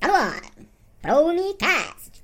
Está 0.00 0.08
no 0.08 0.14
ar. 0.14 0.40
Pronicast. 1.02 2.14
C'est 2.14 2.19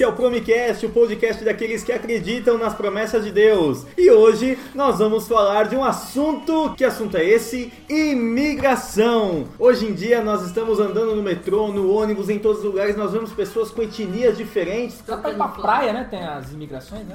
Esse 0.00 0.06
é 0.06 0.08
o 0.08 0.14
Promicast, 0.14 0.86
o 0.86 0.88
podcast 0.88 1.44
daqueles 1.44 1.84
que 1.84 1.92
acreditam 1.92 2.56
nas 2.56 2.72
promessas 2.72 3.22
de 3.22 3.30
Deus. 3.30 3.84
E 3.98 4.10
hoje 4.10 4.58
nós 4.74 4.98
vamos 4.98 5.28
falar 5.28 5.64
de 5.68 5.76
um 5.76 5.84
assunto. 5.84 6.72
Que 6.74 6.86
assunto 6.86 7.18
é 7.18 7.24
esse? 7.28 7.70
Imigração! 7.86 9.44
Hoje 9.58 9.84
em 9.84 9.92
dia 9.92 10.24
nós 10.24 10.40
estamos 10.46 10.80
andando 10.80 11.14
no 11.14 11.22
metrô, 11.22 11.68
no 11.68 11.92
ônibus, 11.94 12.30
em 12.30 12.38
todos 12.38 12.60
os 12.60 12.64
lugares, 12.64 12.96
nós 12.96 13.12
vemos 13.12 13.30
pessoas 13.34 13.70
com 13.70 13.82
etnias 13.82 14.38
diferentes. 14.38 15.02
Pra 15.02 15.16
ir 15.30 15.36
pra 15.36 15.48
praia, 15.48 15.92
né? 15.92 16.06
Tem 16.10 16.24
as 16.26 16.50
imigrações, 16.50 17.06
né? 17.06 17.14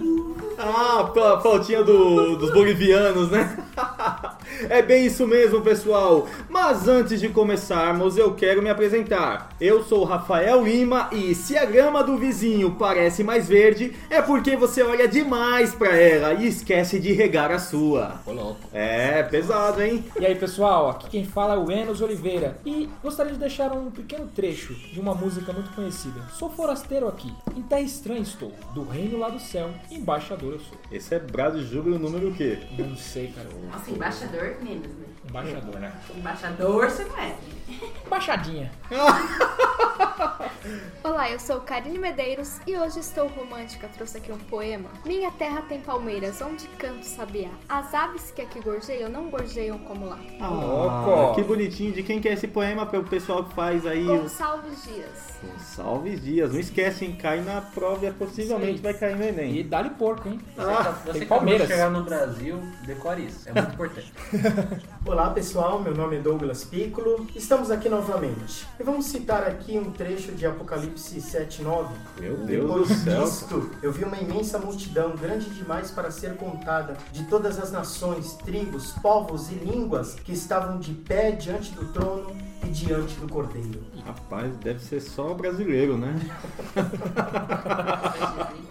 Ah, 0.59 1.09
pela 1.11 1.41
faltinha 1.41 1.83
do- 1.83 2.35
dos 2.35 2.53
bolivianos, 2.53 3.31
né? 3.31 3.65
é 4.69 4.81
bem 4.81 5.05
isso 5.05 5.27
mesmo, 5.27 5.61
pessoal. 5.61 6.27
Mas 6.49 6.87
antes 6.87 7.19
de 7.19 7.29
começarmos, 7.29 8.17
eu 8.17 8.33
quero 8.33 8.61
me 8.61 8.69
apresentar. 8.69 9.49
Eu 9.59 9.83
sou 9.83 10.01
o 10.01 10.05
Rafael 10.05 10.63
Lima 10.63 11.09
e 11.11 11.33
se 11.35 11.57
a 11.57 11.65
grama 11.65 12.03
do 12.03 12.17
vizinho 12.17 12.71
parece 12.71 13.23
mais 13.23 13.47
verde, 13.47 13.95
é 14.09 14.21
porque 14.21 14.55
você 14.55 14.83
olha 14.83 15.07
demais 15.07 15.73
pra 15.73 15.95
ela 15.95 16.33
e 16.33 16.47
esquece 16.47 16.99
de 16.99 17.11
regar 17.13 17.51
a 17.51 17.59
sua. 17.59 18.21
É, 18.73 19.23
pesado, 19.23 19.81
hein? 19.81 20.03
E 20.19 20.25
aí, 20.25 20.35
pessoal, 20.35 20.89
aqui 20.89 21.09
quem 21.09 21.25
fala 21.25 21.55
é 21.55 21.57
o 21.57 21.71
Enos 21.71 22.01
Oliveira. 22.01 22.57
E 22.65 22.89
gostaria 23.01 23.33
de 23.33 23.39
deixar 23.39 23.71
um 23.71 23.89
pequeno 23.91 24.27
trecho 24.27 24.73
de 24.73 24.99
uma 24.99 25.13
música 25.13 25.51
muito 25.53 25.71
conhecida. 25.71 26.21
Sou 26.33 26.49
forasteiro 26.49 27.07
aqui, 27.07 27.33
em 27.55 27.61
terra 27.61 27.81
estranha 27.81 28.21
estou, 28.21 28.51
do 28.73 28.83
reino 28.83 29.17
lá 29.17 29.29
do 29.29 29.39
céu, 29.39 29.69
embaixador 29.91 30.53
eu 30.53 30.59
sou. 30.59 30.77
Esse 30.91 31.15
é 31.15 31.19
Brado 31.19 31.63
Júbilo 31.63 31.97
número 31.97 32.29
o 32.29 32.33
quê? 32.33 32.59
Não 32.77 32.95
sei, 32.95 33.27
cara. 33.27 33.47
Nossa, 33.71 33.91
embaixador 33.91 34.44
menos, 34.61 34.87
né? 34.87 35.05
Embaixador, 35.27 35.79
né? 35.79 35.93
Embaixador 36.15 36.89
você 36.89 37.03
não 37.05 37.17
é. 37.69 38.05
Embaixadinha. 38.05 38.71
Olá, 41.03 41.29
eu 41.29 41.39
sou 41.39 41.59
Karine 41.61 41.97
Medeiros 41.99 42.59
e 42.65 42.75
hoje 42.75 42.99
estou 42.99 43.27
romântica. 43.27 43.87
Trouxe 43.87 44.17
aqui 44.17 44.31
um 44.31 44.37
poema. 44.37 44.89
Minha 45.05 45.31
terra 45.31 45.61
tem 45.61 45.79
palmeiras, 45.79 46.41
onde 46.41 46.67
canto 46.79 47.05
sabiá. 47.05 47.49
As 47.69 47.93
aves 47.93 48.31
que 48.31 48.41
aqui 48.41 48.59
gorjeiam 48.59 49.09
não 49.09 49.29
gorjeiam 49.29 49.77
como 49.79 50.07
lá. 50.07 50.19
Ah, 50.41 51.33
que 51.35 51.43
bonitinho. 51.43 51.93
De 51.93 52.01
quem 52.03 52.19
que 52.19 52.27
é 52.27 52.33
esse 52.33 52.47
poema 52.47 52.85
para 52.85 52.99
o 52.99 53.03
pessoal 53.03 53.43
que 53.43 53.53
faz 53.53 53.85
aí 53.85 54.07
os 54.07 54.21
Gonçalves 54.23 54.83
Dias. 54.83 55.35
Salve 55.59 56.15
dias. 56.15 56.51
Não 56.53 56.59
esquece, 56.59 57.05
hein? 57.05 57.15
Cai 57.21 57.41
na 57.41 57.61
prova 57.61 58.05
e 58.05 58.11
possivelmente 58.11 58.75
Isso 58.75 58.83
vai 58.83 58.93
cair 58.93 59.15
no 59.15 59.23
Enem. 59.23 59.57
E 59.57 59.63
dá-lhe 59.63 59.91
porco, 59.91 60.27
hein? 60.27 60.39
Ah, 60.57 60.95
Você 61.05 61.19
tem 61.19 61.27
Palmeiras. 61.27 61.67
chegar 61.67 61.91
no 61.91 62.03
Brasil, 62.03 62.59
decore 62.85 63.25
isso. 63.27 63.47
É 63.47 63.53
muito 63.53 63.73
importante. 63.73 64.13
Olá 65.05 65.29
pessoal, 65.29 65.79
meu 65.81 65.93
nome 65.93 66.17
é 66.17 66.19
Douglas 66.19 66.63
Piccolo. 66.63 67.27
Estamos 67.35 67.54
aqui 67.63 67.87
novamente. 67.87 68.67
E 68.79 68.83
vamos 68.83 69.05
citar 69.05 69.43
aqui 69.43 69.77
um 69.77 69.91
trecho 69.91 70.33
de 70.33 70.45
Apocalipse 70.45 71.21
7:9. 71.21 71.89
Meu 72.19 72.37
Deus 72.37 72.89
Depois 72.89 73.05
disto, 73.05 73.71
eu 73.81 73.91
vi 73.91 74.03
uma 74.03 74.17
imensa 74.17 74.59
multidão, 74.59 75.15
grande 75.15 75.49
demais 75.51 75.89
para 75.89 76.11
ser 76.11 76.35
contada, 76.35 76.97
de 77.11 77.23
todas 77.25 77.57
as 77.57 77.71
nações, 77.71 78.33
tribos, 78.43 78.91
povos 79.01 79.49
e 79.49 79.55
línguas 79.55 80.15
que 80.15 80.33
estavam 80.33 80.77
de 80.77 80.93
pé 80.93 81.31
diante 81.31 81.71
do 81.71 81.85
trono 81.93 82.35
e 82.63 82.67
diante 82.67 83.15
do 83.15 83.27
Cordeiro. 83.27 83.83
Rapaz, 84.05 84.55
deve 84.57 84.79
ser 84.79 85.01
só 85.01 85.33
brasileiro, 85.33 85.97
né? 85.97 86.19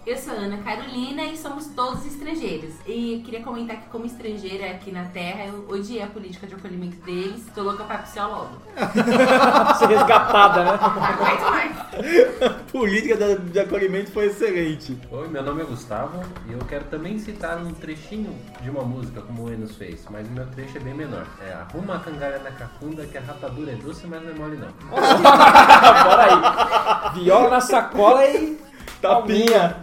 Eu 0.05 0.17
sou 0.17 0.33
Ana 0.33 0.57
Carolina 0.57 1.23
e 1.23 1.37
somos 1.37 1.67
todos 1.67 2.05
estrangeiros. 2.05 2.75
E 2.85 3.21
queria 3.25 3.41
comentar 3.41 3.77
que, 3.77 3.89
como 3.89 4.05
estrangeira 4.05 4.71
aqui 4.71 4.91
na 4.91 5.05
Terra, 5.05 5.45
eu 5.45 5.65
odiei 5.69 6.01
a 6.01 6.07
política 6.07 6.45
de 6.45 6.53
acolhimento 6.55 6.97
deles. 7.05 7.43
Tô 7.53 7.63
louca 7.63 7.83
pra 7.83 7.97
pisciar 7.99 8.29
logo. 8.29 8.57
Ser 9.79 9.87
resgatada, 9.87 10.63
né? 10.63 10.71
Aguento 10.81 11.49
mais. 11.49 12.64
A 12.75 12.77
política 12.77 13.15
da- 13.15 13.35
de 13.35 13.57
acolhimento 13.57 14.11
foi 14.11 14.25
excelente. 14.25 14.97
Oi, 15.09 15.29
meu 15.29 15.41
nome 15.41 15.61
é 15.61 15.65
Gustavo 15.65 16.21
e 16.45 16.51
eu 16.51 16.59
quero 16.59 16.83
também 16.85 17.17
citar 17.17 17.57
um 17.57 17.73
trechinho 17.73 18.37
de 18.61 18.69
uma 18.69 18.83
música, 18.83 19.21
como 19.21 19.43
o 19.45 19.49
Enos 19.49 19.77
fez, 19.77 20.03
mas 20.09 20.27
o 20.27 20.31
meu 20.31 20.45
trecho 20.47 20.75
é 20.75 20.81
bem 20.81 20.93
menor. 20.93 21.25
É 21.41 21.53
Arruma 21.53 21.95
a 21.95 21.99
cangalha 21.99 22.37
na 22.39 22.51
cacunda 22.51 23.05
que 23.05 23.17
a 23.17 23.21
rapadura 23.21 23.71
é 23.71 23.75
doce, 23.75 24.05
mas 24.07 24.21
não 24.21 24.29
é 24.29 24.33
mole 24.33 24.57
não. 24.57 24.67
Bora 24.91 26.25
aí. 27.13 27.23
Viola 27.23 27.49
na 27.49 27.61
sacola 27.61 28.25
e. 28.27 28.59
Tapinha. 29.01 29.77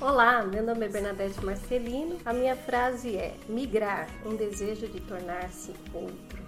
Olá, 0.00 0.42
meu 0.42 0.64
nome 0.64 0.86
é 0.86 0.88
Bernadette 0.88 1.44
Marcelino. 1.44 2.16
A 2.24 2.32
minha 2.32 2.56
frase 2.56 3.14
é: 3.14 3.34
migrar, 3.46 4.08
um 4.24 4.34
desejo 4.34 4.88
de 4.88 5.00
tornar-se 5.00 5.72
outro. 5.92 6.46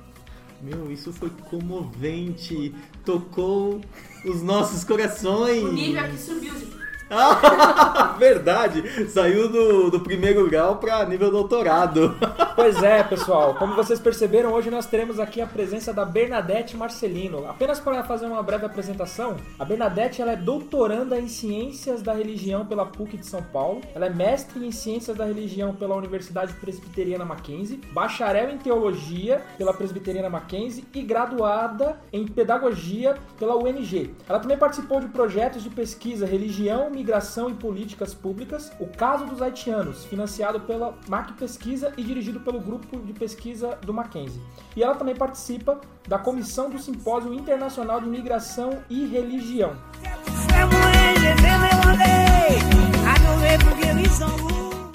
Meu, 0.60 0.90
isso 0.90 1.12
foi 1.12 1.30
comovente. 1.50 2.74
Tocou 3.04 3.80
os 4.24 4.42
nossos 4.42 4.84
corações. 4.84 5.62
O 5.62 5.72
nível 5.72 6.04
aqui 6.04 6.18
subiu. 6.18 6.52
gente. 6.54 6.77
Ah, 7.10 8.14
verdade. 8.18 9.08
Saiu 9.10 9.48
do, 9.48 9.90
do 9.90 10.00
primeiro 10.00 10.48
grau 10.48 10.76
para 10.76 11.04
nível 11.06 11.30
doutorado. 11.30 12.16
Pois 12.58 12.82
é, 12.82 13.04
pessoal. 13.04 13.54
Como 13.54 13.76
vocês 13.76 14.00
perceberam, 14.00 14.52
hoje 14.52 14.68
nós 14.68 14.84
teremos 14.84 15.20
aqui 15.20 15.40
a 15.40 15.46
presença 15.46 15.92
da 15.92 16.04
Bernadette 16.04 16.76
Marcelino. 16.76 17.48
Apenas 17.48 17.78
para 17.78 18.02
fazer 18.02 18.26
uma 18.26 18.42
breve 18.42 18.66
apresentação, 18.66 19.36
a 19.56 19.64
Bernadette 19.64 20.20
ela 20.20 20.32
é 20.32 20.36
doutoranda 20.36 21.16
em 21.20 21.28
Ciências 21.28 22.02
da 22.02 22.12
Religião 22.12 22.66
pela 22.66 22.84
PUC 22.84 23.16
de 23.16 23.26
São 23.26 23.40
Paulo. 23.44 23.80
Ela 23.94 24.06
é 24.06 24.10
mestre 24.10 24.66
em 24.66 24.72
Ciências 24.72 25.16
da 25.16 25.24
Religião 25.24 25.72
pela 25.72 25.94
Universidade 25.94 26.52
Presbiteriana 26.54 27.24
Mackenzie, 27.24 27.80
bacharel 27.92 28.50
em 28.50 28.58
Teologia 28.58 29.40
pela 29.56 29.72
Presbiteriana 29.72 30.28
Mackenzie 30.28 30.84
e 30.92 31.02
graduada 31.02 31.96
em 32.12 32.26
Pedagogia 32.26 33.14
pela 33.38 33.56
UNG. 33.56 34.16
Ela 34.28 34.40
também 34.40 34.58
participou 34.58 35.00
de 35.00 35.06
projetos 35.06 35.62
de 35.62 35.70
pesquisa 35.70 36.26
Religião, 36.26 36.90
Migração 36.98 37.48
e 37.48 37.54
Políticas 37.54 38.12
Públicas, 38.12 38.72
o 38.80 38.86
caso 38.86 39.24
dos 39.24 39.40
haitianos, 39.40 40.04
financiado 40.04 40.58
pela 40.60 40.98
MAC 41.08 41.32
Pesquisa 41.34 41.92
e 41.96 42.02
dirigido 42.02 42.40
pelo 42.40 42.60
grupo 42.60 42.98
de 42.98 43.12
pesquisa 43.12 43.78
do 43.82 43.94
Mackenzie. 43.94 44.42
E 44.74 44.82
ela 44.82 44.96
também 44.96 45.14
participa 45.14 45.80
da 46.08 46.18
comissão 46.18 46.68
do 46.68 46.78
Simpósio 46.78 47.32
Internacional 47.32 48.00
de 48.00 48.08
Migração 48.08 48.82
e 48.90 49.06
Religião. 49.06 49.76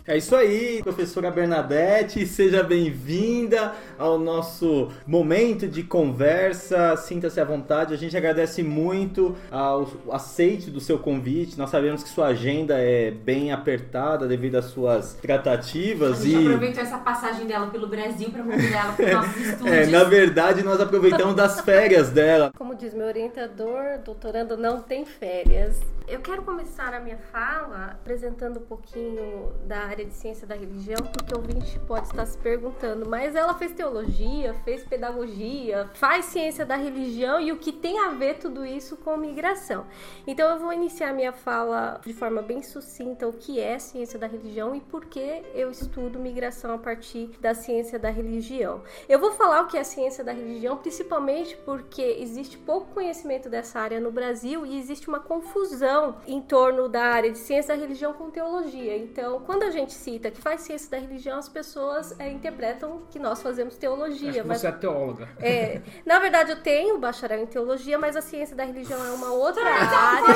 É 0.06 0.18
isso 0.18 0.36
aí, 0.36 0.81
professora 0.84 1.31
Bernadette, 1.31 2.28
seja 2.28 2.62
bem-vinda 2.62 3.74
ao 3.97 4.19
nosso 4.19 4.91
momento 5.08 5.66
de 5.66 5.81
conversa. 5.81 6.97
Sinta-se 6.97 7.40
à 7.40 7.46
vontade. 7.46 7.94
A 7.94 7.97
gente 7.97 8.18
agradece 8.18 8.62
muito 8.62 9.34
ao 9.50 9.88
aceite 10.12 10.69
do 10.69 10.81
seu 10.81 11.00
convite. 11.00 11.57
Nós 11.57 11.69
sabemos 11.69 12.04
que 12.04 12.10
sua 12.10 12.27
agenda 12.27 12.77
é 12.77 13.12
bem 13.12 13.54
apertada 13.54 14.27
devido 14.27 14.56
às 14.57 14.66
suas 14.66 15.16
A 15.16 15.22
tratativas 15.22 16.22
gente 16.25 16.36
e 16.36 16.48
aproveitou 16.48 16.83
essa 16.83 16.98
passagem 16.98 17.48
dela 17.48 17.68
pelo 17.68 17.88
Brasil 17.88 18.30
pra 18.30 18.44
convidar 18.44 18.80
ela 18.83 18.94
para 18.94 19.13
nossos 19.13 19.38
estúdios. 19.48 19.74
é, 19.74 19.86
na 19.86 20.04
verdade 20.04 20.63
nós 20.63 20.81
aproveitamos 20.81 21.33
das 21.33 21.62
férias 21.62 22.10
dela. 22.10 22.51
Como 22.57 22.75
diz 22.75 22.94
meu 22.94 23.07
orientador, 23.07 24.00
doutorando 24.04 24.57
não 24.57 24.81
tem 24.81 25.06
férias. 25.06 25.80
Eu 26.06 26.19
quero 26.19 26.42
começar 26.42 26.94
a 26.94 27.00
minha 27.00 27.18
fala 27.31 27.92
apresentando 27.94 28.60
um 28.60 28.63
pouquinho 28.63 29.54
da 29.66 29.93
área 29.94 30.06
de 30.06 30.13
ciência 30.13 30.48
da 30.48 30.56
religião, 30.56 30.98
porque 31.13 31.34
o 31.34 31.38
ouvinte 31.38 31.80
pode 31.81 32.07
estar 32.07 32.25
se 32.25 32.38
perguntando, 32.40 33.07
mas 33.07 33.36
ela 33.36 33.54
fez 33.54 33.72
teologia, 33.72 34.56
fez 34.66 34.84
pedagogia, 34.84 35.90
faz 35.94 36.25
ciência 36.25 36.66
da 36.66 36.75
religião 36.75 37.40
e 37.40 37.51
o 37.51 37.57
que 37.57 37.72
tem 37.72 38.00
a 38.00 38.10
ver 38.10 38.40
tudo 38.40 38.66
isso 38.66 38.98
com 38.98 39.16
migração? 39.16 39.86
Então 40.25 40.50
eu 40.50 40.60
vou 40.60 40.74
iniciar 40.74 41.13
minha 41.13 41.31
fala 41.31 42.01
de 42.04 42.13
forma 42.13 42.42
bem 42.42 42.63
sucinta 42.63 43.28
o 43.28 43.34
que 43.34 43.60
é 43.60 43.78
ciência 43.78 44.18
da 44.18 44.25
religião 44.25 44.75
e 44.75 44.81
por 44.81 45.06
que 45.06 45.44
eu 45.54 45.69
estudo 45.69 46.19
migração 46.19 46.74
a 46.74 46.78
partir 46.78 47.28
da 47.39 47.54
ciência 47.54 48.00
da 48.00 48.10
religião. 48.10 48.81
Eu 49.07 49.19
vou 49.19 49.31
falar 49.34 49.62
o 49.62 49.68
que 49.68 49.78
é 49.78 49.84
ciência 49.84 50.24
da 50.24 50.31
religião 50.31 50.78
principalmente 50.78 51.56
porque 51.57 52.01
existe 52.19 52.57
pouco 52.57 52.94
conhecimento 52.94 53.48
dessa 53.48 53.80
área 53.80 54.00
no 54.00 54.12
Brasil 54.12 54.66
e 54.66 54.80
existe 54.80 55.07
uma 55.07 55.19
confusão 55.19 56.18
em 56.25 56.42
torno 56.42 56.89
da 56.89 57.04
área 57.04 57.31
de 57.31 57.38
ciência 57.38 57.75
da 57.75 57.81
religião 57.81 58.13
com 58.13 58.31
teologia. 58.31 58.98
Então, 58.98 59.42
quando 59.46 59.63
a 59.63 59.69
gente 59.69 59.82
cita 59.91 60.31
que 60.31 60.39
faz 60.39 60.62
ciência 60.62 60.89
da 60.89 60.97
religião, 60.97 61.38
as 61.38 61.50
pessoas 61.50 62.18
é, 62.18 62.30
interpretam 62.30 63.01
que 63.09 63.19
nós 63.19 63.41
fazemos 63.41 63.75
teologia. 63.75 64.30
Acho 64.30 64.41
que 64.41 64.47
mas- 64.47 64.62
você 64.62 64.68
é 64.68 64.71
teóloga. 64.71 65.27
é, 65.41 65.81
na 66.06 66.19
verdade, 66.19 66.51
eu 66.51 66.62
tenho 66.62 66.97
bacharel 66.97 67.41
em 67.41 67.45
teologia, 67.45 68.00
mas 68.00 68.15
a 68.15 68.21
ciência 68.21 68.56
da 68.56 68.63
religião 68.63 69.03
é 69.06 69.09
uma 69.12 69.33
outra 69.33 69.63
área. 69.68 70.33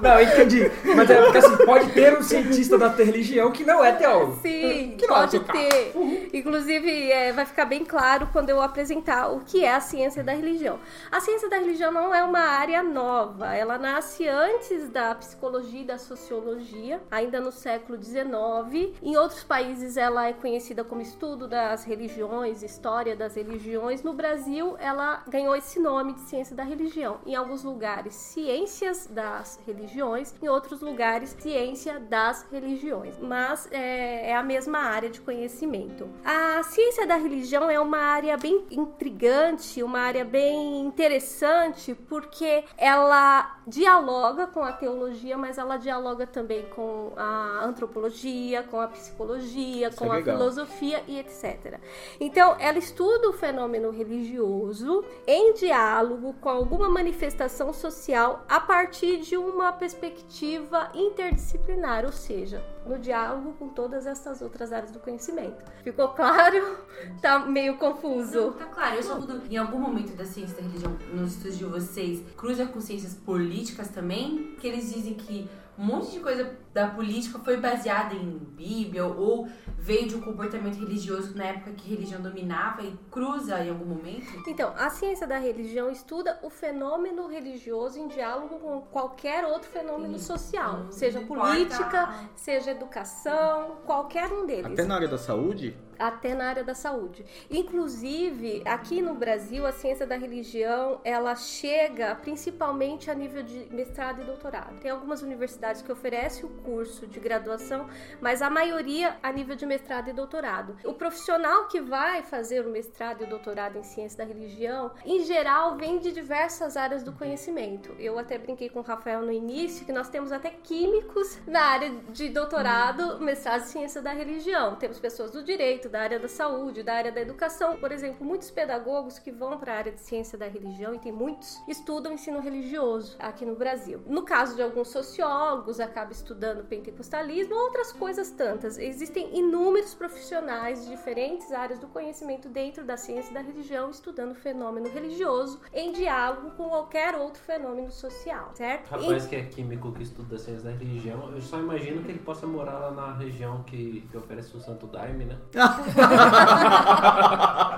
Não, 0.01 0.21
entendi. 0.21 0.71
Mas 0.97 1.09
é 1.09 1.23
porque 1.23 1.39
assim, 1.39 1.57
pode 1.65 1.93
ter 1.93 2.19
um 2.19 2.23
cientista 2.23 2.77
da 2.77 2.89
religião 2.89 3.53
que 3.53 3.65
não 3.65 3.85
é 3.85 3.93
teólogo. 3.93 4.39
Sim, 4.43 4.97
Que 4.99 5.07
não 5.07 5.15
pode 5.15 5.37
é 5.37 5.41
caso. 5.41 5.53
ter. 5.53 5.93
Inclusive, 6.33 7.13
é, 7.13 7.33
vai 7.33 7.47
ficar 7.47 7.65
bem 7.67 7.85
claro 7.85 8.29
quando 8.33 8.51
eu 8.51 8.61
apresentar 8.61 9.29
o 9.29 9.41
que 9.41 9.65
é 9.65 9.73
a 9.75 9.81
ciência 9.81 10.25
da 10.25 10.33
religião. 10.33 10.81
A 11.11 11.21
ciência 11.21 11.49
da 11.49 11.57
religião 11.59 11.93
não 11.93 12.13
é 12.15 12.25
uma 12.25 12.41
área 12.41 12.83
nova. 12.83 13.55
Ela 13.55 13.79
nasce 13.79 14.27
antes 14.29 14.89
da 14.89 15.15
psicologia 15.15 15.83
e 15.83 15.85
da 15.85 15.99
sociologia, 15.99 17.01
ainda 17.11 17.41
no 17.41 17.53
século 17.53 18.03
XIX. 18.03 18.93
Em 19.03 19.17
outros 19.17 19.45
países, 19.45 19.97
ela 19.97 20.27
é 20.27 20.33
conhecida 20.33 20.83
como 20.83 21.01
estudo 21.01 21.47
das 21.47 21.85
religiões, 21.85 22.63
história 22.63 23.15
das 23.15 23.37
religiões. 23.37 24.03
No 24.03 24.13
Brasil, 24.13 24.77
ela 24.81 25.23
ganhou 25.29 25.55
esse 25.55 25.79
nome 25.79 26.15
de 26.15 26.21
ciência 26.23 26.57
da 26.57 26.65
religião. 26.65 27.19
Em 27.25 27.37
alguns 27.37 27.63
lugares, 27.63 27.82
ciências 28.11 29.07
das 29.07 29.59
religiões, 29.67 30.35
em 30.43 30.49
outros 30.49 30.81
lugares, 30.81 31.37
ciência 31.39 31.99
das 31.99 32.47
religiões. 32.51 33.19
Mas 33.21 33.69
é, 33.71 34.31
é 34.31 34.37
a 34.37 34.43
mesma 34.43 34.79
área 34.79 35.11
de 35.11 35.21
conhecimento. 35.21 36.09
A 36.25 36.63
ciência 36.63 37.07
da 37.07 37.17
religião 37.17 37.71
é 37.71 37.79
uma 37.81 37.99
área 37.99 38.37
bem 38.37 38.65
intrigante, 38.71 39.83
uma 39.83 40.01
área 40.01 40.25
bem 40.25 40.81
interessante, 40.81 41.95
porque 41.95 42.65
ela 42.77 43.61
dialoga 43.67 44.47
com 44.47 44.63
a 44.63 44.73
teologia, 44.73 45.37
mas 45.37 45.59
ela 45.59 45.77
dialoga 45.77 46.27
também 46.27 46.67
com 46.75 47.13
a 47.17 47.65
antropologia, 47.65 48.63
com 48.65 48.81
a 48.81 48.89
psicologia, 48.89 49.89
Isso 49.89 49.97
com 49.97 50.07
é 50.07 50.11
a 50.11 50.15
legal. 50.15 50.37
filosofia 50.37 51.03
e 51.07 51.19
etc. 51.19 51.79
Então, 52.21 52.57
ela 52.59 52.79
estuda 52.79 53.29
o 53.29 53.33
fenômeno 53.33 53.91
religioso 53.91 55.05
em 55.27 55.55
diálogo 55.55 56.35
com 56.41 56.49
alguma 56.49 56.89
manifestação 56.89 57.72
social 57.73 58.45
a 58.49 58.61
partir 58.61 59.21
de 59.21 59.37
uma 59.37 59.73
perspectiva 59.73 60.91
interdisciplinar, 60.95 62.05
ou 62.05 62.13
seja, 62.13 62.65
no 62.87 62.99
diálogo 62.99 63.53
com 63.55 63.69
todas 63.69 64.07
essas 64.07 64.43
outras 64.43 64.73
áreas 64.73 64.91
do 64.91 64.99
conhecimento. 64.99 65.65
Ficou 65.83 66.09
claro? 66.09 66.79
Tá 67.21 67.41
meio 67.41 67.77
confuso. 67.77 68.53
Tá 68.53 68.67
claro, 68.67 68.97
eu 68.97 69.03
só 69.03 69.19
mudo 69.19 69.43
em 69.51 69.57
algum 69.57 69.79
momento 69.79 70.15
da 70.17 70.25
ciência 70.25 70.57
da 70.57 70.63
religião, 70.63 70.97
nos 71.13 71.35
estudos 71.35 71.59
de 71.59 71.65
vocês, 71.65 72.23
cruza 72.37 72.67
com 72.67 72.81
ciências 72.81 73.15
políticas 73.15 73.89
também, 73.89 74.53
porque 74.53 74.67
eles 74.67 74.93
dizem 74.93 75.15
que 75.15 75.49
um 75.79 75.85
monte 75.85 76.13
de 76.13 76.21
coisa 76.21 76.55
da 76.73 76.87
política 76.89 77.39
foi 77.39 77.57
baseada 77.57 78.15
em 78.15 78.39
Bíblia 78.39 79.05
ou 79.07 79.49
veio 79.79 80.07
de 80.09 80.15
um 80.15 80.21
comportamento 80.21 80.79
religioso 80.79 81.37
na 81.37 81.45
época 81.45 81.73
que 81.73 81.89
religião 81.91 82.21
dominava 82.21 82.83
e 82.83 82.97
cruza 83.11 83.59
em 83.65 83.71
algum 83.71 83.85
momento. 83.87 84.43
Então, 84.47 84.73
a 84.77 84.91
ciência 84.91 85.27
da 85.27 85.39
religião 85.39 85.91
estuda 85.91 86.39
o 86.43 86.51
fenômeno 86.51 87.27
religioso 87.27 87.99
em 87.99 88.07
diálogo 88.09 88.59
com 88.59 88.81
qualquer 88.83 89.45
outro 89.45 89.69
fenômeno 89.71 90.19
Sim. 90.19 90.25
social, 90.27 90.85
Não 90.85 90.93
seja 90.93 91.21
importa 91.21 91.47
política, 91.49 92.01
a- 92.03 92.25
seja 92.37 92.71
educação, 92.71 93.77
qualquer 93.85 94.31
um 94.31 94.47
deles. 94.47 94.67
Até 94.67 94.85
na 94.85 94.95
área 94.95 95.09
da 95.09 95.19
saúde? 95.19 95.77
Até 96.03 96.35
na 96.35 96.47
área 96.47 96.65
da 96.65 96.75
saúde. 96.75 97.25
Inclusive, 97.49 98.63
aqui 98.65 99.01
no 99.01 99.15
Brasil, 99.15 99.65
a 99.65 99.73
ciência 99.73 100.05
da 100.05 100.17
religião, 100.17 101.01
ela 101.05 101.37
chega 101.37 102.17
principalmente 102.17 103.09
a 103.09 103.15
nível 103.15 103.43
de 103.45 103.69
mestrado 103.71 104.21
e 104.21 104.25
doutorado. 104.25 104.81
Tem 104.81 104.91
algumas 104.91 105.23
universidades 105.23 105.81
que 105.81 105.93
oferecem 105.93 106.45
o 106.45 106.49
curso 106.49 107.07
de 107.07 107.21
graduação, 107.21 107.89
mas 108.21 108.43
a 108.43 108.51
maioria 108.51 109.17
a 109.23 109.31
nível 109.31 109.55
de 109.55 109.65
mestrado 109.65 110.09
e 110.09 110.13
doutorado. 110.13 110.77
O 110.85 110.95
profissional 110.95 111.69
que 111.69 111.81
vai 111.81 112.23
fazer 112.23 112.67
o 112.67 112.71
mestrado 112.71 113.23
e 113.23 113.25
o 113.25 113.29
doutorado 113.29 113.79
em 113.79 113.85
ciência 113.85 114.19
da 114.19 114.25
religião, 114.25 114.91
em 115.05 115.25
geral, 115.25 115.77
vem 115.77 116.01
de 116.01 116.11
diversas 116.11 116.77
áreas 116.77 117.05
do 117.05 117.13
conhecimento. 117.13 117.95
Eu 117.99 118.19
até 118.19 118.39
brinquei 118.39 118.69
com 118.69 118.81
o 118.81 118.83
Rafael 118.83 119.23
no 119.23 119.31
início 119.31 119.87
que 119.87 119.93
nós 119.93 120.09
temos 120.09 120.33
até 120.33 120.51
químicos 120.51 121.39
na 121.47 121.63
área 121.63 121.91
de 122.09 122.29
doutorado, 122.29 123.21
mestrado 123.21 123.63
em 123.63 123.67
ciência 123.67 124.03
da 124.03 124.13
religião. 124.13 124.75
Temos 124.77 124.99
pessoas 124.99 125.31
do 125.31 125.45
direito, 125.45 125.92
da 125.93 126.01
área 126.01 126.19
da 126.19 126.27
saúde, 126.27 126.83
da 126.83 126.95
área 126.95 127.13
da 127.13 127.21
educação. 127.21 127.77
Por 127.77 127.93
exemplo, 127.93 128.27
muitos 128.27 128.51
pedagogos 128.51 129.19
que 129.19 129.31
vão 129.31 129.59
para 129.59 129.75
a 129.75 129.77
área 129.77 129.93
de 129.93 130.01
ciência 130.01 130.39
da 130.39 130.49
religião, 130.49 130.95
e 130.95 130.99
tem 130.99 131.13
muitos, 131.13 131.61
estudam 131.69 132.15
ensino 132.15 132.41
religioso 132.41 133.15
aqui 133.19 133.45
no 133.45 133.55
Brasil. 133.55 134.01
No 134.07 134.23
caso 134.23 134.57
de 134.57 134.63
alguns 134.63 134.89
sociólogos, 134.89 135.79
acaba 135.79 136.11
estudando 136.11 136.65
pentecostalismo, 136.65 137.55
outras 137.55 137.93
coisas 137.93 138.31
tantas. 138.31 138.79
Existem 138.79 139.39
inúmeros 139.39 139.95
profissionais 139.95 140.85
de 140.85 140.91
diferentes 140.91 141.53
áreas 141.53 141.79
do 141.79 141.87
conhecimento 141.87 142.49
dentro 142.49 142.85
da 142.85 142.97
ciência 142.97 143.33
da 143.35 143.41
religião 143.41 143.91
estudando 143.91 144.33
o 144.33 144.35
fenômeno 144.35 144.89
religioso 144.89 145.61
em 145.73 145.93
diálogo 145.93 146.53
com 146.53 146.69
qualquer 146.69 147.15
outro 147.15 147.43
fenômeno 147.43 147.91
social, 147.91 148.51
certo? 148.55 148.89
Rapaz 148.89 149.27
que 149.27 149.37
é 149.37 149.43
químico 149.43 149.93
que 149.93 150.03
estuda 150.03 150.39
ciência 150.39 150.71
da 150.71 150.77
religião, 150.77 151.31
eu 151.35 151.41
só 151.41 151.59
imagino 151.59 152.03
que 152.03 152.11
ele 152.11 152.21
possa 152.21 152.47
morar 152.47 152.79
lá 152.79 152.91
na 152.91 153.13
região 153.15 153.63
que, 153.65 154.07
que 154.11 154.17
oferece 154.17 154.57
o 154.57 154.61
Santo 154.61 154.87
Daime, 154.87 155.27
né? 155.27 155.39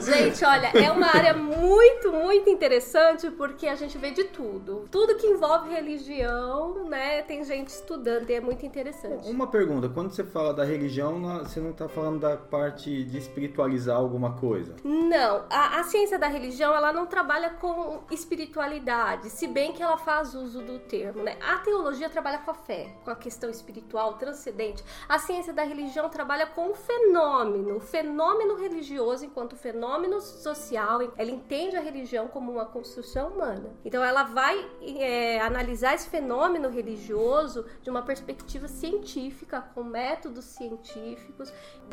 Gente, 0.00 0.44
olha, 0.44 0.70
é 0.74 0.90
uma 0.90 1.06
área 1.06 1.34
muito, 1.34 2.12
muito 2.12 2.50
interessante 2.50 3.30
porque 3.30 3.66
a 3.66 3.74
gente 3.74 3.96
vê 3.98 4.10
de 4.10 4.24
tudo. 4.24 4.86
Tudo 4.90 5.16
que 5.16 5.26
envolve 5.26 5.70
religião, 5.70 6.84
né? 6.84 7.22
Tem 7.22 7.44
gente 7.44 7.68
estudando 7.68 8.28
e 8.28 8.34
é 8.34 8.40
muito 8.40 8.64
interessante. 8.66 9.30
Uma 9.30 9.46
pergunta, 9.46 9.88
quando 9.88 10.12
você 10.12 10.24
fala 10.24 10.52
da 10.52 10.64
religião, 10.64 11.38
você 11.38 11.60
não 11.60 11.72
tá 11.72 11.88
falando 11.88 12.20
da 12.20 12.36
parte 12.36 13.04
de 13.04 13.18
espiritualizar 13.18 13.96
alguma 13.96 14.34
coisa? 14.34 14.74
Não, 14.84 15.44
a, 15.50 15.80
a 15.80 15.84
ciência 15.84 16.18
da 16.18 16.26
religião 16.26 16.74
ela 16.74 16.92
não 16.92 17.06
trabalha 17.06 17.50
com 17.50 18.00
espiritualidade, 18.10 19.30
se 19.30 19.46
bem 19.46 19.72
que 19.72 19.82
ela 19.82 19.96
faz 19.96 20.34
uso 20.34 20.62
do 20.62 20.78
termo, 20.80 21.22
né? 21.22 21.36
A 21.40 21.58
teologia 21.58 22.08
trabalha 22.08 22.38
com 22.38 22.50
a 22.50 22.54
fé, 22.54 22.94
com 23.04 23.10
a 23.10 23.16
questão 23.16 23.50
espiritual 23.50 24.14
transcendente. 24.14 24.82
A 25.08 25.18
ciência 25.18 25.52
da 25.52 25.62
religião 25.62 26.08
trabalha 26.08 26.46
com 26.46 26.70
o 26.70 26.74
fenômeno, 26.74 27.19
o 27.24 27.80
fenômeno 27.80 28.56
religioso 28.56 29.24
enquanto 29.24 29.56
fenômeno 29.56 30.20
social. 30.20 31.00
Ela 31.16 31.30
entende 31.30 31.76
a 31.76 31.80
religião 31.80 32.28
como 32.28 32.50
uma 32.52 32.64
construção 32.64 33.28
humana. 33.28 33.70
Então 33.84 34.02
ela 34.02 34.22
vai 34.24 34.66
é, 34.82 35.40
analisar 35.40 35.94
esse 35.94 36.08
fenômeno 36.08 36.68
religioso 36.70 37.64
de 37.82 37.90
uma 37.90 38.02
perspectiva 38.02 38.68
científica, 38.68 39.60
com 39.74 39.82
métodos 39.84 40.44
científicos, 40.46 41.52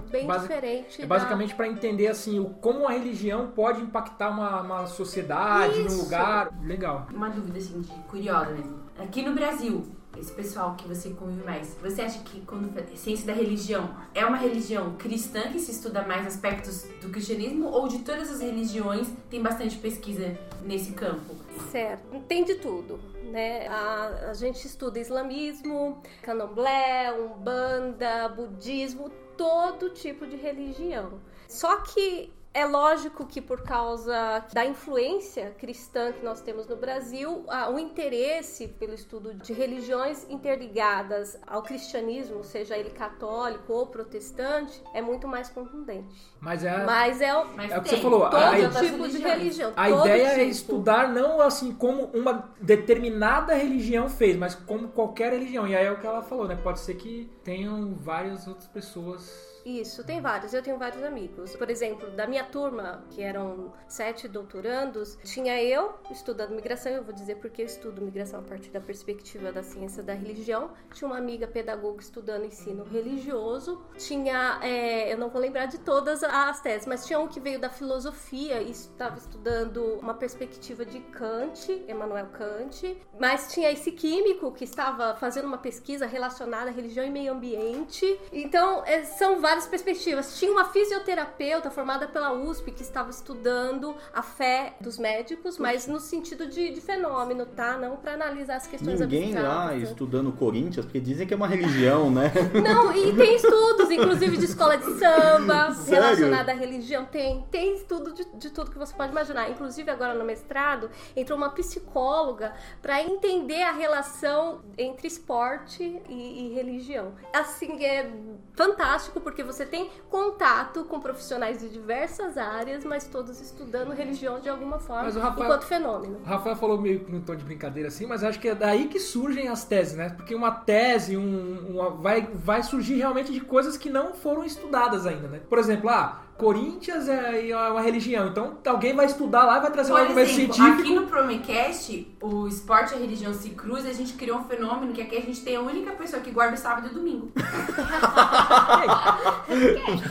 bem 0.09 0.25
Basi- 0.25 0.47
diferente. 0.47 1.01
É 1.01 1.05
da- 1.05 1.15
basicamente 1.15 1.55
para 1.55 1.67
entender 1.67 2.07
assim 2.07 2.39
o 2.39 2.49
como 2.49 2.87
a 2.87 2.91
religião 2.91 3.51
pode 3.51 3.81
impactar 3.81 4.29
uma, 4.29 4.61
uma 4.61 4.85
sociedade, 4.87 5.81
Isso. 5.85 6.03
lugar. 6.03 6.51
Legal. 6.63 7.07
Uma 7.13 7.29
dúvida 7.29 7.57
assim, 7.57 7.81
de 7.81 7.91
curiosa 8.09 8.51
mesmo. 8.51 8.79
Aqui 8.97 9.21
no 9.21 9.33
Brasil, 9.33 9.83
esse 10.19 10.31
pessoal 10.31 10.75
que 10.75 10.87
você 10.87 11.09
convive 11.11 11.43
mais, 11.43 11.75
você 11.81 12.01
acha 12.01 12.19
que 12.19 12.41
quando 12.41 12.67
ciência 12.95 13.25
da 13.25 13.33
religião 13.33 13.95
é 14.13 14.25
uma 14.25 14.37
religião 14.37 14.95
cristã 14.95 15.41
que 15.51 15.59
se 15.59 15.71
estuda 15.71 16.03
mais 16.03 16.25
aspectos 16.25 16.83
do 17.01 17.09
cristianismo 17.09 17.67
ou 17.67 17.87
de 17.87 17.99
todas 17.99 18.31
as 18.31 18.41
religiões 18.41 19.07
tem 19.29 19.41
bastante 19.41 19.77
pesquisa 19.77 20.37
nesse 20.63 20.91
campo? 20.93 21.35
Certo, 21.71 22.19
tem 22.27 22.43
de 22.43 22.55
tudo. 22.55 22.99
Né? 23.31 23.67
A, 23.67 24.29
a 24.29 24.33
gente 24.33 24.65
estuda 24.65 24.99
islamismo, 24.99 26.01
candomblé, 26.21 27.13
umbanda, 27.13 28.29
budismo, 28.29 29.09
todo 29.35 29.89
tipo 29.89 30.25
de 30.25 30.35
religião. 30.35 31.19
Só 31.47 31.77
que 31.77 32.31
É 32.57 32.65
lógico 32.65 33.23
que 33.27 33.39
por 33.39 33.61
causa 33.61 34.43
da 34.51 34.65
influência 34.65 35.53
cristã 35.59 36.11
que 36.11 36.25
nós 36.25 36.41
temos 36.41 36.65
no 36.65 36.75
Brasil, 36.75 37.45
o 37.71 37.77
interesse 37.77 38.67
pelo 38.67 38.95
estudo 38.95 39.35
de 39.35 39.53
religiões 39.53 40.25
interligadas 40.27 41.37
ao 41.45 41.61
cristianismo, 41.61 42.43
seja 42.43 42.75
ele 42.75 42.89
católico 42.89 43.71
ou 43.71 43.85
protestante, 43.85 44.81
é 44.91 45.03
muito 45.03 45.27
mais 45.27 45.49
contundente. 45.49 46.15
Mas 46.39 46.63
é, 46.63 46.83
Mas 46.83 47.21
é, 47.21 47.31
o- 47.37 47.45
Mas 47.55 47.71
é 47.71 47.77
o 47.77 47.81
que 47.83 47.89
você 47.89 47.97
falou. 47.97 48.25
A, 48.25 48.29
todo 48.31 48.77
a- 48.77 48.81
tipo 48.81 49.07
de 49.07 49.17
religião. 49.19 49.73
a 49.75 49.89
ideia 49.91 50.25
é 50.27 50.35
tipo. 50.37 50.49
estudar 50.49 51.09
não 51.09 51.39
assim 51.39 51.71
como 51.71 52.05
uma 52.05 52.49
determinada 52.59 53.53
religião 53.53 54.09
fez, 54.09 54.35
mas 54.35 54.55
como 54.55 54.87
qualquer 54.87 55.31
religião. 55.31 55.67
E 55.67 55.75
aí 55.75 55.85
é 55.85 55.91
o 55.91 55.99
que 55.99 56.07
ela 56.07 56.23
falou, 56.23 56.47
né? 56.47 56.55
Pode 56.55 56.79
ser 56.79 56.95
que 56.95 57.29
tenham 57.43 57.93
várias 57.93 58.47
outras 58.47 58.67
pessoas. 58.67 59.55
Isso, 59.67 60.01
tem 60.01 60.21
vários. 60.21 60.53
Eu 60.53 60.63
tenho 60.63 60.77
vários 60.77 61.03
amigos. 61.03 61.53
Por 61.57 61.69
exemplo, 61.69 62.09
da 62.11 62.25
minha 62.25 62.45
turma, 62.45 63.03
que 63.09 63.21
eram 63.21 63.73
sete 63.85 64.25
doutorandos, 64.25 65.19
tinha 65.25 65.61
eu 65.61 65.93
estudando 66.09 66.51
migração. 66.51 66.89
Eu 66.89 67.03
vou 67.03 67.13
dizer 67.13 67.35
porque 67.35 67.63
eu 67.63 67.65
estudo 67.65 68.01
migração 68.01 68.39
a 68.39 68.43
partir 68.43 68.69
da 68.69 68.79
perspectiva 68.79 69.51
da 69.51 69.61
ciência 69.61 70.01
da 70.01 70.13
religião. 70.13 70.71
Tinha 70.93 71.09
uma 71.09 71.17
amiga 71.17 71.45
pedagoga 71.45 72.01
estudando 72.01 72.45
ensino 72.45 72.85
religioso. 72.85 73.83
Tinha, 73.97 74.57
é, 74.63 75.11
eu 75.11 75.17
não 75.17 75.29
vou 75.29 75.41
lembrar 75.41 75.65
de 75.65 75.79
todas 75.79 76.23
as 76.23 76.61
teses, 76.61 76.87
mas 76.87 77.05
tinha 77.05 77.19
um 77.19 77.27
que 77.27 77.41
veio 77.41 77.59
da 77.59 77.69
filosofia 77.69 78.61
e 78.61 78.71
estava 78.71 79.17
estudando 79.17 79.99
uma 79.99 80.13
perspectiva 80.13 80.85
de 80.85 81.01
Kant, 81.01 81.73
Emmanuel 81.89 82.27
Kant. 82.27 82.97
Mas 83.19 83.51
tinha 83.51 83.69
esse 83.69 83.91
químico 83.91 84.53
que 84.53 84.63
estava 84.63 85.13
fazendo 85.15 85.43
uma 85.43 85.57
pesquisa 85.57 86.05
relacionada 86.05 86.69
à 86.69 86.73
religião 86.73 87.05
e 87.05 87.09
meio 87.09 87.33
ambiente. 87.33 88.17
Então, 88.31 88.81
é, 88.85 89.03
são 89.03 89.41
várias 89.57 89.67
perspectivas. 89.67 90.37
Tinha 90.37 90.51
uma 90.51 90.65
fisioterapeuta 90.65 91.71
formada 91.71 92.07
pela 92.07 92.31
USP 92.31 92.71
que 92.71 92.83
estava 92.83 93.09
estudando 93.09 93.95
a 94.13 94.21
fé 94.21 94.75
dos 94.79 94.99
médicos, 94.99 95.57
mas 95.57 95.87
no 95.87 95.99
sentido 95.99 96.47
de, 96.47 96.71
de 96.71 96.81
fenômeno, 96.81 97.45
tá? 97.45 97.77
Não 97.77 97.97
para 97.97 98.13
analisar 98.13 98.57
as 98.57 98.67
questões 98.67 98.99
Ninguém 98.99 99.33
lá 99.33 99.75
estudando 99.75 100.31
Corinthians, 100.31 100.85
porque 100.85 100.99
dizem 100.99 101.25
que 101.25 101.33
é 101.33 101.37
uma 101.37 101.47
religião, 101.47 102.11
né? 102.11 102.31
Não, 102.61 102.95
e 102.95 103.15
tem 103.15 103.35
estudos, 103.35 103.89
inclusive 103.89 104.37
de 104.37 104.45
escola 104.45 104.77
de 104.77 104.85
samba, 104.99 105.73
Sério? 105.73 106.03
relacionada 106.03 106.51
à 106.51 106.55
religião. 106.55 107.05
Tem, 107.05 107.45
tem 107.49 107.75
estudo 107.75 108.13
de, 108.13 108.25
de 108.35 108.49
tudo 108.51 108.69
que 108.69 108.77
você 108.77 108.93
pode 108.93 109.11
imaginar. 109.11 109.49
Inclusive, 109.49 109.89
agora 109.89 110.13
no 110.13 110.23
mestrado, 110.23 110.89
entrou 111.15 111.37
uma 111.37 111.49
psicóloga 111.49 112.53
para 112.81 113.01
entender 113.01 113.63
a 113.63 113.71
relação 113.71 114.61
entre 114.77 115.07
esporte 115.07 115.83
e, 116.07 116.51
e 116.51 116.53
religião. 116.53 117.13
Assim, 117.33 117.83
é 117.83 118.11
fantástico, 118.53 119.19
porque 119.21 119.43
você 119.47 119.65
tem 119.65 119.89
contato 120.09 120.83
com 120.85 120.99
profissionais 120.99 121.59
de 121.59 121.69
diversas 121.69 122.37
áreas, 122.37 122.83
mas 122.83 123.05
todos 123.07 123.39
estudando 123.41 123.91
religião 123.91 124.39
de 124.39 124.49
alguma 124.49 124.77
forma, 124.79 125.09
Rafael- 125.19 125.45
enquanto 125.45 125.63
fenômeno. 125.65 126.19
O 126.21 126.23
Rafael 126.25 126.55
falou 126.55 126.79
meio 126.79 126.99
que 126.99 127.11
num 127.11 127.21
tom 127.21 127.35
de 127.35 127.43
brincadeira 127.43 127.87
assim, 127.89 128.05
mas 128.05 128.23
acho 128.23 128.39
que 128.39 128.49
é 128.49 128.55
daí 128.55 128.87
que 128.87 128.99
surgem 128.99 129.47
as 129.47 129.63
teses, 129.63 129.95
né? 129.95 130.09
Porque 130.09 130.35
uma 130.35 130.51
tese 130.51 131.17
um, 131.17 131.69
uma- 131.75 131.89
vai, 131.89 132.27
vai 132.33 132.61
surgir 132.61 132.95
realmente 132.97 133.31
de 133.31 133.39
coisas 133.41 133.77
que 133.77 133.89
não 133.89 134.13
foram 134.13 134.43
estudadas 134.43 135.05
ainda, 135.05 135.27
né? 135.27 135.41
Por 135.49 135.57
exemplo, 135.57 135.89
ah, 135.89 136.21
Corinthians 136.37 137.09
é 137.09 137.49
é 137.49 137.71
uma 137.71 137.81
religião, 137.81 138.27
então 138.27 138.57
alguém 138.65 138.95
vai 138.95 139.05
estudar 139.05 139.43
lá 139.43 139.57
e 139.57 139.61
vai 139.61 139.71
trazer 139.71 139.91
um 139.91 139.95
Por 139.95 140.01
argumento 140.01 140.29
exemplo, 140.29 140.53
científico. 140.53 140.81
aqui 140.81 140.95
no 140.95 141.07
Promecast, 141.07 142.07
o 142.21 142.47
esporte 142.47 142.93
e 142.93 142.95
a 142.95 142.99
religião 142.99 143.33
se 143.33 143.49
cruzam 143.51 143.87
e 143.87 143.91
a 143.91 143.93
gente 143.93 144.13
criou 144.13 144.39
um 144.39 144.43
fenômeno 144.43 144.93
que 144.93 145.01
aqui 145.01 145.17
a 145.17 145.21
gente 145.21 145.41
tem 145.41 145.55
a 145.55 145.61
única 145.61 145.91
pessoa 145.91 146.21
que 146.21 146.31
guarda 146.31 146.55
o 146.55 146.57
sábado 146.57 146.87
e 146.87 146.91
o 146.91 146.93
domingo. 146.93 147.31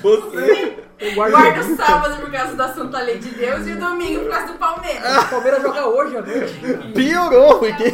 Você. 0.03 0.85
Eu 0.99 1.15
guardo 1.15 1.33
Guarda 1.33 1.61
o 1.61 1.77
sábado 1.77 2.21
por 2.21 2.31
causa 2.31 2.55
da 2.55 2.73
Santa 2.73 3.01
Lei 3.03 3.19
de 3.19 3.29
Deus 3.29 3.67
e 3.67 3.73
o 3.73 3.79
domingo 3.79 4.21
por 4.23 4.31
causa 4.31 4.53
do 4.53 4.59
Palmeiras. 4.59 5.25
O 5.25 5.29
Palmeiras 5.29 5.63
joga 5.63 5.87
hoje 5.89 6.17
à 6.17 6.23
noite, 6.23 6.93
Piorou, 6.95 7.59
porque. 7.59 7.91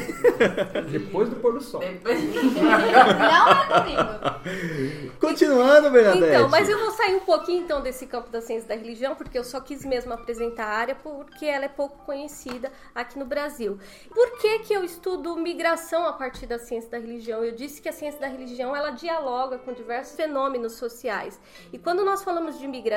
depois 0.89 1.29
do 1.29 1.37
pôr 1.37 1.55
do 1.55 1.61
sol. 1.61 1.81
Depois... 1.81 2.23
Não 2.33 3.49
é 3.49 3.81
domingo. 3.81 5.13
Continuando, 5.19 5.91
Bernadette. 5.91 6.27
Então, 6.27 6.49
mas 6.49 6.69
eu 6.69 6.79
vou 6.79 6.93
sair 6.93 7.17
um 7.17 7.21
pouquinho 7.21 7.65
então 7.65 7.81
desse 7.81 8.07
campo 8.07 8.31
da 8.31 8.41
ciência 8.41 8.69
da 8.69 8.77
religião, 8.77 9.17
porque 9.17 9.37
eu 9.37 9.45
só 9.45 9.61
quis 9.61 9.85
mesmo 9.85 10.13
apresentar 10.13 10.67
a 10.67 10.77
área 10.77 10.95
porque 10.95 11.47
ela 11.47 11.65
é 11.65 11.69
pouco 11.69 12.05
conhecida 12.05 12.71
aqui 12.95 13.19
no 13.19 13.25
Brasil. 13.25 13.81
Por 14.15 14.39
que 14.39 14.61
que 14.61 14.73
eu 14.73 14.85
estudo 14.85 15.35
migração 15.37 16.07
a 16.07 16.13
partir 16.13 16.47
da 16.47 16.59
ciência 16.59 16.91
da 16.91 16.99
religião? 16.99 17.43
Eu 17.43 17.53
disse 17.53 17.83
que 17.83 17.89
a 17.89 17.93
ciência 17.93 18.21
da 18.21 18.29
religião 18.29 18.77
ela 18.77 18.91
dialoga 18.91 19.59
com 19.59 19.73
diversos 19.73 20.15
fenômenos 20.15 20.75
sociais. 20.75 21.41
E 21.73 21.79
quando 21.79 22.05
nós 22.05 22.23
falamos 22.23 22.61
de 22.61 22.69
migração, 22.69 22.92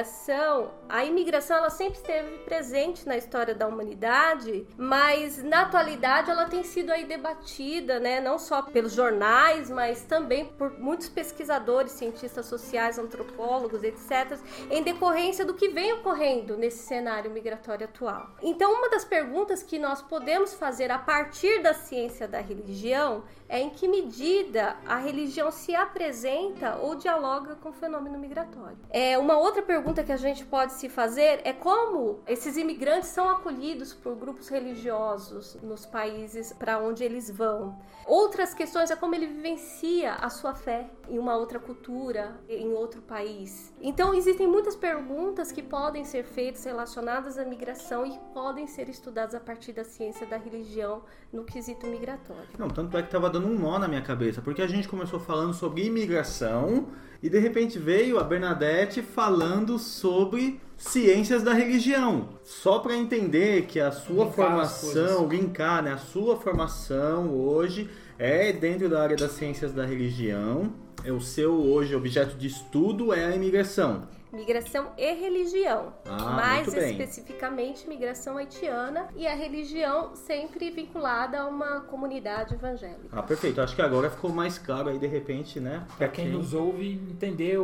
a 0.89 1.05
imigração 1.05 1.57
ela 1.57 1.69
sempre 1.69 1.99
esteve 1.99 2.37
presente 2.39 3.07
na 3.07 3.15
história 3.15 3.53
da 3.53 3.67
humanidade, 3.67 4.67
mas 4.77 5.43
na 5.43 5.61
atualidade 5.61 6.29
ela 6.29 6.45
tem 6.45 6.63
sido 6.63 6.91
aí 6.91 7.05
debatida, 7.05 7.99
né, 7.99 8.19
não 8.19 8.37
só 8.37 8.61
pelos 8.61 8.93
jornais, 8.93 9.69
mas 9.69 10.01
também 10.03 10.45
por 10.45 10.79
muitos 10.79 11.07
pesquisadores, 11.07 11.93
cientistas 11.93 12.45
sociais, 12.45 12.97
antropólogos, 12.97 13.83
etc, 13.83 14.39
em 14.69 14.83
decorrência 14.83 15.45
do 15.45 15.53
que 15.53 15.69
vem 15.69 15.93
ocorrendo 15.93 16.57
nesse 16.57 16.83
cenário 16.83 17.31
migratório 17.31 17.85
atual. 17.85 18.31
Então, 18.41 18.73
uma 18.73 18.89
das 18.89 19.05
perguntas 19.05 19.61
que 19.61 19.77
nós 19.79 20.01
podemos 20.01 20.53
fazer 20.53 20.91
a 20.91 20.97
partir 20.97 21.61
da 21.61 21.73
ciência 21.73 22.27
da 22.27 22.39
religião 22.39 23.23
é 23.47 23.59
em 23.59 23.69
que 23.69 23.87
medida 23.87 24.75
a 24.85 24.97
religião 24.97 25.51
se 25.51 25.75
apresenta 25.75 26.77
ou 26.77 26.95
dialoga 26.95 27.55
com 27.55 27.69
o 27.69 27.73
fenômeno 27.73 28.17
migratório. 28.17 28.77
É, 28.89 29.17
uma 29.17 29.37
outra 29.37 29.61
pergunta 29.61 29.84
que 29.93 30.11
a 30.11 30.17
gente 30.17 30.45
pode 30.45 30.73
se 30.73 30.89
fazer 30.89 31.41
é 31.43 31.53
como 31.53 32.19
esses 32.27 32.57
imigrantes 32.57 33.09
são 33.09 33.29
acolhidos 33.29 33.93
por 33.93 34.15
grupos 34.15 34.49
religiosos 34.49 35.57
nos 35.61 35.85
países 35.85 36.53
para 36.53 36.79
onde 36.79 37.03
eles 37.03 37.29
vão. 37.29 37.77
Outras 38.05 38.53
questões 38.53 38.91
é 38.91 38.95
como 38.95 39.15
ele 39.15 39.27
vivencia 39.27 40.13
a 40.13 40.29
sua 40.29 40.53
fé 40.53 40.89
em 41.09 41.17
uma 41.17 41.35
outra 41.35 41.59
cultura, 41.59 42.39
em 42.47 42.73
outro 42.73 43.01
país. 43.01 43.73
Então 43.81 44.13
existem 44.13 44.47
muitas 44.47 44.75
perguntas 44.75 45.51
que 45.51 45.61
podem 45.61 46.03
ser 46.03 46.23
feitas 46.23 46.63
relacionadas 46.63 47.37
à 47.37 47.45
migração 47.45 48.05
e 48.05 48.19
podem 48.33 48.67
ser 48.67 48.89
estudadas 48.89 49.35
a 49.35 49.39
partir 49.39 49.73
da 49.73 49.83
ciência 49.83 50.25
da 50.25 50.37
religião 50.37 51.03
no 51.31 51.43
quesito 51.43 51.87
migratório. 51.87 52.49
Não, 52.57 52.69
tanto 52.69 52.97
é 52.97 53.03
que 53.03 53.09
tava 53.09 53.29
dando 53.29 53.47
um 53.47 53.57
nó 53.57 53.79
na 53.79 53.87
minha 53.87 54.01
cabeça, 54.01 54.41
porque 54.41 54.61
a 54.61 54.67
gente 54.67 54.87
começou 54.87 55.19
falando 55.19 55.53
sobre 55.53 55.85
imigração 55.85 56.87
e 57.25 57.29
de 57.29 57.39
repente 57.39 57.79
veio 57.79 58.19
a 58.19 58.23
Bernadette 58.23 59.01
falando 59.01 59.79
sobre 59.79 60.61
ciências 60.77 61.41
da 61.41 61.53
religião. 61.53 62.29
Só 62.43 62.77
para 62.77 62.95
entender 62.95 63.63
que 63.63 63.79
a 63.79 63.91
sua 63.91 64.25
Linkar 64.25 64.35
formação, 64.35 65.27
linkar, 65.27 65.81
né? 65.81 65.93
A 65.93 65.97
sua 65.97 66.37
formação 66.37 67.33
hoje 67.33 67.89
é 68.19 68.53
dentro 68.53 68.87
da 68.87 69.01
área 69.01 69.17
das 69.17 69.31
ciências 69.31 69.73
da 69.73 69.83
religião. 69.83 70.71
É 71.03 71.11
o 71.11 71.19
seu 71.19 71.51
hoje 71.51 71.95
objeto 71.95 72.37
de 72.37 72.45
estudo 72.45 73.11
é 73.11 73.25
a 73.25 73.35
imigração. 73.35 74.07
Migração 74.35 74.91
e 74.97 75.13
religião. 75.13 75.93
Ah, 76.05 76.31
Mais 76.31 76.67
muito 76.67 76.79
bem. 76.79 76.91
especificamente, 76.91 77.87
migração 77.87 78.37
haitiana 78.37 79.07
e 79.15 79.25
a 79.25 79.33
religião 79.33 80.15
sempre 80.15 80.69
vinculada 80.69 81.39
a 81.39 81.47
uma 81.47 81.81
comunidade 81.81 82.53
evangélica. 82.53 83.07
Ah, 83.11 83.23
perfeito. 83.23 83.61
Acho 83.61 83.75
que 83.75 83.81
agora 83.81 84.09
ficou 84.09 84.29
mais 84.29 84.57
claro 84.57 84.89
aí 84.89 84.99
de 84.99 85.07
repente, 85.07 85.59
né? 85.59 85.85
Pra 85.97 86.07
quem 86.09 86.27
nos 86.29 86.53
ouve 86.53 86.93
entender 87.09 87.57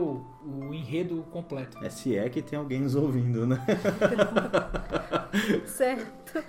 o, 0.44 0.74
enredo 0.74 1.24
completo. 1.32 1.78
É 1.84 1.90
se 1.90 2.18
é 2.18 2.30
que 2.30 2.42
tem 2.42 2.58
alguém 2.58 2.82
nos 2.82 2.96
ouvindo, 2.96 3.46
né? 3.46 3.58
Certo. 5.66 6.44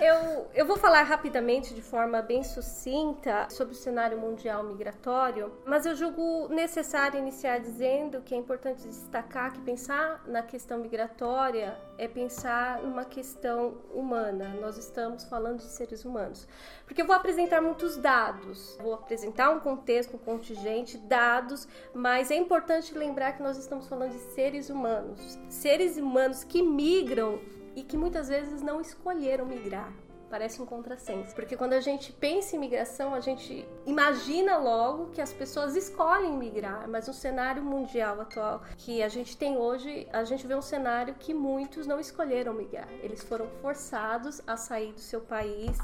Eu, 0.00 0.46
eu 0.54 0.66
vou 0.66 0.76
falar 0.76 1.02
rapidamente, 1.02 1.74
de 1.74 1.82
forma 1.82 2.22
bem 2.22 2.44
sucinta, 2.44 3.48
sobre 3.50 3.74
o 3.74 3.76
cenário 3.76 4.18
mundial 4.18 4.62
migratório, 4.62 5.52
mas 5.66 5.86
eu 5.86 5.96
julgo 5.96 6.48
necessário 6.48 7.18
iniciar 7.18 7.58
dizendo 7.58 8.20
que 8.20 8.34
é 8.34 8.38
importante 8.38 8.86
destacar 8.86 9.52
que 9.52 9.60
pensar 9.60 10.22
na 10.26 10.42
questão 10.42 10.78
migratória 10.78 11.76
é 11.98 12.06
pensar 12.06 12.80
numa 12.80 13.04
questão 13.04 13.74
humana. 13.92 14.56
Nós 14.60 14.78
estamos 14.78 15.24
falando 15.24 15.58
de 15.58 15.64
seres 15.64 16.04
humanos. 16.04 16.46
Porque 16.86 17.02
eu 17.02 17.06
vou 17.06 17.14
apresentar 17.14 17.60
muitos 17.60 17.96
dados, 17.96 18.78
vou 18.80 18.94
apresentar 18.94 19.50
um 19.50 19.58
contexto, 19.58 20.14
um 20.14 20.18
contingente, 20.18 20.96
dados, 20.96 21.66
mas 21.92 22.30
é 22.30 22.36
importante 22.36 22.96
lembrar 22.96 23.32
que 23.32 23.42
nós 23.42 23.58
estamos 23.58 23.88
falando 23.88 24.12
de 24.12 24.20
seres 24.34 24.70
humanos. 24.70 25.38
Seres 25.48 25.96
humanos 25.96 26.44
que 26.44 26.62
migram 26.62 27.40
e 27.74 27.82
que 27.82 27.96
muitas 27.96 28.28
vezes 28.28 28.62
não 28.62 28.80
escolheram 28.80 29.44
migrar. 29.44 29.92
Parece 30.30 30.60
um 30.60 30.66
contrassenso, 30.66 31.34
porque 31.34 31.56
quando 31.56 31.72
a 31.72 31.80
gente 31.80 32.12
pensa 32.12 32.54
em 32.54 32.58
migração, 32.58 33.14
a 33.14 33.20
gente 33.20 33.66
imagina 33.86 34.58
logo 34.58 35.06
que 35.10 35.22
as 35.22 35.32
pessoas 35.32 35.74
escolhem 35.74 36.36
migrar, 36.36 36.86
mas 36.86 37.08
no 37.08 37.14
cenário 37.14 37.62
mundial 37.62 38.20
atual 38.20 38.62
que 38.76 39.02
a 39.02 39.08
gente 39.08 39.36
tem 39.36 39.56
hoje, 39.56 40.06
a 40.12 40.24
gente 40.24 40.46
vê 40.46 40.54
um 40.54 40.60
cenário 40.60 41.14
que 41.14 41.32
muitos 41.32 41.86
não 41.86 41.98
escolheram 41.98 42.52
migrar. 42.52 42.88
Eles 43.02 43.22
foram 43.22 43.48
forçados 43.62 44.42
a 44.46 44.56
sair 44.56 44.92
do 44.92 45.00
seu 45.00 45.22
país 45.22 45.78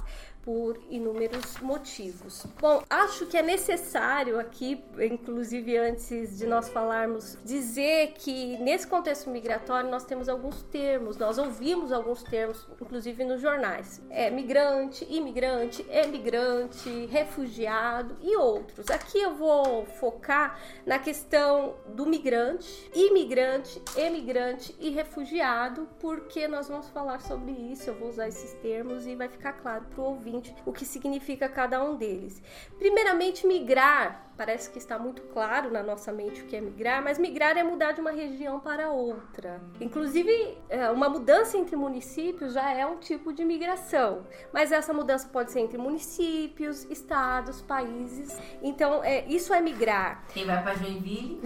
por 0.44 0.78
inúmeros 0.90 1.58
motivos. 1.60 2.46
Bom, 2.60 2.82
acho 2.88 3.26
que 3.26 3.36
é 3.36 3.42
necessário 3.42 4.38
aqui, 4.38 4.84
inclusive 5.00 5.76
antes 5.76 6.36
de 6.38 6.46
nós 6.46 6.68
falarmos, 6.68 7.38
dizer 7.42 8.12
que 8.12 8.58
nesse 8.58 8.86
contexto 8.86 9.30
migratório 9.30 9.90
nós 9.90 10.04
temos 10.04 10.28
alguns 10.28 10.62
termos, 10.64 11.16
nós 11.16 11.38
ouvimos 11.38 11.90
alguns 11.90 12.22
termos, 12.22 12.68
inclusive 12.80 13.24
nos 13.24 13.40
jornais. 13.40 14.02
É 14.10 14.30
migrante, 14.30 15.06
imigrante, 15.08 15.84
emigrante, 15.90 17.06
refugiado 17.06 18.14
e 18.20 18.36
outros. 18.36 18.90
Aqui 18.90 19.18
eu 19.18 19.34
vou 19.34 19.86
focar 19.86 20.60
na 20.84 20.98
questão 20.98 21.74
do 21.88 22.04
migrante, 22.04 22.90
imigrante, 22.94 23.80
emigrante 23.96 24.76
e 24.78 24.90
refugiado, 24.90 25.88
porque 25.98 26.46
nós 26.46 26.68
vamos 26.68 26.88
falar 26.90 27.20
sobre 27.22 27.52
isso, 27.52 27.88
eu 27.88 27.94
vou 27.94 28.10
usar 28.10 28.28
esses 28.28 28.52
termos 28.60 29.06
e 29.06 29.14
vai 29.14 29.28
ficar 29.28 29.54
claro 29.54 29.86
para 29.86 30.02
o 30.02 30.04
ouvinte 30.04 30.33
o 30.64 30.72
que 30.72 30.84
significa 30.84 31.48
cada 31.48 31.82
um 31.82 31.96
deles. 31.96 32.42
Primeiramente, 32.78 33.46
migrar 33.46 34.32
parece 34.36 34.70
que 34.70 34.78
está 34.78 34.98
muito 34.98 35.22
claro 35.22 35.70
na 35.70 35.82
nossa 35.82 36.12
mente 36.12 36.42
o 36.42 36.46
que 36.46 36.56
é 36.56 36.60
migrar, 36.60 37.02
mas 37.02 37.18
migrar 37.18 37.56
é 37.56 37.62
mudar 37.62 37.92
de 37.92 38.00
uma 38.00 38.10
região 38.10 38.60
para 38.60 38.90
outra. 38.90 39.60
Inclusive, 39.80 40.58
é, 40.68 40.90
uma 40.90 41.08
mudança 41.08 41.56
entre 41.56 41.76
municípios 41.76 42.52
já 42.52 42.70
é 42.72 42.84
um 42.86 42.96
tipo 42.96 43.32
de 43.32 43.44
migração, 43.44 44.26
mas 44.52 44.72
essa 44.72 44.92
mudança 44.92 45.28
pode 45.28 45.52
ser 45.52 45.60
entre 45.60 45.78
municípios, 45.78 46.84
estados, 46.90 47.60
países. 47.62 48.36
Então, 48.62 49.02
é, 49.04 49.24
isso 49.26 49.52
é 49.54 49.60
migrar. 49.60 50.24
Quem 50.32 50.44
vai 50.46 50.62
pra 50.62 50.74
Joinville, 50.74 51.40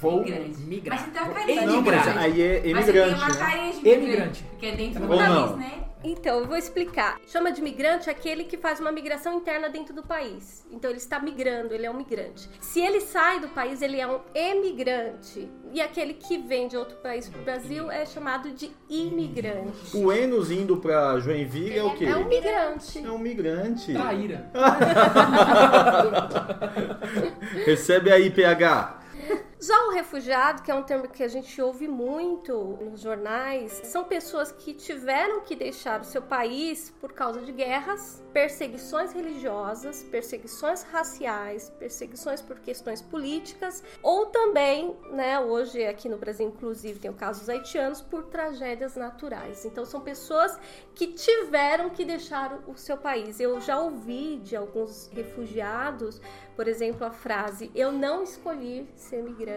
Vou 0.00 0.20
Migrante. 0.20 0.60
migrar. 0.60 0.98
Mas 0.98 1.06
você 1.06 1.10
tem 1.12 1.22
uma 1.22 1.26
Vou 1.28 1.34
carinha 1.34 1.60
de 1.60 1.66
Não, 1.66 1.82
mas 1.82 2.06
emigrar. 2.06 2.18
aí 2.18 2.42
é 2.42 2.72
mas 2.72 2.84
você 2.84 2.92
tem 2.92 3.02
imigrante, 3.02 3.14
uma 3.14 3.28
né? 3.28 3.38
carinha 3.38 3.72
de 3.72 3.88
Emigrante. 3.88 4.44
Porque 4.44 4.66
é 4.66 4.72
dentro 4.76 5.00
do 5.00 5.08
país, 5.08 5.56
né? 5.56 5.84
Então, 6.04 6.38
eu 6.38 6.46
vou 6.46 6.56
explicar. 6.56 7.18
Chama 7.26 7.50
de 7.50 7.60
migrante 7.60 8.08
aquele 8.08 8.44
que 8.44 8.56
faz 8.56 8.78
uma 8.78 8.92
migração 8.92 9.34
interna 9.34 9.68
dentro 9.68 9.92
do 9.92 10.02
país. 10.04 10.64
Então, 10.70 10.90
ele 10.90 10.98
está 10.98 11.18
migrando, 11.18 11.74
ele 11.74 11.86
é 11.86 11.90
um 11.90 11.94
migrante. 11.94 12.17
Se 12.60 12.80
ele 12.80 13.00
sai 13.00 13.40
do 13.40 13.48
país, 13.48 13.82
ele 13.82 14.00
é 14.00 14.06
um 14.06 14.20
emigrante. 14.34 15.48
E 15.72 15.80
aquele 15.80 16.14
que 16.14 16.38
vem 16.38 16.68
de 16.68 16.76
outro 16.76 16.96
país 16.98 17.28
para 17.28 17.40
o 17.40 17.44
Brasil 17.44 17.90
é 17.90 18.06
chamado 18.06 18.50
de 18.50 18.70
imigrante. 18.88 19.96
O 19.96 20.12
Enos 20.12 20.50
indo 20.50 20.76
pra 20.76 21.18
Joinville 21.20 21.78
é 21.78 21.84
o 21.84 21.94
quê? 21.94 22.06
É 22.06 22.16
um 22.16 22.26
migrante. 22.26 23.04
É 23.04 23.10
um 23.10 23.18
migrante. 23.18 23.92
Traíra. 23.92 24.50
Recebe 27.66 28.10
aí, 28.10 28.30
PH. 28.30 28.98
Já 29.60 29.86
o 29.86 29.90
refugiado, 29.90 30.62
que 30.62 30.70
é 30.70 30.74
um 30.74 30.84
termo 30.84 31.08
que 31.08 31.20
a 31.20 31.26
gente 31.26 31.60
ouve 31.60 31.88
muito 31.88 32.78
nos 32.80 33.00
jornais, 33.00 33.72
são 33.84 34.04
pessoas 34.04 34.52
que 34.52 34.72
tiveram 34.72 35.40
que 35.40 35.56
deixar 35.56 36.00
o 36.00 36.04
seu 36.04 36.22
país 36.22 36.94
por 37.00 37.12
causa 37.12 37.40
de 37.40 37.50
guerras, 37.50 38.22
perseguições 38.32 39.12
religiosas, 39.12 40.04
perseguições 40.04 40.84
raciais, 40.84 41.70
perseguições 41.70 42.40
por 42.40 42.60
questões 42.60 43.02
políticas, 43.02 43.82
ou 44.00 44.26
também, 44.26 44.96
né, 45.10 45.40
hoje 45.40 45.84
aqui 45.84 46.08
no 46.08 46.18
Brasil, 46.18 46.46
inclusive, 46.46 47.00
tem 47.00 47.10
o 47.10 47.14
caso 47.14 47.40
dos 47.40 47.48
haitianos, 47.48 48.00
por 48.00 48.26
tragédias 48.26 48.94
naturais. 48.94 49.64
Então, 49.64 49.84
são 49.84 50.00
pessoas 50.00 50.56
que 50.94 51.08
tiveram 51.08 51.90
que 51.90 52.04
deixar 52.04 52.60
o 52.68 52.76
seu 52.76 52.96
país. 52.96 53.40
Eu 53.40 53.60
já 53.60 53.80
ouvi 53.80 54.36
de 54.36 54.54
alguns 54.54 55.08
refugiados, 55.08 56.20
por 56.54 56.68
exemplo, 56.68 57.04
a 57.04 57.10
frase: 57.10 57.72
Eu 57.74 57.90
não 57.90 58.22
escolhi 58.22 58.88
ser 58.94 59.20
migrante. 59.20 59.47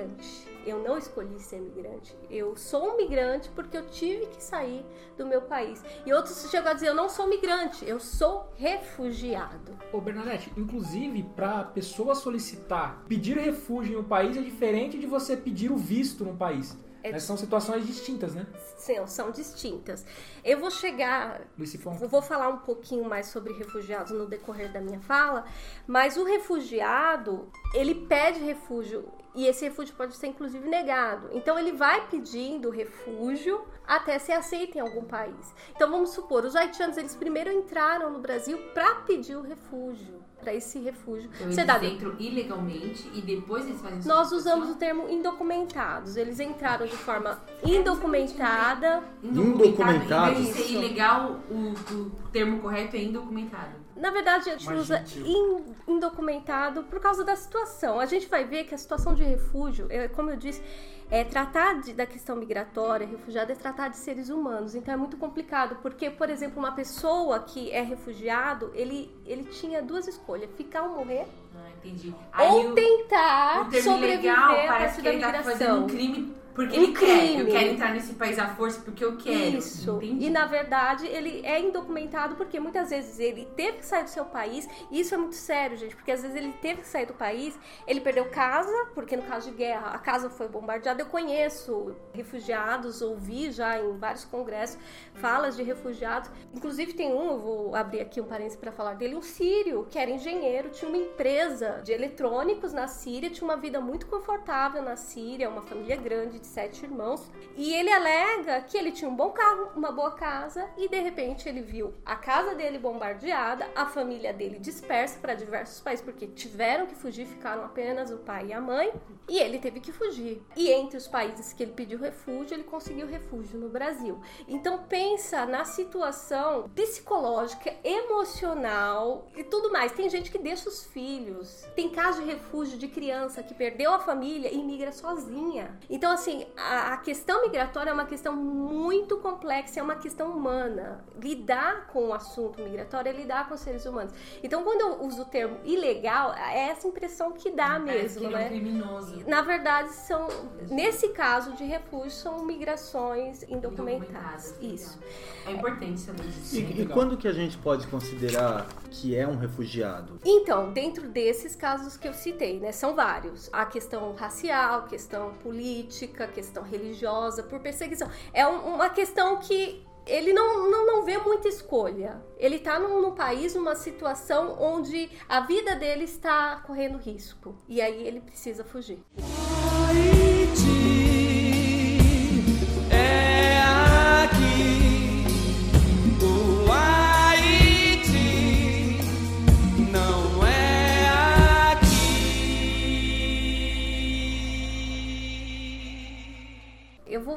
Eu 0.65 0.77
não 0.83 0.95
escolhi 0.97 1.39
ser 1.39 1.59
migrante. 1.59 2.15
Eu 2.29 2.55
sou 2.55 2.93
um 2.93 2.97
migrante 2.97 3.49
porque 3.55 3.75
eu 3.75 3.87
tive 3.87 4.27
que 4.27 4.43
sair 4.43 4.85
do 5.17 5.25
meu 5.25 5.41
país. 5.41 5.83
E 6.05 6.13
outros 6.13 6.49
chegam 6.51 6.69
a 6.71 6.73
dizer: 6.73 6.89
Eu 6.89 6.93
não 6.95 7.09
sou 7.09 7.27
migrante, 7.27 7.83
eu 7.87 7.99
sou 7.99 8.47
refugiado. 8.55 9.77
Ô 9.91 9.99
Bernadette, 9.99 10.51
inclusive, 10.55 11.23
pra 11.35 11.63
pessoa 11.63 12.13
solicitar 12.13 13.03
pedir 13.07 13.37
refúgio 13.37 13.93
em 13.93 13.97
um 13.97 14.03
país 14.03 14.37
é 14.37 14.41
diferente 14.41 14.99
de 14.99 15.07
você 15.07 15.35
pedir 15.35 15.71
o 15.71 15.77
visto 15.77 16.23
num 16.23 16.35
país. 16.37 16.77
É- 17.03 17.11
Né? 17.13 17.19
São 17.19 17.35
situações 17.35 17.87
distintas, 17.87 18.35
né? 18.35 18.45
São, 18.77 19.07
são 19.07 19.31
distintas. 19.31 20.05
Eu 20.43 20.59
vou 20.59 20.69
chegar 20.69 21.41
Luiz 21.57 21.71
Sifon. 21.71 21.97
Eu 21.99 22.07
vou 22.07 22.21
falar 22.21 22.47
um 22.49 22.57
pouquinho 22.59 23.03
mais 23.09 23.25
sobre 23.25 23.53
refugiados 23.53 24.11
no 24.11 24.27
decorrer 24.27 24.71
da 24.71 24.79
minha 24.79 24.99
fala, 24.99 25.43
mas 25.87 26.15
o 26.15 26.23
refugiado, 26.23 27.47
ele 27.73 27.95
pede 27.95 28.39
refúgio 28.39 29.05
e 29.33 29.47
esse 29.47 29.65
refúgio 29.65 29.95
pode 29.95 30.15
ser 30.15 30.27
inclusive 30.27 30.67
negado. 30.67 31.29
Então 31.31 31.57
ele 31.57 31.71
vai 31.71 32.07
pedindo 32.07 32.69
refúgio 32.69 33.61
até 33.87 34.19
ser 34.19 34.33
aceito 34.33 34.77
em 34.77 34.81
algum 34.81 35.03
país. 35.03 35.53
Então 35.75 35.89
vamos 35.89 36.11
supor, 36.11 36.45
os 36.45 36.55
haitianos 36.55 36.97
eles 36.97 37.15
primeiro 37.15 37.51
entraram 37.51 38.11
no 38.11 38.19
Brasil 38.19 38.57
para 38.73 38.95
pedir 38.95 39.35
o 39.35 39.41
refúgio, 39.41 40.21
para 40.39 40.53
esse 40.53 40.79
refúgio 40.79 41.29
Então, 41.33 41.47
eles 41.47 41.65
dado. 41.65 41.85
entram 41.85 42.15
ilegalmente 42.19 43.09
e 43.13 43.21
depois 43.21 43.65
eles 43.65 43.81
fazem 43.81 44.01
Nós 44.05 44.31
usamos 44.31 44.69
o 44.69 44.75
termo 44.75 45.09
indocumentados. 45.09 46.15
Eles 46.15 46.39
entraram 46.39 46.85
de 46.85 46.95
forma 46.95 47.41
indocumentada. 47.65 49.03
Indocumentado? 49.23 50.31
Em 50.31 50.43
vez 50.43 50.47
de 50.47 50.53
ser 50.53 50.73
ilegal, 50.73 51.39
o, 51.49 51.93
o 51.93 52.11
termo 52.31 52.59
correto 52.61 52.95
é 52.95 53.03
indocumentado. 53.03 53.80
Na 54.01 54.09
verdade, 54.09 54.49
a 54.49 54.53
gente 54.53 54.65
Mais 54.65 54.79
usa 54.79 55.03
in- 55.17 55.75
indocumentado 55.87 56.83
por 56.83 56.99
causa 56.99 57.23
da 57.23 57.35
situação. 57.35 57.99
A 57.99 58.05
gente 58.05 58.27
vai 58.27 58.43
ver 58.43 58.63
que 58.65 58.73
a 58.73 58.77
situação 58.77 59.13
de 59.13 59.23
refúgio, 59.23 59.85
é, 59.89 60.07
como 60.07 60.29
eu 60.31 60.35
disse, 60.35 60.61
é 61.09 61.23
tratar 61.23 61.79
de- 61.81 61.93
da 61.93 62.05
questão 62.05 62.35
migratória, 62.35 63.05
refugiado, 63.05 63.51
é 63.51 63.55
tratar 63.55 63.89
de 63.89 63.97
seres 63.97 64.29
humanos. 64.29 64.73
Então 64.75 64.93
é 64.93 64.97
muito 64.97 65.17
complicado, 65.17 65.77
porque, 65.81 66.09
por 66.09 66.29
exemplo, 66.29 66.57
uma 66.57 66.71
pessoa 66.71 67.39
que 67.39 67.71
é 67.71 67.81
refugiado, 67.81 68.71
ele, 68.73 69.13
ele 69.25 69.43
tinha 69.43 69.81
duas 69.81 70.07
escolhas: 70.07 70.49
ficar 70.57 70.81
ou 70.83 70.95
morrer, 70.95 71.27
Ah, 71.55 71.69
entendi. 71.77 72.15
ou 72.39 72.69
o, 72.71 72.73
tentar 72.75 73.61
o 73.61 73.69
termo 73.69 73.91
sobreviver 73.91 74.33
ilegal 74.33 74.51
a 74.59 74.67
parece 74.67 75.01
que 75.01 75.07
ele 75.07 75.21
tá 75.21 75.43
fazendo 75.43 75.83
um 75.83 75.87
crime 75.87 76.35
porque 76.53 76.77
Um 76.77 76.83
ele 76.83 76.93
quer. 76.93 77.29
Eu 77.31 77.45
crime. 77.45 77.51
quero 77.51 77.69
entrar 77.71 77.93
nesse 77.93 78.13
país 78.13 78.37
à 78.39 78.47
força 78.49 78.81
porque 78.81 79.03
eu 79.03 79.17
quero. 79.17 79.57
Isso. 79.57 79.97
Entendi. 79.97 80.25
E 80.25 80.29
na 80.29 80.45
verdade 80.45 81.07
ele 81.07 81.41
é 81.45 81.59
indocumentado 81.59 82.35
porque 82.35 82.59
muitas 82.59 82.89
vezes 82.89 83.19
ele 83.19 83.45
teve 83.55 83.77
que 83.79 83.85
sair 83.85 84.03
do 84.03 84.09
seu 84.09 84.25
país. 84.25 84.67
E 84.89 84.99
isso 84.99 85.13
é 85.13 85.17
muito 85.17 85.35
sério, 85.35 85.77
gente, 85.77 85.95
porque 85.95 86.11
às 86.11 86.21
vezes 86.21 86.35
ele 86.35 86.53
teve 86.61 86.81
que 86.81 86.87
sair 86.87 87.05
do 87.05 87.13
país, 87.13 87.57
ele 87.87 88.01
perdeu 88.01 88.25
casa, 88.25 88.71
porque 88.93 89.15
no 89.15 89.23
caso 89.23 89.49
de 89.51 89.57
guerra 89.57 89.91
a 89.91 89.99
casa 89.99 90.29
foi 90.29 90.47
bombardeada. 90.47 91.01
Eu 91.01 91.07
conheço 91.07 91.95
refugiados, 92.13 93.01
ouvi 93.01 93.51
já 93.51 93.79
em 93.79 93.97
vários 93.97 94.25
congressos 94.25 94.77
falas 95.15 95.55
de 95.55 95.63
refugiados. 95.63 96.29
Inclusive 96.53 96.93
tem 96.93 97.13
um, 97.13 97.31
eu 97.31 97.39
vou 97.39 97.75
abrir 97.75 98.01
aqui 98.01 98.19
um 98.19 98.25
parênteses 98.25 98.57
para 98.57 98.71
falar 98.71 98.95
dele, 98.95 99.15
um 99.15 99.21
sírio 99.21 99.87
que 99.89 99.97
era 99.97 100.09
engenheiro, 100.11 100.69
tinha 100.69 100.89
uma 100.89 100.97
empresa 100.97 101.81
de 101.83 101.91
eletrônicos 101.91 102.73
na 102.73 102.87
Síria, 102.87 103.29
tinha 103.29 103.43
uma 103.47 103.57
vida 103.57 103.79
muito 103.79 104.05
confortável 104.07 104.81
na 104.81 104.95
Síria, 104.95 105.49
uma 105.49 105.61
família 105.61 105.95
grande 105.95 106.40
de 106.41 106.47
sete 106.47 106.83
irmãos. 106.83 107.31
E 107.55 107.73
ele 107.73 107.91
alega 107.91 108.61
que 108.61 108.77
ele 108.77 108.91
tinha 108.91 109.09
um 109.09 109.15
bom 109.15 109.29
carro, 109.29 109.69
uma 109.75 109.91
boa 109.91 110.11
casa, 110.11 110.69
e 110.77 110.89
de 110.89 110.99
repente 110.99 111.47
ele 111.47 111.61
viu 111.61 111.93
a 112.05 112.15
casa 112.15 112.55
dele 112.55 112.79
bombardeada, 112.79 113.67
a 113.75 113.85
família 113.85 114.33
dele 114.33 114.59
dispersa 114.59 115.19
para 115.19 115.33
diversos 115.33 115.79
países, 115.79 116.03
porque 116.03 116.27
tiveram 116.27 116.85
que 116.85 116.95
fugir, 116.95 117.25
ficaram 117.25 117.63
apenas 117.63 118.11
o 118.11 118.17
pai 118.17 118.47
e 118.47 118.53
a 118.53 118.59
mãe, 118.59 118.91
e 119.29 119.39
ele 119.39 119.59
teve 119.59 119.79
que 119.79 119.91
fugir. 119.91 120.41
E 120.55 120.69
entre 120.69 120.97
os 120.97 121.07
países 121.07 121.53
que 121.53 121.63
ele 121.63 121.71
pediu 121.71 121.99
refúgio, 121.99 122.55
ele 122.55 122.63
conseguiu 122.63 123.07
refúgio 123.07 123.59
no 123.59 123.69
Brasil. 123.69 124.19
Então 124.47 124.83
pensa 124.89 125.45
na 125.45 125.63
situação 125.63 126.69
psicológica, 126.75 127.73
emocional 127.83 129.27
e 129.35 129.43
tudo 129.43 129.71
mais. 129.71 129.91
Tem 129.91 130.09
gente 130.09 130.31
que 130.31 130.37
deixa 130.37 130.67
os 130.67 130.85
filhos. 130.85 131.65
Tem 131.75 131.89
caso 131.89 132.21
de 132.21 132.27
refúgio 132.27 132.77
de 132.77 132.87
criança 132.87 133.43
que 133.43 133.53
perdeu 133.53 133.93
a 133.93 133.99
família 133.99 134.51
e 134.51 134.61
migra 134.63 134.91
sozinha. 134.91 135.77
Então, 135.89 136.11
assim, 136.11 136.30
a, 136.55 136.93
a 136.93 136.97
questão 136.97 137.43
migratória 137.43 137.89
é 137.89 137.93
uma 137.93 138.05
questão 138.05 138.35
muito 138.35 139.17
complexa, 139.17 139.79
é 139.79 139.83
uma 139.83 139.95
questão 139.95 140.31
humana. 140.31 141.03
Lidar 141.19 141.87
com 141.87 142.09
o 142.09 142.13
assunto 142.13 142.61
migratório 142.61 143.09
é 143.09 143.13
lidar 143.13 143.47
com 143.47 143.55
os 143.55 143.61
seres 143.61 143.85
humanos. 143.85 144.13
Então, 144.43 144.63
quando 144.63 144.81
eu 144.81 145.03
uso 145.05 145.23
o 145.23 145.25
termo 145.25 145.57
ilegal, 145.63 146.33
é 146.33 146.69
essa 146.69 146.87
impressão 146.87 147.31
que 147.31 147.51
dá 147.51 147.75
que 147.75 147.85
mesmo, 147.85 148.25
é 148.25 148.27
um 148.27 148.31
né? 148.31 148.47
criminoso. 148.47 149.23
Na 149.27 149.41
verdade, 149.41 149.93
são 149.93 150.27
nesse 150.69 151.09
caso 151.09 151.53
de 151.53 151.63
refúgio 151.63 152.11
são 152.11 152.43
migrações 152.43 153.43
indocumentadas. 153.43 154.51
Indocumentadas, 154.51 154.57
Isso. 154.61 154.99
É 155.45 155.51
importante 155.51 155.99
saber 155.99 156.23
disso. 156.23 156.55
E, 156.55 156.61
né? 156.61 156.81
e 156.81 156.85
quando 156.85 157.17
que 157.17 157.27
a 157.27 157.31
gente 157.31 157.57
pode 157.57 157.87
considerar 157.87 158.67
que 158.89 159.15
é 159.15 159.27
um 159.27 159.37
refugiado? 159.37 160.19
Então, 160.23 160.71
dentro 160.71 161.09
desses 161.09 161.55
casos 161.55 161.97
que 161.97 162.07
eu 162.07 162.13
citei, 162.13 162.59
né, 162.59 162.71
são 162.71 162.95
vários. 162.95 163.49
A 163.51 163.65
questão 163.65 164.13
racial, 164.13 164.83
questão 164.83 165.33
política, 165.35 166.20
questão 166.27 166.63
religiosa, 166.63 167.43
por 167.43 167.59
perseguição. 167.59 168.09
É 168.33 168.47
um- 168.47 168.75
uma 168.75 168.89
questão 168.89 169.37
que 169.37 169.85
ele 170.05 170.33
não, 170.33 170.69
não, 170.69 170.85
não 170.87 171.03
vê 171.03 171.17
muita 171.17 171.47
escolha. 171.47 172.21
Ele 172.37 172.57
tá 172.59 172.79
num, 172.79 173.01
num 173.01 173.11
país, 173.15 173.53
numa 173.53 173.75
situação 173.75 174.57
onde 174.59 175.09
a 175.29 175.41
vida 175.41 175.75
dele 175.75 176.05
está 176.05 176.57
correndo 176.65 176.97
risco. 176.97 177.55
E 177.67 177.79
aí 177.81 178.05
ele 178.07 178.19
precisa 178.19 178.63
fugir. 178.63 179.03
É 179.17 180.40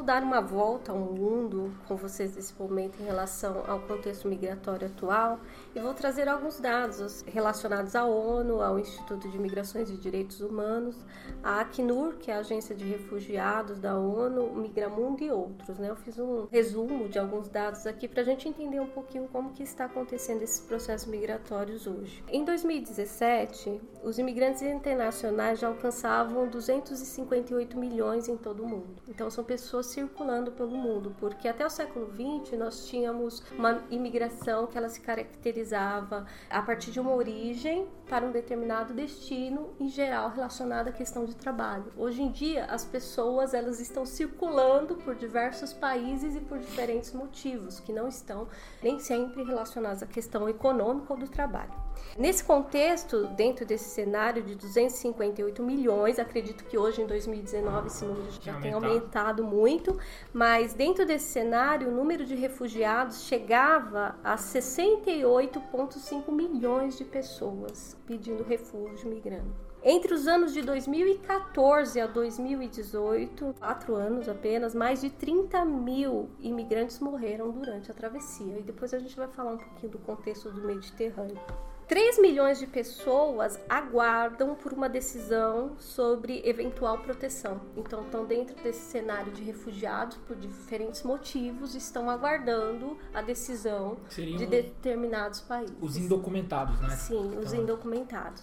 dar 0.04 0.22
uma 0.22 0.40
volta 0.40 0.92
ao 0.92 0.98
mundo 0.98 1.72
com 1.88 1.96
vocês 1.96 2.36
nesse 2.36 2.54
momento 2.58 3.00
em 3.00 3.04
relação 3.04 3.64
ao 3.66 3.80
contexto 3.80 4.28
migratório 4.28 4.86
atual 4.86 5.40
e 5.74 5.80
vou 5.80 5.92
trazer 5.92 6.28
alguns 6.28 6.60
dados 6.60 7.22
relacionados 7.26 7.96
à 7.96 8.04
ONU, 8.04 8.62
ao 8.62 8.78
Instituto 8.78 9.28
de 9.28 9.38
Migrações 9.38 9.90
e 9.90 9.96
Direitos 9.96 10.40
Humanos, 10.40 10.96
à 11.42 11.60
Acnur, 11.60 12.14
que 12.14 12.30
é 12.30 12.34
a 12.34 12.38
Agência 12.38 12.74
de 12.74 12.84
Refugiados 12.84 13.80
da 13.80 13.98
ONU, 13.98 14.54
Migramundo 14.54 15.24
e 15.24 15.30
outros. 15.30 15.78
Né? 15.78 15.90
Eu 15.90 15.96
fiz 15.96 16.18
um 16.18 16.46
resumo 16.52 17.08
de 17.08 17.18
alguns 17.18 17.48
dados 17.48 17.86
aqui 17.86 18.06
para 18.06 18.22
a 18.22 18.24
gente 18.24 18.48
entender 18.48 18.80
um 18.80 18.86
pouquinho 18.86 19.28
como 19.32 19.50
que 19.50 19.62
está 19.62 19.86
acontecendo 19.86 20.42
esses 20.42 20.60
processos 20.60 21.08
migratórios 21.08 21.86
hoje. 21.86 22.22
Em 22.28 22.44
2017, 22.44 23.80
os 24.04 24.18
imigrantes 24.18 24.62
internacionais 24.62 25.58
já 25.58 25.66
alcançavam 25.66 26.46
258 26.48 27.76
milhões 27.76 28.28
em 28.28 28.36
todo 28.36 28.62
o 28.62 28.68
mundo. 28.68 29.02
Então 29.08 29.28
são 29.30 29.42
pessoas 29.42 29.63
circulando 29.82 30.52
pelo 30.52 30.76
mundo, 30.76 31.14
porque 31.18 31.48
até 31.48 31.64
o 31.64 31.70
século 31.70 32.10
XX 32.10 32.58
nós 32.58 32.86
tínhamos 32.86 33.42
uma 33.56 33.82
imigração 33.90 34.66
que 34.66 34.76
ela 34.76 34.88
se 34.88 35.00
caracterizava 35.00 36.26
a 36.50 36.62
partir 36.62 36.90
de 36.90 37.00
uma 37.00 37.14
origem 37.14 37.86
para 38.08 38.26
um 38.26 38.30
determinado 38.30 38.92
destino, 38.92 39.74
em 39.80 39.88
geral 39.88 40.30
relacionada 40.30 40.90
à 40.90 40.92
questão 40.92 41.24
de 41.24 41.34
trabalho. 41.34 41.92
Hoje 41.96 42.22
em 42.22 42.30
dia 42.30 42.64
as 42.66 42.84
pessoas 42.84 43.54
elas 43.54 43.80
estão 43.80 44.04
circulando 44.06 44.96
por 44.96 45.14
diversos 45.14 45.72
países 45.72 46.36
e 46.36 46.40
por 46.40 46.58
diferentes 46.58 47.12
motivos 47.12 47.80
que 47.80 47.92
não 47.92 48.08
estão 48.08 48.48
nem 48.82 48.98
sempre 48.98 49.42
relacionados 49.42 50.02
à 50.02 50.06
questão 50.06 50.48
econômica 50.48 51.12
ou 51.12 51.18
do 51.18 51.28
trabalho. 51.28 51.83
Nesse 52.16 52.44
contexto, 52.44 53.26
dentro 53.28 53.66
desse 53.66 53.88
cenário 53.90 54.42
de 54.42 54.54
258 54.54 55.62
milhões, 55.62 56.18
acredito 56.18 56.64
que 56.64 56.78
hoje 56.78 57.02
em 57.02 57.06
2019 57.06 57.88
esse 57.88 58.04
número 58.04 58.30
já 58.40 58.60
tem 58.60 58.72
aumentado 58.72 59.42
muito, 59.42 59.98
mas 60.32 60.74
dentro 60.74 61.04
desse 61.04 61.26
cenário, 61.26 61.88
o 61.88 61.92
número 61.92 62.24
de 62.24 62.34
refugiados 62.34 63.22
chegava 63.22 64.16
a 64.22 64.36
68,5 64.36 66.30
milhões 66.30 66.96
de 66.96 67.04
pessoas 67.04 67.96
pedindo 68.06 68.44
refúgio 68.44 69.08
migrando. 69.08 69.74
Entre 69.86 70.14
os 70.14 70.26
anos 70.26 70.54
de 70.54 70.62
2014 70.62 72.00
a 72.00 72.06
2018, 72.06 73.54
quatro 73.58 73.94
anos 73.94 74.30
apenas, 74.30 74.74
mais 74.74 75.02
de 75.02 75.10
30 75.10 75.62
mil 75.66 76.30
imigrantes 76.40 77.00
morreram 77.00 77.50
durante 77.50 77.90
a 77.90 77.94
travessia. 77.94 78.58
E 78.58 78.62
depois 78.62 78.94
a 78.94 78.98
gente 78.98 79.14
vai 79.14 79.28
falar 79.28 79.52
um 79.52 79.58
pouquinho 79.58 79.92
do 79.92 79.98
contexto 79.98 80.50
do 80.50 80.62
Mediterrâneo. 80.62 81.38
3 81.86 82.18
milhões 82.18 82.58
de 82.58 82.66
pessoas 82.66 83.60
aguardam 83.68 84.54
por 84.54 84.72
uma 84.72 84.88
decisão 84.88 85.76
sobre 85.78 86.40
eventual 86.44 86.98
proteção. 86.98 87.60
Então, 87.76 88.02
estão 88.02 88.24
dentro 88.24 88.54
desse 88.62 88.80
cenário 88.90 89.32
de 89.32 89.42
refugiados 89.42 90.16
por 90.18 90.36
diferentes 90.36 91.02
motivos, 91.02 91.74
estão 91.74 92.08
aguardando 92.08 92.96
a 93.12 93.20
decisão 93.20 93.98
Seriam 94.08 94.38
de 94.38 94.46
determinados 94.46 95.40
países. 95.40 95.76
Os 95.80 95.96
indocumentados, 95.96 96.80
né? 96.80 96.90
Sim, 96.90 97.36
os 97.38 97.52
Então, 97.52 97.62
indocumentados. 97.62 98.42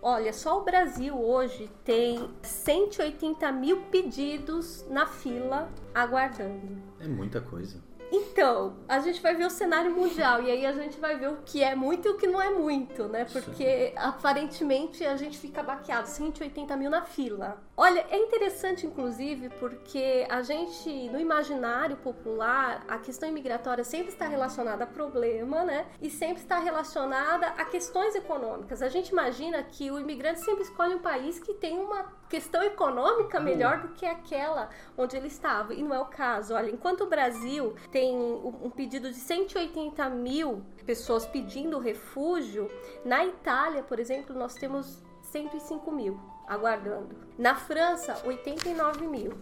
Olha, 0.00 0.32
só 0.32 0.60
o 0.60 0.64
Brasil 0.64 1.18
hoje 1.18 1.68
tem 1.84 2.30
180 2.42 3.50
mil 3.50 3.82
pedidos 3.86 4.86
na 4.88 5.06
fila 5.06 5.68
aguardando. 5.92 6.80
É 7.00 7.08
muita 7.08 7.40
coisa. 7.40 7.82
Então, 8.10 8.76
a 8.88 8.98
gente 9.00 9.20
vai 9.20 9.34
ver 9.34 9.46
o 9.46 9.50
cenário 9.50 9.90
mundial 9.90 10.42
e 10.42 10.50
aí 10.50 10.64
a 10.64 10.72
gente 10.72 10.98
vai 10.98 11.16
ver 11.16 11.28
o 11.28 11.38
que 11.44 11.62
é 11.62 11.74
muito 11.74 12.08
e 12.08 12.10
o 12.10 12.16
que 12.16 12.26
não 12.26 12.40
é 12.40 12.50
muito, 12.50 13.04
né? 13.04 13.26
Porque 13.26 13.92
aparentemente 13.96 15.04
a 15.04 15.16
gente 15.16 15.38
fica 15.38 15.62
baqueado, 15.62 16.08
180 16.08 16.76
mil 16.76 16.90
na 16.90 17.02
fila. 17.02 17.62
Olha, 17.76 18.04
é 18.10 18.16
interessante 18.16 18.86
inclusive 18.86 19.50
porque 19.60 20.26
a 20.28 20.42
gente, 20.42 21.08
no 21.10 21.20
imaginário 21.20 21.96
popular, 21.96 22.84
a 22.88 22.98
questão 22.98 23.28
imigratória 23.28 23.84
sempre 23.84 24.08
está 24.08 24.26
relacionada 24.26 24.84
a 24.84 24.86
problema, 24.86 25.64
né? 25.64 25.86
E 26.00 26.10
sempre 26.10 26.42
está 26.42 26.58
relacionada 26.58 27.46
a 27.48 27.64
questões 27.64 28.14
econômicas. 28.14 28.82
A 28.82 28.88
gente 28.88 29.10
imagina 29.10 29.62
que 29.62 29.90
o 29.90 29.98
imigrante 29.98 30.40
sempre 30.40 30.62
escolhe 30.62 30.94
um 30.94 31.00
país 31.00 31.38
que 31.38 31.54
tem 31.54 31.78
uma 31.78 32.17
questão 32.28 32.62
econômica 32.62 33.40
melhor 33.40 33.80
do 33.80 33.88
que 33.88 34.04
aquela 34.06 34.68
onde 34.96 35.16
ele 35.16 35.28
estava. 35.28 35.74
E 35.74 35.82
não 35.82 35.94
é 35.94 36.00
o 36.00 36.06
caso. 36.06 36.54
Olha, 36.54 36.70
enquanto 36.70 37.02
o 37.02 37.06
Brasil 37.06 37.74
tem 37.90 38.16
um 38.16 38.68
um 38.68 38.70
pedido 38.70 39.10
de 39.10 39.16
180 39.16 40.08
mil 40.10 40.62
pessoas 40.84 41.26
pedindo 41.26 41.78
refúgio, 41.78 42.70
na 43.04 43.24
Itália, 43.24 43.82
por 43.82 43.98
exemplo, 43.98 44.34
nós 44.34 44.54
temos 44.54 45.02
105 45.22 45.90
mil 45.92 46.18
aguardando. 46.46 47.14
Na 47.36 47.54
França, 47.54 48.20
89 48.24 49.06
mil. 49.06 49.32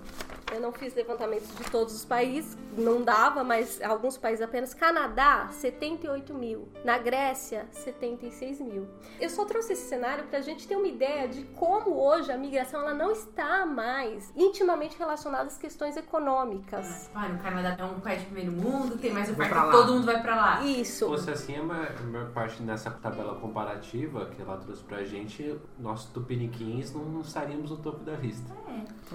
Eu 0.52 0.60
não 0.60 0.72
fiz 0.72 0.94
levantamentos 0.94 1.48
de 1.56 1.64
todos 1.70 1.94
os 1.94 2.04
países, 2.04 2.56
não 2.76 3.02
dava, 3.02 3.42
mas 3.42 3.82
alguns 3.82 4.16
países 4.16 4.42
apenas. 4.42 4.72
Canadá, 4.72 5.48
78 5.50 6.32
mil. 6.32 6.68
Na 6.84 6.98
Grécia, 6.98 7.66
76 7.72 8.60
mil. 8.60 8.86
Eu 9.20 9.28
só 9.28 9.44
trouxe 9.44 9.72
esse 9.72 9.88
cenário 9.88 10.24
para 10.24 10.38
a 10.38 10.42
gente 10.42 10.66
ter 10.66 10.76
uma 10.76 10.86
ideia 10.86 11.26
de 11.28 11.42
como 11.56 12.00
hoje 12.00 12.30
a 12.30 12.38
migração 12.38 12.80
ela 12.80 12.94
não 12.94 13.10
está 13.10 13.66
mais 13.66 14.32
intimamente 14.36 14.96
relacionada 14.96 15.44
às 15.44 15.58
questões 15.58 15.96
econômicas. 15.96 17.10
Claro, 17.12 17.34
o 17.34 17.38
Canadá 17.38 17.76
é 17.78 17.84
um 17.84 18.00
país 18.00 18.20
de 18.20 18.26
primeiro 18.26 18.52
mundo, 18.52 18.96
tem 18.98 19.12
mais 19.12 19.36
lá. 19.36 19.70
todo 19.70 19.94
mundo 19.94 20.06
vai 20.06 20.22
pra 20.22 20.36
lá. 20.36 20.62
Se 20.62 20.80
Isso. 20.80 21.06
fosse 21.06 21.30
assim, 21.30 21.56
a 21.56 21.62
maior, 21.62 21.92
a 21.98 22.02
maior 22.02 22.30
parte 22.30 22.62
nessa 22.62 22.90
tabela 22.90 23.34
comparativa 23.40 24.26
que 24.26 24.40
ela 24.40 24.56
trouxe 24.58 24.82
pra 24.84 25.02
gente, 25.04 25.58
nós 25.78 26.04
tupiniquins 26.06 26.92
não, 26.92 27.04
não 27.04 27.20
estaríamos 27.22 27.70
no 27.70 27.76
topo 27.78 28.04
da 28.04 28.12
lista. 28.12 28.54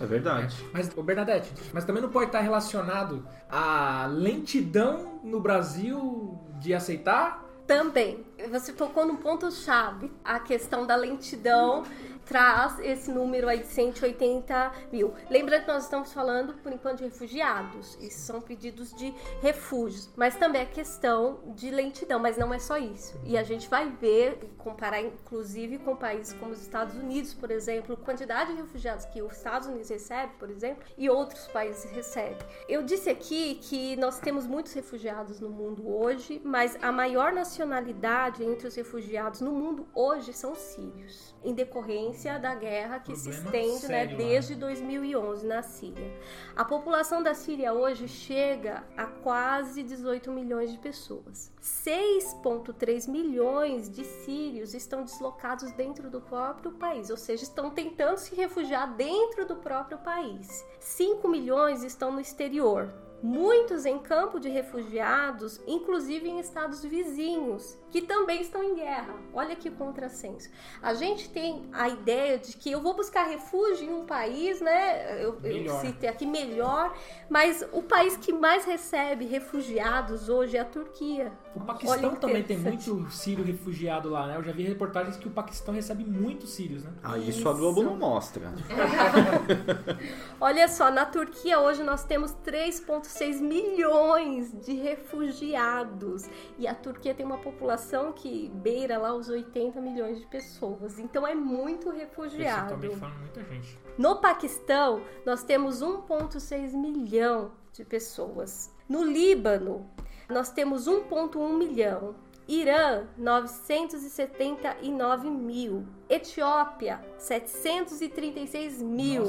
É 0.02 0.06
verdade. 0.06 0.56
Mas, 0.74 0.90
ô 0.98 1.04
Bernadette, 1.26 1.52
mas 1.74 1.86
também 1.86 2.02
não 2.02 2.10
pode 2.10 2.28
estar 2.28 2.42
relacionado 2.42 3.26
à 3.50 4.08
lentidão 4.08 5.20
no 5.24 5.40
Brasil 5.40 6.38
de 6.60 6.74
aceitar? 6.74 7.46
Também. 7.66 8.26
Você 8.50 8.74
tocou 8.74 9.06
num 9.06 9.16
ponto-chave. 9.16 10.12
A 10.26 10.40
questão 10.40 10.86
da 10.86 10.96
lentidão 10.96 11.84
traz 12.32 12.80
esse 12.80 13.12
número 13.12 13.50
aí 13.50 13.60
de 13.60 13.68
180 13.68 14.72
mil. 14.90 15.14
Lembrando 15.30 15.66
que 15.66 15.68
nós 15.68 15.84
estamos 15.84 16.14
falando, 16.14 16.54
por 16.54 16.72
enquanto, 16.72 17.00
de 17.00 17.04
refugiados. 17.04 17.98
Isso 18.00 18.22
são 18.22 18.40
pedidos 18.40 18.94
de 18.94 19.14
refúgios. 19.42 20.10
Mas 20.16 20.38
também 20.38 20.62
a 20.62 20.66
questão 20.66 21.42
de 21.48 21.70
lentidão. 21.70 22.20
Mas 22.20 22.38
não 22.38 22.54
é 22.54 22.60
só 22.60 22.78
isso. 22.78 23.20
E 23.26 23.38
a 23.38 23.44
gente 23.44 23.68
vai 23.70 23.90
ver, 23.90 24.40
comparar 24.58 25.02
inclusive 25.02 25.78
com 25.80 25.94
países 25.94 26.32
como 26.34 26.54
os 26.54 26.62
Estados 26.62 26.96
Unidos, 26.96 27.34
por 27.34 27.52
exemplo, 27.52 27.98
quantidade 27.98 28.52
de 28.56 28.62
refugiados 28.62 29.04
que 29.06 29.22
os 29.22 29.36
Estados 29.36 29.68
Unidos 29.68 29.90
recebe, 29.90 30.32
por 30.40 30.50
exemplo, 30.50 30.86
e 30.98 31.10
outros 31.10 31.48
países 31.50 31.92
recebem. 31.92 32.38
Eu 32.70 32.82
disse 32.84 33.10
aqui 33.10 33.56
que 33.56 33.98
nós 33.98 34.20
temos 34.20 34.48
muitos 34.48 34.72
refugiados 34.72 35.42
no 35.42 35.50
mundo 35.50 35.94
hoje, 35.94 36.42
mas 36.46 36.78
a 36.82 36.94
maior 36.94 37.34
nacionalidade 37.34 38.42
entre 38.42 38.68
os 38.68 38.76
refugiados 38.76 39.42
no 39.42 39.52
mundo 39.52 39.86
hoje 39.94 40.32
são 40.32 40.54
os 40.54 40.60
sírios, 40.60 41.31
em 41.44 41.54
decorrência 41.54 42.38
da 42.40 42.54
guerra 42.54 43.00
que 43.00 43.16
se 43.16 43.30
Problema 43.30 43.48
estende 43.48 43.88
né, 43.88 43.88
sério 43.88 44.18
desde 44.18 44.56
2011 44.56 45.46
na 45.46 45.62
Síria. 45.64 46.14
A 46.56 46.64
população 46.64 47.24
da 47.24 47.34
Síria 47.34 47.74
hoje 47.74 48.08
chega 48.08 48.84
a 48.96 49.06
quase 49.06 49.84
18 49.84 50.32
milhões 50.32 50.72
de 50.72 50.78
pessoas. 50.78 51.52
6,3 51.62 53.10
milhões 53.10 53.90
de 53.90 54.04
sírios 54.04 54.74
estão 54.74 55.04
deslocados 55.04 55.72
dentro 55.74 56.10
do 56.10 56.22
próprio 56.22 56.72
país, 56.74 57.10
ou 57.10 57.18
seja, 57.18 57.44
estão 57.44 57.70
tentando 57.70 58.18
se 58.18 58.36
refugiar 58.36 58.96
dentro 58.96 59.46
do 59.46 59.56
próprio 59.56 59.98
país. 60.00 60.66
5 60.80 61.28
milhões 61.28 61.84
estão 61.84 62.12
no 62.12 62.20
exterior. 62.20 62.94
Muitos 63.24 63.86
em 63.86 64.00
campo 64.00 64.40
de 64.40 64.50
refugiados, 64.50 65.62
inclusive 65.68 66.28
em 66.28 66.40
estados 66.40 66.84
vizinhos, 66.84 67.78
que 67.92 68.02
também 68.02 68.42
estão 68.42 68.64
em 68.64 68.76
guerra. 68.76 69.14
Olha 69.34 69.56
que 69.56 69.70
contrassenso. 69.70 70.50
A 70.82 70.94
gente 70.94 71.30
tem 71.30 71.70
a 71.74 71.90
ideia 71.90 72.38
de 72.38 72.56
que 72.56 72.72
eu 72.72 72.82
vou 72.82 72.96
buscar 72.96 73.26
refúgio 73.26 73.86
em 73.86 73.94
um 73.94 74.06
país, 74.06 74.62
né? 74.62 75.22
Eu, 75.22 75.36
eu 75.36 75.42
Melhor. 75.42 75.82
citei 75.82 76.10
aqui 76.10 76.26
melhor, 76.26 76.96
mas 77.30 77.68
o 77.74 77.84
país 77.84 78.16
que 78.16 78.32
mais 78.32 78.64
recebe 78.64 79.26
refugiados 79.26 80.30
hoje 80.30 80.56
é 80.56 80.62
a 80.62 80.66
Turquia. 80.66 81.34
O 81.54 81.60
Paquistão 81.60 82.16
também 82.16 82.44
tem 82.44 82.58
muito 82.58 83.10
sírio 83.12 83.44
refugiado 83.44 84.10
lá, 84.10 84.26
né? 84.26 84.38
Eu 84.38 84.44
já 84.44 84.54
vi 84.54 84.64
reportagens 84.64 85.18
que 85.18 85.28
o 85.28 85.32
Paquistão 85.32 85.74
recebe 85.74 86.06
muitos 86.06 86.52
sírios, 86.52 86.84
né? 86.86 86.92
Ah, 87.04 87.18
isso 87.18 87.48
a 87.50 87.54
Globo 87.54 87.84
não 87.84 87.98
mostra. 87.98 88.54
Olha 90.40 90.68
só, 90.70 90.90
na 90.90 91.06
Turquia 91.06 91.60
hoje 91.60 91.84
nós 91.84 92.06
temos 92.06 92.32
3,6 92.46 93.42
milhões 93.42 94.52
de 94.66 94.74
refugiados. 94.74 96.30
E 96.58 96.66
a 96.68 96.74
Turquia 96.74 97.14
tem 97.14 97.26
uma 97.26 97.38
população 97.38 97.81
que 98.14 98.48
beira 98.50 98.98
lá 98.98 99.14
os 99.14 99.28
80 99.30 99.80
milhões 99.82 100.20
de 100.20 100.26
pessoas. 100.26 100.98
Então 101.00 101.28
é 101.28 101.36
muito 101.36 101.90
refugiado. 101.90 102.78
muita 102.78 103.44
gente. 103.44 103.78
No 103.98 104.16
Paquistão, 104.18 105.02
nós 105.26 105.44
temos 105.44 105.82
1,6 105.82 106.74
milhão 106.74 107.52
de 107.74 107.84
pessoas. 107.84 108.74
No 108.88 109.04
Líbano, 109.04 109.90
nós 110.30 110.50
temos 110.52 110.88
1,1 110.88 111.58
milhão. 111.58 112.16
Irã, 112.48 113.08
979 113.18 115.30
mil. 115.30 115.86
Etiópia, 116.10 117.04
736 117.18 118.82
mil. 118.82 119.26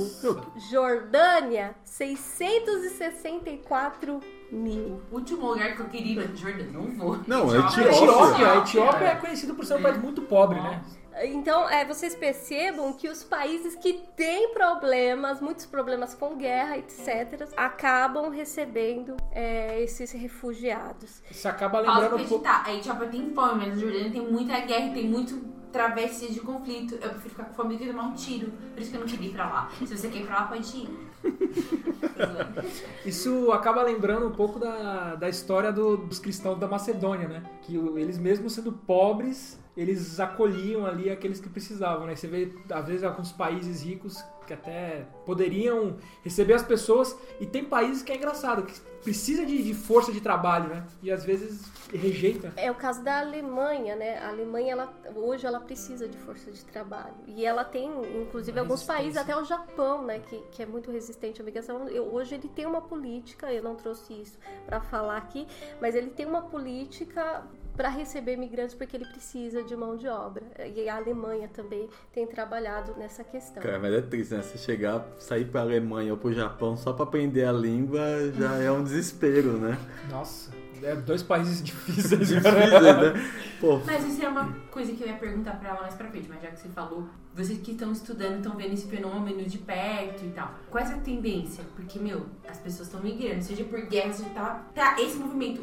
Jordânia, 0.71 1.75
664 1.85 4.13
mil. 4.15 4.42
O 4.53 5.17
último 5.17 5.47
lugar 5.47 5.75
que 5.75 5.81
eu 5.81 5.87
queria 5.87 6.13
ir 6.13 6.29
na 6.29 6.35
Jordânia, 6.35 6.71
não 6.73 6.93
vou. 6.93 7.19
Não, 7.27 7.55
é 7.55 7.59
A 7.59 7.67
Etiópia. 7.67 7.91
Etiópia, 7.91 8.53
a 8.53 8.59
Etiópia 8.59 9.05
é 9.07 9.15
conhecido 9.17 9.55
por 9.55 9.65
ser 9.65 9.77
um 9.77 9.83
país 9.83 9.97
muito 9.97 10.23
pobre, 10.23 10.61
né? 10.61 10.83
Então, 11.25 11.69
é, 11.69 11.85
vocês 11.85 12.15
percebam 12.15 12.93
que 12.95 13.09
os 13.09 13.23
países 13.23 13.77
que 13.77 14.03
têm 14.17 14.53
problemas, 14.55 15.41
muitos 15.41 15.67
problemas 15.67 16.15
com 16.15 16.37
guerra, 16.37 16.79
etc., 16.79 17.49
acabam 17.57 18.31
recebendo 18.31 19.17
é, 19.31 19.81
esses 19.83 20.11
refugiados. 20.13 21.23
Isso 21.31 21.47
acaba 21.49 21.81
lembrando 21.81 22.17
um 22.17 22.27
pouco. 22.27 22.47
acreditar, 22.47 22.65
a 22.67 22.75
Etiópia 22.75 23.09
tem 23.09 23.31
fome, 23.35 23.67
mas 23.67 23.77
a 23.77 23.81
Jordânia 23.81 24.11
tem 24.11 24.23
muita 24.23 24.59
guerra 24.61 24.87
e 24.87 24.95
tem 24.95 25.09
muito 25.09 25.39
travessia 25.71 26.29
de 26.29 26.41
conflito. 26.41 26.95
Eu 26.95 27.11
prefiro 27.11 27.31
ficar 27.31 27.45
com 27.45 27.55
fome 27.55 27.75
do 27.75 27.81
que 27.81 27.91
tomar 27.91 28.05
um 28.05 28.15
tiro. 28.15 28.53
Por 28.73 28.81
isso 28.81 28.91
que 28.91 28.97
eu 28.97 29.01
não 29.01 29.09
queria 29.09 29.29
ir 29.29 29.33
pra 29.33 29.45
lá. 29.49 29.71
Se 29.79 29.97
você 29.97 30.09
quer 30.09 30.19
ir 30.21 30.27
pra 30.27 30.37
lá, 30.37 30.43
pode 30.47 30.77
ir. 30.77 31.12
Isso 33.05 33.51
acaba 33.53 33.83
lembrando 33.83 34.27
um 34.27 34.33
pouco 34.33 34.59
da, 34.59 35.15
da 35.15 35.29
história 35.29 35.73
do- 35.73 35.97
dos 35.97 36.19
cristãos 36.19 36.59
da 36.59 36.67
Macedônia, 36.69 37.29
né? 37.29 37.43
Que 37.63 37.77
eles 37.77 38.19
mesmo 38.19 38.49
sendo 38.51 38.73
pobres, 38.73 39.59
eles 39.77 40.21
acolhiam 40.21 40.87
ali 40.87 41.11
aqueles 41.11 41.41
que 41.41 41.49
precisavam, 41.49 42.07
né? 42.07 42.15
Você 42.17 42.27
vê, 42.27 42.53
às 42.71 42.87
vezes, 42.87 43.03
alguns 43.05 43.33
países 43.33 43.83
ricos 43.83 44.23
que 44.53 44.71
até 44.71 45.07
poderiam 45.25 45.97
receber 46.23 46.55
as 46.55 46.63
pessoas, 46.63 47.17
e 47.41 47.47
tem 47.47 47.65
países 47.65 48.03
que 48.03 48.13
é 48.13 48.17
engraçado, 48.17 48.63
que 48.65 48.79
precisa 49.03 49.45
de, 49.45 49.63
de 49.63 49.75
força 49.75 50.13
de 50.13 50.21
trabalho, 50.21 50.69
né? 50.69 50.87
E 51.03 51.11
às 51.11 51.25
vezes 51.25 51.63
rejeita. 51.93 52.53
É 52.57 52.71
o 52.71 52.75
caso 52.75 53.03
da 53.03 53.21
Alemanha, 53.21 53.97
né? 53.97 54.19
A 54.19 54.29
Alemanha, 54.29 54.73
ela, 54.73 54.93
hoje, 55.17 55.47
ela 55.47 55.61
precisa 55.61 56.07
de 56.09 56.17
força 56.19 56.51
de 56.51 56.65
trabalho. 56.65 57.15
E 57.27 57.45
ela 57.45 57.65
tem, 57.65 57.91
inclusive, 58.23 58.59
Uma 58.59 58.65
alguns 58.65 58.85
países, 58.85 59.17
até 59.17 59.37
o 59.37 59.45
Japão, 59.45 60.05
né? 60.05 60.21
Que, 60.21 60.39
que 60.53 60.63
é 60.63 60.67
muito 60.67 60.91
resistente 60.91 61.41
à 61.41 61.45
migração. 61.45 61.89
Eu- 61.89 62.13
hoje 62.15 62.35
ele 62.35 62.49
tem 62.49 62.67
uma 62.67 62.81
política, 62.83 63.53
eu 63.53 63.63
não 63.63 63.75
trouxe 63.75 64.13
isso 64.13 64.39
para 64.67 64.81
falar 64.81 65.17
aqui, 65.17 65.47
mas 65.81 65.95
ele 65.95 66.11
tem 66.11 66.27
uma 66.27 66.43
política 66.43 67.43
para 67.77 67.89
receber 67.89 68.37
migrantes 68.37 68.75
porque 68.75 68.97
ele 68.97 69.07
precisa 69.07 69.63
de 69.63 69.75
mão 69.77 69.97
de 69.97 70.09
obra. 70.09 70.43
E 70.75 70.89
a 70.89 70.97
Alemanha 70.97 71.49
também 71.49 71.89
tem 72.13 72.27
trabalhado 72.27 72.95
nessa 72.97 73.25
questão. 73.25 73.63
Cara, 73.63 73.79
mas 73.79 73.93
é 73.95 74.01
triste, 74.01 74.35
né? 74.35 74.43
Você 74.43 74.59
chegar, 74.59 75.07
sair 75.19 75.47
pra 75.47 75.63
Alemanha 75.63 76.13
ou 76.13 76.19
pro 76.19 76.33
Japão 76.33 76.77
só 76.77 76.93
pra 76.93 77.05
aprender 77.05 77.45
a 77.45 77.53
língua 77.53 78.01
já 78.39 78.57
é 78.57 78.71
um 78.71 78.83
desespero, 78.83 79.59
né? 79.59 79.79
Nossa, 80.11 80.51
é 80.83 80.97
dois 80.97 81.23
países 81.23 81.63
difíceis. 81.65 82.43
Cara. 82.43 83.13
né? 83.13 83.31
Pô, 83.61 83.81
Mas 83.87 84.05
isso 84.07 84.23
é 84.25 84.29
uma 84.29 84.53
coisa 84.71 84.93
que 84.93 85.03
eu 85.03 85.09
ia 85.09 85.15
perguntar 85.17 85.53
pra 85.53 85.71
ela 85.71 85.83
mais 85.83 85.95
pra 85.95 86.09
frente, 86.09 86.29
mas 86.29 86.43
já 86.43 86.51
que 86.51 86.61
você 86.61 86.69
falou, 86.69 87.07
vocês 87.35 87.59
que 87.61 87.73
estão 87.73 87.93
estudando, 87.93 88.37
estão 88.39 88.57
vendo 88.57 88.73
esse 88.73 88.87
fenômeno 88.87 89.45
de 89.45 89.59
perto 89.59 90.25
e 90.25 90.31
tal. 90.31 90.55
Qual 90.71 90.83
é 90.83 90.87
essa 90.87 90.99
tendência? 90.99 91.65
Porque, 91.77 91.99
meu, 91.99 92.27
as 92.49 92.59
pessoas 92.59 92.89
estão 92.89 93.01
migrando, 93.03 93.43
seja 93.43 93.65
por 93.65 93.81
guerra, 93.87 94.13
seja 94.13 94.31
tá, 94.31 94.67
tá. 94.75 95.01
Esse 95.01 95.17
movimento, 95.17 95.61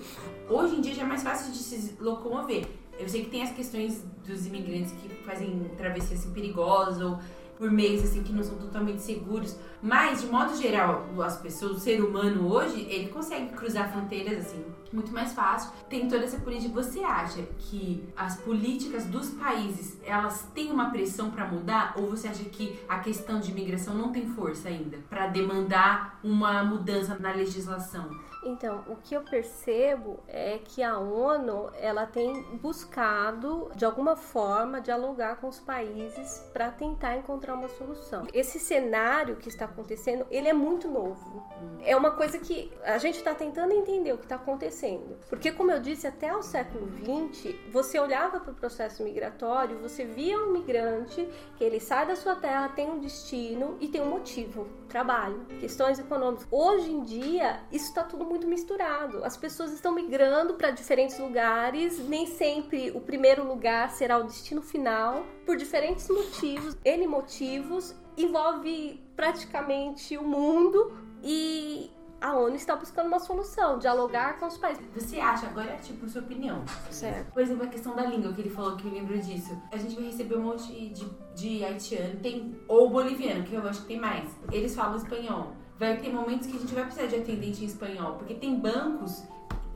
hoje 0.49 0.75
em 0.75 0.81
dia 0.81 0.95
já 0.95 1.01
é 1.03 1.05
mais 1.05 1.23
fácil 1.23 1.51
de 1.51 1.57
se 1.59 1.95
locomover. 1.99 2.65
Eu 2.97 3.07
sei 3.07 3.23
que 3.23 3.29
tem 3.29 3.43
as 3.43 3.51
questões 3.51 4.03
dos 4.27 4.45
imigrantes 4.45 4.91
que 4.91 5.07
fazem 5.23 5.71
travessias 5.77 6.19
assim, 6.19 6.33
perigosas 6.33 7.01
ou 7.01 7.17
por 7.59 7.69
meios 7.69 8.05
assim 8.05 8.23
que 8.23 8.31
não 8.31 8.41
são 8.41 8.57
totalmente 8.57 9.01
seguros, 9.01 9.57
mas 9.81 10.21
de 10.21 10.27
modo 10.27 10.55
geral, 10.55 11.05
as 11.21 11.37
pessoas, 11.37 11.73
o 11.73 11.79
ser 11.79 12.01
humano 12.01 12.49
hoje, 12.49 12.87
ele 12.89 13.09
consegue 13.09 13.53
cruzar 13.53 13.91
fronteiras 13.91 14.47
assim 14.47 14.63
muito 14.91 15.11
mais 15.11 15.33
fácil. 15.33 15.71
Tem 15.89 16.07
toda 16.07 16.23
essa 16.23 16.39
política. 16.39 16.73
Você 16.73 17.01
acha 17.01 17.43
que 17.59 18.03
as 18.15 18.37
políticas 18.37 19.05
dos 19.05 19.29
países, 19.29 19.97
elas 20.03 20.47
têm 20.53 20.71
uma 20.71 20.89
pressão 20.89 21.29
para 21.29 21.45
mudar 21.45 21.93
ou 21.95 22.09
você 22.09 22.27
acha 22.27 22.43
que 22.45 22.79
a 22.87 22.99
questão 22.99 23.39
de 23.39 23.51
imigração 23.51 23.93
não 23.93 24.11
tem 24.11 24.27
força 24.29 24.69
ainda 24.69 24.97
para 25.09 25.27
demandar 25.27 26.19
uma 26.23 26.63
mudança 26.63 27.17
na 27.19 27.31
legislação? 27.31 28.09
Então, 28.43 28.83
o 28.87 28.95
que 28.95 29.15
eu 29.15 29.21
percebo 29.21 30.19
é 30.27 30.59
que 30.63 30.81
a 30.81 30.97
ONU 30.97 31.69
ela 31.75 32.05
tem 32.05 32.41
buscado 32.57 33.69
de 33.75 33.83
alguma 33.83 34.15
forma 34.15 34.79
dialogar 34.79 35.37
com 35.37 35.47
os 35.47 35.59
países 35.59 36.45
para 36.53 36.71
tentar 36.71 37.17
encontrar 37.17 37.55
uma 37.55 37.67
solução. 37.67 38.27
Esse 38.33 38.59
cenário 38.59 39.35
que 39.35 39.49
está 39.49 39.65
acontecendo, 39.65 40.25
ele 40.31 40.47
é 40.47 40.53
muito 40.53 40.87
novo. 40.87 41.43
É 41.81 41.95
uma 41.95 42.11
coisa 42.11 42.39
que 42.39 42.71
a 42.83 42.97
gente 42.97 43.17
está 43.17 43.35
tentando 43.35 43.73
entender 43.73 44.13
o 44.13 44.17
que 44.17 44.25
está 44.25 44.35
acontecendo. 44.35 45.17
Porque, 45.29 45.51
como 45.51 45.71
eu 45.71 45.79
disse, 45.79 46.07
até 46.07 46.33
o 46.33 46.41
século 46.41 46.87
XX, 46.87 47.55
você 47.71 47.99
olhava 47.99 48.39
para 48.39 48.51
o 48.51 48.55
processo 48.55 49.03
migratório, 49.03 49.79
você 49.79 50.05
via 50.05 50.37
um 50.37 50.51
migrante 50.51 51.27
que 51.57 51.63
ele 51.63 51.79
sai 51.79 52.07
da 52.07 52.15
sua 52.15 52.35
terra, 52.35 52.69
tem 52.69 52.89
um 52.89 52.99
destino 52.99 53.77
e 53.81 53.87
tem 53.87 54.01
um 54.01 54.09
motivo, 54.09 54.67
trabalho, 54.87 55.45
questões 55.59 55.99
econômicas. 55.99 56.47
Hoje 56.49 56.91
em 56.91 57.03
dia, 57.03 57.59
isso 57.71 57.89
está 57.89 58.03
tudo 58.03 58.28
muito 58.29 58.47
misturado. 58.47 59.23
As 59.25 59.35
pessoas 59.35 59.71
estão 59.73 59.93
migrando 59.93 60.53
para 60.53 60.71
diferentes 60.71 61.17
lugares, 61.17 61.99
nem 62.07 62.27
sempre 62.27 62.91
o 62.91 63.01
primeiro 63.01 63.43
lugar 63.45 63.89
será 63.89 64.17
o 64.17 64.23
destino 64.23 64.61
final, 64.61 65.25
por 65.45 65.57
diferentes 65.57 66.07
motivos. 66.07 66.77
N 66.85 67.07
motivos 67.07 67.95
envolve 68.15 69.03
praticamente 69.15 70.17
o 70.17 70.23
mundo 70.23 70.93
e 71.23 71.91
a 72.21 72.35
ONU 72.35 72.55
está 72.55 72.75
buscando 72.75 73.07
uma 73.07 73.19
solução, 73.19 73.79
dialogar 73.79 74.39
com 74.39 74.47
os 74.47 74.57
países. 74.57 74.85
Você 74.93 75.19
acha, 75.19 75.47
agora, 75.47 75.77
tipo, 75.77 76.07
sua 76.09 76.21
opinião. 76.21 76.63
Certo. 76.89 77.31
Por 77.31 77.41
exemplo, 77.41 77.63
a 77.63 77.67
questão 77.67 77.95
da 77.95 78.05
língua, 78.05 78.33
que 78.33 78.41
ele 78.41 78.49
falou 78.49 78.75
que 78.75 78.85
eu 78.85 78.91
lembro 78.91 79.17
disso. 79.19 79.57
A 79.71 79.77
gente 79.77 79.95
vai 79.95 80.05
receber 80.05 80.35
um 80.35 80.43
monte 80.43 80.89
de, 80.89 81.05
de 81.33 81.63
haitiano, 81.63 82.19
tem, 82.19 82.59
ou 82.67 82.89
boliviano, 82.89 83.43
que 83.43 83.53
eu 83.55 83.65
acho 83.67 83.81
que 83.81 83.87
tem 83.87 83.99
mais. 83.99 84.29
Eles 84.51 84.75
falam 84.75 84.97
espanhol. 84.97 85.53
Vai 85.79 85.95
ter 85.95 86.11
momentos 86.11 86.45
que 86.45 86.57
a 86.57 86.59
gente 86.59 86.75
vai 86.75 86.83
precisar 86.83 87.07
de 87.07 87.15
atendente 87.15 87.63
em 87.63 87.65
espanhol, 87.65 88.15
porque 88.15 88.33
tem 88.33 88.53
bancos 88.59 89.23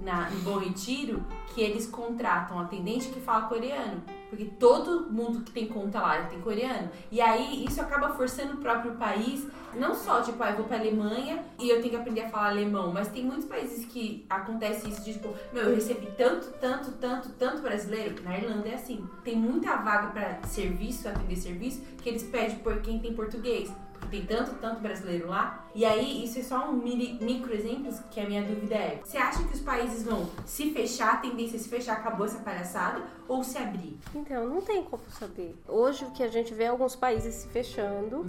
na, 0.01 0.29
em 0.31 0.39
Bom 0.39 0.57
Retiro 0.57 1.23
que 1.53 1.61
eles 1.61 1.87
contratam 1.87 2.59
atendente 2.59 3.07
que 3.07 3.21
fala 3.21 3.47
coreano. 3.47 4.03
Porque 4.29 4.45
todo 4.45 5.09
mundo 5.09 5.41
que 5.41 5.51
tem 5.51 5.67
conta 5.67 6.01
lá 6.01 6.23
tem 6.23 6.41
coreano. 6.41 6.89
E 7.09 7.21
aí 7.21 7.63
isso 7.63 7.79
acaba 7.79 8.09
forçando 8.09 8.55
o 8.55 8.57
próprio 8.57 8.95
país, 8.95 9.47
não 9.75 9.93
só, 9.93 10.21
tipo, 10.21 10.43
ah, 10.43 10.49
eu 10.49 10.57
vou 10.57 10.65
pra 10.65 10.77
Alemanha 10.77 11.45
e 11.57 11.69
eu 11.69 11.77
tenho 11.77 11.91
que 11.91 11.95
aprender 11.95 12.21
a 12.21 12.29
falar 12.29 12.49
alemão, 12.49 12.91
mas 12.91 13.07
tem 13.07 13.23
muitos 13.23 13.45
países 13.45 13.85
que 13.85 14.25
acontece 14.29 14.89
isso 14.89 15.03
de, 15.05 15.13
tipo, 15.13 15.33
meu, 15.53 15.69
eu 15.69 15.75
recebi 15.75 16.07
tanto, 16.17 16.51
tanto, 16.59 16.91
tanto, 16.93 17.29
tanto 17.29 17.61
brasileiro. 17.61 18.21
Na 18.23 18.37
Irlanda 18.37 18.67
é 18.67 18.73
assim. 18.73 19.07
Tem 19.23 19.37
muita 19.37 19.77
vaga 19.77 20.07
pra 20.07 20.43
serviço, 20.47 21.07
atender 21.07 21.37
serviço, 21.37 21.81
que 22.01 22.09
eles 22.09 22.23
pedem 22.23 22.57
por 22.57 22.81
quem 22.81 22.99
tem 22.99 23.13
português. 23.13 23.71
Tem 24.09 24.25
tanto, 24.25 24.55
tanto 24.55 24.81
brasileiro 24.81 25.27
lá. 25.27 25.67
E 25.73 25.83
aí, 25.85 26.23
isso 26.23 26.39
é 26.39 26.43
só 26.43 26.69
um 26.69 26.73
mini, 26.73 27.17
micro 27.21 27.53
exemplo 27.53 27.91
que 28.11 28.19
a 28.19 28.27
minha 28.27 28.43
dúvida 28.43 28.75
é: 28.75 29.01
você 29.03 29.17
acha 29.17 29.43
que 29.43 29.53
os 29.53 29.61
países 29.61 30.03
vão 30.03 30.29
se 30.45 30.71
fechar, 30.71 31.13
a 31.13 31.17
tendência 31.17 31.55
é 31.55 31.59
se 31.59 31.69
fechar, 31.69 31.93
acabou 31.93 32.25
essa 32.25 32.39
palhaçada, 32.39 33.01
ou 33.27 33.43
se 33.43 33.57
abrir? 33.57 33.97
Então, 34.13 34.47
não 34.47 34.61
tem 34.61 34.83
como 34.83 35.03
saber. 35.09 35.55
Hoje 35.67 36.05
o 36.05 36.11
que 36.11 36.23
a 36.23 36.27
gente 36.27 36.53
vê 36.53 36.65
é 36.65 36.67
alguns 36.67 36.95
países 36.95 37.35
se 37.35 37.47
fechando, 37.47 38.25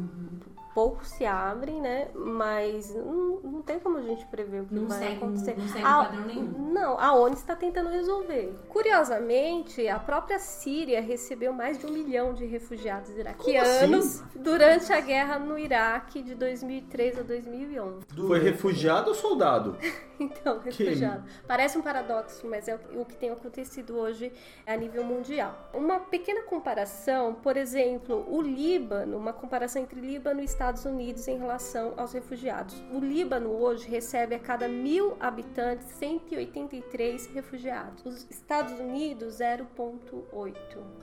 poucos 0.74 1.08
se 1.08 1.24
abrem, 1.24 1.80
né? 1.80 2.08
Mas 2.14 2.94
não, 2.94 3.40
não 3.42 3.62
tem 3.62 3.78
como 3.78 3.98
a 3.98 4.02
gente 4.02 4.26
prever 4.26 4.62
o 4.62 4.66
que 4.66 4.74
Não 4.74 4.86
vai 4.86 4.98
segue, 4.98 5.16
acontecer. 5.16 5.54
não 5.56 5.68
segue 5.68 5.84
A- 5.86 6.04
padrão 6.04 6.26
nenhum. 6.26 6.72
Não, 6.72 6.98
a 7.00 7.14
ONU 7.14 7.34
está 7.34 7.54
tentando 7.54 7.88
resolver. 7.90 8.52
Curiosamente, 8.68 9.86
a 9.88 9.98
própria 9.98 10.38
Síria 10.38 11.00
recebeu 11.00 11.52
mais 11.52 11.78
de 11.78 11.86
um 11.86 11.90
milhão 11.90 12.32
de 12.34 12.44
refugiados 12.44 13.10
iraquianos 13.10 14.22
durante 14.34 14.92
a 14.92 15.00
guerra 15.00 15.38
no 15.38 15.58
Iraque 15.58 16.22
de 16.22 16.34
2003 16.34 17.18
a 17.18 17.22
2011. 17.22 18.04
foi 18.26 18.40
refugiado 18.40 19.08
ou 19.08 19.14
soldado? 19.14 19.76
Então, 20.16 20.60
refugiado. 20.60 21.24
Parece 21.44 21.76
um 21.76 21.82
paradoxo, 21.82 22.46
mas 22.48 22.68
é 22.68 22.78
o 22.94 23.04
que 23.04 23.16
tem 23.16 23.30
acontecido 23.32 23.96
hoje 23.98 24.32
a 24.64 24.76
nível 24.76 25.02
mundial. 25.02 25.68
Uma 25.74 25.98
pequena 25.98 26.42
comparação, 26.42 27.34
por 27.34 27.56
exemplo, 27.56 28.24
o 28.32 28.40
Líbano, 28.40 29.16
uma 29.18 29.32
comparação 29.32 29.82
entre 29.82 30.00
Líbano 30.00 30.40
e 30.40 30.44
Estados 30.44 30.63
Unidos 30.64 31.28
em 31.28 31.36
relação 31.36 31.92
aos 31.96 32.14
refugiados. 32.14 32.82
O 32.90 32.98
Líbano 32.98 33.50
hoje 33.50 33.86
recebe 33.86 34.34
a 34.34 34.38
cada 34.38 34.66
mil 34.66 35.14
habitantes 35.20 35.86
183 35.98 37.26
refugiados. 37.26 38.04
Os 38.06 38.26
Estados 38.30 38.80
Unidos, 38.80 39.40
0,8. 39.40 40.54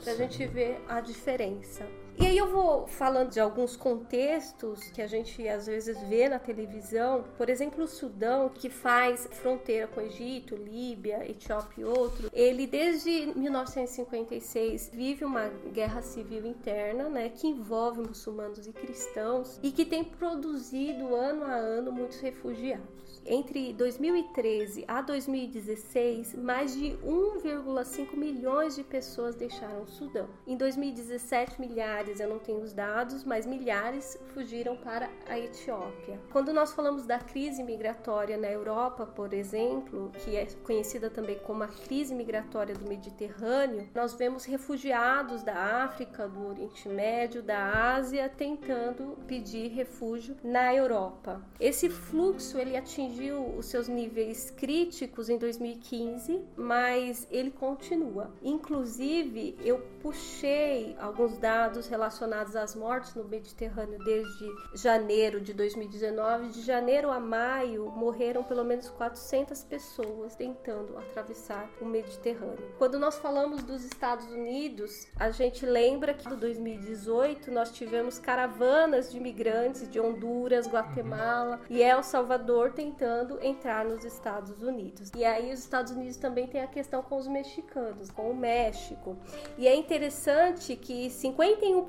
Pra 0.04 0.16
gente 0.16 0.48
ver 0.48 0.84
a 0.88 1.00
diferença. 1.00 1.88
E 2.20 2.26
aí 2.26 2.38
eu 2.38 2.52
vou 2.52 2.86
falando 2.88 3.32
de 3.32 3.40
alguns 3.40 3.76
contextos 3.76 4.84
que 4.92 5.02
a 5.02 5.08
gente 5.08 5.48
às 5.48 5.66
vezes 5.66 6.00
vê 6.04 6.30
na 6.30 6.40
televisão, 6.40 7.24
por 7.38 7.50
exemplo, 7.50 7.84
o 7.84 7.88
Sudão, 7.88 8.50
que 8.50 8.70
faz 8.70 9.28
fronteira 9.32 9.88
com 9.88 10.02
Egito, 10.02 10.56
Líbia, 10.56 11.30
Etiópia 11.30 11.82
e 11.82 11.86
outro, 11.86 12.30
ele 12.34 12.68
desde 12.68 13.28
1956 13.36 14.92
vive 14.94 15.26
uma 15.26 15.48
guerra 15.74 16.02
civil 16.02 16.46
interna, 16.46 17.10
né, 17.10 17.30
que 17.30 17.48
envolve 17.48 18.02
muçulmanos 18.02 18.68
e 18.68 18.74
cristãos 18.74 19.60
e 19.64 19.72
que 19.72 19.86
tem 19.86 20.04
produzido 20.04 21.16
ano 21.16 21.46
a 21.46 21.56
ano 21.56 21.92
muitos 21.92 22.20
refugiados. 22.20 23.02
Entre 23.26 23.72
2013 23.74 24.84
a 24.88 25.02
2016, 25.02 26.34
mais 26.34 26.74
de 26.74 26.98
1,5 27.06 28.16
milhões 28.18 28.76
de 28.76 28.84
pessoas 28.84 29.36
deixaram 29.36 29.84
o 29.84 29.88
Sudão. 29.88 30.28
Em 30.48 30.58
2017, 30.58 31.62
milhares, 31.62 32.11
eu 32.20 32.30
não 32.30 32.40
tenho 32.40 32.62
os 32.62 32.74
dados, 32.74 33.24
mas 33.24 33.46
milhares 33.46 34.18
fugiram 34.34 34.76
para 34.78 35.10
a 35.28 35.38
Etiópia. 35.38 36.20
Quando 36.32 36.54
nós 36.54 36.74
falamos 36.74 37.06
da 37.06 37.20
crise 37.20 37.64
migratória 37.64 38.38
na 38.38 38.48
Europa, 38.48 39.06
por 39.06 39.34
exemplo, 39.34 40.12
que 40.20 40.36
é 40.36 40.48
conhecida 40.64 41.10
também 41.10 41.40
como 41.40 41.64
a 41.64 41.68
crise 41.68 42.14
migratória 42.14 42.76
do 42.76 42.88
Mediterrâneo, 42.88 43.88
nós 43.94 44.14
vemos 44.14 44.46
refugiados 44.46 45.44
da 45.44 45.84
África, 45.84 46.28
do 46.28 46.48
Oriente 46.48 46.88
Médio, 46.88 47.42
da 47.42 47.94
Ásia 47.94 48.30
tentando 48.30 49.18
pedir 49.28 49.70
refúgio 49.70 50.36
na 50.44 50.74
Europa. 50.74 51.42
Esse 51.60 51.90
fluxo 51.90 52.58
ele 52.58 52.76
atingiu 52.76 53.56
os 53.58 53.68
seus 53.68 53.88
níveis 53.88 54.50
críticos 54.52 55.30
em 55.30 55.38
2015, 55.38 56.42
mas 56.56 57.28
ele 57.30 57.52
continua. 57.52 58.32
Inclusive, 58.42 59.58
eu 59.64 59.80
puxei 60.02 60.96
alguns 61.00 61.38
dados 61.38 61.88
relacionados 61.92 62.56
às 62.56 62.74
mortes 62.74 63.14
no 63.14 63.26
Mediterrâneo 63.26 64.00
desde 64.00 64.50
janeiro 64.74 65.42
de 65.42 65.54
2019. 65.54 66.48
De 66.48 66.62
janeiro 66.62 67.12
a 67.12 67.20
maio, 67.20 67.92
morreram 67.92 68.44
pelo 68.44 68.64
menos 68.64 68.90
400 68.90 69.62
pessoas 69.66 70.34
tentando 70.34 70.98
atravessar 70.98 71.70
o 71.82 71.86
Mediterrâneo. 71.86 72.74
Quando 72.78 72.98
nós 72.98 73.18
falamos 73.18 73.62
dos 73.62 73.84
Estados 73.84 74.26
Unidos, 74.28 75.08
a 75.20 75.32
gente 75.32 75.66
lembra 75.66 76.14
que 76.14 76.34
em 76.34 76.38
2018 76.38 77.52
nós 77.52 77.72
tivemos 77.72 78.18
caravanas 78.18 79.12
de 79.12 79.18
imigrantes 79.18 79.90
de 79.90 80.00
Honduras, 80.00 80.68
Guatemala 80.68 81.60
e 81.70 81.82
El 81.82 82.04
Salvador 82.04 82.72
tentando 82.72 83.38
entrar 83.44 83.84
nos 83.84 84.06
Estados 84.06 84.62
Unidos. 84.62 85.12
E 85.14 85.26
aí 85.26 85.52
os 85.52 85.60
Estados 85.60 85.92
Unidos 85.92 86.16
também 86.16 86.48
tem 86.48 86.62
a 86.62 86.68
questão 86.68 87.04
com 87.04 87.18
os 87.18 87.28
mexicanos, 87.28 88.10
com 88.10 88.32
o 88.32 88.36
México. 88.36 89.18
E 89.58 89.68
é 89.68 89.76
interessante 89.76 90.78
que 90.78 91.08
51% 91.08 91.81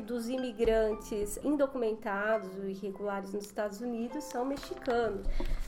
dos 0.00 0.28
imigrantes 0.28 1.38
indocumentados 1.42 2.48
ou 2.56 2.68
irregulares 2.68 3.32
nos 3.32 3.44
Estados 3.44 3.80
Unidos 3.80 4.24
são 4.24 4.44
mexicanos. 4.44 5.26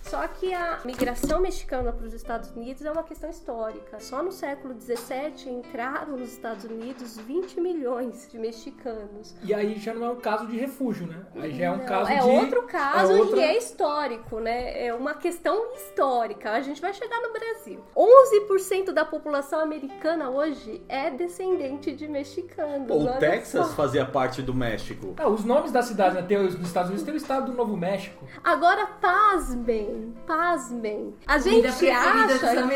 Só 0.08 0.26
que 0.28 0.54
a 0.54 0.80
migração 0.84 1.40
mexicana 1.40 1.92
para 1.92 2.06
os 2.06 2.14
Estados 2.14 2.50
Unidos 2.50 2.84
é 2.84 2.90
uma 2.90 3.02
questão 3.02 3.28
histórica. 3.28 3.98
Só 3.98 4.22
no 4.22 4.30
século 4.30 4.72
17 4.74 5.48
entraram 5.50 6.16
nos 6.16 6.32
Estados 6.32 6.64
Unidos 6.64 7.16
20 7.18 7.60
milhões 7.60 8.28
de 8.30 8.38
mexicanos. 8.38 9.34
E 9.42 9.52
aí 9.52 9.76
já 9.78 9.92
não 9.92 10.06
é 10.06 10.10
um 10.10 10.16
caso 10.20 10.46
de 10.46 10.56
refúgio, 10.56 11.06
né? 11.08 11.24
Aí 11.36 11.56
já 11.58 11.64
é 11.66 11.70
um 11.72 11.78
Não, 11.78 11.84
caso 11.86 12.10
é 12.10 12.18
de. 12.20 12.28
outro 12.28 12.62
caso 12.62 13.12
é 13.12 13.16
outra- 13.16 13.36
e 13.38 13.42
é 13.42 13.58
histórico, 13.58 14.38
né? 14.38 14.86
É 14.86 14.94
uma 14.94 15.14
questão 15.14 15.72
histórica. 15.74 16.52
A 16.52 16.60
gente 16.60 16.80
vai 16.80 16.92
chegar 16.94 17.20
no 17.22 17.32
Brasil. 17.32 17.80
11% 17.96 18.92
da 18.92 19.04
população 19.04 19.58
americana 19.60 20.30
hoje 20.30 20.82
é 20.88 21.10
descendente 21.10 21.92
de 21.92 22.06
mexicanos. 22.06 22.86
Pô, 22.86 23.02
o 23.02 23.18
Texas 23.18 23.66
só. 23.68 23.72
fazia 23.74 24.06
parte 24.06 24.40
do 24.40 24.54
México. 24.54 25.14
Ah, 25.16 25.28
os 25.28 25.44
nomes 25.44 25.72
das 25.72 25.86
cidades, 25.86 26.14
né? 26.14 26.22
Tem, 26.22 26.36
os- 26.38 26.56
nos 26.56 26.68
Estados 26.68 26.90
Unidos 26.90 27.04
tem 27.04 27.14
o 27.14 27.16
estado 27.16 27.50
do 27.50 27.56
Novo 27.56 27.76
México. 27.76 28.24
Agora, 28.44 28.86
pasmem, 29.00 29.95
pasmem. 30.26 31.14
A 31.26 31.38
Comida 31.38 31.50
gente 31.50 31.62
dos 31.62 31.82
acha... 31.90 32.66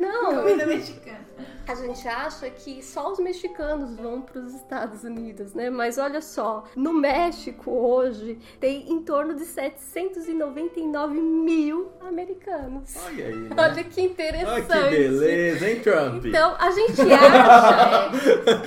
Não, 0.00 0.36
Comida 0.42 0.66
mexicana. 0.66 1.23
A 1.66 1.74
gente 1.74 2.06
acha 2.06 2.48
que 2.50 2.82
só 2.82 3.10
os 3.12 3.18
mexicanos 3.18 3.96
vão 3.96 4.20
para 4.20 4.38
os 4.40 4.54
Estados 4.54 5.02
Unidos, 5.02 5.54
né? 5.54 5.70
Mas 5.70 5.98
olha 5.98 6.20
só, 6.20 6.64
no 6.76 6.92
México 6.92 7.70
hoje 7.70 8.38
tem 8.60 8.90
em 8.92 9.02
torno 9.02 9.34
de 9.34 9.44
799 9.44 11.18
mil 11.20 11.90
americanos. 12.00 12.94
Olha 13.06 13.26
aí. 13.26 13.34
né? 13.34 13.56
Olha 13.58 13.84
que 13.84 14.00
interessante. 14.02 14.72
Olha 14.72 14.88
que 14.88 14.96
beleza, 14.96 15.70
hein, 15.70 15.80
Trump? 15.80 16.24
Então, 16.26 16.54
a 16.58 16.70
gente 16.70 17.00
acha. 17.12 18.10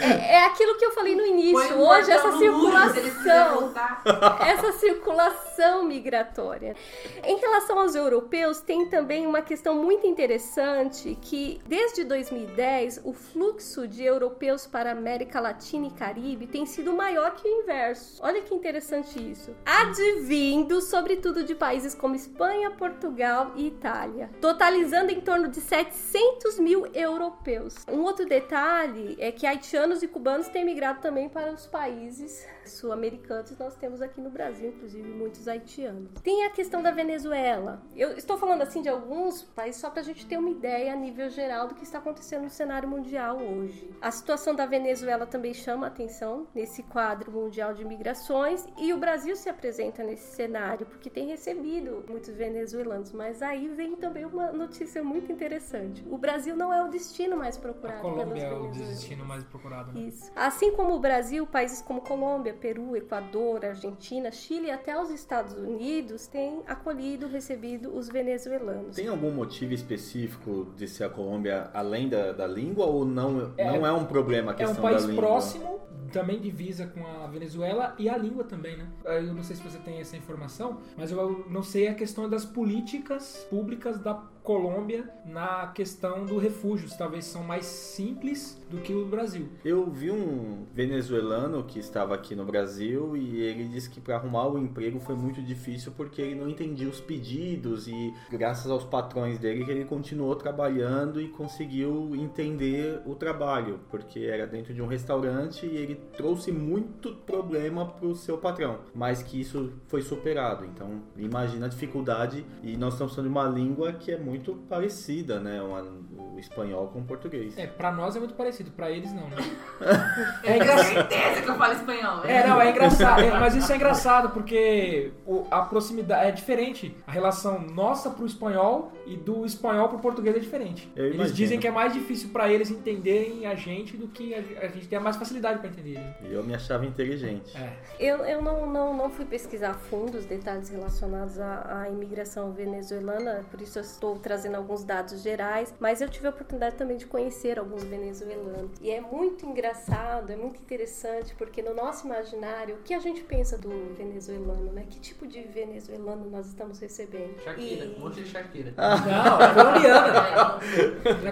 É, 0.03 0.34
é 0.36 0.45
aquilo 0.45 0.77
que 0.77 0.86
eu 0.86 0.91
falei 0.91 1.15
no 1.15 1.25
início. 1.25 1.77
Um 1.77 1.88
Hoje, 1.88 2.12
essa 2.12 2.38
circulação 2.38 3.73
essa 4.45 4.71
circulação 4.73 5.86
migratória. 5.86 6.75
Em 7.23 7.38
relação 7.38 7.80
aos 7.80 7.95
europeus, 7.95 8.60
tem 8.60 8.88
também 8.88 9.25
uma 9.25 9.41
questão 9.41 9.75
muito 9.75 10.06
interessante 10.06 11.17
que 11.21 11.62
desde 11.65 12.03
2010 12.03 12.57
o 13.04 13.13
fluxo 13.13 13.88
de 13.88 14.04
europeus 14.04 14.65
para 14.65 14.89
a 14.89 14.93
América 14.93 15.39
Latina 15.39 15.88
e 15.88 15.91
Caribe 15.91 16.48
tem 16.48 16.65
sido 16.65 16.91
maior 16.91 17.36
que 17.36 17.48
o 17.48 17.62
inverso. 17.62 18.20
Olha 18.24 18.41
que 18.41 18.56
interessante 18.56 19.20
isso. 19.20 19.56
Advindo, 19.63 20.82
sobretudo, 20.82 21.43
de 21.43 21.54
países 21.54 21.93
como 21.93 22.15
Espanha, 22.15 22.72
Portugal 22.72 23.52
e 23.56 23.67
Itália, 23.67 24.32
totalizando 24.41 25.12
em 25.12 25.22
torno 25.22 25.48
de 25.48 25.62
700 25.62 26.60
mil 26.60 26.88
europeus. 26.96 27.76
Um 27.88 28.02
outro 28.02 28.26
detalhe 28.26 29.15
é 29.20 29.32
que 29.32 29.46
haitianos 29.46 30.02
e 30.02 30.08
cubanos 30.08 30.48
têm 30.48 30.65
migrado 30.65 31.00
também 31.00 31.30
para 31.30 31.52
os 31.52 31.67
países 31.67 32.43
sul-americanos. 32.65 33.56
Nós 33.58 33.76
temos 33.76 34.02
aqui 34.02 34.20
no 34.20 34.32
Brasil, 34.32 34.70
inclusive, 34.70 35.08
muitos 35.08 35.48
haitianos. 35.48 36.10
Tem 36.24 36.43
a 36.43 36.50
questão 36.50 36.82
da 36.82 36.91
Venezuela. 36.91 37.84
Eu 37.96 38.17
estou 38.17 38.38
falando 38.38 38.63
assim 38.63 38.82
de 38.82 38.89
alguns 38.89 39.43
países 39.43 39.80
só 39.80 39.89
para 39.89 40.02
a 40.02 40.04
gente 40.04 40.26
ter 40.26 40.38
uma 40.38 40.50
ideia 40.50 40.93
a 40.93 40.96
nível 40.96 41.30
geral 41.30 41.67
do 41.67 41.76
que 41.76 41.84
está 41.84 42.00
acontecendo 42.00 42.47
no 42.48 42.52
cenário 42.52 42.88
mundial 42.88 43.38
hoje. 43.38 43.90
A 44.02 44.10
situação 44.10 44.56
da 44.56 44.66
Venezuela 44.66 45.26
também 45.26 45.54
chama 45.54 45.88
atenção 45.88 46.48
nesse 46.56 46.82
quadro 46.82 47.30
mundial 47.30 47.74
de 47.74 47.84
migrações 47.84 48.66
e 48.78 48.94
o 48.94 48.98
Brasil 48.98 49.36
se 49.36 49.50
apresenta 49.50 50.02
nesse 50.02 50.34
cenário 50.34 50.86
porque 50.86 51.10
tem 51.10 51.28
recebido 51.28 52.06
muitos 52.08 52.34
venezuelanos. 52.34 53.12
Mas 53.12 53.42
aí 53.42 53.68
vem 53.68 53.98
também 53.98 54.24
uma 54.24 54.52
notícia 54.54 55.04
muito 55.04 55.30
interessante. 55.30 56.06
O 56.10 56.18
Brasil 56.18 56.56
não 56.56 56.74
é 56.74 56.82
o 56.82 56.88
destino 56.88 57.36
mais 57.36 57.58
A 57.58 57.60
procurado 57.60 58.02
Colômbia 58.02 58.44
é 58.44 58.54
o 58.54 58.72
destino 58.72 59.26
mais 59.26 59.44
procurado. 59.44 59.92
Né? 59.92 60.08
Isso. 60.08 60.32
Assim 60.34 60.72
como 60.72 60.96
o 60.96 61.00
Brasil, 61.00 61.46
países 61.46 61.82
como 61.82 62.00
Colômbia, 62.00 62.54
Peru, 62.54 62.96
Equador, 62.96 63.66
Argentina, 63.66 64.32
Chile 64.32 64.68
e 64.68 64.72
até 64.72 64.98
os 64.98 65.10
Estados 65.10 65.52
Unidos 65.54 66.28
têm 66.28 66.62
acolhido, 66.66 67.28
recebido 67.28 67.94
os 67.94 68.08
venezuelanos. 68.08 68.96
Tem 68.96 69.10
algum 69.10 69.32
motivo 69.32 69.74
específico 69.74 70.72
de 70.78 70.88
ser 70.88 71.04
a 71.04 71.10
Colômbia 71.10 71.70
além 71.74 72.08
da, 72.08 72.37
da 72.38 72.47
língua 72.47 72.86
ou 72.86 73.04
não 73.04 73.52
É- 73.58 73.65
não 73.78 73.86
é 73.86 73.91
um 73.91 74.06
problema 74.06 74.52
a 74.52 74.54
É 74.54 74.56
um 74.56 74.58
questão 74.60 74.82
país 74.82 75.02
da 75.04 75.08
língua? 75.10 75.23
próximo, 75.23 75.80
também 76.12 76.39
divisa 76.39 76.88
com 76.88 77.06
a 77.06 77.28
Venezuela 77.28 77.93
e 78.00 78.08
a 78.08 78.15
língua 78.17 78.43
também, 78.45 78.78
né? 78.78 78.88
Eu 79.06 79.34
não 79.34 79.43
sei 79.43 79.56
se 79.58 79.63
você 79.63 79.78
tem 79.80 80.00
essa 80.00 80.15
informação, 80.15 80.78
mas 80.95 81.12
eu 81.12 81.45
não 81.50 81.62
sei 81.63 81.88
a 81.89 81.93
questão 81.93 82.30
das 82.30 82.45
políticas 82.45 83.45
públicas 83.50 84.00
da 84.00 84.13
Colômbia 84.43 85.10
na 85.26 85.67
questão 85.76 86.26
do 86.26 86.38
refúgio. 86.38 86.88
Talvez 86.97 87.26
são 87.26 87.43
mais 87.43 87.65
simples 87.65 88.58
do 88.69 88.78
que 88.78 88.93
o 88.93 89.06
Brasil. 89.06 89.50
Eu 89.65 89.86
vi 89.91 90.10
um 90.10 90.65
venezuelano 90.73 91.63
que 91.65 91.80
estava 91.80 92.15
aqui 92.15 92.34
no 92.34 92.45
Brasil 92.45 93.17
e 93.17 93.41
ele 93.41 93.65
disse 93.67 93.89
que 93.89 94.00
para 94.00 94.15
arrumar 94.15 94.47
o 94.47 94.58
emprego 94.58 95.02
foi 95.02 95.15
muito 95.15 95.41
difícil 95.41 95.91
porque 95.97 96.21
ele 96.21 96.36
não 96.36 96.47
entendia 96.47 96.88
os 96.88 97.02
pedidos 97.02 97.89
e 97.89 98.13
graças 98.32 98.71
aos 98.71 98.86
patrões 98.86 99.38
dele 99.38 99.65
que 99.65 99.71
ele 99.71 99.84
continuou 99.84 100.34
trabalhando 100.34 101.19
e 101.19 101.28
conseguiu 101.28 102.15
entender 102.28 103.02
o 103.06 103.16
trabalho, 103.16 103.80
porque 103.90 104.20
era 104.20 104.46
dentro 104.46 104.74
de 104.74 104.82
um 104.82 104.88
restaurante 104.88 105.66
e 105.66 105.76
ele 105.76 105.96
trouxe 106.16 106.52
muito 106.52 107.13
problema 107.16 107.86
pro 107.88 108.13
seu 108.16 108.38
patrão, 108.38 108.80
mas 108.94 109.24
que 109.24 109.40
isso 109.42 109.74
foi 109.88 110.02
superado. 110.02 110.66
Então, 110.66 111.02
imagina 111.18 111.66
a 111.66 111.70
dificuldade 111.70 112.46
e 112.63 112.78
nós 112.78 112.94
estamos 112.94 113.16
falando 113.16 113.32
de 113.32 113.38
uma 113.38 113.48
língua 113.48 113.94
que 113.94 114.12
é 114.12 114.18
muito 114.18 114.54
parecida, 114.70 115.40
né, 115.40 115.62
Uma- 115.62 115.82
o 116.18 116.40
espanhol 116.40 116.88
com 116.88 117.00
o 117.00 117.04
português. 117.04 117.58
É, 117.58 117.66
pra 117.66 117.92
nós 117.92 118.16
é 118.16 118.20
muito 118.20 118.34
parecido, 118.36 118.70
pra 118.72 118.92
eles 118.92 119.12
não, 119.13 119.28
né? 119.30 119.38
Eu 120.44 120.60
tenho 120.60 120.78
certeza 120.84 121.42
que 121.42 121.50
eu 121.50 121.56
falo 121.56 121.74
espanhol. 121.74 122.18
né? 122.24 122.32
É, 122.38 122.48
não, 122.48 122.62
é 122.62 122.70
engraçado. 122.72 123.22
é, 123.22 123.32
mas 123.40 123.56
isso 123.56 123.72
é 123.72 123.76
engraçado 123.76 124.30
porque 124.30 125.12
o- 125.26 125.46
a 125.50 125.62
proximidade 125.62 126.28
é 126.30 126.32
diferente. 126.32 126.96
A 127.06 127.12
relação 127.12 127.60
nossa 127.62 128.10
pro 128.10 128.26
espanhol 128.26 128.92
e 129.06 129.16
do 129.16 129.46
espanhol 129.46 129.90
pro 129.90 130.00
português 130.00 130.36
é 130.36 130.40
diferente. 130.40 130.92
Eu 130.96 131.06
Eles 131.06 131.16
imagino. 131.16 131.36
dizem 131.36 131.60
que 131.60 131.68
é 131.68 131.72
mais 131.72 131.94
difícil 131.94 132.16
pra 132.25 132.49
eles 132.51 132.69
entenderem 132.69 133.45
a 133.45 133.56
gente 133.56 133.95
do 133.97 134.08
que 134.08 134.34
a, 134.34 134.39
a 134.65 134.67
gente 134.67 134.88
tem 134.88 134.99
mais 134.99 135.15
facilidade 135.15 135.60
pra 135.60 135.69
entender. 135.69 135.99
E 136.23 136.34
eu 136.34 136.43
me 136.43 136.53
achava 136.56 136.86
inteligente. 136.86 137.56
É. 137.58 137.73
Eu, 137.99 138.17
eu 138.25 138.41
não, 138.41 138.65
não, 138.71 138.95
não 138.95 139.10
fui 139.10 139.25
pesquisar 139.25 139.71
a 139.71 139.73
fundo 139.73 140.17
os 140.17 140.25
detalhes 140.25 140.69
relacionados 140.69 141.39
à, 141.39 141.82
à 141.84 141.89
imigração 141.89 142.51
venezuelana, 142.51 143.45
por 143.51 143.62
isso 143.62 143.77
eu 143.80 143.84
estou 143.84 144.17
trazendo 144.19 144.56
alguns 144.56 144.84
dados 144.84 145.21
gerais, 145.21 145.73
mas 145.80 146.01
eu 146.01 146.10
tive 146.10 146.27
a 146.27 146.30
oportunidade 146.30 146.75
também 146.75 146.97
de 146.97 147.06
conhecer 147.06 147.60
alguns 147.60 147.84
venezuelanos. 147.84 148.71
E 148.82 148.89
é 148.91 149.01
muito 149.01 149.45
engraçado, 149.45 150.32
é 150.32 150.36
muito 150.36 150.60
interessante, 150.60 151.34
porque 151.36 151.62
no 151.62 151.73
nosso 151.73 152.06
imaginário, 152.06 152.75
o 152.75 152.77
que 152.80 152.93
a 152.93 152.99
gente 152.99 153.21
pensa 153.21 153.58
do 153.58 153.69
venezuelano, 153.97 154.71
né? 154.73 154.86
Que 154.89 154.99
tipo 154.99 155.27
de 155.27 155.41
venezuelano 155.41 156.30
nós 156.30 156.47
estamos 156.47 156.80
recebendo? 156.80 157.38
Shakira, 157.43 157.86
E- 157.86 157.95
um 157.95 157.99
monte 157.99 158.21
de 158.23 158.30
Shakira. 158.30 158.73
Não, 158.77 159.41
é 159.41 159.53
colombiana. 159.53 160.17
É 161.27 161.32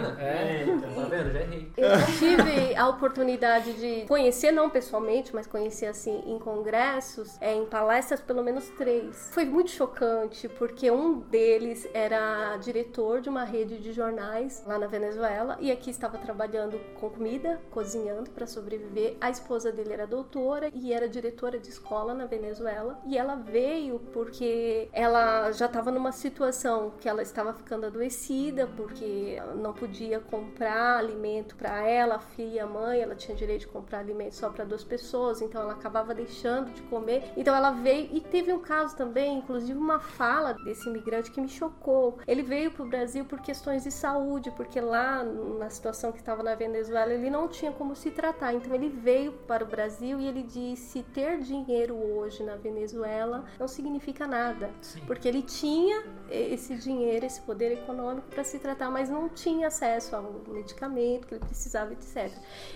colombiana. 0.00 0.16
É. 0.26 0.66
Tá 0.66 1.04
vendo? 1.04 1.32
Já 1.32 1.40
errei. 1.40 1.72
Eu 1.76 1.90
tive 2.18 2.74
a 2.74 2.88
oportunidade 2.88 3.72
de 3.74 4.06
conhecer, 4.06 4.50
não 4.50 4.68
pessoalmente, 4.68 5.34
mas 5.34 5.46
conhecer 5.46 5.86
assim 5.86 6.22
em 6.26 6.38
congressos, 6.38 7.36
é, 7.40 7.54
em 7.54 7.66
palestras, 7.66 8.20
pelo 8.20 8.42
menos 8.42 8.68
três. 8.70 9.30
Foi 9.32 9.44
muito 9.44 9.70
chocante, 9.70 10.48
porque 10.48 10.90
um 10.90 11.20
deles 11.20 11.88
era 11.92 12.56
diretor 12.56 13.20
de 13.20 13.28
uma 13.28 13.44
rede 13.44 13.78
de 13.78 13.92
jornais 13.92 14.62
lá 14.66 14.78
na 14.78 14.86
Venezuela 14.86 15.56
e 15.60 15.70
aqui 15.70 15.90
estava 15.90 16.18
trabalhando 16.18 16.78
com 16.98 17.10
comida, 17.10 17.60
cozinhando 17.70 18.30
para 18.30 18.46
sobreviver. 18.46 19.16
A 19.20 19.30
esposa 19.30 19.72
dele 19.72 19.92
era 19.92 20.06
doutora 20.06 20.70
e 20.74 20.92
era 20.92 21.08
diretora 21.08 21.58
de 21.58 21.68
escola 21.68 22.14
na 22.14 22.26
Venezuela. 22.26 22.98
E 23.06 23.16
ela 23.16 23.36
veio 23.36 23.98
porque 24.12 24.88
ela 24.92 25.50
já 25.52 25.66
estava 25.66 25.90
numa 25.90 26.12
situação 26.12 26.92
que 27.00 27.08
ela 27.08 27.22
estava 27.22 27.52
ficando 27.52 27.86
adoecida, 27.86 28.66
porque 28.76 29.40
não 29.56 29.72
podia 29.72 30.15
comprar 30.20 30.98
alimento 30.98 31.56
para 31.56 31.86
ela, 31.86 32.16
a 32.16 32.18
filha 32.18 32.56
e 32.56 32.60
a 32.60 32.66
mãe. 32.66 33.00
Ela 33.00 33.14
tinha 33.14 33.36
direito 33.36 33.60
de 33.60 33.68
comprar 33.68 34.00
alimento 34.00 34.34
só 34.34 34.50
para 34.50 34.64
duas 34.64 34.84
pessoas, 34.84 35.40
então 35.40 35.60
ela 35.60 35.72
acabava 35.72 36.14
deixando 36.14 36.72
de 36.72 36.82
comer. 36.82 37.32
Então 37.36 37.54
ela 37.54 37.70
veio 37.70 38.08
e 38.12 38.20
teve 38.20 38.52
um 38.52 38.60
caso 38.60 38.96
também, 38.96 39.38
inclusive 39.38 39.78
uma 39.78 40.00
fala 40.00 40.54
desse 40.64 40.88
imigrante 40.88 41.30
que 41.30 41.40
me 41.40 41.48
chocou. 41.48 42.18
Ele 42.26 42.42
veio 42.42 42.70
para 42.70 42.84
o 42.84 42.88
Brasil 42.88 43.24
por 43.24 43.40
questões 43.40 43.84
de 43.84 43.90
saúde, 43.90 44.50
porque 44.52 44.80
lá 44.80 45.22
na 45.24 45.70
situação 45.70 46.12
que 46.12 46.18
estava 46.18 46.42
na 46.42 46.54
Venezuela 46.54 47.12
ele 47.12 47.30
não 47.30 47.48
tinha 47.48 47.72
como 47.72 47.94
se 47.94 48.10
tratar. 48.10 48.54
Então 48.54 48.74
ele 48.74 48.88
veio 48.88 49.32
para 49.32 49.64
o 49.64 49.66
Brasil 49.66 50.20
e 50.20 50.26
ele 50.26 50.42
disse 50.42 51.02
ter 51.02 51.38
dinheiro 51.38 51.94
hoje 51.94 52.42
na 52.42 52.56
Venezuela 52.56 53.44
não 53.58 53.68
significa 53.68 54.26
nada, 54.26 54.70
Sim. 54.80 55.00
porque 55.06 55.26
ele 55.26 55.42
tinha 55.42 56.04
esse 56.30 56.74
dinheiro, 56.76 57.24
esse 57.24 57.40
poder 57.40 57.72
econômico 57.72 58.28
para 58.28 58.44
se 58.44 58.58
tratar, 58.58 58.90
mas 58.90 59.08
não 59.08 59.28
tinha 59.28 59.68
acesso 59.68 60.16
ao 60.16 60.42
medicamento 60.48 61.26
que 61.26 61.34
ele 61.34 61.44
precisava, 61.44 61.92
etc. 61.92 62.32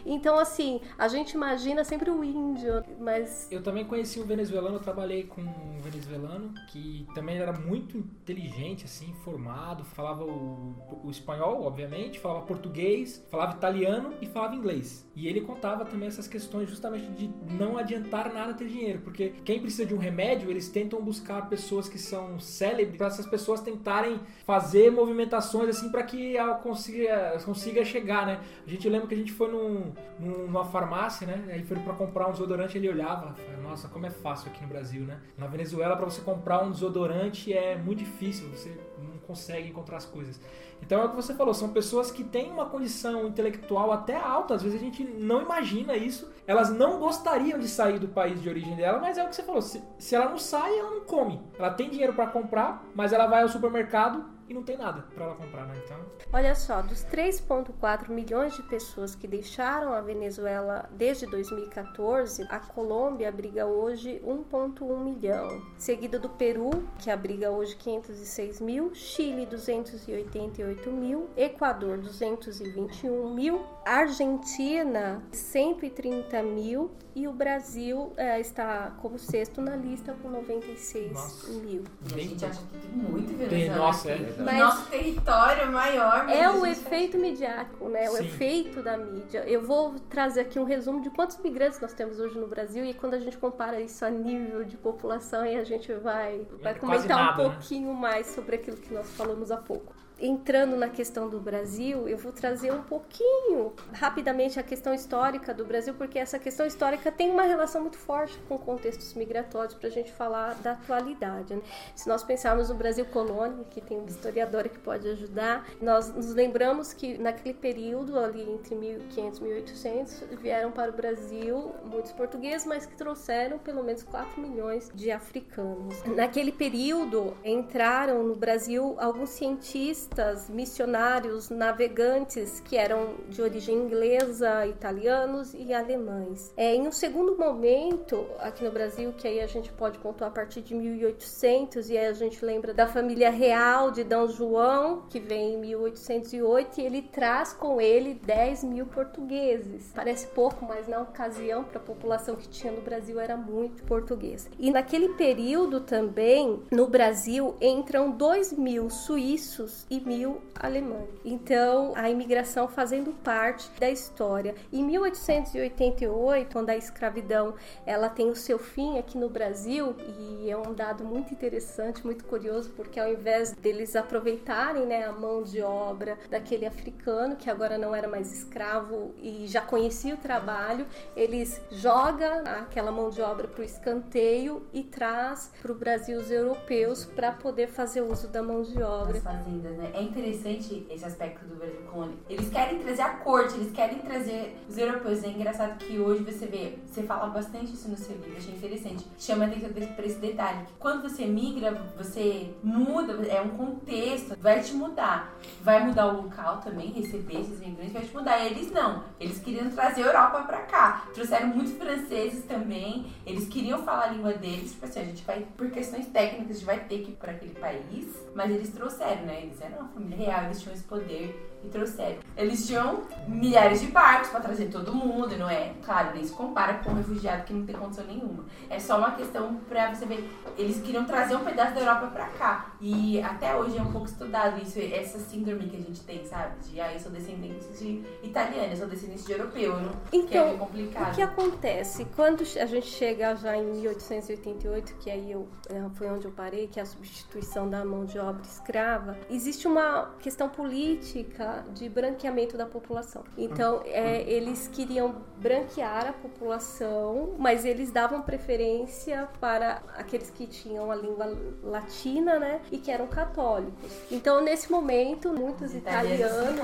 Então 0.07 0.39
assim, 0.39 0.81
a 0.97 1.09
gente 1.09 1.33
imagina 1.33 1.85
sempre 1.85 2.11
o 2.11 2.23
índio, 2.23 2.85
mas 2.99 3.49
Eu 3.51 3.63
também 3.63 3.85
conheci 3.85 4.21
um 4.21 4.25
venezuelano, 4.25 4.79
trabalhei 4.79 5.25
com 5.25 5.41
um 5.41 5.81
venezuelano 5.81 6.55
que 6.69 7.07
também 7.15 7.39
era 7.39 7.53
muito 7.53 7.99
inteligente, 7.99 8.85
assim, 8.85 9.13
formado, 9.25 9.85
falava 9.85 10.25
o, 10.25 10.75
o 11.05 11.11
espanhol, 11.11 11.63
obviamente, 11.63 12.19
falava 12.19 12.47
português, 12.47 13.25
falava 13.31 13.57
italiano 13.57 14.15
e 14.21 14.27
falava 14.27 14.55
inglês. 14.55 15.07
E 15.17 15.27
ele 15.27 15.41
contava 15.41 15.85
também 15.85 16.09
essas 16.09 16.29
questões 16.29 16.69
justamente 16.69 17.07
de 17.11 17.29
não 17.53 17.77
adiantar 17.77 18.33
nada 18.33 18.55
ter 18.55 18.69
dinheiro, 18.69 19.01
porque 19.01 19.31
quem 19.45 19.61
precisa 19.61 19.85
de 19.85 19.95
um 19.95 19.99
remédio, 19.99 20.51
eles 20.51 20.69
tentam 20.69 21.03
buscar 21.03 21.49
pessoas 21.49 21.89
que 21.89 21.99
são 21.99 22.39
célebres 22.39 22.97
para 22.97 23.09
essas 23.09 23.27
pessoas 23.27 23.40
tentarem 23.63 24.21
fazer 24.45 24.91
movimentações 24.91 25.69
assim 25.71 25.91
para 25.91 26.03
que 26.03 26.37
ela 26.37 26.55
consiga, 26.55 27.39
consiga 27.45 27.85
chegar, 27.85 28.27
né? 28.27 28.41
A 28.67 28.71
gente 28.71 28.89
lembra 28.89 29.07
que 29.09 29.15
a 29.15 29.19
gente 29.19 29.33
foi 29.33 29.51
num, 29.51 29.93
num- 30.19 30.47
numa 30.47 30.65
farmácia, 30.65 31.27
né? 31.27 31.45
Aí 31.53 31.63
foi 31.65 31.79
para 31.79 31.95
comprar 31.95 32.29
um 32.29 32.33
desodorante, 32.33 32.77
ele 32.77 32.89
olhava, 32.89 33.35
nossa, 33.63 33.89
como 33.89 34.07
é 34.07 34.11
fácil 34.11 34.51
aqui 34.51 34.63
no 34.63 34.69
Brasil, 34.69 35.03
né? 35.03 35.19
Na 35.39 35.47
Venezuela 35.47 35.97
para 35.97 36.05
você 36.05 36.21
comprar 36.21 36.63
um 36.63 36.71
desodorante 36.71 37.53
é 37.53 37.77
muito 37.77 37.99
difícil, 38.01 38.49
você 38.49 38.77
não 38.99 39.19
consegue 39.19 39.69
encontrar 39.69 39.97
as 39.99 40.05
coisas. 40.07 40.41
Então 40.83 41.01
é 41.01 41.05
o 41.05 41.11
que 41.11 41.17
você 41.17 41.35
falou, 41.35 41.55
são 41.55 41.69
pessoas 41.69 42.11
que 42.11 42.25
têm 42.25 42.51
uma 42.51 42.67
condição 42.67 43.27
intelectual 43.27 43.93
até 43.93 44.17
alta, 44.17 44.55
às 44.55 44.63
vezes 44.63 44.81
a 44.81 44.85
gente 44.85 45.05
não 45.05 45.43
imagina 45.43 45.97
isso. 45.97 46.31
Elas 46.47 46.71
não 46.71 46.99
gostariam 46.99 47.59
de 47.59 47.69
sair 47.69 47.99
do 47.99 48.09
país 48.09 48.41
de 48.43 48.49
origem 48.49 48.75
dela, 48.75 48.99
mas 48.99 49.17
é 49.17 49.25
o 49.25 49.29
que 49.29 49.37
você 49.37 49.43
falou, 49.43 49.63
se, 49.63 49.83
se 49.99 50.15
ela 50.15 50.29
não 50.29 50.39
sai, 50.39 50.79
ela 50.79 50.91
não 50.91 51.05
come. 51.05 51.41
Ela 51.59 51.71
tem 51.71 51.91
dinheiro 51.91 52.13
para 52.13 52.27
comprar, 52.27 52.85
mas 52.95 53.13
ela 53.13 53.27
vai 53.27 53.43
ao 53.43 53.49
supermercado 53.49 54.25
e 54.51 54.55
não 54.55 54.65
tem 54.65 54.77
nada 54.77 55.03
para 55.15 55.27
ela 55.27 55.35
comprar, 55.37 55.65
né? 55.65 55.81
Então, 55.85 55.97
Olha 56.33 56.57
só, 56.57 56.83
dos 56.83 57.05
3,4 57.05 58.09
milhões 58.11 58.57
de 58.57 58.63
pessoas 58.65 59.15
que 59.15 59.29
deixaram 59.29 59.93
a 59.93 60.01
Venezuela 60.01 60.91
desde 60.91 61.25
2014, 61.27 62.45
a 62.51 62.59
Colômbia 62.59 63.29
abriga 63.29 63.65
hoje 63.65 64.21
1,1 64.27 64.99
milhão, 64.99 65.63
seguida 65.79 66.19
do 66.19 66.29
Peru, 66.29 66.71
que 66.99 67.11
abriga 67.11 67.53
hoje 67.53 67.77
506 67.77 68.61
mil, 68.61 68.93
Chile 68.93 69.47
288 69.47 70.91
mil, 70.91 71.31
Equador 71.37 71.99
221 71.99 73.33
mil, 73.33 73.65
Argentina 73.87 75.23
130 75.31 76.43
mil 76.43 76.91
e 77.21 77.29
o 77.29 77.33
Brasil 77.33 78.13
eh, 78.17 78.41
está 78.41 78.93
como 79.03 79.19
sexto 79.19 79.61
na 79.61 79.77
lista 79.77 80.15
com 80.23 80.29
96 80.31 81.13
Nossa. 81.13 81.51
mil. 81.53 81.85
E 82.11 82.15
a 82.15 82.23
gente 82.23 82.45
acha 82.45 82.61
que 82.63 82.79
tem 82.79 82.91
muito 82.91 83.29
tem, 83.29 83.37
venezuelano 83.49 83.83
nossa, 83.83 84.11
é. 84.11 84.35
Mas- 84.39 84.59
Nosso 84.59 84.91
território 84.91 85.63
é 85.63 85.67
maior. 85.67 86.29
É 86.31 86.49
o 86.51 86.65
efeito 86.65 87.19
midiático, 87.19 87.89
né? 87.89 88.09
O 88.09 88.17
Sim. 88.17 88.25
efeito 88.25 88.83
da 88.83 88.97
mídia. 88.97 89.41
Eu 89.47 89.63
vou 89.63 89.95
trazer 90.09 90.41
aqui 90.41 90.59
um 90.59 90.65
resumo 90.65 91.01
de 91.03 91.11
quantos 91.11 91.37
migrantes 91.39 91.81
nós 91.81 91.93
temos 91.93 92.19
hoje 92.19 92.39
no 92.39 92.47
Brasil 92.47 92.85
e 92.85 92.95
quando 92.95 93.15
a 93.15 93.19
gente 93.19 93.37
compara 93.37 93.81
isso 93.81 94.05
a 94.05 94.11
nível 94.11 94.65
de 94.65 94.77
população 94.77 95.45
e 95.45 95.57
a 95.57 95.65
gente 95.65 95.93
vai, 95.95 96.47
vai 96.63 96.73
É 96.73 96.75
comentar 96.79 97.09
nada, 97.17 97.43
um 97.43 97.49
né? 97.49 97.51
pouquinho 97.55 97.93
mais 97.93 98.27
sobre 98.29 98.57
aquilo 98.57 98.77
que 98.79 98.93
nós 98.95 99.09
falamos 99.11 99.51
há 99.51 99.57
pouco. 99.59 99.93
Entrando 100.21 100.77
na 100.77 100.89
questão 100.89 101.31
do 101.31 101.41
Brasil, 101.41 102.07
eu 102.07 102.19
vou 102.19 102.31
trazer 102.31 102.71
um 102.73 102.83
pouquinho 102.83 103.73
rapidamente 103.93 104.61
a 104.61 104.63
questão 104.63 104.93
histórica 104.93 105.55
do 105.55 105.65
Brasil, 105.65 105.95
porque 105.95 106.19
essa 106.19 106.39
questão 106.39 106.67
histórica 106.67 107.11
tem 107.11 107.31
uma 107.31 107.43
relação 107.43 107.81
muito 107.81 107.97
forte 107.97 108.39
com 108.49 108.59
contextos 108.59 109.15
migratórios 109.15 109.75
para 109.75 109.89
a 109.89 109.91
gente 109.91 110.13
falar 110.13 110.55
da 110.57 110.73
atualidade. 110.73 111.55
né? 111.55 111.63
Se 111.95 112.07
nós 112.07 112.23
pensarmos 112.23 112.69
no 112.69 112.75
Brasil 112.75 113.07
colônia, 113.07 113.65
que 113.71 113.81
tem 113.81 113.99
uma 113.99 114.09
historiadora 114.09 114.69
que 114.69 114.79
pode 114.79 115.09
ajudar, 115.09 115.67
nós 115.81 116.15
nos 116.15 116.35
lembramos 116.35 116.93
que 116.93 117.17
naquele 117.17 117.55
período, 117.55 118.19
ali 118.19 118.43
entre 118.43 118.75
1500 118.75 119.39
e 119.39 119.43
1800, 119.43 120.25
vieram 120.41 120.71
para 120.71 120.91
o 120.91 120.95
Brasil 120.95 121.73
muitos 121.85 122.13
portugueses, 122.13 122.67
mas 122.67 122.85
que 122.85 122.95
trouxeram 122.95 123.59
pelo 123.59 123.83
menos 123.83 124.03
4 124.03 124.41
milhões 124.41 124.91
de 124.95 125.11
africanos. 125.11 126.03
Naquele 126.05 126.53
período, 126.53 127.35
entraram 127.43 128.23
no 128.23 128.37
Brasil 128.37 128.97
alguns 128.99 129.31
cientistas, 129.31 130.10
missionários, 130.49 131.51
navegantes 131.51 132.61
que 132.61 132.77
eram 132.77 133.15
de 133.29 133.41
origem 133.41 133.77
inglesa, 133.77 134.67
italianos 134.67 135.55
e 135.55 135.73
alemães. 135.73 136.53
É, 136.57 136.75
em 136.75 136.87
um 136.87 136.93
segundo 136.93 137.37
momento, 137.37 138.27
aqui 138.39 138.65
no 138.65 138.71
Brasil, 138.71 139.13
que 139.13 139.27
aí 139.27 139.41
a 139.41 139.47
gente 139.47 139.73
pode 139.73 139.99
pontuar 139.99 140.31
a 140.31 140.33
partir 140.33 140.61
de 140.63 140.75
1800, 140.75 141.91
e 141.91 141.99
aí 141.99 142.07
a 142.07 142.13
gente 142.13 142.45
lembra 142.45 142.75
da 142.75 142.87
família 142.87 143.31
real 143.31 143.91
de 143.91 144.05
D. 144.05 144.15
João, 144.29 145.03
que 145.09 145.19
vem 145.19 145.55
em 145.55 145.59
1808, 145.59 146.81
e 146.81 146.85
ele 146.85 147.03
traz 147.03 147.53
com 147.53 147.81
ele 147.81 148.15
10 148.15 148.65
mil 148.65 148.87
portugueses. 148.87 149.91
Parece 149.95 150.27
pouco, 150.29 150.65
mas 150.65 150.89
na 150.89 151.01
ocasião, 151.01 151.65
para 151.65 151.79
a 151.79 151.83
população 151.83 152.37
que 152.37 152.49
tinha 152.49 152.73
no 152.73 152.81
Brasil, 152.81 153.19
era 153.19 153.37
muito 153.37 153.83
português. 153.85 154.49
E 154.59 154.71
naquele 154.71 155.11
período 155.11 155.81
também, 155.81 156.63
no 156.71 156.87
Brasil, 156.87 157.55
entram 157.61 158.11
2 158.11 158.53
mil 158.53 158.91
suíços 158.91 159.87
e 159.91 160.00
mil 160.05 160.41
alemães. 160.55 161.09
Então, 161.25 161.93
a 161.97 162.09
imigração 162.11 162.69
fazendo 162.69 163.13
parte 163.13 163.71
da 163.79 163.91
história. 163.91 164.55
Em 164.73 164.85
1888, 164.85 166.53
quando 166.53 166.71
a 166.71 166.77
escravidão 166.77 167.55
ela 167.87 168.09
tem 168.09 168.31
o 168.31 168.35
seu 168.35 168.59
fim 168.59 168.99
aqui 168.99 169.17
no 169.17 169.29
Brasil, 169.29 169.95
e 170.19 170.51
é 170.51 170.57
um 170.57 170.75
dado 170.75 171.05
muito 171.05 171.33
interessante, 171.33 172.05
muito 172.05 172.25
curioso, 172.25 172.71
porque 172.71 172.99
ao 172.99 173.11
invés 173.11 173.53
deles 173.53 173.97
aproveitarem 173.97 174.87
né, 174.87 175.05
a 175.05 175.13
mão 175.13 175.43
de 175.43 175.63
obra 175.63 176.19
daquele 176.29 176.67
africano, 176.67 177.37
que 177.37 177.51
agora 177.51 177.79
não 177.79 177.95
era 177.95 178.09
mais 178.09 178.33
escravo 178.33 179.15
e 179.23 179.47
já 179.47 179.61
conhecia 179.61 180.15
o 180.15 180.19
trabalho, 180.19 180.87
eles 181.17 181.61
jogam 181.71 182.45
aquela 182.47 182.91
mão 182.93 183.11
de 183.11 183.21
obra 183.21 183.49
para 183.49 183.61
o 183.61 183.65
escanteio 183.65 184.67
e 184.73 184.83
traz 184.83 185.51
para 185.61 185.73
o 185.73 185.75
Brasil 185.75 186.19
os 186.19 186.31
europeus 186.31 187.05
para 187.05 187.33
poder 187.33 187.69
fazer 187.69 188.03
uso 188.03 188.29
da 188.29 188.43
mão 188.43 188.63
de 188.63 188.83
obra. 188.83 189.15
das 189.15 189.23
fazendas, 189.23 189.77
né? 189.77 189.90
É 189.95 190.03
interessante 190.03 190.87
esse 190.91 191.05
aspecto 191.05 191.45
do 191.47 191.57
Brasil 191.57 191.81
colônia. 191.91 192.17
Eles 192.29 192.49
querem 192.49 192.79
trazer 192.79 193.03
a 193.03 193.11
corte, 193.11 193.55
eles 193.55 193.73
querem 193.73 193.99
trazer 193.99 194.57
os 194.69 194.79
europeus. 194.79 195.23
É 195.25 195.29
engraçado 195.29 195.79
que 195.79 195.99
hoje 195.99 196.23
você 196.23 196.47
vê, 196.47 196.79
você 196.87 197.03
fala 197.03 197.27
bastante 197.27 197.73
isso 197.73 197.89
no 197.89 197.97
seu 197.97 198.17
livro, 198.17 198.37
achei 198.37 198.55
interessante. 198.55 199.07
Chama 199.19 199.47
atenção 199.47 199.71
para 199.71 200.07
esse 200.07 200.19
detalhe. 200.19 200.65
Que 200.67 200.73
quando 200.79 201.03
você 201.03 201.27
migra, 201.27 201.73
você 201.97 202.51
muda, 202.63 203.13
é 203.27 203.41
um 203.41 203.51
contexto 203.51 204.37
vai 204.41 204.61
te 204.61 204.73
mudar. 204.75 205.35
Vai 205.63 205.85
mudar 205.85 206.07
o 206.07 206.23
local 206.23 206.59
também, 206.59 206.91
receber 206.93 207.41
esses 207.41 207.61
imigrantes 207.61 207.93
vai 207.93 208.03
te 208.03 208.15
mudar. 208.15 208.45
Eles 208.45 208.71
não. 208.71 209.05
Eles 209.19 209.39
queriam 209.39 209.71
trazer 209.71 210.03
a 210.03 210.07
Europa 210.07 210.43
pra 210.43 210.63
cá. 210.63 211.05
Trouxeram 211.15 211.49
muitos 211.49 211.75
franceses 211.75 212.45
também. 212.45 213.07
Eles 213.27 213.49
queriam 213.49 213.83
falar 213.83 214.05
a 214.05 214.07
língua 214.09 214.33
deles. 214.33 214.73
Tipo 214.73 214.87
assim, 214.87 215.01
a 215.01 215.05
gente 215.05 215.25
vai, 215.25 215.47
por 215.57 215.71
questões 215.71 216.07
técnicas, 216.07 216.51
a 216.51 216.55
gente 216.55 216.65
vai 216.67 216.81
ter 216.81 216.99
que 216.99 217.11
ir 217.11 217.17
pra 217.17 217.33
aquele 217.33 217.55
país. 217.55 218.07
Mas 218.35 218.51
eles 218.51 218.71
trouxeram, 218.71 219.23
né? 219.23 219.43
Eles 219.43 219.61
eram 219.61 219.79
uma 219.79 219.89
família 219.89 220.17
real, 220.17 220.45
eles 220.45 220.61
tinham 220.61 220.75
esse 220.75 220.85
poder 220.85 221.50
e 221.65 221.69
trouxeram. 221.69 222.17
Eles 222.37 222.67
tinham 222.67 223.03
milhares 223.29 223.81
de 223.81 223.89
barcos 223.89 224.29
pra 224.31 224.41
trazer 224.41 224.67
todo 224.67 224.95
mundo, 224.95 225.37
não 225.37 225.49
é? 225.49 225.73
Claro, 225.85 226.15
nem 226.15 226.25
se 226.25 226.33
compara 226.33 226.75
com 226.75 226.91
um 226.91 226.95
refugiado 226.95 227.45
que 227.45 227.53
não 227.53 227.65
tem 227.67 227.75
condição 227.77 228.05
nenhuma. 228.07 228.45
É 228.69 228.79
só 228.79 228.99
uma 228.99 229.13
questão 229.13 229.55
pra 229.69 229.95
você 229.95 230.07
ver. 230.07 230.29
Eles 230.57 230.81
queriam 230.81 231.05
trazer 231.05 231.37
um 231.37 231.45
pedaço 231.45 231.75
da 231.75 231.81
Europa 231.81 232.07
pra 232.09 232.27
cá. 232.29 232.73
E 232.81 233.21
até 233.23 233.55
hoje 233.55 233.77
é 233.77 233.83
um 233.83 233.93
pouco 233.93 234.07
estudado 234.07 234.61
isso, 234.63 234.79
essa 234.79 235.19
síndrome 235.19 235.69
que 235.69 235.77
a 235.77 235.81
gente 235.81 236.01
tem, 236.03 236.25
sabe? 236.25 236.55
De, 236.65 236.81
ah, 236.81 236.93
eu 236.93 237.01
sou 237.01 237.13
descendente 237.13 237.67
de 237.79 238.03
italiano, 238.23 238.73
eu 238.73 238.77
sou 238.77 238.87
descendente 238.87 239.25
de 239.25 239.33
europeu. 239.33 239.77
Não, 239.81 239.93
que 240.11 240.17
é 240.17 240.19
Então, 240.21 240.47
meio 240.47 240.59
complicado. 240.59 241.13
o 241.13 241.15
que 241.15 241.23
acontece? 241.23 242.07
Quando 242.17 242.43
a 242.43 242.67
gente 242.67 242.87
chega 242.87 243.35
já 243.37 243.57
em 243.57 243.65
1888, 243.67 244.95
que 244.99 245.11
aí 245.11 245.31
eu, 245.33 245.49
eh, 245.69 245.83
foi 245.95 246.09
onde 246.09 246.27
eu 246.27 246.31
parei, 246.33 246.67
que 246.69 246.79
é 246.79 246.83
a 246.83 246.87
substituição 246.87 247.69
da 247.69 247.85
mão 247.85 248.05
de 248.05 248.19
obra 248.19 248.43
escrava, 248.43 249.17
existe 249.29 249.67
uma 249.67 250.11
questão 250.21 250.49
política 250.49 251.50
de 251.75 251.89
branqueamento 251.89 252.57
da 252.57 252.67
população. 252.67 253.25
Então, 253.37 253.83
eh, 253.85 254.25
eles 254.27 254.69
queriam 254.69 255.17
branquear 255.37 256.07
a 256.09 256.13
população, 256.13 257.35
mas 257.39 257.65
eles 257.65 257.91
davam 257.91 258.23
preferência 258.23 259.29
para 259.41 259.83
aqueles 259.97 260.31
que 260.31 260.47
tinham 260.47 260.91
a 260.91 260.95
língua 260.95 261.37
latina, 261.63 262.39
né, 262.39 262.61
e 262.71 262.79
que 262.79 262.91
eram 262.91 263.07
católicos. 263.07 263.91
Então, 264.11 264.43
nesse 264.43 264.71
momento, 264.71 265.33
muitos 265.33 265.75
italianos 265.75 266.61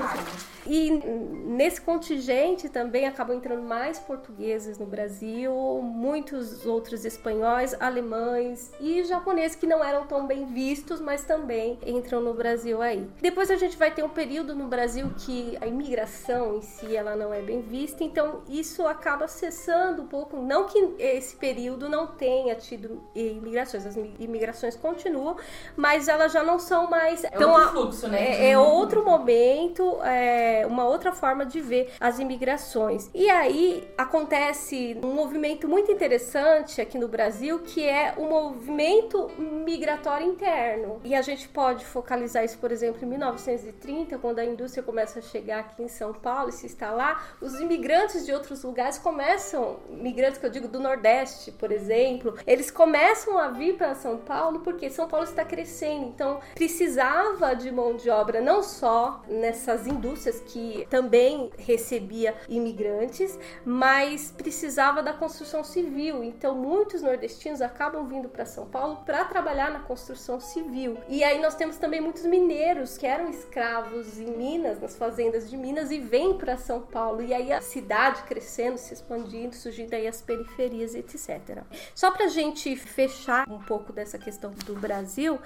e 0.65 0.91
nesse 0.91 1.79
contingente 1.81 2.69
também 2.69 3.07
acabam 3.07 3.37
entrando 3.37 3.61
mais 3.61 3.99
portugueses 3.99 4.77
no 4.77 4.85
Brasil, 4.85 5.53
muitos 5.81 6.65
outros 6.65 7.05
espanhóis, 7.05 7.75
alemães 7.79 8.71
e 8.79 9.03
japoneses 9.03 9.55
que 9.55 9.65
não 9.65 9.83
eram 9.83 10.05
tão 10.05 10.27
bem 10.27 10.45
vistos, 10.45 10.99
mas 10.99 11.23
também 11.23 11.79
entram 11.85 12.21
no 12.21 12.33
Brasil 12.33 12.81
aí. 12.81 13.07
Depois 13.21 13.49
a 13.49 13.55
gente 13.55 13.77
vai 13.77 13.91
ter 13.91 14.03
um 14.03 14.09
período 14.09 14.53
no 14.53 14.67
Brasil 14.67 14.76
que 15.17 15.57
a 15.61 15.67
imigração 15.67 16.57
em 16.57 16.61
si 16.61 16.95
ela 16.95 17.15
não 17.15 17.33
é 17.33 17.41
bem 17.41 17.61
vista, 17.61 18.03
então 18.03 18.41
isso 18.49 18.85
acaba 18.85 19.27
cessando 19.27 20.03
um 20.03 20.07
pouco. 20.07 20.37
Não 20.37 20.65
que 20.65 20.95
esse 20.99 21.35
período 21.35 21.89
não 21.89 22.07
tenha 22.07 22.55
tido 22.55 23.01
imigrações, 23.15 23.85
as 23.85 23.95
imigrações 23.95 24.75
continuam, 24.75 25.35
mas 25.75 26.07
elas 26.07 26.31
já 26.31 26.43
não 26.43 26.59
são 26.59 26.89
mais 26.89 27.23
É 27.23 27.29
tão 27.29 27.51
outro 27.51 27.69
fluxo, 27.69 28.07
né? 28.07 28.45
é, 28.45 28.51
é 28.51 28.57
outro 28.59 29.03
momento, 29.03 29.99
é 30.03 30.65
uma 30.67 30.85
outra 30.85 31.11
forma 31.11 31.45
de 31.45 31.59
ver 31.59 31.93
as 31.99 32.19
imigrações. 32.19 33.09
E 33.13 33.29
aí 33.29 33.87
acontece 33.97 34.97
um 35.03 35.13
movimento 35.13 35.67
muito 35.67 35.91
interessante 35.91 36.79
aqui 36.81 36.97
no 36.97 37.07
Brasil, 37.07 37.59
que 37.59 37.83
é 37.83 38.13
o 38.17 38.23
movimento 38.23 39.31
migratório 39.39 40.27
interno. 40.27 40.99
E 41.03 41.15
a 41.15 41.21
gente 41.21 41.47
pode 41.49 41.85
focalizar 41.85 42.43
isso, 42.43 42.57
por 42.57 42.71
exemplo, 42.71 43.03
em 43.03 43.07
1930, 43.07 44.17
quando 44.17 44.39
a 44.39 44.45
indústria 44.45 44.66
começa 44.83 45.19
a 45.19 45.21
chegar 45.21 45.59
aqui 45.59 45.83
em 45.83 45.87
São 45.87 46.13
Paulo 46.13 46.49
e 46.49 46.51
se 46.51 46.65
instalar, 46.65 47.35
os 47.41 47.59
imigrantes 47.59 48.25
de 48.25 48.33
outros 48.33 48.63
lugares 48.63 48.97
começam, 48.97 49.79
imigrantes 49.89 50.39
que 50.39 50.45
eu 50.45 50.49
digo 50.49 50.67
do 50.67 50.79
Nordeste, 50.79 51.51
por 51.51 51.71
exemplo, 51.71 52.37
eles 52.45 52.71
começam 52.71 53.37
a 53.37 53.49
vir 53.49 53.77
para 53.77 53.95
São 53.95 54.17
Paulo 54.17 54.59
porque 54.59 54.89
São 54.89 55.07
Paulo 55.07 55.25
está 55.25 55.43
crescendo, 55.43 56.05
então 56.05 56.39
precisava 56.55 57.55
de 57.55 57.71
mão 57.71 57.95
de 57.95 58.09
obra 58.09 58.41
não 58.41 58.63
só 58.63 59.21
nessas 59.27 59.87
indústrias 59.87 60.39
que 60.41 60.87
também 60.89 61.51
recebia 61.57 62.35
imigrantes, 62.47 63.37
mas 63.65 64.31
precisava 64.31 65.01
da 65.03 65.13
construção 65.13 65.63
civil. 65.63 66.23
Então 66.23 66.55
muitos 66.55 67.01
nordestinos 67.01 67.61
acabam 67.61 68.07
vindo 68.07 68.29
para 68.29 68.45
São 68.45 68.65
Paulo 68.65 68.97
para 69.05 69.25
trabalhar 69.25 69.71
na 69.71 69.79
construção 69.79 70.39
civil. 70.39 70.97
E 71.07 71.23
aí 71.23 71.39
nós 71.41 71.55
temos 71.55 71.77
também 71.77 72.01
muitos 72.01 72.25
mineiros 72.25 72.97
que 72.97 73.05
eram 73.05 73.29
escravos 73.29 74.19
em 74.19 74.25
Minas, 74.25 74.56
nas 74.57 74.95
fazendas 74.95 75.49
de 75.49 75.57
Minas 75.57 75.91
e 75.91 75.99
vêm 75.99 76.37
para 76.37 76.57
São 76.57 76.81
Paulo. 76.81 77.21
E 77.21 77.33
aí 77.33 77.51
a 77.51 77.61
cidade 77.61 78.23
crescendo, 78.23 78.77
se 78.77 78.93
expandindo, 78.93 79.55
surgindo 79.55 79.93
aí 79.93 80.07
as 80.07 80.21
periferias, 80.21 80.95
etc. 80.95 81.63
Só 81.93 82.11
para 82.11 82.27
gente 82.27 82.75
fechar 82.75 83.49
um 83.49 83.59
pouco 83.59 83.93
dessa 83.93 84.17
questão 84.17 84.51
do 84.65 84.75
Brasil, 84.75 85.39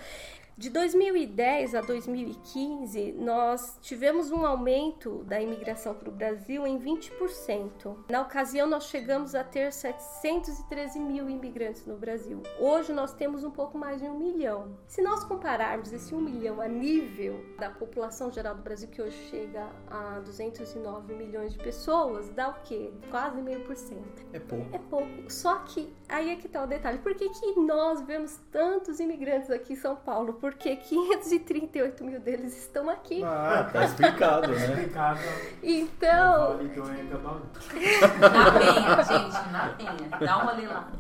de 0.62 0.70
2010 0.70 1.74
a 1.74 1.82
2015, 1.82 3.14
nós 3.14 3.80
tivemos 3.82 4.30
um 4.30 4.46
aumento 4.46 5.24
da 5.24 5.42
imigração 5.42 5.96
para 5.96 6.08
o 6.08 6.12
Brasil 6.12 6.68
em 6.68 6.80
20%. 6.80 7.96
Na 8.12 8.22
ocasião, 8.22 8.68
nós 8.68 8.84
chegamos 8.84 9.34
a 9.34 9.44
ter 9.44 9.74
713 9.74 11.00
mil 11.00 11.28
imigrantes 11.28 11.88
no 11.88 11.98
Brasil. 11.98 12.44
Hoje, 12.60 12.94
nós 12.94 13.12
temos 13.12 13.44
um 13.44 13.50
pouco 13.50 13.76
mais 13.76 14.00
de 14.00 14.08
um 14.08 14.16
milhão. 14.16 14.78
Se 14.86 15.02
nós 15.02 15.24
compararmos 15.24 15.92
esse 15.92 16.14
um 16.14 16.22
milhão 16.22 16.62
a 16.62 16.68
nível 16.68 17.44
da 17.58 17.72
população 17.72 18.32
geral 18.32 18.54
do 18.54 18.62
Brasil, 18.62 18.88
que 18.88 19.02
hoje 19.02 19.18
chega 19.32 19.68
a 19.90 20.20
209 20.20 21.16
milhões 21.16 21.54
de 21.54 21.58
pessoas, 21.58 22.30
dá 22.30 22.50
o 22.50 22.54
quê? 22.62 22.94
Quase 23.10 23.42
meio 23.42 23.62
por 23.62 23.76
cento. 23.76 24.28
É 24.32 24.38
pouco. 24.40 24.76
É 24.76 24.78
pouco. 24.78 25.32
Só 25.32 25.56
que 25.62 25.92
aí 26.08 26.30
é 26.30 26.36
que 26.36 26.48
tá 26.48 26.64
o 26.64 26.68
detalhe. 26.68 27.00
Por 27.00 27.16
que, 27.16 27.30
que 27.30 27.60
nós 27.60 28.00
vemos 28.02 28.40
tantos 28.52 29.00
imigrantes 29.00 29.50
aqui 29.50 29.74
em 29.74 29.76
São 29.76 29.96
Paulo? 29.96 30.34
Porque 30.52 30.76
538 30.76 32.04
mil 32.04 32.20
deles 32.20 32.58
estão 32.58 32.90
aqui. 32.90 33.24
Ah, 33.24 33.70
tá 33.72 33.86
explicado, 33.86 34.50
né? 34.50 34.68
Complicado. 34.68 35.20
Então, 35.64 36.60
ainda 36.60 37.18
Na 38.20 38.52
penha, 38.52 39.04
gente, 39.04 39.52
na 39.52 39.70
penha. 39.78 40.10
Dá 40.20 40.38
uma 40.40 40.54
olhada 40.54 40.74
lá. 40.74 40.92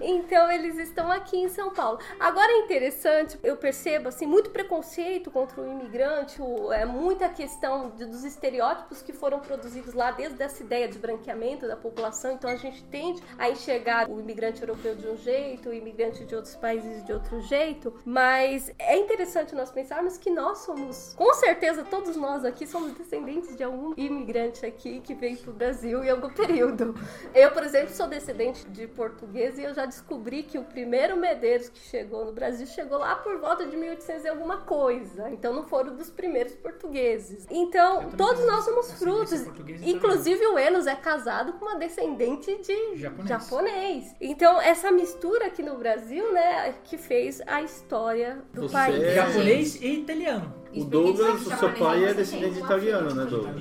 Então 0.00 0.50
eles 0.50 0.78
estão 0.78 1.10
aqui 1.10 1.36
em 1.36 1.48
São 1.48 1.70
Paulo. 1.70 1.98
Agora 2.18 2.50
é 2.52 2.58
interessante, 2.58 3.38
eu 3.42 3.56
percebo 3.56 4.08
assim 4.08 4.26
muito 4.26 4.50
preconceito 4.50 5.30
contra 5.30 5.60
o 5.60 5.66
imigrante, 5.70 6.40
o- 6.40 6.72
é 6.72 6.84
muita 6.84 7.28
questão 7.28 7.90
de- 7.90 8.06
dos 8.06 8.24
estereótipos 8.24 9.02
que 9.02 9.12
foram 9.12 9.40
produzidos 9.40 9.94
lá 9.94 10.10
desde 10.10 10.42
essa 10.42 10.62
ideia 10.62 10.88
de 10.88 10.98
branqueamento 10.98 11.66
da 11.66 11.76
população. 11.76 12.32
Então 12.32 12.50
a 12.50 12.56
gente 12.56 12.82
tende 12.84 13.22
a 13.38 13.48
enxergar 13.50 14.08
o 14.10 14.20
imigrante 14.20 14.60
europeu 14.62 14.94
de 14.94 15.06
um 15.06 15.16
jeito, 15.16 15.68
o 15.68 15.72
imigrante 15.74 16.24
de 16.24 16.34
outros 16.34 16.54
países 16.56 17.04
de 17.04 17.12
outro 17.12 17.40
jeito. 17.42 17.94
Mas 18.04 18.72
é 18.78 18.96
interessante 18.98 19.54
nós 19.54 19.70
pensarmos 19.70 20.16
que 20.18 20.30
nós 20.30 20.58
somos, 20.58 21.14
com 21.16 21.32
certeza 21.34 21.84
todos 21.84 22.16
nós 22.16 22.44
aqui 22.44 22.66
somos 22.66 22.92
descendentes 22.92 23.56
de 23.56 23.62
algum 23.64 23.92
imigrante 23.96 24.64
aqui 24.66 25.00
que 25.00 25.14
veio 25.14 25.36
pro 25.38 25.52
Brasil 25.52 26.02
em 26.04 26.10
algum 26.10 26.30
período. 26.30 26.94
Eu, 27.34 27.50
por 27.50 27.62
exemplo, 27.62 27.94
sou 27.94 28.06
descendente 28.06 28.64
de 28.68 28.86
português 28.86 29.58
e 29.58 29.62
eu 29.62 29.74
já 29.74 29.83
descobri 29.86 30.42
que 30.42 30.58
o 30.58 30.64
primeiro 30.64 31.16
Medeiros 31.16 31.68
que 31.68 31.78
chegou 31.78 32.24
no 32.24 32.32
Brasil 32.32 32.66
chegou 32.66 32.98
lá 32.98 33.16
por 33.16 33.38
volta 33.38 33.66
de 33.66 33.76
1800 33.76 34.24
e 34.24 34.28
alguma 34.28 34.58
coisa. 34.58 35.30
Então 35.30 35.52
não 35.52 35.64
foram 35.64 35.94
dos 35.96 36.10
primeiros 36.10 36.54
portugueses. 36.54 37.46
Então, 37.50 38.10
todos 38.16 38.44
nós 38.46 38.64
somos 38.64 38.92
frutos. 38.92 39.44
Inclusive 39.82 40.46
o 40.46 40.58
Enos 40.58 40.86
é 40.86 40.94
casado 40.94 41.54
com 41.54 41.64
uma 41.64 41.76
descendente 41.76 42.54
de 42.62 42.96
Japonês. 42.96 43.28
japonês. 43.28 44.16
Então, 44.20 44.60
essa 44.60 44.90
mistura 44.90 45.46
aqui 45.46 45.62
no 45.62 45.76
Brasil, 45.76 46.32
né, 46.32 46.74
que 46.84 46.96
fez 46.98 47.40
a 47.46 47.62
história 47.62 48.42
do 48.52 48.62
Você 48.62 48.72
país. 48.72 49.02
é- 49.02 49.14
Japonês 49.14 49.74
e 49.80 50.00
italiano. 50.00 50.63
O 50.76 50.84
Douglas, 50.84 51.46
o 51.46 51.56
seu 51.56 51.72
pai 51.74 52.04
é 52.04 52.14
descendente 52.14 52.58
italiano, 52.58 53.14
né, 53.14 53.24
Douglas? 53.26 53.54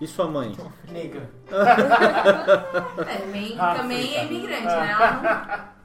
E 0.00 0.06
sua 0.06 0.26
mãe? 0.28 0.54
Negra. 0.90 1.28
É, 1.50 3.18
também, 3.18 3.56
Ah, 3.58 3.74
também 3.76 4.16
é 4.16 4.24
imigrante, 4.24 4.64
né? 4.64 4.90
Ela 4.92 5.72
não- 5.76 5.80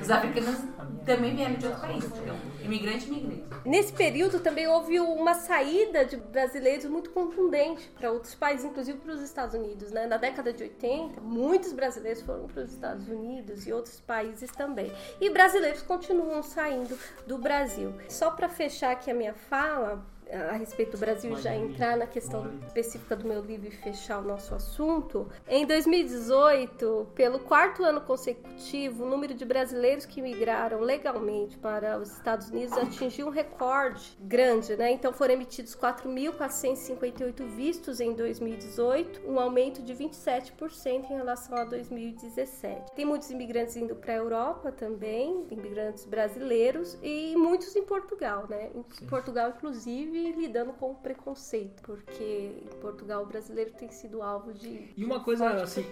Os 0.00 0.10
africanos 0.10 0.56
também 1.04 1.36
vieram 1.36 1.54
de 1.54 1.66
outro 1.66 1.80
país. 1.82 2.04
Então, 2.04 2.36
imigrante, 2.62 3.06
imigrante. 3.08 3.44
Nesse 3.64 3.92
período 3.92 4.40
também 4.40 4.66
houve 4.66 4.98
uma 4.98 5.34
saída 5.34 6.04
de 6.04 6.16
brasileiros 6.16 6.86
muito 6.86 7.10
contundente 7.10 7.90
para 7.98 8.10
outros 8.10 8.34
países, 8.34 8.64
inclusive 8.64 8.98
para 8.98 9.12
os 9.12 9.20
Estados 9.20 9.54
Unidos. 9.54 9.90
Né? 9.92 10.06
Na 10.06 10.16
década 10.16 10.50
de 10.52 10.62
80, 10.62 11.20
muitos 11.20 11.72
brasileiros 11.74 12.22
foram 12.22 12.46
para 12.46 12.62
os 12.62 12.70
Estados 12.70 13.06
Unidos 13.08 13.66
e 13.66 13.72
outros 13.72 14.00
países 14.00 14.50
também. 14.50 14.90
E 15.20 15.28
brasileiros 15.28 15.82
continuam 15.82 16.42
saindo 16.42 16.98
do 17.26 17.36
Brasil. 17.36 17.92
Só 18.08 18.30
para 18.30 18.48
fechar 18.48 18.92
aqui 18.92 19.10
a 19.10 19.14
minha 19.14 19.34
fala, 19.34 20.02
a 20.32 20.52
respeito 20.52 20.92
do 20.92 20.98
Brasil 20.98 21.36
já 21.36 21.54
entrar 21.54 21.96
na 21.96 22.06
questão 22.06 22.50
específica 22.66 23.16
do 23.16 23.26
meu 23.26 23.40
livro 23.42 23.68
e 23.68 23.70
fechar 23.70 24.18
o 24.20 24.22
nosso 24.22 24.54
assunto. 24.54 25.28
Em 25.48 25.66
2018, 25.66 27.08
pelo 27.14 27.40
quarto 27.40 27.84
ano 27.84 28.00
consecutivo, 28.00 29.04
o 29.04 29.08
número 29.08 29.34
de 29.34 29.44
brasileiros 29.44 30.06
que 30.06 30.22
migraram 30.22 30.80
legalmente 30.80 31.58
para 31.58 31.98
os 31.98 32.12
Estados 32.12 32.48
Unidos 32.50 32.76
atingiu 32.76 33.26
um 33.26 33.30
recorde 33.30 34.16
grande, 34.20 34.76
né? 34.76 34.92
Então 34.92 35.12
foram 35.12 35.34
emitidos 35.34 35.74
4.458 35.74 37.44
vistos 37.46 38.00
em 38.00 38.12
2018, 38.12 39.22
um 39.28 39.38
aumento 39.38 39.82
de 39.82 39.94
27% 39.94 41.10
em 41.10 41.14
relação 41.14 41.56
a 41.56 41.64
2017. 41.64 42.92
Tem 42.94 43.04
muitos 43.04 43.30
imigrantes 43.30 43.76
indo 43.76 43.94
para 43.96 44.12
a 44.12 44.16
Europa 44.16 44.72
também, 44.72 45.46
imigrantes 45.50 46.04
brasileiros 46.04 46.98
e 47.02 47.34
muitos 47.36 47.74
em 47.74 47.82
Portugal, 47.82 48.46
né? 48.48 48.70
Em 48.74 49.06
Portugal, 49.06 49.50
inclusive, 49.50 50.19
lidando 50.36 50.72
com 50.72 50.94
preconceito, 50.94 51.82
porque 51.82 52.52
em 52.64 52.80
Portugal 52.80 53.22
o 53.22 53.26
brasileiro 53.26 53.72
tem 53.72 53.90
sido 53.90 54.22
alvo 54.22 54.52
de 54.52 54.92
E 54.96 55.04
uma 55.04 55.20
coisa 55.20 55.62
assim, 55.62 55.84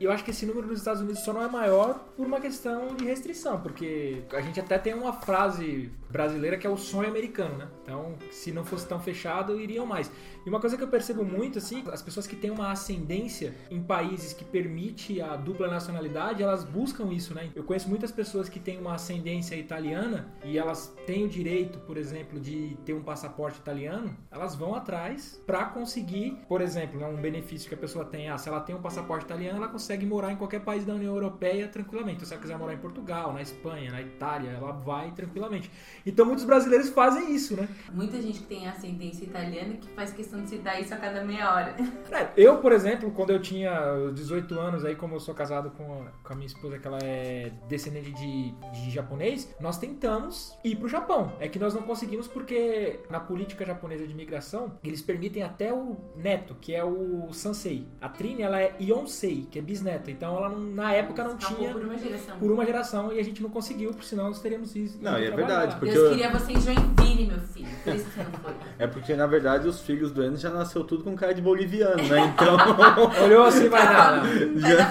eu 0.00 0.10
acho 0.10 0.24
que 0.24 0.30
esse 0.30 0.46
número 0.46 0.66
nos 0.66 0.78
Estados 0.78 1.00
Unidos 1.00 1.22
só 1.22 1.32
não 1.32 1.42
é 1.42 1.48
maior 1.48 1.98
por 2.16 2.26
uma 2.26 2.40
questão 2.40 2.94
de 2.94 3.04
restrição, 3.04 3.60
porque 3.60 4.24
a 4.32 4.40
gente 4.40 4.60
até 4.60 4.78
tem 4.78 4.94
uma 4.94 5.12
frase 5.12 5.90
brasileira 6.10 6.58
que 6.58 6.66
é 6.66 6.70
o 6.70 6.76
sonho 6.76 7.08
americano, 7.08 7.56
né? 7.56 7.68
Então, 7.82 8.14
se 8.30 8.52
não 8.52 8.64
fosse 8.64 8.86
tão 8.86 9.00
fechado, 9.00 9.58
iriam 9.58 9.86
mais. 9.86 10.10
E 10.44 10.48
uma 10.48 10.60
coisa 10.60 10.76
que 10.76 10.82
eu 10.82 10.88
percebo 10.88 11.24
muito, 11.24 11.58
assim, 11.58 11.82
as 11.90 12.02
pessoas 12.02 12.26
que 12.26 12.36
têm 12.36 12.50
uma 12.50 12.70
ascendência 12.70 13.54
em 13.70 13.82
países 13.82 14.32
que 14.32 14.44
permite 14.44 15.20
a 15.20 15.36
dupla 15.36 15.68
nacionalidade, 15.68 16.42
elas 16.42 16.64
buscam 16.64 17.12
isso, 17.12 17.34
né? 17.34 17.50
Eu 17.54 17.64
conheço 17.64 17.88
muitas 17.88 18.12
pessoas 18.12 18.48
que 18.48 18.60
têm 18.60 18.78
uma 18.78 18.94
ascendência 18.94 19.56
italiana 19.56 20.32
e 20.44 20.58
elas 20.58 20.94
têm 21.06 21.24
o 21.24 21.28
direito, 21.28 21.78
por 21.80 21.96
exemplo, 21.96 22.38
de 22.38 22.76
ter 22.84 22.92
um 22.92 23.02
passaporte 23.02 23.60
italiano, 23.62 24.16
elas 24.30 24.54
vão 24.54 24.74
atrás 24.74 25.40
pra 25.46 25.64
conseguir, 25.64 26.38
por 26.48 26.60
exemplo, 26.60 26.98
né, 26.98 27.06
um 27.06 27.16
benefício 27.16 27.68
que 27.68 27.74
a 27.74 27.78
pessoa 27.78 28.04
tem, 28.04 28.28
ah, 28.28 28.36
se 28.36 28.48
ela 28.48 28.60
tem 28.60 28.74
um 28.74 28.82
passaporte 28.82 29.24
italiano, 29.24 29.58
ela 29.58 29.68
consegue 29.68 30.04
morar 30.04 30.32
em 30.32 30.36
qualquer 30.36 30.60
país 30.60 30.84
da 30.84 30.94
União 30.94 31.14
Europeia 31.14 31.68
tranquilamente. 31.68 32.16
Então, 32.16 32.26
se 32.26 32.34
ela 32.34 32.42
quiser 32.42 32.58
morar 32.58 32.74
em 32.74 32.78
Portugal, 32.78 33.32
na 33.32 33.40
Espanha, 33.40 33.90
na 33.90 34.02
Itália, 34.02 34.50
ela 34.50 34.72
vai 34.72 35.10
tranquilamente. 35.12 35.70
Então, 36.04 36.26
muitos 36.26 36.44
brasileiros 36.44 36.90
fazem 36.90 37.34
isso, 37.34 37.56
né? 37.56 37.68
Muita 37.92 38.20
gente 38.20 38.40
que 38.40 38.46
tem 38.46 38.68
ascendência 38.68 39.24
italiana 39.24 39.74
que 39.74 39.88
faz 39.90 40.12
questão 40.12 40.42
de 40.42 40.50
citar 40.50 40.80
isso 40.80 40.92
a 40.92 40.96
cada 40.96 41.24
meia 41.24 41.52
hora. 41.54 41.74
É, 42.10 42.30
eu, 42.36 42.58
por 42.58 42.72
exemplo, 42.72 43.10
quando 43.10 43.30
eu 43.30 43.40
tinha 43.40 43.94
os 43.94 44.14
18 44.14 44.58
anos, 44.58 44.84
aí 44.84 44.94
como 44.94 45.14
eu 45.14 45.20
sou 45.20 45.34
casado 45.34 45.70
com 45.70 46.02
a, 46.02 46.06
com 46.22 46.32
a 46.32 46.36
minha 46.36 46.46
esposa, 46.46 46.78
que 46.78 46.86
ela 46.86 46.98
é 47.02 47.50
descendente 47.68 48.12
de, 48.12 48.50
de 48.50 48.90
japonês, 48.90 49.54
nós 49.60 49.78
tentamos 49.78 50.58
ir 50.62 50.76
pro 50.76 50.88
Japão. 50.88 51.32
É 51.40 51.48
que 51.48 51.58
nós 51.58 51.74
não 51.74 51.82
conseguimos 51.82 52.28
porque 52.28 53.00
na 53.08 53.20
política 53.20 53.51
japonesa 53.60 54.06
de 54.06 54.12
imigração, 54.12 54.72
eles 54.82 55.00
permitem 55.02 55.42
até 55.42 55.72
o 55.72 55.96
neto, 56.16 56.56
que 56.60 56.74
é 56.74 56.84
o 56.84 57.28
sansei. 57.32 57.86
A 58.00 58.08
Trini, 58.08 58.42
ela 58.42 58.60
é 58.60 58.74
Yonsei, 58.80 59.46
que 59.50 59.58
é 59.58 59.62
bisneta. 59.62 60.10
Então, 60.10 60.36
ela 60.36 60.48
não- 60.48 60.58
na 60.60 60.92
época 60.92 61.22
não 61.24 61.36
Escapou 61.36 61.56
tinha 61.58 61.72
por 61.72 61.82
uma 61.82 61.98
geração. 61.98 62.38
por 62.38 62.50
uma 62.50 62.64
geração 62.64 63.12
e 63.12 63.18
a 63.18 63.22
gente 63.22 63.42
não 63.42 63.50
conseguiu, 63.50 63.92
por 63.92 64.04
senão 64.04 64.24
nós 64.28 64.40
teríamos 64.40 64.74
isso. 64.76 64.98
Não, 65.00 65.18
e 65.18 65.26
é 65.26 65.30
verdade, 65.30 65.76
porque 65.76 65.92
Deus 65.92 66.04
eu- 66.04 66.10
queria 66.10 66.30
você 66.30 66.52
em 66.52 66.60
Joinville, 66.60 67.26
meu 67.26 67.40
filho. 67.40 67.68
Por 67.84 67.94
isso 67.94 68.04
que 68.06 68.10
você 68.12 68.22
não 68.24 68.32
foi. 68.40 68.52
É 68.78 68.86
porque, 68.86 69.14
na 69.14 69.26
verdade, 69.26 69.68
os 69.68 69.80
filhos 69.80 70.10
do 70.10 70.22
Enos 70.22 70.40
já 70.40 70.50
nasceu 70.50 70.82
tudo 70.84 71.04
com 71.04 71.14
cara 71.14 71.32
de 71.34 71.40
boliviano, 71.42 72.02
né? 72.08 72.32
Então. 72.34 72.56
Olhou 73.24 73.44
assim, 73.44 73.68
vai 73.68 73.86
dar 73.86 74.20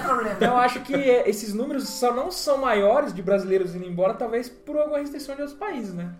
problema. 0.04 0.32
Então 0.36 0.48
eu 0.54 0.56
acho 0.58 0.80
que 0.80 0.94
esses 0.94 1.52
números 1.52 1.88
só 1.88 2.14
não 2.14 2.30
são 2.30 2.58
maiores 2.58 3.12
de 3.12 3.22
brasileiros 3.22 3.74
indo 3.74 3.84
embora, 3.86 4.14
talvez 4.14 4.48
por 4.48 4.76
alguma 4.76 4.98
restrição 4.98 5.34
de 5.34 5.42
outros 5.42 5.58
países, 5.58 5.92
né? 5.94 6.14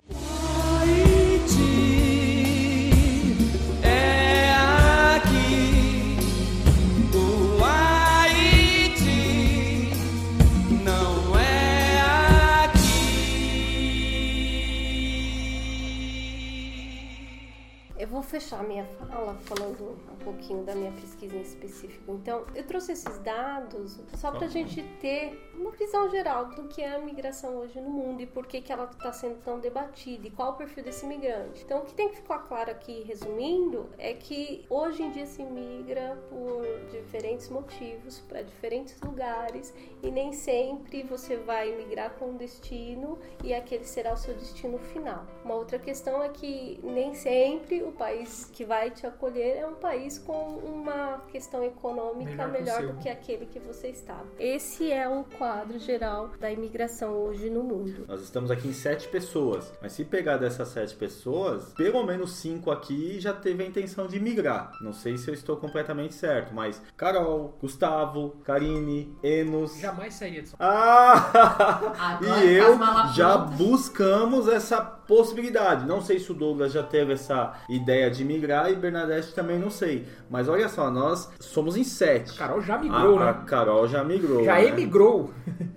Vou 18.13 18.23
fechar 18.23 18.63
minha 18.63 18.85
fala 18.85 19.35
falando 19.41 19.99
um 20.13 20.17
pouquinho 20.23 20.63
da 20.65 20.75
minha 20.75 20.93
pesquisa 20.93 21.35
em 21.35 21.41
específico. 21.41 22.13
Então, 22.13 22.45
eu 22.55 22.63
trouxe 22.67 22.93
esses 22.93 23.19
dados 23.21 23.99
só 24.19 24.31
para 24.31 24.45
a 24.45 24.51
gente 24.51 24.83
ter 25.01 25.51
uma 25.55 25.71
visão 25.71 26.11
geral 26.11 26.51
do 26.51 26.69
que 26.69 26.83
é 26.83 26.95
a 26.95 26.99
migração 26.99 27.57
hoje 27.57 27.81
no 27.81 27.89
mundo 27.89 28.21
e 28.21 28.27
por 28.27 28.47
que, 28.47 28.61
que 28.61 28.71
ela 28.71 28.85
está 28.85 29.13
sendo 29.13 29.43
tão 29.43 29.59
debatida 29.59 30.27
e 30.27 30.31
qual 30.31 30.53
o 30.53 30.57
perfil 30.57 30.85
desse 30.85 31.07
imigrante. 31.07 31.63
Então, 31.65 31.79
o 31.79 31.85
que 31.87 31.95
tem 31.95 32.11
que 32.11 32.17
ficar 32.17 32.41
claro 32.41 32.71
aqui, 32.71 33.03
resumindo, 33.03 33.89
é 33.97 34.13
que 34.13 34.67
hoje 34.69 35.03
em 35.03 35.11
dia 35.11 35.25
se 35.25 35.43
migra 35.43 36.23
por 36.29 36.67
diferentes 36.91 37.49
motivos 37.49 38.21
para 38.21 38.43
diferentes 38.43 39.01
lugares 39.01 39.73
e 40.03 40.11
nem 40.11 40.35
sempre 40.35 41.03
você 41.03 41.39
vai 41.39 41.75
migrar 41.77 42.11
com 42.19 42.31
um 42.31 42.37
destino 42.37 43.19
e 43.43 43.55
aquele 43.55 43.85
será 43.85 44.13
o 44.13 44.17
seu 44.19 44.35
destino 44.35 44.79
final. 44.79 45.27
Uma 45.43 45.55
outra 45.55 45.79
questão 45.79 46.23
é 46.23 46.29
que 46.29 46.79
nem 46.83 47.15
sempre 47.15 47.83
o 47.83 47.93
país 48.03 48.51
que 48.53 48.65
vai 48.65 48.91
te 48.91 49.07
acolher 49.07 49.59
é 49.59 49.67
um 49.67 49.75
país 49.75 50.19
com 50.19 50.59
uma 50.59 51.19
questão 51.31 51.63
econômica 51.63 52.49
Melhor 52.49 52.51
melhor 52.51 52.83
do 52.83 53.01
que 53.01 53.09
aquele 53.09 53.47
que 53.47 53.61
você 53.61 53.89
estava. 53.89 54.27
Esse 54.41 54.91
é 54.91 55.09
o 55.09 55.23
quadro 55.39 55.79
geral 55.79 56.31
da 56.41 56.51
imigração 56.51 57.13
hoje 57.13 57.49
no 57.49 57.63
mundo. 57.63 58.05
Nós 58.09 58.21
estamos 58.21 58.51
aqui 58.51 58.67
em 58.67 58.73
sete 58.73 59.07
pessoas, 59.07 59.73
mas 59.81 59.93
se 59.93 60.05
pegar 60.05 60.37
dessas 60.37 60.69
sete 60.69 60.97
pessoas, 60.97 61.73
pelo 61.75 62.03
menos 62.05 62.33
cinco 62.33 62.73
aqui 62.73 63.21
já 63.21 63.33
teve 63.33 63.63
a 63.63 63.67
intenção 63.67 64.09
de 64.09 64.19
migrar. 64.19 64.73
Não 64.81 64.93
sei 64.93 65.17
se 65.17 65.31
eu 65.31 65.35
estou 65.35 65.57
completamente 65.57 66.15
certo, 66.15 66.53
mas 66.53 66.83
Carol, 66.97 67.57
Gustavo, 67.61 68.31
Karine, 68.43 69.17
Enos. 69.23 69.79
Jamais 69.79 70.15
sairia 70.15 70.43
de 70.43 70.49
São 70.49 70.57
Ah! 70.59 71.93
Agora 72.19 72.45
e 72.45 72.53
eu 72.53 72.77
já 73.15 73.39
buscamos 73.39 74.49
essa 74.49 74.81
possibilidade. 75.13 75.85
Não 75.85 76.01
sei 76.01 76.19
se 76.19 76.33
o 76.33 76.35
Douglas 76.35 76.73
já 76.73 76.83
teve 76.83 77.13
essa 77.13 77.53
ideia 77.69 78.11
de 78.11 78.25
migrar 78.25 78.71
e 78.71 78.75
Bernadette 78.75 79.35
também 79.35 79.59
não 79.59 79.69
sei. 79.69 80.07
Mas 80.31 80.49
olha 80.49 80.71
só, 80.71 80.91
nós 80.91 81.29
somos 81.39 81.77
em 81.77 81.85
sete. 81.85 82.35
Carol 82.35 82.63
já 82.63 82.79
migrou, 82.79 83.19
a, 83.19 83.29
a 83.29 83.33
né? 83.35 83.45
Carol 83.47 83.87
já 83.87 84.03
migrou. 84.03 84.43
Já 84.43 84.55
né? 84.55 84.69
emigrou. 84.69 85.31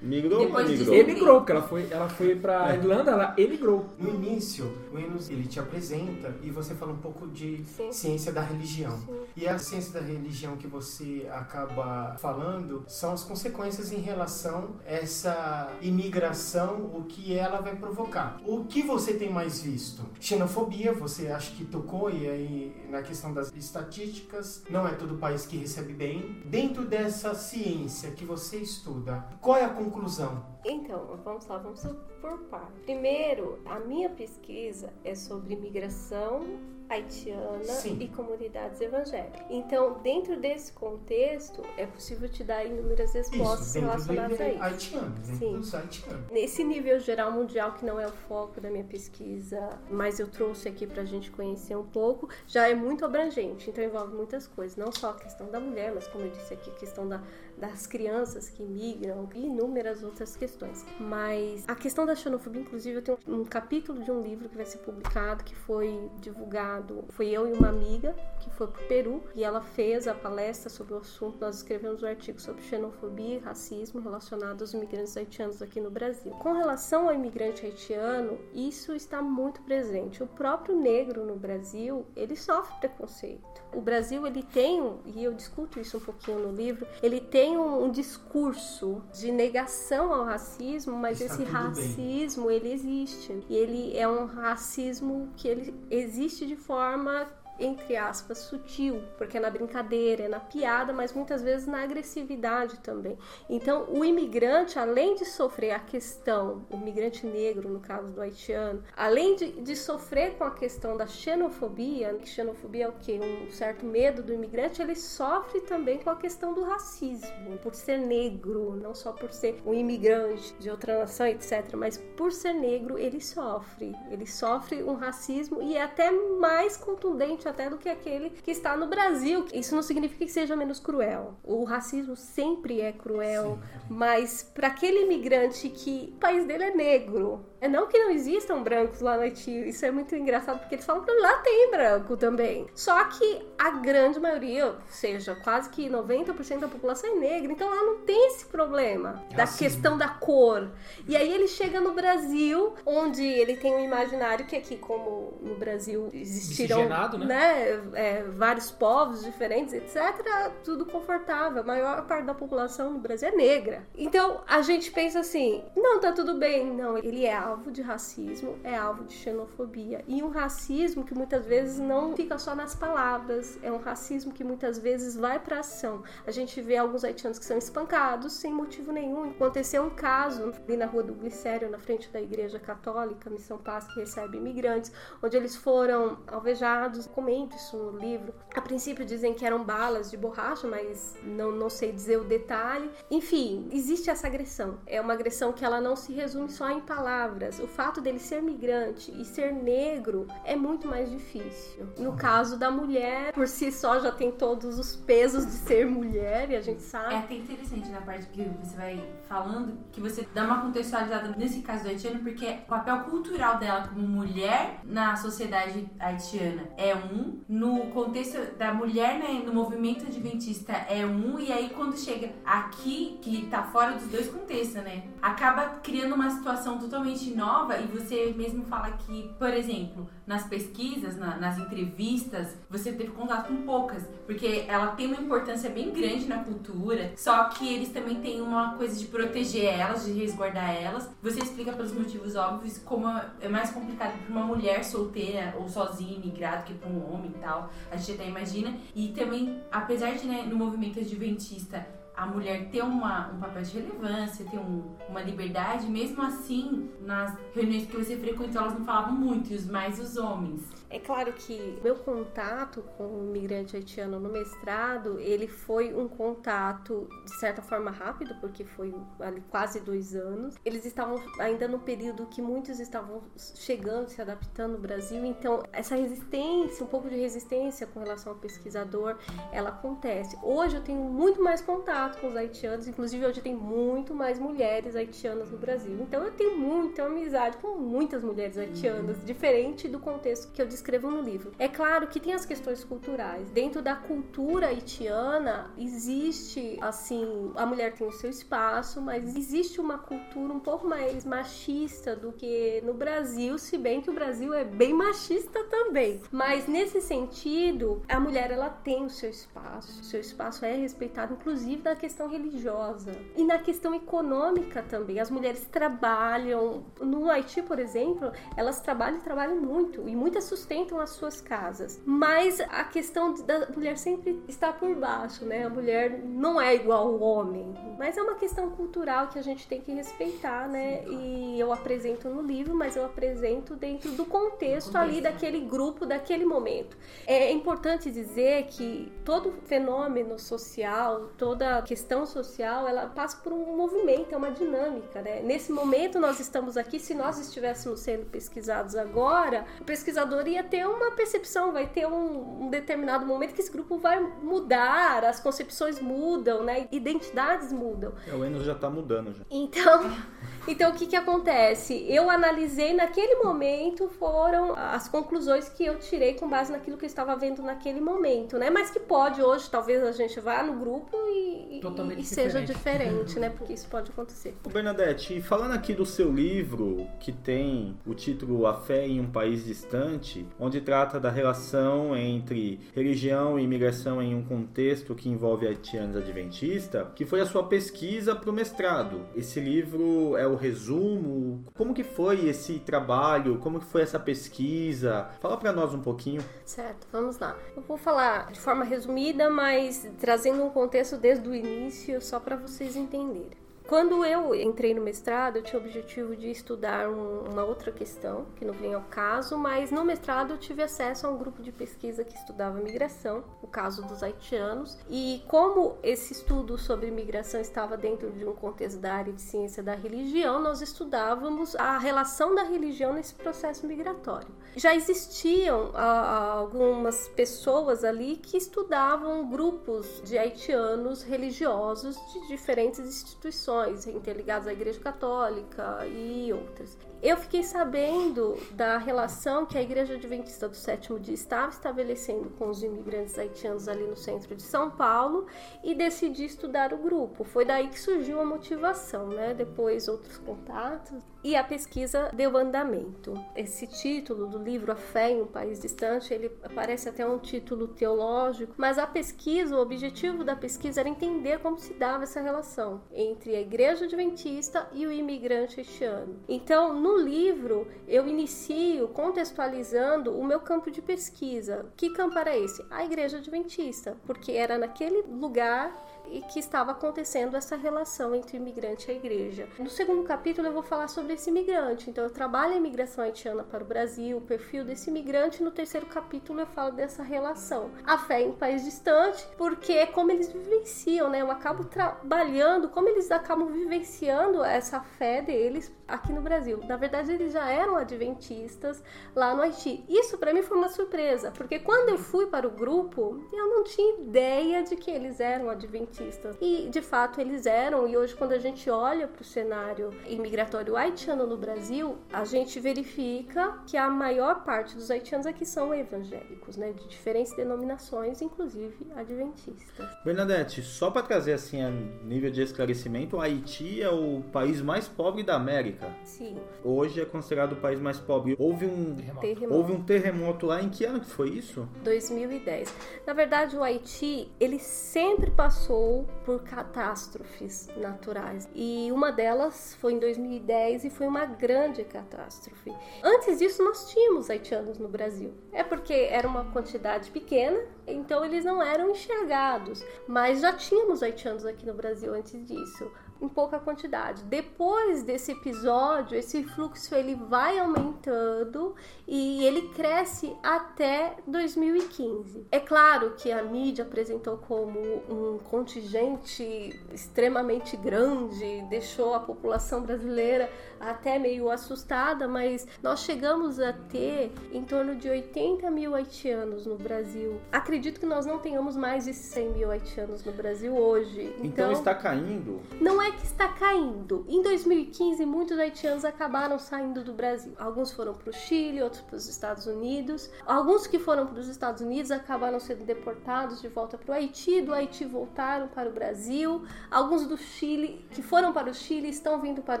Migrou 0.00 0.40
ou 0.40 0.46
Depois 0.46 0.68
de 0.68 0.76
migrou? 0.76 0.96
Emigrou, 0.96 1.36
porque 1.38 1.52
ela 1.52 1.62
foi, 1.62 1.86
ela 1.90 2.08
foi 2.08 2.34
pra 2.34 2.74
Irlanda, 2.74 3.10
ela 3.10 3.34
emigrou. 3.36 3.86
No 3.98 4.08
início, 4.08 4.72
o 4.92 4.98
Enos 4.98 5.28
ele 5.28 5.46
te 5.46 5.60
apresenta 5.60 6.34
e 6.42 6.50
você 6.50 6.74
fala 6.74 6.92
um 6.92 6.98
pouco 6.98 7.26
de 7.26 7.62
Sim. 7.64 7.92
ciência 7.92 8.32
da 8.32 8.40
religião. 8.40 8.96
Sim. 8.96 9.18
E 9.36 9.46
a 9.46 9.58
ciência 9.58 10.00
da 10.00 10.06
religião 10.06 10.56
que 10.56 10.66
você 10.66 11.28
acaba 11.30 12.16
falando 12.18 12.84
são 12.86 13.12
as 13.12 13.22
consequências 13.22 13.92
em 13.92 14.00
relação 14.00 14.76
a 14.86 14.92
essa 14.92 15.72
imigração, 15.82 16.90
o 16.94 17.04
que 17.06 17.36
ela 17.36 17.60
vai 17.60 17.76
provocar. 17.76 18.40
O 18.46 18.64
que 18.64 18.82
você 18.82 19.12
tem 19.18 19.30
mais 19.30 19.60
visto? 19.60 20.02
Xenofobia, 20.20 20.92
você 20.92 21.28
acha 21.28 21.54
que 21.54 21.64
tocou 21.64 22.10
e 22.10 22.28
aí 22.28 22.86
na 22.88 23.02
questão 23.02 23.32
das 23.32 23.52
estatísticas, 23.54 24.62
não 24.70 24.86
é 24.86 24.92
todo 24.92 25.18
país 25.18 25.44
que 25.46 25.56
recebe 25.56 25.92
bem. 25.92 26.42
Dentro 26.46 26.84
dessa 26.84 27.34
ciência 27.34 28.10
que 28.12 28.24
você 28.24 28.58
estuda, 28.58 29.26
qual 29.40 29.56
é 29.56 29.64
a 29.64 29.70
conclusão? 29.70 30.44
Então, 30.64 31.18
vamos 31.24 31.46
lá, 31.46 31.58
vamos 31.58 31.82
por 32.20 32.38
par. 32.50 32.70
Primeiro, 32.84 33.58
a 33.64 33.78
minha 33.80 34.10
pesquisa 34.10 34.92
é 35.04 35.14
sobre 35.14 35.56
migração 35.56 36.77
haitiana 36.88 37.62
Sim. 37.64 37.98
e 38.00 38.08
comunidades 38.08 38.80
evangélicas. 38.80 39.40
Então, 39.50 40.00
dentro 40.02 40.38
desse 40.38 40.72
contexto, 40.72 41.62
é 41.76 41.86
possível 41.86 42.28
te 42.28 42.42
dar 42.42 42.64
inúmeras 42.64 43.12
respostas 43.12 43.72
dentro 43.72 43.88
relacionadas 43.88 44.40
a 44.40 44.48
isso. 44.48 44.62
haitiano, 44.62 45.14
Sim. 45.22 45.52
dos 45.58 45.74
haitianos. 45.74 46.30
Nesse 46.30 46.64
nível 46.64 46.98
geral 46.98 47.30
mundial, 47.30 47.72
que 47.72 47.84
não 47.84 48.00
é 48.00 48.06
o 48.06 48.12
foco 48.12 48.60
da 48.60 48.70
minha 48.70 48.84
pesquisa, 48.84 49.78
mas 49.90 50.18
eu 50.18 50.28
trouxe 50.28 50.68
aqui 50.68 50.86
pra 50.86 51.04
gente 51.04 51.30
conhecer 51.30 51.76
um 51.76 51.84
pouco, 51.84 52.28
já 52.46 52.68
é 52.68 52.74
muito 52.74 53.04
abrangente, 53.04 53.70
então 53.70 53.82
envolve 53.84 54.14
muitas 54.14 54.46
coisas, 54.46 54.76
não 54.76 54.90
só 54.92 55.10
a 55.10 55.14
questão 55.14 55.50
da 55.50 55.60
mulher, 55.60 55.92
mas 55.94 56.06
como 56.08 56.24
eu 56.24 56.30
disse 56.30 56.54
aqui, 56.54 56.70
a 56.70 56.74
questão 56.74 57.08
da, 57.08 57.22
das 57.58 57.86
crianças 57.86 58.48
que 58.48 58.62
migram 58.62 59.28
e 59.34 59.46
inúmeras 59.46 60.02
outras 60.02 60.36
questões. 60.36 60.84
Mas 60.98 61.64
a 61.68 61.74
questão 61.74 62.06
da 62.06 62.14
xenofobia, 62.14 62.62
inclusive, 62.62 62.98
eu 62.98 63.02
tenho 63.02 63.18
um 63.26 63.44
capítulo 63.44 64.02
de 64.02 64.10
um 64.10 64.20
livro 64.20 64.48
que 64.48 64.56
vai 64.56 64.66
ser 64.66 64.78
publicado, 64.78 65.44
que 65.44 65.54
foi 65.54 66.10
divulgado, 66.20 67.04
foi 67.10 67.28
eu 67.28 67.48
e 67.48 67.52
uma 67.52 67.68
amiga 67.68 68.14
que 68.40 68.50
foi 68.50 68.66
pro 68.66 68.82
Peru 68.84 69.22
e 69.34 69.44
ela 69.44 69.60
fez 69.60 70.06
a 70.06 70.14
palestra 70.14 70.70
sobre 70.70 70.94
o 70.94 70.98
assunto. 70.98 71.38
Nós 71.40 71.56
escrevemos 71.56 72.02
um 72.02 72.06
artigo 72.06 72.40
sobre 72.40 72.62
xenofobia 72.62 73.36
e 73.36 73.38
racismo 73.38 74.00
relacionado 74.00 74.62
aos 74.62 74.72
imigrantes 74.72 75.16
haitianos 75.16 75.60
aqui 75.60 75.80
no 75.80 75.90
Brasil. 75.90 76.32
Com 76.32 76.52
relação 76.52 77.08
ao 77.08 77.14
imigrante 77.14 77.66
haitiano, 77.66 78.38
isso 78.54 78.94
está 78.94 79.20
muito 79.20 79.60
presente. 79.62 80.22
O 80.22 80.26
próprio 80.26 80.76
negro 80.76 81.24
no 81.24 81.36
Brasil, 81.36 82.06
ele 82.16 82.36
sofre 82.36 82.78
preconceito. 82.80 83.62
O 83.74 83.80
Brasil, 83.80 84.26
ele 84.26 84.42
tem, 84.42 84.80
e 85.04 85.22
eu 85.22 85.32
discuto 85.32 85.78
isso 85.78 85.98
um 85.98 86.00
pouquinho 86.00 86.38
no 86.38 86.52
livro, 86.54 86.86
ele 87.02 87.20
tem 87.20 87.47
tem 87.48 87.56
um, 87.56 87.84
um 87.84 87.90
discurso 87.90 89.00
de 89.12 89.32
negação 89.32 90.12
ao 90.12 90.24
racismo, 90.24 90.94
mas 90.96 91.18
Está 91.20 91.34
esse 91.34 91.44
tudo 91.44 91.52
bem. 91.52 91.62
racismo 91.62 92.50
ele 92.50 92.72
existe. 92.72 93.42
E 93.48 93.56
ele 93.56 93.96
é 93.96 94.06
um 94.06 94.26
racismo 94.26 95.30
que 95.34 95.48
ele 95.48 95.74
existe 95.90 96.46
de 96.46 96.56
forma 96.56 97.26
entre 97.58 97.96
aspas, 97.96 98.38
sutil, 98.38 99.02
porque 99.16 99.36
é 99.36 99.40
na 99.40 99.50
brincadeira, 99.50 100.24
é 100.24 100.28
na 100.28 100.40
piada, 100.40 100.92
mas 100.92 101.12
muitas 101.12 101.42
vezes 101.42 101.66
na 101.66 101.82
agressividade 101.82 102.78
também. 102.78 103.18
Então, 103.48 103.86
o 103.88 104.04
imigrante, 104.04 104.78
além 104.78 105.14
de 105.14 105.24
sofrer 105.24 105.72
a 105.72 105.80
questão, 105.80 106.64
o 106.70 106.76
migrante 106.76 107.26
negro, 107.26 107.68
no 107.68 107.80
caso 107.80 108.08
do 108.08 108.20
haitiano, 108.20 108.82
além 108.96 109.36
de, 109.36 109.52
de 109.60 109.74
sofrer 109.74 110.34
com 110.36 110.44
a 110.44 110.50
questão 110.50 110.96
da 110.96 111.06
xenofobia, 111.06 112.14
que 112.14 112.28
xenofobia 112.28 112.86
é 112.86 112.88
o 112.88 112.92
quê? 112.92 113.18
Um 113.18 113.50
certo 113.50 113.84
medo 113.84 114.22
do 114.22 114.32
imigrante, 114.32 114.80
ele 114.80 114.94
sofre 114.94 115.60
também 115.62 115.98
com 115.98 116.10
a 116.10 116.16
questão 116.16 116.54
do 116.54 116.62
racismo, 116.62 117.58
por 117.62 117.74
ser 117.74 117.98
negro, 117.98 118.76
não 118.76 118.94
só 118.94 119.12
por 119.12 119.32
ser 119.32 119.60
um 119.66 119.74
imigrante 119.74 120.54
de 120.58 120.70
outra 120.70 120.98
nação, 121.00 121.26
etc., 121.26 121.74
mas 121.74 121.98
por 122.16 122.32
ser 122.32 122.52
negro, 122.52 122.98
ele 122.98 123.20
sofre. 123.20 123.94
Ele 124.10 124.26
sofre 124.26 124.82
um 124.82 124.94
racismo 124.94 125.62
e 125.62 125.76
é 125.76 125.82
até 125.82 126.10
mais 126.10 126.76
contundente 126.76 127.47
até 127.48 127.68
do 127.68 127.78
que 127.78 127.88
aquele 127.88 128.30
que 128.30 128.50
está 128.50 128.76
no 128.76 128.86
Brasil. 128.86 129.46
Isso 129.52 129.74
não 129.74 129.82
significa 129.82 130.24
que 130.24 130.30
seja 130.30 130.54
menos 130.56 130.78
cruel. 130.80 131.34
O 131.44 131.64
racismo 131.64 132.16
sempre 132.16 132.80
é 132.80 132.92
cruel, 132.92 133.58
mas 133.88 134.42
para 134.42 134.68
aquele 134.68 135.04
imigrante 135.04 135.68
que 135.68 136.12
o 136.16 136.18
país 136.18 136.46
dele 136.46 136.64
é 136.64 136.74
negro, 136.74 137.44
é 137.60 137.68
não 137.68 137.88
que 137.88 137.98
não 137.98 138.10
existam 138.10 138.62
brancos 138.62 139.00
lá 139.00 139.16
no 139.16 139.22
Haiti, 139.22 139.50
isso 139.50 139.84
é 139.84 139.90
muito 139.90 140.14
engraçado 140.14 140.60
porque 140.60 140.76
eles 140.76 140.84
falam 140.84 141.04
que 141.04 141.10
lá 141.10 141.38
tem 141.38 141.70
branco 141.70 142.16
também. 142.16 142.66
Só 142.74 143.04
que 143.04 143.46
a 143.58 143.70
grande 143.70 144.20
maioria, 144.20 144.66
ou 144.66 144.76
seja, 144.88 145.34
quase 145.34 145.68
que 145.70 145.88
90% 145.88 146.60
da 146.60 146.68
população 146.68 147.10
é 147.10 147.14
negra, 147.14 147.52
então 147.52 147.68
lá 147.68 147.82
não 147.82 147.98
tem 147.98 148.28
esse 148.28 148.46
problema 148.46 149.24
da 149.30 149.44
Racismo. 149.44 149.58
questão 149.58 149.98
da 149.98 150.08
cor. 150.08 150.70
E 151.06 151.16
aí 151.16 151.32
ele 151.32 151.48
chega 151.48 151.80
no 151.80 151.92
Brasil, 151.92 152.74
onde 152.86 153.24
ele 153.24 153.56
tem 153.56 153.74
um 153.74 153.84
imaginário 153.84 154.46
que 154.46 154.54
aqui, 154.54 154.76
como 154.76 155.38
no 155.42 155.56
Brasil 155.56 156.08
existiram 156.12 156.78
Miscigenado, 156.78 157.18
né? 157.38 157.80
é, 157.94 158.22
vários 158.24 158.70
povos 158.70 159.22
diferentes, 159.24 159.72
etc., 159.72 160.52
tudo 160.64 160.84
confortável. 160.84 161.62
A 161.62 161.64
maior 161.64 162.06
parte 162.06 162.24
da 162.24 162.34
população 162.34 162.92
no 162.92 162.98
Brasil 162.98 163.28
é 163.28 163.32
negra. 163.32 163.86
Então 163.96 164.42
a 164.46 164.60
gente 164.62 164.90
pensa 164.90 165.20
assim: 165.20 165.64
não, 165.76 166.00
tá 166.00 166.12
tudo 166.12 166.34
bem. 166.34 166.72
Não, 166.72 166.98
ele 166.98 167.24
é 167.24 167.34
alvo 167.34 167.70
de 167.70 167.82
racismo, 167.82 168.58
é 168.64 168.76
alvo 168.76 169.04
de 169.04 169.14
xenofobia. 169.14 170.04
E 170.06 170.22
um 170.22 170.28
racismo 170.28 171.04
que 171.04 171.14
muitas 171.14 171.46
vezes 171.46 171.78
não 171.78 172.16
fica 172.16 172.38
só 172.38 172.54
nas 172.54 172.74
palavras, 172.74 173.58
é 173.62 173.70
um 173.70 173.78
racismo 173.78 174.32
que 174.32 174.42
muitas 174.42 174.78
vezes 174.78 175.16
vai 175.16 175.38
pra 175.38 175.60
ação. 175.60 176.02
A 176.26 176.30
gente 176.30 176.60
vê 176.60 176.76
alguns 176.76 177.04
haitianos 177.04 177.38
que 177.38 177.44
são 177.44 177.56
espancados 177.56 178.32
sem 178.32 178.52
motivo 178.52 178.92
nenhum. 178.92 179.30
Aconteceu 179.30 179.84
um 179.84 179.90
caso 179.90 180.52
ali 180.66 180.76
na 180.76 180.86
rua 180.86 181.02
do 181.02 181.14
Glicério, 181.14 181.70
na 181.70 181.78
frente 181.78 182.10
da 182.10 182.20
Igreja 182.20 182.58
Católica, 182.58 183.30
Missão 183.30 183.58
Paz, 183.58 183.86
que 183.88 184.00
recebe 184.00 184.38
imigrantes, 184.38 184.92
onde 185.22 185.36
eles 185.36 185.56
foram 185.56 186.18
alvejados. 186.26 187.06
Comento 187.28 187.56
isso 187.58 187.76
no 187.76 187.98
livro. 187.98 188.32
A 188.56 188.60
princípio 188.62 189.04
dizem 189.04 189.34
que 189.34 189.44
eram 189.44 189.62
balas 189.62 190.10
de 190.10 190.16
borracha, 190.16 190.66
mas 190.66 191.14
não, 191.22 191.52
não 191.52 191.68
sei 191.68 191.92
dizer 191.92 192.18
o 192.18 192.24
detalhe. 192.24 192.90
Enfim, 193.10 193.68
existe 193.70 194.08
essa 194.08 194.26
agressão. 194.26 194.78
É 194.86 194.98
uma 194.98 195.12
agressão 195.12 195.52
que 195.52 195.62
ela 195.62 195.78
não 195.78 195.94
se 195.94 196.10
resume 196.10 196.48
só 196.48 196.70
em 196.70 196.80
palavras. 196.80 197.58
O 197.58 197.66
fato 197.66 198.00
dele 198.00 198.18
ser 198.18 198.42
migrante 198.42 199.12
e 199.14 199.26
ser 199.26 199.52
negro 199.52 200.26
é 200.42 200.56
muito 200.56 200.88
mais 200.88 201.10
difícil. 201.10 201.86
No 201.98 202.16
caso 202.16 202.58
da 202.58 202.70
mulher, 202.70 203.34
por 203.34 203.46
si 203.46 203.70
só 203.70 204.00
já 204.00 204.10
tem 204.10 204.32
todos 204.32 204.78
os 204.78 204.96
pesos 204.96 205.44
de 205.44 205.52
ser 205.52 205.84
mulher, 205.84 206.50
e 206.50 206.56
a 206.56 206.62
gente 206.62 206.80
sabe. 206.80 207.12
É 207.12 207.18
até 207.18 207.34
interessante 207.34 207.90
na 207.90 208.00
parte 208.00 208.26
que 208.28 208.42
você 208.42 208.74
vai 208.74 209.06
falando, 209.28 209.76
que 209.92 210.00
você 210.00 210.26
dá 210.34 210.44
uma 210.44 210.62
contextualizada 210.62 211.28
nesse 211.36 211.60
caso 211.60 211.82
do 211.82 211.90
haitiano, 211.90 212.20
porque 212.20 212.46
o 212.46 212.68
papel 212.68 213.00
cultural 213.00 213.58
dela 213.58 213.86
como 213.86 214.00
mulher 214.00 214.80
na 214.82 215.14
sociedade 215.14 215.86
haitiana 216.00 216.70
é 216.78 216.94
um, 216.94 217.07
no 217.48 217.86
contexto 217.86 218.56
da 218.56 218.72
mulher 218.72 219.18
né, 219.18 219.42
no 219.44 219.52
movimento 219.52 220.06
adventista 220.06 220.72
é 220.72 221.04
um, 221.04 221.38
e 221.38 221.52
aí 221.52 221.70
quando 221.70 221.96
chega 221.96 222.32
aqui, 222.44 223.18
que 223.22 223.46
tá 223.46 223.62
fora 223.62 223.92
dos 223.92 224.08
dois 224.08 224.28
contextos, 224.28 224.82
né? 224.82 225.04
Acaba 225.20 225.80
criando 225.82 226.14
uma 226.14 226.30
situação 226.30 226.78
totalmente 226.78 227.34
nova 227.34 227.78
e 227.78 227.86
você 227.86 228.34
mesmo 228.36 228.64
fala 228.64 228.92
que, 228.92 229.30
por 229.38 229.50
exemplo, 229.50 230.08
nas 230.28 230.46
pesquisas, 230.46 231.16
na- 231.16 231.36
nas 231.38 231.58
entrevistas, 231.58 232.56
você 232.70 232.92
teve 232.92 233.10
contato 233.12 233.48
com 233.48 233.62
poucas, 233.62 234.04
porque 234.26 234.64
ela 234.68 234.88
tem 234.88 235.06
uma 235.06 235.16
importância 235.20 235.70
bem 235.70 235.90
grande 235.90 236.26
na 236.26 236.44
cultura, 236.44 237.12
só 237.16 237.44
que 237.44 237.66
eles 237.74 237.88
também 237.88 238.20
têm 238.20 238.40
uma 238.42 238.74
coisa 238.76 238.94
de 238.98 239.06
proteger 239.06 239.64
elas, 239.64 240.04
de 240.04 240.12
resguardar 240.12 240.70
elas. 240.70 241.10
Você 241.22 241.40
explica 241.40 241.72
pelos 241.72 241.92
motivos 241.92 242.36
óbvios 242.36 242.78
como 242.78 243.08
é 243.40 243.48
mais 243.48 243.70
complicado 243.70 244.18
para 244.18 244.30
uma 244.30 244.44
mulher 244.44 244.84
solteira 244.84 245.54
ou 245.58 245.68
sozinha, 245.68 246.16
imigrada, 246.16 246.62
que 246.62 246.74
para 246.74 246.88
um 246.90 247.12
homem 247.12 247.32
e 247.34 247.38
tal. 247.40 247.70
A 247.90 247.96
gente 247.96 248.12
até 248.20 248.28
imagina. 248.28 248.76
E 248.94 249.08
também, 249.08 249.60
apesar 249.72 250.10
de 250.12 250.26
né, 250.26 250.42
no 250.42 250.56
movimento 250.56 251.00
adventista 251.00 251.86
a 252.18 252.26
mulher 252.26 252.68
ter 252.70 252.82
uma, 252.82 253.28
um 253.32 253.38
papel 253.38 253.62
de 253.62 253.78
relevância, 253.78 254.44
ter 254.44 254.58
um- 254.58 254.82
uma 255.08 255.22
liberdade, 255.22 255.86
mesmo 255.86 256.20
assim, 256.20 256.90
nas 257.00 257.36
reuniões 257.54 257.86
que 257.86 257.96
você 257.96 258.16
frequentou, 258.16 258.60
elas 258.60 258.74
não 258.76 258.84
falavam 258.84 259.12
muito, 259.14 259.52
e 259.52 259.54
os 259.56 259.66
mais 259.66 260.00
os 260.00 260.16
homens. 260.16 260.60
É 260.90 260.98
claro 260.98 261.32
que 261.34 261.78
meu 261.82 261.96
contato 261.96 262.82
com 262.96 263.04
o 263.04 263.24
imigrante 263.28 263.76
haitiano 263.76 264.18
no 264.18 264.30
mestrado, 264.30 265.20
ele 265.20 265.46
foi 265.46 265.94
um 265.94 266.08
contato 266.08 267.08
de 267.24 267.38
certa 267.38 267.60
forma 267.60 267.90
rápido, 267.90 268.34
porque 268.40 268.64
foi 268.64 268.94
ali 269.20 269.42
quase 269.50 269.80
dois 269.80 270.14
anos. 270.14 270.54
Eles 270.64 270.86
estavam 270.86 271.22
ainda 271.38 271.68
no 271.68 271.78
período 271.80 272.26
que 272.26 272.40
muitos 272.40 272.80
estavam 272.80 273.22
chegando, 273.36 274.08
se 274.08 274.22
adaptando 274.22 274.72
no 274.72 274.78
Brasil, 274.78 275.24
então 275.24 275.62
essa 275.72 275.94
resistência, 275.94 276.84
um 276.84 276.88
pouco 276.88 277.10
de 277.10 277.16
resistência 277.16 277.86
com 277.86 278.00
relação 278.00 278.32
ao 278.32 278.38
pesquisador, 278.38 279.18
ela 279.52 279.68
acontece. 279.68 280.38
Hoje 280.42 280.76
eu 280.76 280.82
tenho 280.82 281.00
muito 281.00 281.42
mais 281.42 281.60
contato 281.60 282.18
com 282.20 282.28
os 282.28 282.36
haitianos, 282.36 282.88
inclusive 282.88 283.26
hoje 283.26 283.42
tem 283.42 283.54
muito 283.54 284.14
mais 284.14 284.38
mulheres 284.38 284.96
haitianas 284.96 285.50
no 285.50 285.58
Brasil. 285.58 285.98
Então 286.00 286.24
eu 286.24 286.32
tenho 286.32 286.56
muita 286.56 287.04
amizade 287.04 287.58
com 287.58 287.76
muitas 287.76 288.24
mulheres 288.24 288.56
haitianas, 288.56 289.22
diferente 289.24 289.86
do 289.86 290.00
contexto 290.00 290.50
que 290.52 290.62
eu 290.62 290.66
descrevo 290.78 291.10
no 291.10 291.20
livro. 291.20 291.52
É 291.58 291.68
claro 291.68 292.06
que 292.06 292.20
tem 292.20 292.32
as 292.32 292.46
questões 292.46 292.84
culturais. 292.84 293.50
Dentro 293.50 293.82
da 293.82 293.96
cultura 293.96 294.68
haitiana 294.68 295.70
existe 295.76 296.78
assim, 296.80 297.52
a 297.56 297.66
mulher 297.66 297.92
tem 297.92 298.06
o 298.06 298.12
seu 298.12 298.30
espaço, 298.30 299.00
mas 299.00 299.36
existe 299.36 299.80
uma 299.80 299.98
cultura 299.98 300.52
um 300.52 300.60
pouco 300.60 300.86
mais 300.86 301.24
machista 301.24 302.14
do 302.14 302.32
que 302.32 302.80
no 302.84 302.94
Brasil, 302.94 303.58
se 303.58 303.76
bem 303.76 304.00
que 304.00 304.10
o 304.10 304.12
Brasil 304.12 304.54
é 304.54 304.64
bem 304.64 304.92
machista 304.92 305.64
também. 305.64 306.20
Mas 306.30 306.66
nesse 306.68 307.00
sentido, 307.00 308.02
a 308.08 308.20
mulher 308.20 308.50
ela 308.50 308.70
tem 308.70 309.04
o 309.04 309.10
seu 309.10 309.30
espaço, 309.30 310.00
o 310.00 310.04
seu 310.04 310.20
espaço 310.20 310.64
é 310.64 310.74
respeitado, 310.74 311.34
inclusive 311.34 311.82
na 311.82 311.96
questão 311.96 312.28
religiosa 312.28 313.12
e 313.36 313.44
na 313.44 313.58
questão 313.58 313.94
econômica 313.94 314.82
também. 314.82 315.18
As 315.18 315.30
mulheres 315.30 315.66
trabalham 315.70 316.84
no 317.00 317.30
Haiti, 317.30 317.62
por 317.62 317.78
exemplo, 317.78 318.32
elas 318.56 318.80
trabalham 318.80 319.18
e 319.18 319.22
trabalham 319.22 319.56
muito 319.56 320.08
e 320.08 320.14
muitas 320.14 320.44
sustentam 320.68 321.00
as 321.00 321.10
suas 321.10 321.40
casas. 321.40 322.00
Mas 322.04 322.60
a 322.60 322.84
questão 322.84 323.34
da 323.42 323.68
mulher 323.70 323.96
sempre 323.96 324.42
está 324.46 324.70
por 324.70 324.94
baixo, 324.94 325.44
né? 325.46 325.64
A 325.64 325.70
mulher 325.70 326.20
não 326.22 326.60
é 326.60 326.74
igual 326.74 327.08
ao 327.08 327.20
homem, 327.20 327.74
mas 327.98 328.18
é 328.18 328.22
uma 328.22 328.34
questão 328.34 328.70
cultural 328.70 329.28
que 329.28 329.38
a 329.38 329.42
gente 329.42 329.66
tem 329.66 329.80
que 329.80 329.92
respeitar, 329.92 330.68
né? 330.68 331.04
E 331.08 331.58
eu 331.58 331.72
apresento 331.72 332.28
no 332.28 332.42
livro, 332.42 332.74
mas 332.74 332.96
eu 332.96 333.04
apresento 333.04 333.74
dentro 333.74 334.10
do 334.12 334.26
contexto 334.26 334.96
ali 334.96 335.22
daquele 335.22 335.60
grupo, 335.60 336.04
daquele 336.04 336.44
momento. 336.44 336.96
É 337.26 337.50
importante 337.50 338.10
dizer 338.10 338.66
que 338.66 339.10
todo 339.24 339.52
fenômeno 339.64 340.38
social, 340.38 341.30
toda 341.38 341.80
questão 341.82 342.26
social, 342.26 342.86
ela 342.86 343.06
passa 343.06 343.38
por 343.38 343.52
um 343.54 343.74
movimento, 343.74 344.34
é 344.34 344.36
uma 344.36 344.50
dinâmica, 344.50 345.22
né? 345.22 345.40
Nesse 345.40 345.72
momento 345.72 346.20
nós 346.20 346.38
estamos 346.38 346.76
aqui, 346.76 347.00
se 347.00 347.14
nós 347.14 347.38
estivéssemos 347.38 348.00
sendo 348.00 348.26
pesquisados 348.26 348.94
agora, 348.94 349.64
o 349.80 349.84
pesquisador 349.84 350.46
ia 350.46 350.57
ter 350.62 350.86
uma 350.86 351.12
percepção, 351.12 351.72
vai 351.72 351.86
ter 351.86 352.06
um, 352.06 352.64
um 352.64 352.70
determinado 352.70 353.24
momento 353.26 353.54
que 353.54 353.60
esse 353.60 353.70
grupo 353.70 353.98
vai 353.98 354.20
mudar, 354.42 355.24
as 355.24 355.40
concepções 355.40 356.00
mudam, 356.00 356.62
né? 356.64 356.88
Identidades 356.90 357.72
mudam. 357.72 358.12
É, 358.26 358.34
o 358.34 358.44
Enos 358.44 358.64
já 358.64 358.74
tá 358.74 358.88
mudando 358.90 359.32
já. 359.34 359.44
Então, 359.50 360.02
então 360.66 360.90
o 360.90 360.94
que 360.94 361.06
que 361.06 361.16
acontece? 361.16 362.04
Eu 362.08 362.30
analisei 362.30 362.94
naquele 362.94 363.36
momento 363.36 364.08
foram 364.08 364.74
as 364.76 365.08
conclusões 365.08 365.68
que 365.68 365.84
eu 365.84 365.98
tirei 365.98 366.34
com 366.34 366.48
base 366.48 366.72
naquilo 366.72 366.96
que 366.96 367.04
eu 367.04 367.08
estava 367.08 367.34
vendo 367.36 367.62
naquele 367.62 368.00
momento, 368.00 368.58
né? 368.58 368.70
Mas 368.70 368.90
que 368.90 369.00
pode 369.00 369.42
hoje, 369.42 369.70
talvez 369.70 370.02
a 370.02 370.12
gente 370.12 370.38
vá 370.40 370.62
no 370.62 370.74
grupo 370.74 371.16
e, 371.28 371.78
e- 371.78 372.20
e 372.20 372.24
seja 372.24 372.60
diferente. 372.62 373.08
diferente, 373.08 373.38
né? 373.38 373.50
Porque 373.50 373.72
isso 373.72 373.88
pode 373.88 374.10
acontecer. 374.10 374.56
Ô, 374.64 374.68
Bernadette, 374.68 375.40
falando 375.40 375.72
aqui 375.72 375.92
do 375.94 376.04
seu 376.06 376.32
livro, 376.32 377.06
que 377.20 377.32
tem 377.32 377.96
o 378.06 378.14
título 378.14 378.66
A 378.66 378.74
Fé 378.74 379.06
em 379.06 379.20
um 379.20 379.30
País 379.30 379.64
Distante, 379.64 380.46
onde 380.58 380.80
trata 380.80 381.18
da 381.18 381.30
relação 381.30 382.16
entre 382.16 382.80
religião 382.94 383.58
e 383.58 383.64
imigração 383.64 384.22
em 384.22 384.34
um 384.34 384.42
contexto 384.42 385.14
que 385.14 385.28
envolve 385.28 385.66
haitianos 385.66 386.16
adventistas, 386.16 387.06
que 387.14 387.24
foi 387.24 387.40
a 387.40 387.46
sua 387.46 387.64
pesquisa 387.64 388.34
para 388.34 388.50
o 388.50 388.52
mestrado. 388.52 389.26
Esse 389.34 389.60
livro 389.60 390.36
é 390.36 390.46
o 390.46 390.56
resumo. 390.56 391.64
Como 391.74 391.94
que 391.94 392.04
foi 392.04 392.48
esse 392.48 392.78
trabalho? 392.78 393.58
Como 393.58 393.80
que 393.80 393.86
foi 393.86 394.02
essa 394.02 394.18
pesquisa? 394.18 395.28
Fala 395.40 395.56
para 395.56 395.72
nós 395.72 395.94
um 395.94 396.00
pouquinho. 396.00 396.42
Certo, 396.64 397.06
vamos 397.12 397.38
lá. 397.38 397.56
Eu 397.76 397.82
vou 397.82 397.96
falar 397.96 398.50
de 398.52 398.60
forma 398.60 398.84
resumida, 398.84 399.50
mas 399.50 400.08
trazendo 400.18 400.62
um 400.64 400.70
contexto 400.70 401.16
desde 401.16 401.48
o 401.48 401.54
início, 401.54 402.20
só 402.20 402.38
para 402.40 402.56
vocês 402.56 402.96
entenderem. 402.96 403.67
Quando 403.88 404.22
eu 404.22 404.54
entrei 404.54 404.92
no 404.92 405.00
mestrado, 405.00 405.56
eu 405.56 405.62
tinha 405.62 405.80
o 405.80 405.82
objetivo 405.82 406.36
de 406.36 406.50
estudar 406.50 407.08
um, 407.08 407.44
uma 407.50 407.64
outra 407.64 407.90
questão, 407.90 408.44
que 408.56 408.62
não 408.62 408.74
vem 408.74 408.92
ao 408.92 409.00
caso, 409.04 409.56
mas 409.56 409.90
no 409.90 410.04
mestrado 410.04 410.52
eu 410.52 410.58
tive 410.58 410.82
acesso 410.82 411.26
a 411.26 411.30
um 411.30 411.38
grupo 411.38 411.62
de 411.62 411.72
pesquisa 411.72 412.22
que 412.22 412.36
estudava 412.36 412.78
migração, 412.82 413.42
o 413.62 413.66
caso 413.66 414.02
dos 414.02 414.22
haitianos, 414.22 414.98
e 415.08 415.42
como 415.48 415.96
esse 416.02 416.34
estudo 416.34 416.76
sobre 416.76 417.10
migração 417.10 417.62
estava 417.62 417.96
dentro 417.96 418.30
de 418.30 418.44
um 418.44 418.52
contexto 418.52 418.98
da 418.98 419.14
área 419.14 419.32
de 419.32 419.40
ciência 419.40 419.82
da 419.82 419.94
religião, 419.94 420.60
nós 420.60 420.82
estudávamos 420.82 421.74
a 421.74 421.96
relação 421.96 422.54
da 422.54 422.64
religião 422.64 423.14
nesse 423.14 423.34
processo 423.34 423.86
migratório. 423.86 424.48
Já 424.76 424.94
existiam 424.94 425.92
ah, 425.94 426.56
algumas 426.58 427.26
pessoas 427.28 428.04
ali 428.04 428.36
que 428.36 428.58
estudavam 428.58 429.48
grupos 429.48 430.20
de 430.22 430.36
haitianos 430.36 431.22
religiosos 431.22 432.18
de 432.34 432.48
diferentes 432.48 433.00
instituições 433.00 433.77
interligados 433.86 434.66
à 434.66 434.72
Igreja 434.72 435.00
Católica 435.00 436.06
e 436.06 436.52
outras. 436.52 436.96
Eu 437.20 437.36
fiquei 437.36 437.64
sabendo 437.64 438.56
da 438.72 438.96
relação 438.96 439.66
que 439.66 439.76
a 439.76 439.82
Igreja 439.82 440.14
Adventista 440.14 440.68
do 440.68 440.76
Sétimo 440.76 441.18
Dia 441.18 441.34
estava 441.34 441.70
estabelecendo 441.70 442.50
com 442.50 442.68
os 442.68 442.82
imigrantes 442.82 443.36
haitianos 443.36 443.88
ali 443.88 444.04
no 444.04 444.16
centro 444.16 444.54
de 444.54 444.62
São 444.62 444.88
Paulo 444.88 445.46
e 445.82 445.96
decidi 445.96 446.44
estudar 446.44 446.92
o 446.92 446.98
grupo. 446.98 447.42
Foi 447.42 447.64
daí 447.64 447.88
que 447.88 447.98
surgiu 447.98 448.40
a 448.40 448.44
motivação, 448.44 449.28
né? 449.30 449.52
Depois 449.52 450.06
outros 450.06 450.38
contatos 450.38 451.20
e 451.42 451.54
a 451.54 451.62
pesquisa 451.62 452.30
deu 452.32 452.56
andamento. 452.56 453.34
Esse 453.54 453.86
título 453.86 454.46
do 454.46 454.58
livro 454.58 454.92
A 454.92 454.96
Fé 454.96 455.30
em 455.30 455.42
um 455.42 455.46
País 455.46 455.80
Distante, 455.80 456.34
ele 456.34 456.48
parece 456.74 457.08
até 457.08 457.26
um 457.26 457.38
título 457.38 457.88
teológico, 457.88 458.74
mas 458.76 458.98
a 458.98 459.06
pesquisa, 459.06 459.76
o 459.76 459.80
objetivo 459.80 460.42
da 460.42 460.56
pesquisa 460.56 461.00
era 461.00 461.08
entender 461.08 461.60
como 461.60 461.78
se 461.78 461.94
dava 461.94 462.24
essa 462.24 462.40
relação 462.40 463.00
entre 463.12 463.54
a 463.54 463.60
Igreja 463.60 464.04
Adventista 464.04 464.88
e 464.92 465.06
o 465.06 465.12
imigrante 465.12 465.80
haitiano. 465.80 466.40
Então, 466.48 466.92
no 466.92 467.07
livro, 467.16 467.88
eu 468.06 468.28
inicio 468.28 469.08
contextualizando 469.08 470.38
o 470.38 470.44
meu 470.44 470.60
campo 470.60 470.90
de 470.90 471.00
pesquisa. 471.00 471.86
Que 471.96 472.10
campo 472.10 472.38
era 472.38 472.56
esse? 472.56 472.84
A 472.90 473.04
Igreja 473.04 473.38
Adventista, 473.38 474.16
porque 474.26 474.52
era 474.52 474.76
naquele 474.76 475.22
lugar 475.22 476.17
e 476.32 476.42
que 476.42 476.58
estava 476.58 476.92
acontecendo 476.92 477.56
essa 477.56 477.76
relação 477.76 478.34
entre 478.34 478.56
o 478.56 478.60
imigrante 478.60 479.08
e 479.08 479.12
a 479.12 479.14
igreja. 479.14 479.68
No 479.78 479.90
segundo 479.90 480.22
capítulo 480.24 480.68
eu 480.68 480.72
vou 480.72 480.82
falar 480.82 481.08
sobre 481.08 481.34
esse 481.34 481.50
imigrante, 481.50 482.10
então 482.10 482.24
eu 482.24 482.30
trabalho 482.30 482.74
a 482.74 482.76
imigração 482.76 483.24
haitiana 483.24 483.62
para 483.62 483.82
o 483.82 483.86
Brasil, 483.86 484.38
o 484.38 484.42
perfil 484.42 484.84
desse 484.84 485.10
imigrante, 485.10 485.62
no 485.62 485.70
terceiro 485.70 486.06
capítulo 486.06 486.60
eu 486.60 486.66
falo 486.66 486.92
dessa 486.92 487.22
relação. 487.22 487.90
A 488.04 488.18
fé 488.18 488.42
em 488.42 488.50
um 488.50 488.54
país 488.54 488.84
distante, 488.84 489.46
porque 489.56 490.06
como 490.06 490.30
eles 490.30 490.52
vivenciam, 490.52 491.30
né? 491.30 491.42
Eu 491.42 491.50
acabo 491.50 491.84
trabalhando 491.84 492.88
como 492.88 493.08
eles 493.08 493.30
acabam 493.30 493.68
vivenciando 493.68 494.62
essa 494.64 495.00
fé 495.00 495.42
deles 495.42 495.92
aqui 496.06 496.32
no 496.32 496.40
Brasil. 496.40 496.80
Na 496.86 496.96
verdade, 496.96 497.32
eles 497.32 497.52
já 497.52 497.70
eram 497.70 497.96
adventistas 497.96 499.02
lá 499.34 499.54
no 499.54 499.62
Haiti. 499.62 500.04
Isso 500.08 500.38
para 500.38 500.54
mim 500.54 500.62
foi 500.62 500.76
uma 500.76 500.88
surpresa, 500.88 501.50
porque 501.50 501.78
quando 501.78 502.08
eu 502.10 502.18
fui 502.18 502.46
para 502.46 502.66
o 502.66 502.70
grupo, 502.70 503.44
eu 503.52 503.68
não 503.68 503.84
tinha 503.84 504.20
ideia 504.20 504.82
de 504.82 504.96
que 504.96 505.10
eles 505.10 505.38
eram 505.38 505.68
adventistas. 505.68 506.17
E 506.60 506.88
de 506.88 507.00
fato 507.00 507.40
eles 507.40 507.66
eram, 507.66 508.08
e 508.08 508.16
hoje 508.16 508.34
quando 508.34 508.52
a 508.52 508.58
gente 508.58 508.88
olha 508.90 509.28
para 509.28 509.42
o 509.42 509.44
cenário 509.44 510.10
imigratório 510.26 510.96
haitiano 510.96 511.46
no 511.46 511.56
Brasil, 511.56 512.16
a 512.32 512.44
gente 512.44 512.80
verifica 512.80 513.78
que 513.86 513.96
a 513.96 514.08
maior 514.08 514.64
parte 514.64 514.94
dos 514.94 515.10
haitianos 515.10 515.46
aqui 515.46 515.64
são 515.64 515.94
evangélicos, 515.94 516.76
né, 516.76 516.92
de 516.92 517.08
diferentes 517.08 517.54
denominações, 517.54 518.40
inclusive 518.42 518.94
adventistas. 519.14 520.08
Bernadette, 520.24 520.82
só 520.82 521.10
para 521.10 521.22
trazer 521.22 521.52
assim 521.52 521.82
a 521.82 521.90
nível 522.24 522.50
de 522.50 522.62
esclarecimento, 522.62 523.36
o 523.36 523.40
Haiti 523.40 524.02
é 524.02 524.10
o 524.10 524.42
país 524.52 524.80
mais 524.80 525.06
pobre 525.08 525.42
da 525.42 525.54
América. 525.54 526.08
Sim. 526.24 526.56
Hoje 526.84 527.20
é 527.20 527.24
considerado 527.24 527.72
o 527.72 527.76
país 527.76 528.00
mais 528.00 528.18
pobre. 528.18 528.56
Houve 528.58 528.86
um 528.86 529.16
Terremoto. 529.40 529.74
houve 529.74 529.92
um 529.92 530.02
terremoto 530.02 530.66
lá 530.66 530.82
em 530.82 530.88
que 530.88 531.04
ano 531.04 531.20
que 531.20 531.30
foi 531.30 531.50
isso? 531.50 531.88
2010. 532.02 532.94
Na 533.26 533.32
verdade, 533.32 533.76
o 533.76 533.82
Haiti, 533.82 534.50
ele 534.58 534.78
sempre 534.78 535.50
passou 535.50 536.07
por 536.44 536.62
catástrofes 536.62 537.88
naturais. 537.96 538.68
E 538.74 539.10
uma 539.12 539.30
delas 539.30 539.94
foi 540.00 540.14
em 540.14 540.18
2010 540.18 541.04
e 541.04 541.10
foi 541.10 541.26
uma 541.26 541.44
grande 541.44 542.04
catástrofe. 542.04 542.92
Antes 543.22 543.58
disso, 543.58 543.82
nós 543.84 544.10
tínhamos 544.10 544.50
haitianos 544.50 544.98
no 544.98 545.08
Brasil. 545.08 545.54
É 545.72 545.82
porque 545.82 546.12
era 546.12 546.46
uma 546.46 546.64
quantidade 546.72 547.30
pequena, 547.30 547.78
então 548.06 548.44
eles 548.44 548.64
não 548.64 548.82
eram 548.82 549.10
enxergados. 549.10 550.04
Mas 550.26 550.60
já 550.60 550.72
tínhamos 550.72 551.22
haitianos 551.22 551.64
aqui 551.64 551.86
no 551.86 551.94
Brasil 551.94 552.34
antes 552.34 552.64
disso 552.66 553.10
em 553.40 553.48
pouca 553.48 553.78
quantidade. 553.78 554.42
Depois 554.44 555.22
desse 555.22 555.52
episódio, 555.52 556.36
esse 556.36 556.62
fluxo 556.64 557.14
ele 557.14 557.34
vai 557.34 557.78
aumentando 557.78 558.94
e 559.26 559.64
ele 559.64 559.88
cresce 559.90 560.54
até 560.62 561.36
2015. 561.46 562.66
É 562.70 562.80
claro 562.80 563.34
que 563.36 563.50
a 563.52 563.62
mídia 563.62 564.04
apresentou 564.04 564.56
como 564.58 564.98
um 565.28 565.58
contingente 565.70 566.98
extremamente 567.12 567.96
grande, 567.96 568.82
deixou 568.88 569.34
a 569.34 569.40
população 569.40 570.02
brasileira 570.02 570.70
até 571.00 571.38
meio 571.38 571.70
assustada, 571.70 572.48
mas 572.48 572.86
nós 573.02 573.20
chegamos 573.20 573.78
a 573.78 573.92
ter 573.92 574.52
em 574.72 574.82
torno 574.82 575.14
de 575.14 575.28
80 575.28 575.90
mil 575.90 576.14
haitianos 576.14 576.86
no 576.86 576.96
Brasil. 576.96 577.60
Acredito 577.70 578.18
que 578.18 578.26
nós 578.26 578.46
não 578.46 578.58
tenhamos 578.58 578.96
mais 578.96 579.24
de 579.24 579.32
100 579.32 579.70
mil 579.70 579.90
haitianos 579.90 580.44
no 580.44 580.52
Brasil 580.52 580.96
hoje. 580.96 581.54
Então, 581.62 581.92
está 581.92 582.14
caindo. 582.14 582.80
Não 583.00 583.20
é 583.22 583.27
que 583.32 583.44
está 583.44 583.68
caindo. 583.68 584.44
Em 584.48 584.62
2015, 584.62 585.44
muitos 585.46 585.78
haitianos 585.78 586.24
acabaram 586.24 586.78
saindo 586.78 587.22
do 587.22 587.32
Brasil. 587.32 587.72
Alguns 587.78 588.12
foram 588.12 588.34
para 588.34 588.50
o 588.50 588.52
Chile, 588.52 589.02
outros 589.02 589.22
para 589.22 589.36
os 589.36 589.48
Estados 589.48 589.86
Unidos. 589.86 590.50
Alguns 590.66 591.06
que 591.06 591.18
foram 591.18 591.46
para 591.46 591.58
os 591.58 591.68
Estados 591.68 592.00
Unidos 592.00 592.30
acabaram 592.30 592.80
sendo 592.80 593.04
deportados 593.04 593.80
de 593.80 593.88
volta 593.88 594.16
para 594.16 594.32
o 594.32 594.34
Haiti. 594.34 594.80
Do 594.82 594.94
Haiti 594.94 595.24
voltaram 595.24 595.88
para 595.88 596.08
o 596.08 596.12
Brasil. 596.12 596.82
Alguns 597.10 597.46
do 597.46 597.56
Chile 597.56 598.24
que 598.30 598.42
foram 598.42 598.72
para 598.72 598.90
o 598.90 598.94
Chile 598.94 599.28
estão 599.28 599.60
vindo 599.60 599.82
para 599.82 600.00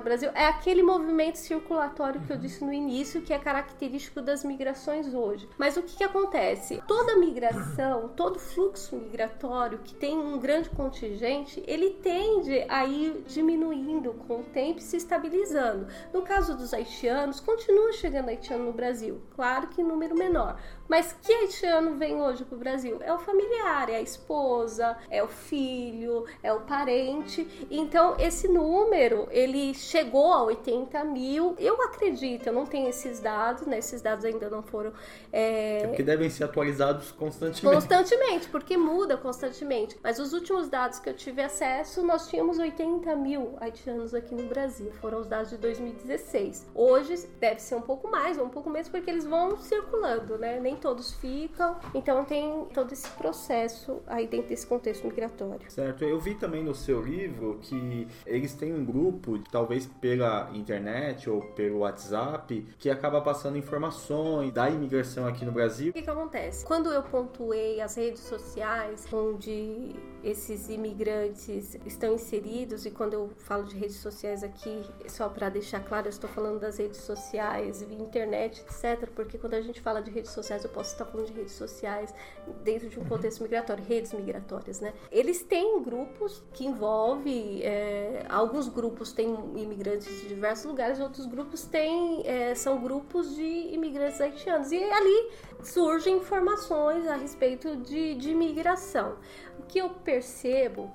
o 0.00 0.04
Brasil. 0.04 0.30
É 0.34 0.46
aquele 0.46 0.82
movimento 0.82 1.36
circulatório 1.36 2.20
que 2.20 2.32
eu 2.32 2.36
disse 2.36 2.64
no 2.64 2.72
início 2.72 3.22
que 3.22 3.32
é 3.32 3.38
característico 3.38 4.20
das 4.20 4.44
migrações 4.44 5.12
hoje. 5.14 5.48
Mas 5.58 5.76
o 5.76 5.82
que, 5.82 5.96
que 5.96 6.04
acontece? 6.04 6.82
Toda 6.86 7.16
migração, 7.16 8.08
todo 8.08 8.38
fluxo 8.38 8.96
migratório 8.96 9.78
que 9.78 9.94
tem 9.94 10.16
um 10.16 10.38
grande 10.38 10.70
contingente, 10.70 11.62
ele 11.66 11.90
tende 11.90 12.64
a 12.68 12.84
ir 12.84 13.17
diminuindo 13.26 14.14
com 14.26 14.40
o 14.40 14.44
tempo 14.44 14.78
e 14.78 14.82
se 14.82 14.96
estabilizando. 14.96 15.86
No 16.12 16.22
caso 16.22 16.56
dos 16.56 16.72
haitianos, 16.72 17.40
continua 17.40 17.92
chegando 17.92 18.28
haitiano 18.28 18.64
no 18.64 18.72
Brasil, 18.72 19.20
claro 19.34 19.68
que 19.68 19.80
em 19.80 19.84
número 19.84 20.14
menor. 20.14 20.58
Mas 20.88 21.14
que 21.22 21.32
haitiano 21.32 21.96
vem 21.96 22.20
hoje 22.20 22.44
para 22.44 22.56
o 22.56 22.58
Brasil? 22.58 22.98
É 23.02 23.12
o 23.12 23.18
familiar, 23.18 23.90
é 23.90 23.96
a 23.96 24.00
esposa, 24.00 24.96
é 25.10 25.22
o 25.22 25.28
filho, 25.28 26.24
é 26.42 26.52
o 26.52 26.60
parente. 26.60 27.46
Então, 27.70 28.16
esse 28.18 28.48
número, 28.48 29.28
ele 29.30 29.74
chegou 29.74 30.32
a 30.32 30.42
80 30.44 31.04
mil. 31.04 31.54
Eu 31.58 31.82
acredito, 31.82 32.46
eu 32.46 32.52
não 32.52 32.64
tenho 32.64 32.88
esses 32.88 33.20
dados, 33.20 33.66
né? 33.66 33.78
Esses 33.78 34.00
dados 34.00 34.24
ainda 34.24 34.48
não 34.48 34.62
foram... 34.62 34.92
É... 35.32 35.82
É 35.82 35.86
porque 35.88 36.02
devem 36.02 36.30
ser 36.30 36.44
atualizados 36.44 37.12
constantemente. 37.12 37.74
Constantemente, 37.74 38.48
porque 38.48 38.76
muda 38.76 39.16
constantemente. 39.16 39.98
Mas 40.02 40.18
os 40.18 40.32
últimos 40.32 40.68
dados 40.68 40.98
que 40.98 41.08
eu 41.08 41.14
tive 41.14 41.42
acesso, 41.42 42.02
nós 42.02 42.28
tínhamos 42.28 42.58
80 42.58 43.14
mil 43.16 43.56
haitianos 43.60 44.14
aqui 44.14 44.34
no 44.34 44.44
Brasil. 44.44 44.90
Foram 45.00 45.20
os 45.20 45.26
dados 45.26 45.50
de 45.50 45.58
2016. 45.58 46.66
Hoje 46.74 47.28
deve 47.38 47.60
ser 47.60 47.74
um 47.74 47.82
pouco 47.82 48.10
mais, 48.10 48.38
ou 48.38 48.46
um 48.46 48.48
pouco 48.48 48.70
menos, 48.70 48.88
porque 48.88 49.10
eles 49.10 49.26
vão 49.26 49.58
circulando, 49.58 50.38
né? 50.38 50.58
Nem 50.58 50.77
todos 50.78 51.12
ficam. 51.12 51.76
Então 51.94 52.24
tem 52.24 52.66
todo 52.72 52.92
esse 52.92 53.08
processo 53.10 54.00
aí 54.06 54.26
dentro 54.26 54.48
desse 54.48 54.66
contexto 54.66 55.06
migratório. 55.06 55.70
Certo, 55.70 56.04
eu 56.04 56.18
vi 56.18 56.34
também 56.34 56.62
no 56.62 56.74
seu 56.74 57.02
livro 57.02 57.58
que 57.62 58.06
eles 58.26 58.54
têm 58.54 58.72
um 58.72 58.84
grupo, 58.84 59.38
talvez 59.50 59.86
pela 60.00 60.50
internet 60.54 61.28
ou 61.28 61.42
pelo 61.42 61.78
WhatsApp, 61.78 62.66
que 62.78 62.90
acaba 62.90 63.20
passando 63.20 63.56
informações 63.56 64.52
da 64.52 64.68
imigração 64.68 65.26
aqui 65.26 65.44
no 65.44 65.52
Brasil. 65.52 65.90
O 65.90 65.92
que, 65.92 66.02
que 66.02 66.10
acontece? 66.10 66.64
Quando 66.64 66.90
eu 66.90 67.02
pontuei 67.02 67.80
as 67.80 67.96
redes 67.96 68.22
sociais 68.22 69.06
onde 69.12 69.94
esses 70.30 70.68
imigrantes 70.68 71.76
estão 71.86 72.14
inseridos, 72.14 72.84
e 72.84 72.90
quando 72.90 73.14
eu 73.14 73.30
falo 73.38 73.64
de 73.64 73.76
redes 73.76 73.96
sociais 73.96 74.44
aqui, 74.44 74.82
só 75.08 75.28
para 75.28 75.48
deixar 75.48 75.80
claro, 75.80 76.06
eu 76.06 76.10
estou 76.10 76.28
falando 76.28 76.60
das 76.60 76.78
redes 76.78 76.98
sociais, 76.98 77.82
internet, 77.82 78.60
etc., 78.60 79.08
porque 79.14 79.38
quando 79.38 79.54
a 79.54 79.60
gente 79.60 79.80
fala 79.80 80.02
de 80.02 80.10
redes 80.10 80.30
sociais, 80.32 80.64
eu 80.64 80.70
posso 80.70 80.92
estar 80.92 81.04
falando 81.06 81.26
de 81.26 81.32
redes 81.32 81.54
sociais 81.54 82.14
dentro 82.62 82.88
de 82.88 83.00
um 83.00 83.04
contexto 83.04 83.42
migratório, 83.42 83.82
redes 83.84 84.12
migratórias, 84.12 84.80
né? 84.80 84.92
Eles 85.10 85.42
têm 85.42 85.82
grupos 85.82 86.42
que 86.52 86.66
envolvem, 86.66 87.62
é, 87.62 88.26
alguns 88.28 88.68
grupos 88.68 89.12
têm 89.12 89.34
imigrantes 89.56 90.08
de 90.20 90.28
diversos 90.28 90.66
lugares, 90.66 91.00
outros 91.00 91.26
grupos 91.26 91.64
têm, 91.64 92.22
é, 92.26 92.54
são 92.54 92.80
grupos 92.80 93.34
de 93.34 93.74
imigrantes 93.74 94.20
haitianos, 94.20 94.72
e 94.72 94.82
ali 94.82 95.30
surgem 95.62 96.16
informações 96.18 97.06
a 97.06 97.16
respeito 97.16 97.76
de, 97.76 98.14
de 98.14 98.30
imigração. 98.30 99.16
O 99.58 99.62
que 99.62 99.78
eu 99.78 99.90
percebo 99.90 100.90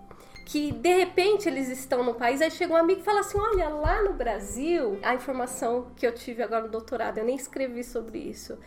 que 0.46 0.72
de 0.72 0.98
repente 0.98 1.48
eles 1.48 1.70
estão 1.70 2.04
no 2.04 2.14
país, 2.16 2.42
aí 2.42 2.52
chega 2.52 2.74
um 2.74 2.76
amigo 2.76 3.02
e 3.02 3.04
fala 3.04 3.22
assim: 3.22 3.38
Olha, 3.38 3.70
lá 3.70 4.02
no 4.04 4.14
Brasil, 4.14 5.00
a 5.02 5.14
informação 5.14 5.92
que 5.96 6.06
eu 6.06 6.14
tive 6.14 6.44
agora 6.44 6.64
no 6.64 6.70
doutorado, 6.70 7.18
eu 7.18 7.26
nem 7.26 7.36
escrevi 7.36 7.84
sobre 7.84 8.20
isso. 8.20 8.58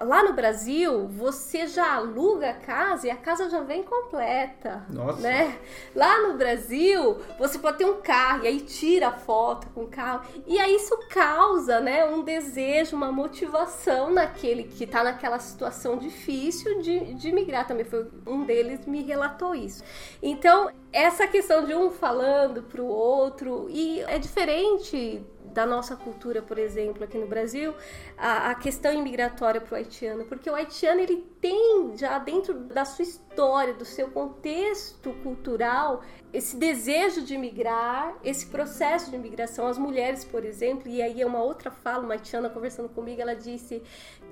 Lá 0.00 0.22
no 0.22 0.32
Brasil, 0.32 1.06
você 1.08 1.66
já 1.66 1.96
aluga 1.96 2.50
a 2.50 2.54
casa 2.54 3.06
e 3.06 3.10
a 3.10 3.16
casa 3.16 3.50
já 3.50 3.60
vem 3.60 3.82
completa. 3.82 4.82
Nossa. 4.88 5.20
Né? 5.20 5.58
Lá 5.94 6.26
no 6.26 6.38
Brasil, 6.38 7.18
você 7.38 7.58
pode 7.58 7.76
ter 7.76 7.84
um 7.84 8.00
carro 8.00 8.44
e 8.44 8.46
aí 8.46 8.60
tira 8.62 9.08
a 9.08 9.12
foto 9.12 9.66
com 9.74 9.82
o 9.82 9.88
carro. 9.88 10.26
E 10.46 10.58
aí 10.58 10.74
isso 10.74 10.96
causa 11.10 11.80
né, 11.80 12.02
um 12.06 12.22
desejo, 12.22 12.96
uma 12.96 13.12
motivação 13.12 14.10
naquele 14.10 14.64
que 14.64 14.84
está 14.84 15.04
naquela 15.04 15.38
situação 15.38 15.98
difícil 15.98 16.80
de, 16.80 17.12
de 17.14 17.30
migrar. 17.30 17.66
Também 17.66 17.84
foi 17.84 18.08
um 18.26 18.44
deles 18.44 18.86
me 18.86 19.02
relatou 19.02 19.54
isso. 19.54 19.84
Então, 20.22 20.70
essa 20.90 21.26
questão 21.26 21.66
de 21.66 21.74
um 21.74 21.90
falando 21.90 22.62
para 22.62 22.80
o 22.80 22.86
outro, 22.86 23.66
e 23.68 24.00
é 24.00 24.18
diferente 24.18 25.22
da 25.52 25.66
nossa 25.66 25.96
cultura, 25.96 26.42
por 26.42 26.58
exemplo, 26.58 27.04
aqui 27.04 27.18
no 27.18 27.26
Brasil, 27.26 27.74
a, 28.16 28.50
a 28.50 28.54
questão 28.54 28.92
imigratória 28.92 29.60
para 29.60 29.74
o 29.74 29.76
haitiano, 29.76 30.24
porque 30.24 30.48
o 30.48 30.54
haitiano 30.54 31.00
ele 31.00 31.18
tem 31.40 31.96
já 31.96 32.18
dentro 32.18 32.54
da 32.54 32.84
sua 32.84 33.02
história, 33.02 33.74
do 33.74 33.84
seu 33.84 34.10
contexto 34.10 35.12
cultural, 35.22 36.02
esse 36.32 36.56
desejo 36.56 37.22
de 37.22 37.36
migrar, 37.36 38.16
esse 38.22 38.46
processo 38.46 39.10
de 39.10 39.16
imigração. 39.16 39.66
As 39.66 39.78
mulheres, 39.78 40.24
por 40.24 40.44
exemplo, 40.44 40.88
e 40.88 41.02
aí 41.02 41.20
é 41.20 41.26
uma 41.26 41.42
outra 41.42 41.70
fala, 41.70 42.04
uma 42.04 42.14
haitiana 42.14 42.48
conversando 42.48 42.88
comigo, 42.88 43.20
ela 43.20 43.34
disse: 43.34 43.82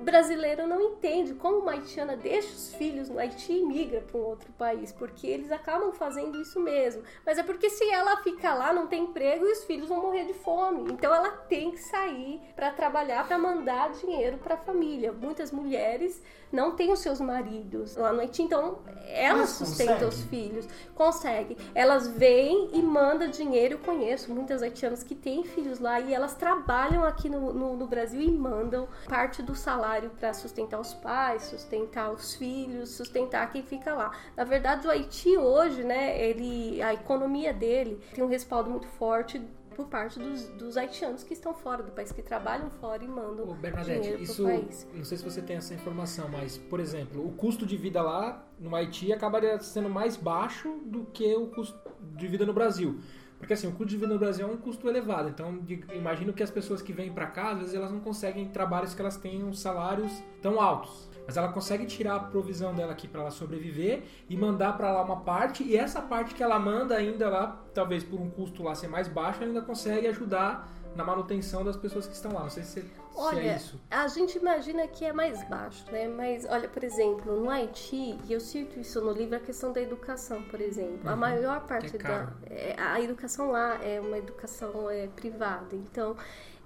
brasileiro 0.00 0.66
não 0.66 0.80
entende 0.80 1.34
como 1.34 1.58
uma 1.58 1.72
haitiana 1.72 2.16
deixa 2.16 2.48
os 2.48 2.74
filhos 2.74 3.08
no 3.08 3.18
Haiti 3.18 3.52
e 3.52 3.64
migra 3.64 4.00
para 4.00 4.20
um 4.20 4.24
outro 4.24 4.52
país, 4.52 4.92
porque 4.92 5.26
eles 5.26 5.50
acabam 5.50 5.92
fazendo 5.92 6.40
isso 6.40 6.60
mesmo. 6.60 7.02
Mas 7.24 7.38
é 7.38 7.42
porque 7.42 7.68
se 7.70 7.88
ela 7.90 8.16
ficar 8.18 8.54
lá, 8.54 8.72
não 8.72 8.86
tem 8.86 9.04
emprego 9.04 9.46
e 9.46 9.52
os 9.52 9.64
filhos 9.64 9.88
vão 9.88 10.00
morrer 10.02 10.24
de 10.24 10.34
fome. 10.34 10.92
Então 10.92 11.14
ela 11.14 11.30
tem 11.30 11.70
que 11.70 11.78
sair 11.78 12.40
para 12.54 12.70
trabalhar, 12.70 13.26
para 13.26 13.38
mandar 13.38 13.90
dinheiro 13.92 14.38
para 14.38 14.54
a 14.54 14.58
família. 14.58 15.12
Muitas 15.12 15.50
mulheres 15.50 16.22
não 16.52 16.72
têm 16.72 16.92
os 16.92 17.00
seus 17.00 17.20
maridos 17.20 17.96
lá 17.96 18.12
no 18.12 18.20
Haiti, 18.20 18.42
então 18.42 18.78
elas 19.08 19.50
sustentam 19.50 20.08
os 20.08 20.22
filhos. 20.22 20.66
Consegue. 20.94 21.56
Elas 21.74 22.08
vêm 22.08 22.70
e 22.72 22.82
mandam 22.82 23.28
dinheiro. 23.28 23.74
Eu 23.74 23.78
conheço 23.78 24.32
muitas 24.32 24.62
haitianas 24.62 25.02
que 25.02 25.14
têm 25.14 25.44
filhos 25.44 25.78
lá 25.78 26.00
e 26.00 26.12
elas 26.12 26.34
trabalham 26.34 27.04
aqui 27.04 27.28
no, 27.28 27.52
no, 27.52 27.76
no 27.76 27.86
Brasil 27.86 28.20
e 28.20 28.30
mandam 28.30 28.88
parte 29.08 29.42
do 29.42 29.54
salário 29.54 30.10
para 30.18 30.32
sustentar 30.32 30.78
os 30.78 30.94
pais, 30.94 31.44
sustentar 31.44 32.10
os 32.10 32.34
filhos, 32.34 32.90
sustentar 32.90 33.50
quem 33.50 33.62
fica 33.62 33.94
lá. 33.94 34.12
Na 34.36 34.44
verdade, 34.44 34.86
o 34.86 34.90
Haiti 34.90 35.36
hoje, 35.36 35.82
né, 35.82 36.20
ele, 36.22 36.82
a 36.82 36.92
economia 36.92 37.52
dele 37.52 38.00
tem 38.14 38.22
um 38.22 38.28
respaldo 38.28 38.70
muito 38.70 38.86
forte 38.86 39.40
por 39.78 39.86
parte 39.86 40.18
dos, 40.18 40.48
dos 40.48 40.76
haitianos 40.76 41.22
que 41.22 41.32
estão 41.32 41.54
fora 41.54 41.84
do 41.84 41.92
país, 41.92 42.10
que 42.10 42.20
trabalham 42.20 42.68
fora 42.68 43.04
e 43.04 43.06
mandam 43.06 43.48
Ô, 43.48 43.54
Bernadette, 43.54 44.00
dinheiro 44.00 44.22
isso, 44.24 44.42
país. 44.42 44.88
não 44.92 45.04
sei 45.04 45.16
se 45.16 45.22
você 45.22 45.40
tem 45.40 45.56
essa 45.56 45.72
informação, 45.72 46.28
mas, 46.28 46.58
por 46.58 46.80
exemplo, 46.80 47.24
o 47.24 47.30
custo 47.30 47.64
de 47.64 47.76
vida 47.76 48.02
lá 48.02 48.44
no 48.58 48.74
Haiti 48.74 49.12
acabaria 49.12 49.56
sendo 49.60 49.88
mais 49.88 50.16
baixo 50.16 50.80
do 50.84 51.04
que 51.04 51.32
o 51.36 51.46
custo 51.46 51.78
de 52.16 52.26
vida 52.26 52.44
no 52.44 52.52
Brasil. 52.52 52.98
Porque 53.38 53.52
assim, 53.52 53.68
o 53.68 53.70
custo 53.70 53.86
de 53.86 53.96
vida 53.98 54.12
no 54.12 54.18
Brasil 54.18 54.48
é 54.48 54.50
um 54.50 54.56
custo 54.56 54.88
elevado. 54.88 55.28
Então, 55.28 55.58
de- 55.58 55.84
imagino 55.94 56.32
que 56.32 56.42
as 56.42 56.50
pessoas 56.50 56.82
que 56.82 56.92
vêm 56.92 57.12
pra 57.12 57.26
cá, 57.28 57.52
às 57.52 57.58
vezes 57.58 57.74
elas 57.74 57.92
não 57.92 58.00
conseguem 58.00 58.48
trabalhos 58.48 58.94
que 58.96 59.00
elas 59.00 59.16
tenham 59.16 59.52
salários 59.52 60.10
tão 60.42 60.60
altos. 60.60 61.07
Mas 61.28 61.36
ela 61.36 61.52
consegue 61.52 61.84
tirar 61.84 62.16
a 62.16 62.20
provisão 62.20 62.74
dela 62.74 62.92
aqui 62.92 63.06
pra 63.06 63.20
ela 63.20 63.30
sobreviver 63.30 64.02
e 64.30 64.34
mandar 64.34 64.74
pra 64.78 64.90
lá 64.90 65.02
uma 65.02 65.20
parte. 65.20 65.62
E 65.62 65.76
essa 65.76 66.00
parte 66.00 66.34
que 66.34 66.42
ela 66.42 66.58
manda 66.58 66.96
ainda 66.96 67.28
lá, 67.28 67.62
talvez 67.74 68.02
por 68.02 68.18
um 68.18 68.30
custo 68.30 68.62
lá 68.62 68.74
ser 68.74 68.88
mais 68.88 69.08
baixo, 69.08 69.42
ela 69.42 69.50
ainda 69.50 69.60
consegue 69.60 70.06
ajudar 70.06 70.66
na 70.96 71.04
manutenção 71.04 71.62
das 71.62 71.76
pessoas 71.76 72.06
que 72.06 72.14
estão 72.14 72.32
lá. 72.32 72.40
Não 72.40 72.48
sei 72.48 72.62
se, 72.62 72.80
se 72.80 72.90
Olha, 73.14 73.40
é 73.40 73.56
isso. 73.56 73.78
a 73.90 74.08
gente 74.08 74.38
imagina 74.38 74.88
que 74.88 75.04
é 75.04 75.12
mais 75.12 75.46
baixo, 75.50 75.84
né? 75.92 76.08
Mas 76.08 76.46
olha, 76.48 76.66
por 76.66 76.82
exemplo, 76.82 77.38
no 77.38 77.50
Haiti, 77.50 78.18
e 78.26 78.32
eu 78.32 78.40
cito 78.40 78.80
isso 78.80 78.98
no 79.02 79.12
livro, 79.12 79.36
a 79.36 79.40
questão 79.40 79.70
da 79.70 79.82
educação, 79.82 80.42
por 80.44 80.62
exemplo. 80.62 81.10
A 81.10 81.14
maior 81.14 81.60
parte 81.66 81.94
é 81.94 81.98
da. 81.98 82.32
é, 82.46 82.74
a 82.78 82.98
educação 83.02 83.50
lá 83.50 83.74
é 83.84 84.00
uma 84.00 84.16
educação 84.16 84.88
é, 84.88 85.06
privada. 85.08 85.76
Então. 85.76 86.16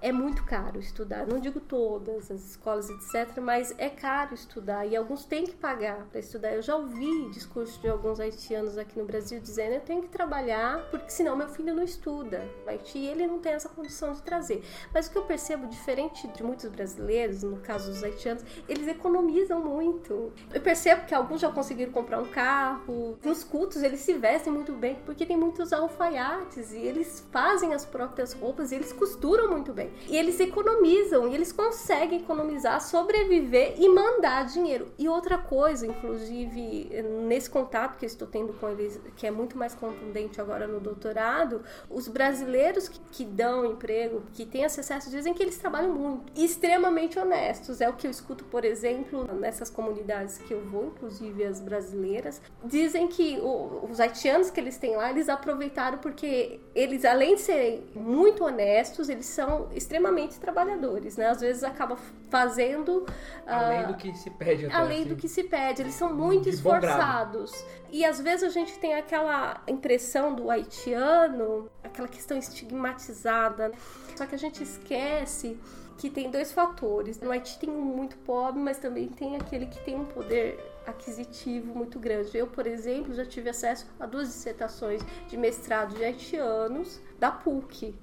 É 0.03 0.11
muito 0.11 0.43
caro 0.43 0.81
estudar. 0.81 1.29
Não 1.29 1.39
digo 1.39 1.61
todas 1.61 2.29
as 2.29 2.45
escolas, 2.51 2.91
etc., 2.91 3.39
mas 3.41 3.73
é 3.79 3.89
caro 3.89 4.35
estudar 4.35 4.85
e 4.85 4.97
alguns 4.97 5.25
têm 5.25 5.45
que 5.45 5.55
pagar 5.55 6.07
para 6.07 6.19
estudar. 6.19 6.53
Eu 6.53 6.61
já 6.61 6.75
ouvi 6.75 7.31
discursos 7.31 7.81
de 7.81 7.89
alguns 7.89 8.19
haitianos 8.19 8.77
aqui 8.77 8.99
no 8.99 9.05
Brasil 9.05 9.39
dizendo: 9.39 9.75
eu 9.75 9.81
tenho 9.81 10.03
que 10.03 10.09
trabalhar 10.09 10.91
porque 10.91 11.09
senão 11.09 11.37
meu 11.37 11.49
filho 11.49 11.73
não 11.73 11.85
estuda. 11.85 12.43
Haiti 12.67 12.99
ele 12.99 13.29
não 13.29 13.39
tem 13.39 13.53
essa 13.53 13.69
condição 13.69 14.13
de 14.13 14.21
trazer. 14.23 14.65
Mas 14.93 15.07
o 15.07 15.13
que 15.13 15.19
eu 15.19 15.23
percebo, 15.23 15.69
diferente 15.69 16.27
de 16.27 16.43
muitos 16.43 16.69
brasileiros, 16.69 17.45
no 17.45 17.59
caso 17.59 17.89
dos 17.89 18.03
haitianos, 18.03 18.45
eles 18.69 18.89
economizam 18.89 19.65
muito. 19.65 20.33
Eu 20.53 20.61
percebo 20.61 21.07
que 21.07 21.15
alguns 21.15 21.41
já 21.41 21.53
conseguiram 21.53 21.93
comprar 21.93 22.19
um 22.19 22.29
carro. 22.29 23.17
Nos 23.23 23.45
cultos 23.45 23.85
eles 23.85 24.01
se 24.01 24.15
vestem 24.15 24.53
muito 24.53 24.73
bem, 24.73 24.97
porque 25.07 25.25
tem 25.25 25.37
muitos 25.37 25.73
alfaiates 25.73 26.73
e 26.73 26.79
eles 26.79 27.25
fazem 27.31 27.73
as 27.73 27.85
próprias 27.85 28.33
roupas 28.33 28.73
e 28.73 28.75
eles 28.75 28.93
costuram 28.93 29.49
muito 29.49 29.73
bem. 29.73 29.92
E 30.09 30.17
eles 30.17 30.39
economizam 30.41 31.29
e 31.29 31.35
eles 31.35 31.53
conseguem 31.53 32.21
economizar, 32.21 32.81
sobreviver 32.81 33.75
e 33.79 33.89
mandar 33.89 34.47
dinheiro. 34.47 34.89
E 34.99 35.09
outra 35.09 35.39
coisa, 35.39 35.87
inclusive, 35.87 37.03
nesse 37.27 37.49
contato 37.51 37.97
que 37.99 38.05
eu 38.05 38.09
estou 38.09 38.27
tendo 38.29 38.53
com 38.55 38.69
eles, 38.69 39.01
que 39.17 39.27
é 39.27 39.31
muito 39.31 39.57
mais 39.57 39.75
contundente 39.75 40.41
agora 40.41 40.67
no 40.67 40.81
doutorado, 40.81 41.63
os 41.91 42.09
brasileiros 42.09 42.89
que, 42.89 43.01
que 43.11 43.25
dão 43.25 43.65
emprego, 43.65 44.23
que 44.33 44.45
têm 44.47 44.65
acesso, 44.65 45.11
dizem 45.11 45.35
que 45.35 45.43
eles 45.43 45.57
trabalham 45.59 45.93
muito. 45.95 46.33
Extremamente 46.41 47.19
honestos. 47.19 47.81
É 47.81 47.89
o 47.89 47.95
que 47.95 48.07
eu 48.07 48.11
escuto, 48.11 48.45
por 48.45 48.65
exemplo, 48.65 49.25
nessas 49.35 49.71
comunidades 49.71 50.39
que 50.39 50.53
eu 50.53 50.61
vou, 50.63 50.87
inclusive 50.87 51.45
as 51.45 51.61
brasileiras, 51.61 52.41
dizem 52.65 53.09
que 53.09 53.39
o- 53.41 53.87
os 53.91 54.01
haitianos 54.01 54.51
que 54.51 54.61
eles 54.61 54.77
têm 54.79 54.97
lá, 54.97 55.11
eles 55.11 55.29
aproveitaram 55.29 55.99
porque 55.99 56.61
eles, 56.75 57.05
além 57.05 57.35
de 57.35 57.41
serem 57.41 57.85
muito 57.95 58.45
honestos, 58.45 59.09
eles 59.09 59.27
são 59.27 59.69
extremamente 59.83 60.39
trabalhadores, 60.39 61.17
né? 61.17 61.27
Às 61.29 61.41
vezes 61.41 61.63
acaba 61.63 61.97
fazendo 62.31 63.05
Além 63.47 63.81
ah, 63.81 63.83
do 63.85 63.95
que 63.95 64.15
se 64.15 64.31
pede 64.31 64.67
até. 64.67 64.75
além 64.75 65.01
assim. 65.01 65.09
do 65.09 65.17
que 65.17 65.29
se 65.29 65.45
pede. 65.45 65.83
Eles 65.83 65.95
são 65.95 66.15
muito 66.15 66.45
De 66.45 66.51
esforçados. 66.51 67.53
E 67.91 68.05
às 68.05 68.21
vezes 68.21 68.45
a 68.45 68.49
gente 68.49 68.79
tem 68.79 68.95
aquela 68.95 69.61
impressão 69.67 70.35
do 70.35 70.51
haitiano, 70.51 71.71
aquela 71.83 72.09
questão 72.09 72.39
estigmatizada. 72.39 73.69
né? 73.69 73.75
Só 74.17 74.27
que 74.27 74.35
a 74.35 74.39
gente 74.39 74.63
esquece 74.63 75.59
que 75.99 76.11
tem 76.11 76.31
dois 76.31 76.53
fatores. 76.53 77.21
No 77.21 77.31
Haiti 77.31 77.59
tem 77.59 77.71
um 77.71 77.81
muito 77.81 78.17
pobre, 78.19 78.61
mas 78.61 78.79
também 78.79 79.09
tem 79.09 79.37
aquele 79.37 79.67
que 79.67 79.79
tem 79.85 79.95
um 79.95 80.05
poder 80.05 80.72
aquisitivo 80.87 81.75
muito 81.75 81.99
grande. 81.99 82.37
Eu, 82.37 82.47
por 82.47 82.67
exemplo, 82.67 83.15
já 83.15 83.25
tive 83.25 83.51
acesso 83.51 83.87
a 83.99 84.07
duas 84.07 84.29
dissertações 84.29 85.03
de 85.29 85.37
mestrado 85.37 85.95
de 85.95 86.05
haitianos 86.05 87.01
da 87.19 87.31
PUC. 87.31 87.95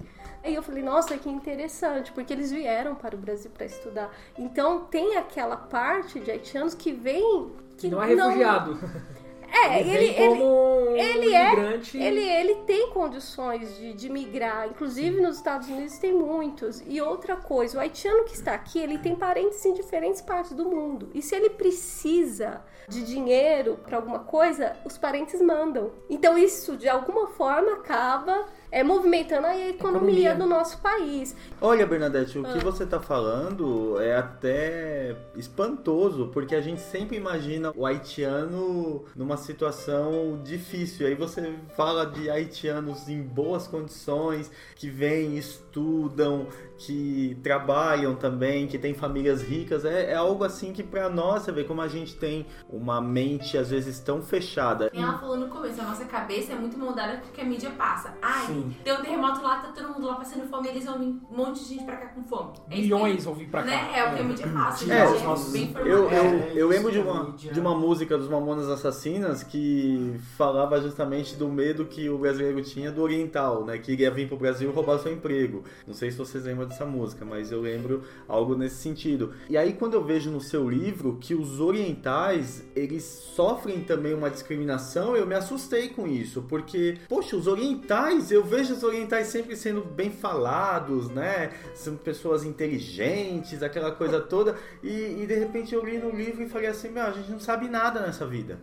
Aí 0.44 0.56
eu 0.56 0.64
falei, 0.64 0.82
nossa, 0.82 1.18
que 1.18 1.30
interessante, 1.30 2.12
porque 2.14 2.32
eles 2.32 2.52
vieram 2.52 2.96
para 2.96 3.16
o 3.16 3.20
Brasil 3.20 3.52
para 3.52 3.66
estudar. 3.66 4.14
Então 4.38 4.86
tem 4.86 5.18
aquela 5.18 5.58
parte 5.58 6.20
de 6.20 6.32
haitianos 6.32 6.74
que 6.74 6.92
vem 6.92 7.52
que 7.78 7.90
Não 7.90 8.02
é 8.02 8.08
refugiado. 8.08 8.78
É, 9.52 9.80
ele 9.82 9.90
ele, 9.90 10.06
ele- 10.08 10.44
um 10.44 10.96
Ele 10.96 11.34
é-. 11.36 11.80
Ele, 11.96 12.22
ele 12.22 12.56
tem 12.66 12.90
condições 12.92 13.78
de, 13.78 13.94
de 13.94 14.10
migrar, 14.10 14.68
inclusive 14.68 15.22
nos 15.22 15.38
Estados 15.38 15.68
Unidos 15.70 15.98
tem 15.98 16.14
muitos. 16.14 16.82
E 16.88 17.02
outra 17.02 17.36
coisa, 17.36 17.78
o 17.78 17.82
haitiano 17.82 18.24
que 18.26 18.34
está 18.36 18.54
aqui, 18.54 18.80
ele 18.80 18.98
tem 18.98 19.16
parentes 19.16 19.64
em 19.66 19.74
diferentes 19.74 20.22
partes 20.22 20.52
do 20.54 20.66
mundo. 20.66 21.10
E 21.14 21.22
se 21.22 21.36
ele 21.36 21.50
precisa 21.50 22.62
de 22.88 23.04
dinheiro 23.04 23.78
para 23.84 23.98
alguma 23.98 24.20
coisa, 24.20 24.76
os 24.86 24.98
parentes 24.98 25.40
mandam. 25.42 25.92
Então 26.10 26.38
isso 26.38 26.76
de 26.76 26.90
alguma 26.90 27.28
forma 27.28 27.74
acaba 27.74 28.46
é, 28.72 28.84
movimentando 28.84 29.48
a 29.48 29.56
economia, 29.58 30.30
Economia. 30.32 30.36
do 30.36 30.46
nosso 30.46 30.80
país. 30.80 31.36
Olha, 31.62 31.86
Bernadette, 31.86 32.38
o 32.38 32.46
Ah. 32.46 32.54
que 32.54 32.64
você 32.64 32.86
tá 32.86 33.00
falando 33.00 34.00
é 34.00 34.16
até 34.16 35.16
espantoso, 35.36 36.30
porque 36.34 36.56
a 36.56 36.62
gente 36.62 36.82
sempre 36.82 37.18
imagina 37.18 37.72
o 37.76 37.86
haitiano 37.86 39.04
numa 39.16 39.38
situação 39.38 40.40
difícil. 40.44 41.08
Aí 41.08 41.16
você 41.16 41.54
fala 41.76 42.06
de 42.06 42.30
haitianos 42.30 43.08
em 43.10 43.22
boas 43.22 43.68
condições, 43.68 44.52
que 44.76 44.90
vêm, 44.90 45.38
estudam, 45.38 46.48
que 46.80 47.38
trabalham 47.44 48.16
também, 48.16 48.66
que 48.68 48.78
têm 48.80 48.94
famílias 48.94 49.42
ricas. 49.44 49.84
É, 49.84 50.12
é 50.12 50.16
algo 50.16 50.44
assim 50.44 50.72
que 50.72 50.82
pra 50.82 51.10
nós, 51.10 51.44
você 51.44 51.52
vê 51.52 51.64
como 51.66 51.82
a 51.82 51.88
gente 51.88 52.16
tem 52.16 52.46
uma 52.70 53.02
mente 53.02 53.58
às 53.58 53.70
vezes 53.70 54.00
tão 54.00 54.22
fechada. 54.22 54.90
E 54.94 54.98
ela 55.02 55.18
falou 55.18 55.38
no 55.38 55.48
começo, 55.50 55.82
a 55.82 55.84
nossa 55.84 56.06
cabeça 56.06 56.54
é 56.54 56.56
muito 56.56 56.78
moldada 56.78 57.18
porque 57.18 57.42
a 57.42 57.44
mídia 57.46 57.70
passa. 57.72 58.14
Ai, 58.22 58.48
Sim. 58.48 58.74
deu 58.84 58.96
um 58.96 59.02
terremoto 59.02 59.42
lá, 59.42 59.58
tá 59.60 59.72
todo 59.74 59.90
mundo 59.94 60.08
lá 60.08 60.16
passando 60.16 60.48
fome, 60.50 60.70
eles 60.70 60.86
vão 60.86 60.98
vir 60.98 61.08
um 61.08 61.36
monte 61.36 61.60
de 61.60 61.66
gente 61.66 61.84
pra 61.84 61.98
cá 61.98 62.08
com 62.08 62.24
fome. 62.24 62.54
É 62.70 62.76
Milhões 62.76 63.26
vão 63.26 63.34
vir 63.36 63.50
pra 63.50 63.62
cá. 63.62 63.68
Né? 63.70 63.92
É 64.00 64.04
o 64.10 64.16
que 64.16 64.22
a 64.22 64.24
mídia 64.24 64.48
passa. 64.48 64.92
É, 64.94 65.06
gente, 65.08 65.18
os 65.18 65.24
nossos- 65.24 65.52
bem. 65.52 65.74
Eu, 65.76 65.86
eu, 65.86 66.10
É, 66.10 66.52
eu 66.56 66.68
lembro 66.70 66.92
de 66.92 67.02
da 67.04 67.12
uma, 67.12 67.32
de 67.34 67.60
uma 67.60 67.76
música 67.76 68.18
dos 68.18 68.30
Mamonas 68.30 68.70
Assassinas 68.70 69.44
que 69.44 70.16
falava 70.38 70.80
justamente 70.82 71.36
do 71.36 71.50
medo 71.50 71.86
que 71.86 72.10
o 72.10 72.18
brasileiro 72.18 72.62
tinha 72.62 72.90
do 72.92 73.02
oriental, 73.02 73.66
né? 73.66 73.78
Que 73.78 73.92
iria 73.92 74.10
vir 74.10 74.28
pro 74.30 74.38
Brasil 74.38 74.72
roubar 74.72 74.98
seu 75.00 75.12
emprego. 75.12 75.64
Não 75.86 75.94
sei 75.94 76.10
se 76.12 76.18
vocês 76.18 76.46
lembram 76.46 76.69
dessa 76.70 76.86
música, 76.86 77.26
mas 77.26 77.52
eu 77.52 77.62
lembro 77.62 78.04
algo 78.28 78.56
nesse 78.56 78.76
sentido. 78.76 79.34
E 79.50 79.58
aí 79.58 79.74
quando 79.74 79.96
eu 79.96 80.04
vejo 80.04 80.32
no 80.32 80.40
seu 80.40 80.70
livro 80.70 81.18
que 81.20 81.36
os 81.36 81.60
orientais, 81.60 82.64
eles 82.76 83.04
sofrem 83.04 83.82
também 83.82 84.14
uma 84.14 84.30
discriminação, 84.30 85.16
eu 85.16 85.28
me 85.28 85.36
assustei 85.36 85.90
com 85.90 86.08
isso, 86.08 86.44
porque, 86.48 86.98
poxa, 87.08 87.36
os 87.36 87.48
orientais, 87.48 88.32
eu 88.32 88.44
vejo 88.44 88.74
os 88.74 88.84
orientais 88.84 89.28
sempre 89.28 89.56
sendo 89.56 89.84
bem 89.84 90.12
falados, 90.12 91.10
né? 91.10 91.52
São 91.74 91.96
pessoas 91.96 92.44
inteligentes, 92.44 93.62
aquela 93.62 93.92
coisa 93.92 94.20
toda. 94.20 94.56
E, 94.84 95.22
e, 95.22 95.26
de 95.28 95.36
repente 95.36 95.74
eu 95.74 95.84
li 95.84 95.98
no 95.98 96.10
livro 96.10 96.44
e 96.44 96.50
falei 96.50 96.68
assim, 96.68 96.90
meu, 96.90 97.04
a 97.04 97.12
gente 97.12 97.32
não 97.32 97.40
sabe 97.40 97.68
nada 97.68 98.00
nessa 98.02 98.26
vida. 98.26 98.60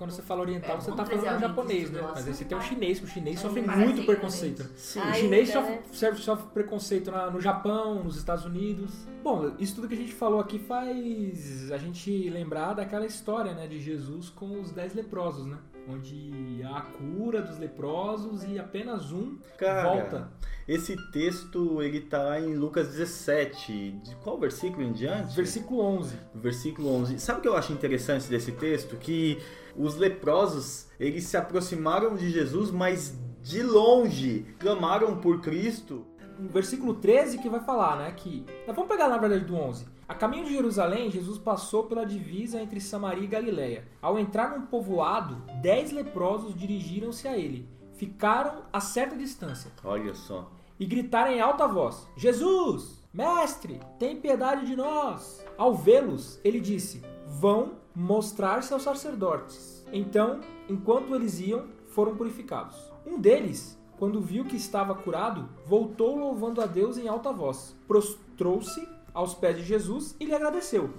Quando 0.00 0.12
você 0.12 0.22
fala 0.22 0.40
oriental, 0.40 0.76
É, 0.78 0.80
você 0.80 0.90
vamos 0.90 1.10
tá 1.10 1.14
falando 1.14 1.40
japonês, 1.40 1.90
né? 1.90 2.00
Mas 2.02 2.26
aí 2.26 2.32
você 2.32 2.44
tem 2.46 2.56
o 2.56 2.62
chinês, 2.62 2.98
que 3.00 3.04
o 3.04 3.08
chinês 3.08 3.36
É, 3.38 3.42
sofre 3.42 3.60
muito 3.60 4.02
preconceito. 4.06 4.62
né? 4.62 4.70
O 5.10 5.14
chinês 5.14 5.48
né? 5.50 5.54
sofre, 5.54 5.80
serve- 5.92 6.22
sofre 6.22 6.46
preconceito 6.54 7.10
na- 7.10 7.30
no 7.30 7.38
Japão, 7.38 8.02
nos 8.02 8.16
Estados 8.16 8.46
Unidos. 8.46 8.90
Bom, 9.22 9.52
isso 9.58 9.74
tudo 9.74 9.86
que 9.88 9.92
a 9.92 9.98
gente 9.98 10.14
falou 10.14 10.40
aqui 10.40 10.58
faz 10.58 11.70
a 11.70 11.76
gente 11.76 12.30
lembrar 12.30 12.72
daquela 12.72 13.04
história, 13.04 13.52
né, 13.52 13.66
de 13.66 13.78
Jesus 13.78 14.30
com 14.30 14.62
os 14.62 14.72
dez 14.72 14.94
leprosos, 14.94 15.44
né? 15.44 15.58
Onde 15.88 16.60
há 16.64 16.78
a 16.78 16.82
cura 16.82 17.42
dos 17.42 17.58
leprosos 17.58 18.44
e 18.44 18.58
apenas 18.58 19.10
um 19.12 19.38
Cara, 19.58 19.82
volta. 19.82 20.32
esse 20.68 20.96
texto 21.10 21.82
ele 21.82 22.00
tá 22.00 22.22
lá 22.22 22.40
em 22.40 22.54
Lucas 22.54 22.88
17. 22.88 23.92
De 24.02 24.14
qual 24.16 24.38
versículo 24.38 24.82
em 24.82 24.92
diante? 24.92 25.34
Versículo 25.34 25.80
11. 25.80 26.16
Versículo 26.34 26.88
11. 26.94 27.18
Sabe 27.18 27.38
o 27.38 27.42
que 27.42 27.48
eu 27.48 27.56
acho 27.56 27.72
interessante 27.72 28.28
desse 28.28 28.52
texto? 28.52 28.96
Que 28.96 29.38
os 29.76 29.96
leprosos, 29.96 30.86
eles 30.98 31.24
se 31.24 31.36
aproximaram 31.36 32.14
de 32.14 32.30
Jesus, 32.30 32.70
mas 32.70 33.18
de 33.42 33.62
longe 33.62 34.46
clamaram 34.58 35.16
por 35.16 35.40
Cristo. 35.40 36.06
o 36.38 36.48
versículo 36.48 36.94
13 36.94 37.38
que 37.38 37.48
vai 37.48 37.60
falar, 37.60 37.96
né, 37.98 38.12
que... 38.16 38.44
Nós 38.66 38.76
vamos 38.76 38.90
pegar 38.90 39.08
na 39.08 39.18
verdade 39.18 39.44
do 39.44 39.54
11. 39.54 39.86
A 40.10 40.14
caminho 40.16 40.44
de 40.44 40.54
Jerusalém, 40.54 41.08
Jesus 41.08 41.38
passou 41.38 41.84
pela 41.84 42.04
divisa 42.04 42.60
entre 42.60 42.80
Samaria 42.80 43.22
e 43.22 43.28
Galiléia. 43.28 43.86
Ao 44.02 44.18
entrar 44.18 44.50
num 44.50 44.66
povoado, 44.66 45.40
dez 45.62 45.92
leprosos 45.92 46.52
dirigiram-se 46.52 47.28
a 47.28 47.38
ele. 47.38 47.68
Ficaram 47.92 48.64
a 48.72 48.80
certa 48.80 49.14
distância 49.16 49.70
Olha 49.84 50.12
só. 50.12 50.50
e 50.80 50.84
gritaram 50.84 51.30
em 51.30 51.40
alta 51.40 51.68
voz: 51.68 52.08
Jesus, 52.16 53.00
mestre, 53.14 53.78
tem 54.00 54.20
piedade 54.20 54.66
de 54.66 54.74
nós. 54.74 55.46
Ao 55.56 55.76
vê-los, 55.76 56.40
ele 56.42 56.58
disse: 56.58 57.04
Vão 57.24 57.74
mostrar-se 57.94 58.72
aos 58.72 58.82
sacerdotes. 58.82 59.86
Então, 59.92 60.40
enquanto 60.68 61.14
eles 61.14 61.38
iam, 61.38 61.66
foram 61.86 62.16
purificados. 62.16 62.76
Um 63.06 63.16
deles, 63.16 63.80
quando 63.96 64.20
viu 64.20 64.44
que 64.44 64.56
estava 64.56 64.92
curado, 64.92 65.48
voltou 65.64 66.16
louvando 66.16 66.60
a 66.60 66.66
Deus 66.66 66.98
em 66.98 67.06
alta 67.06 67.32
voz. 67.32 67.76
Prostrou-se 67.86 68.84
aos 69.20 69.34
pés 69.34 69.56
de 69.56 69.62
Jesus 69.62 70.16
e 70.18 70.24
lhe 70.24 70.34
agradeceu. 70.34 70.90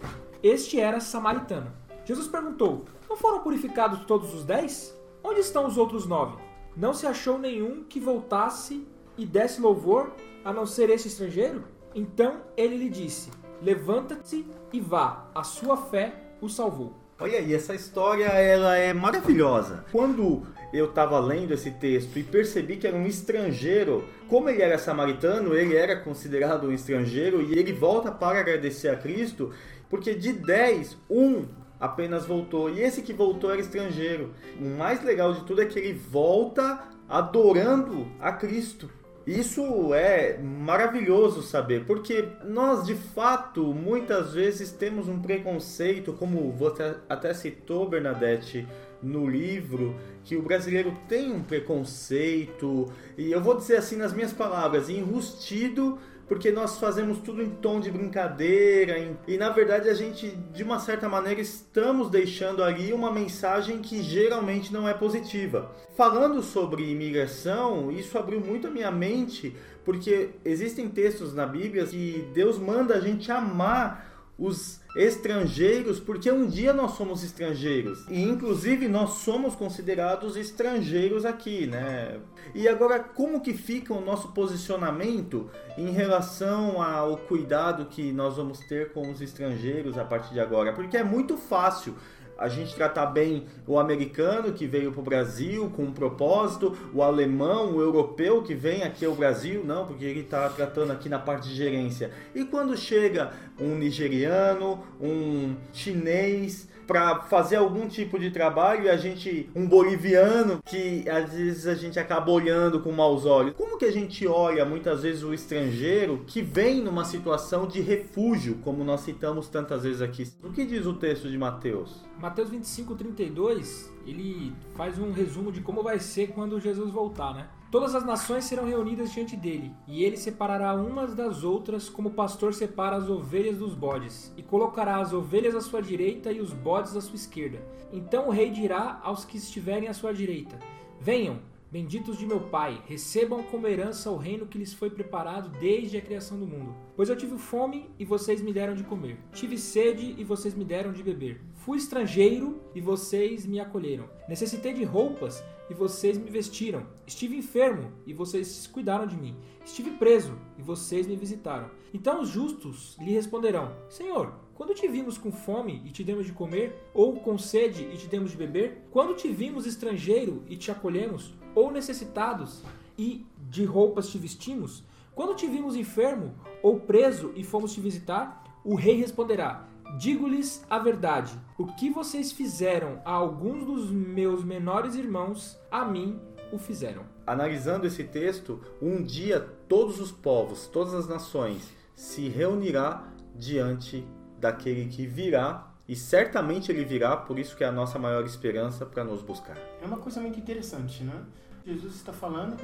Este 0.43 0.79
era 0.79 0.99
samaritano. 0.99 1.71
Jesus 2.05 2.27
perguntou: 2.27 2.85
Não 3.09 3.17
foram 3.17 3.39
purificados 3.39 4.05
todos 4.05 4.33
os 4.33 4.45
dez? 4.45 4.95
Onde 5.23 5.39
estão 5.39 5.65
os 5.65 5.77
outros 5.77 6.05
nove? 6.05 6.37
Não 6.75 6.93
se 6.93 7.05
achou 7.05 7.37
nenhum 7.37 7.83
que 7.83 7.99
voltasse 7.99 8.87
e 9.17 9.25
desse 9.25 9.59
louvor 9.59 10.11
a 10.45 10.53
não 10.53 10.65
ser 10.65 10.89
este 10.89 11.07
estrangeiro? 11.07 11.63
Então 11.93 12.41
ele 12.55 12.77
lhe 12.77 12.89
disse: 12.89 13.31
Levanta-te 13.61 14.47
e 14.71 14.79
vá, 14.79 15.27
a 15.33 15.43
sua 15.43 15.77
fé 15.77 16.13
o 16.39 16.47
salvou. 16.47 16.93
Olha 17.19 17.37
aí, 17.37 17.53
essa 17.53 17.75
história 17.75 18.25
ela 18.25 18.75
é 18.77 18.93
maravilhosa. 18.93 19.85
Quando 19.91 20.43
eu 20.73 20.85
estava 20.85 21.19
lendo 21.19 21.53
esse 21.53 21.71
texto 21.71 22.17
e 22.17 22.23
percebi 22.23 22.77
que 22.77 22.87
era 22.87 22.95
um 22.95 23.05
estrangeiro, 23.05 24.05
como 24.27 24.49
ele 24.49 24.61
era 24.61 24.77
samaritano, 24.77 25.55
ele 25.55 25.75
era 25.75 25.97
considerado 25.97 26.67
um 26.67 26.71
estrangeiro 26.71 27.41
e 27.41 27.57
ele 27.57 27.73
volta 27.73 28.11
para 28.11 28.39
agradecer 28.39 28.89
a 28.89 28.95
Cristo, 28.95 29.51
porque 29.89 30.13
de 30.13 30.31
10, 30.33 30.97
um 31.09 31.45
apenas 31.79 32.25
voltou. 32.25 32.69
E 32.69 32.81
esse 32.81 33.01
que 33.01 33.11
voltou 33.11 33.51
era 33.51 33.59
estrangeiro. 33.59 34.33
O 34.59 34.65
mais 34.65 35.03
legal 35.03 35.33
de 35.33 35.43
tudo 35.43 35.61
é 35.61 35.65
que 35.65 35.79
ele 35.79 35.93
volta 35.93 36.79
adorando 37.09 38.07
a 38.19 38.31
Cristo. 38.31 38.89
Isso 39.25 39.93
é 39.93 40.39
maravilhoso 40.39 41.43
saber, 41.43 41.85
porque 41.85 42.27
nós 42.43 42.87
de 42.87 42.95
fato 42.95 43.73
muitas 43.73 44.33
vezes 44.33 44.71
temos 44.71 45.07
um 45.07 45.21
preconceito, 45.21 46.13
como 46.13 46.51
você 46.51 46.95
até 47.07 47.31
citou, 47.33 47.87
Bernadette, 47.87 48.67
no 49.01 49.27
livro, 49.27 49.95
que 50.23 50.35
o 50.35 50.41
brasileiro 50.41 50.93
tem 51.07 51.31
um 51.31 51.41
preconceito, 51.41 52.91
e 53.17 53.31
eu 53.31 53.41
vou 53.41 53.55
dizer 53.55 53.77
assim 53.77 53.95
nas 53.95 54.13
minhas 54.13 54.33
palavras, 54.33 54.89
enrustido 54.89 55.97
porque 56.27 56.49
nós 56.49 56.77
fazemos 56.79 57.17
tudo 57.19 57.43
em 57.43 57.49
tom 57.49 57.81
de 57.81 57.91
brincadeira 57.91 58.97
em- 58.97 59.17
e 59.27 59.37
na 59.37 59.49
verdade 59.49 59.89
a 59.89 59.93
gente 59.93 60.29
de 60.53 60.63
uma 60.63 60.79
certa 60.79 61.09
maneira 61.09 61.41
estamos 61.41 62.09
deixando 62.09 62.63
ali 62.63 62.93
uma 62.93 63.11
mensagem 63.11 63.79
que 63.79 64.01
geralmente 64.01 64.71
não 64.71 64.87
é 64.87 64.93
positiva. 64.93 65.69
Falando 65.93 66.41
sobre 66.41 66.89
imigração, 66.89 67.91
isso 67.91 68.17
abriu 68.17 68.39
muito 68.39 68.67
a 68.67 68.71
minha 68.71 68.89
mente 68.91 69.53
porque 69.83 70.29
existem 70.45 70.87
textos 70.87 71.33
na 71.33 71.45
Bíblia 71.45 71.85
que 71.85 72.25
Deus 72.33 72.57
manda 72.57 72.95
a 72.95 72.99
gente 73.01 73.29
amar 73.29 74.09
os 74.39 74.79
estrangeiros, 74.95 75.99
porque 75.99 76.31
um 76.31 76.45
dia 76.45 76.73
nós 76.73 76.91
somos 76.91 77.23
estrangeiros 77.23 78.05
e 78.09 78.21
inclusive 78.21 78.87
nós 78.87 79.11
somos 79.19 79.55
considerados 79.55 80.35
estrangeiros 80.35 81.25
aqui, 81.25 81.67
né? 81.67 82.19
E 82.53 82.67
agora 82.67 82.99
como 82.99 83.41
que 83.41 83.53
fica 83.53 83.93
o 83.93 84.01
nosso 84.01 84.29
posicionamento 84.29 85.49
em 85.77 85.91
relação 85.91 86.81
ao 86.81 87.17
cuidado 87.17 87.85
que 87.85 88.11
nós 88.11 88.35
vamos 88.35 88.59
ter 88.59 88.91
com 88.91 89.09
os 89.09 89.21
estrangeiros 89.21 89.97
a 89.97 90.03
partir 90.03 90.33
de 90.33 90.39
agora? 90.39 90.73
Porque 90.73 90.97
é 90.97 91.03
muito 91.03 91.37
fácil 91.37 91.95
a 92.41 92.47
gente 92.47 92.73
tratar 92.73 93.05
bem 93.05 93.45
o 93.67 93.77
americano 93.77 94.51
que 94.51 94.65
veio 94.65 94.91
para 94.91 94.99
o 94.99 95.03
Brasil 95.03 95.71
com 95.75 95.83
um 95.83 95.93
propósito, 95.93 96.75
o 96.91 97.03
alemão, 97.03 97.75
o 97.75 97.81
europeu 97.81 98.41
que 98.41 98.55
vem 98.55 98.81
aqui 98.81 99.05
ao 99.05 99.13
Brasil, 99.13 99.63
não, 99.63 99.85
porque 99.85 100.03
ele 100.03 100.21
está 100.21 100.49
tratando 100.49 100.91
aqui 100.91 101.07
na 101.07 101.19
parte 101.19 101.47
de 101.47 101.55
gerência. 101.55 102.09
E 102.33 102.43
quando 102.43 102.75
chega 102.75 103.31
um 103.59 103.75
nigeriano, 103.75 104.83
um 104.99 105.55
chinês, 105.71 106.67
para 106.91 107.21
fazer 107.21 107.55
algum 107.55 107.87
tipo 107.87 108.19
de 108.19 108.31
trabalho 108.31 108.83
e 108.83 108.89
a 108.89 108.97
gente, 108.97 109.49
um 109.55 109.65
boliviano, 109.65 110.59
que 110.65 111.09
às 111.09 111.31
vezes 111.31 111.65
a 111.65 111.73
gente 111.73 111.97
acaba 111.97 112.29
olhando 112.29 112.81
com 112.81 112.91
maus 112.91 113.25
olhos. 113.25 113.53
Como 113.55 113.77
que 113.77 113.85
a 113.85 113.91
gente 113.91 114.27
olha 114.27 114.65
muitas 114.65 115.03
vezes 115.03 115.23
o 115.23 115.33
estrangeiro 115.33 116.25
que 116.27 116.41
vem 116.41 116.81
numa 116.81 117.05
situação 117.05 117.65
de 117.65 117.79
refúgio, 117.79 118.57
como 118.57 118.83
nós 118.83 118.99
citamos 119.01 119.47
tantas 119.47 119.83
vezes 119.83 120.01
aqui? 120.01 120.29
O 120.43 120.51
que 120.51 120.65
diz 120.65 120.85
o 120.85 120.93
texto 120.93 121.29
de 121.29 121.37
Mateus? 121.37 122.03
Mateus 122.19 122.49
25, 122.49 122.93
32, 122.95 123.89
ele 124.05 124.53
faz 124.75 124.99
um 124.99 125.13
resumo 125.13 125.49
de 125.49 125.61
como 125.61 125.81
vai 125.81 125.97
ser 125.97 126.27
quando 126.33 126.59
Jesus 126.59 126.91
voltar, 126.91 127.33
né? 127.33 127.47
Todas 127.71 127.95
as 127.95 128.03
nações 128.03 128.43
serão 128.43 128.65
reunidas 128.65 129.13
diante 129.13 129.37
dele, 129.37 129.71
e 129.87 130.03
ele 130.03 130.17
separará 130.17 130.75
umas 130.75 131.15
das 131.15 131.45
outras, 131.45 131.87
como 131.87 132.09
o 132.09 132.13
pastor 132.13 132.53
separa 132.53 132.97
as 132.97 133.09
ovelhas 133.09 133.59
dos 133.59 133.73
bodes, 133.73 134.33
e 134.35 134.43
colocará 134.43 134.97
as 134.97 135.13
ovelhas 135.13 135.55
à 135.55 135.61
sua 135.61 135.81
direita 135.81 136.33
e 136.33 136.41
os 136.41 136.51
bodes 136.51 136.97
à 136.97 136.99
sua 136.99 137.15
esquerda. 137.15 137.65
Então 137.89 138.27
o 138.27 138.29
rei 138.29 138.51
dirá 138.51 138.99
aos 139.01 139.23
que 139.23 139.37
estiverem 139.37 139.87
à 139.87 139.93
sua 139.93 140.13
direita: 140.13 140.59
Venham, 140.99 141.39
benditos 141.71 142.17
de 142.17 142.25
meu 142.25 142.41
Pai, 142.41 142.81
recebam 142.87 143.41
como 143.43 143.65
herança 143.65 144.11
o 144.11 144.17
reino 144.17 144.45
que 144.45 144.57
lhes 144.57 144.73
foi 144.73 144.89
preparado 144.89 145.57
desde 145.57 145.95
a 145.95 146.01
criação 146.01 146.37
do 146.37 146.45
mundo. 146.45 146.75
Pois 146.93 147.07
eu 147.07 147.15
tive 147.15 147.37
fome 147.37 147.89
e 147.97 148.03
vocês 148.03 148.41
me 148.41 148.51
deram 148.51 148.75
de 148.75 148.83
comer, 148.83 149.17
tive 149.31 149.57
sede 149.57 150.13
e 150.17 150.25
vocês 150.25 150.53
me 150.53 150.65
deram 150.65 150.91
de 150.91 151.01
beber. 151.01 151.39
Fui 151.53 151.77
estrangeiro 151.77 152.59
e 152.75 152.81
vocês 152.81 153.45
me 153.45 153.61
acolheram. 153.61 154.09
Necessitei 154.27 154.73
de 154.73 154.83
roupas 154.83 155.41
e 155.69 155.73
vocês 155.73 156.17
me 156.17 156.29
vestiram. 156.29 156.85
Estive 157.11 157.35
enfermo 157.35 157.91
e 158.05 158.13
vocês 158.13 158.65
cuidaram 158.67 159.05
de 159.05 159.17
mim. 159.17 159.35
Estive 159.65 159.91
preso 159.91 160.33
e 160.57 160.61
vocês 160.61 161.05
me 161.05 161.17
visitaram. 161.17 161.69
Então 161.93 162.21
os 162.21 162.29
justos 162.29 162.95
lhe 163.01 163.11
responderão: 163.11 163.75
Senhor, 163.89 164.33
quando 164.55 164.73
te 164.73 164.87
vimos 164.87 165.17
com 165.17 165.29
fome 165.29 165.81
e 165.85 165.91
te 165.91 166.05
demos 166.05 166.25
de 166.25 166.31
comer, 166.31 166.73
ou 166.93 167.19
com 167.19 167.37
sede 167.37 167.83
e 167.83 167.97
te 167.97 168.07
demos 168.07 168.31
de 168.31 168.37
beber? 168.37 168.87
Quando 168.91 169.13
te 169.13 169.27
vimos 169.27 169.65
estrangeiro 169.65 170.41
e 170.47 170.55
te 170.55 170.71
acolhemos, 170.71 171.33
ou 171.53 171.69
necessitados 171.69 172.63
e 172.97 173.25
de 173.37 173.65
roupas 173.65 174.07
te 174.09 174.17
vestimos? 174.17 174.81
Quando 175.13 175.35
te 175.35 175.47
vimos 175.47 175.75
enfermo 175.75 176.33
ou 176.63 176.79
preso 176.79 177.33
e 177.35 177.43
fomos 177.43 177.73
te 177.73 177.81
visitar? 177.81 178.41
O 178.63 178.73
rei 178.73 178.95
responderá: 178.95 179.67
Digo-lhes 179.97 180.65
a 180.69 180.79
verdade: 180.79 181.37
o 181.57 181.65
que 181.65 181.89
vocês 181.89 182.31
fizeram 182.31 183.01
a 183.03 183.11
alguns 183.11 183.65
dos 183.65 183.91
meus 183.91 184.45
menores 184.45 184.95
irmãos, 184.95 185.59
a 185.69 185.83
mim 185.83 186.17
o 186.51 186.57
fizeram. 186.57 187.03
Analisando 187.25 187.87
esse 187.87 188.03
texto, 188.03 188.61
um 188.81 189.01
dia 189.01 189.39
todos 189.67 189.99
os 189.99 190.11
povos, 190.11 190.67
todas 190.67 190.93
as 190.93 191.07
nações 191.07 191.69
se 191.95 192.27
reunirá 192.29 193.07
diante 193.35 194.05
daquele 194.39 194.87
que 194.87 195.05
virá 195.05 195.71
e 195.87 195.95
certamente 195.95 196.71
ele 196.71 196.85
virá, 196.85 197.17
por 197.17 197.37
isso 197.37 197.55
que 197.55 197.63
é 197.63 197.67
a 197.67 197.71
nossa 197.71 197.99
maior 197.99 198.23
esperança 198.25 198.85
para 198.85 199.03
nos 199.03 199.21
buscar. 199.21 199.57
É 199.81 199.85
uma 199.85 199.97
coisa 199.97 200.21
muito 200.21 200.39
interessante, 200.39 201.03
né? 201.03 201.23
Jesus 201.65 201.95
está 201.95 202.13
falando, 202.13 202.57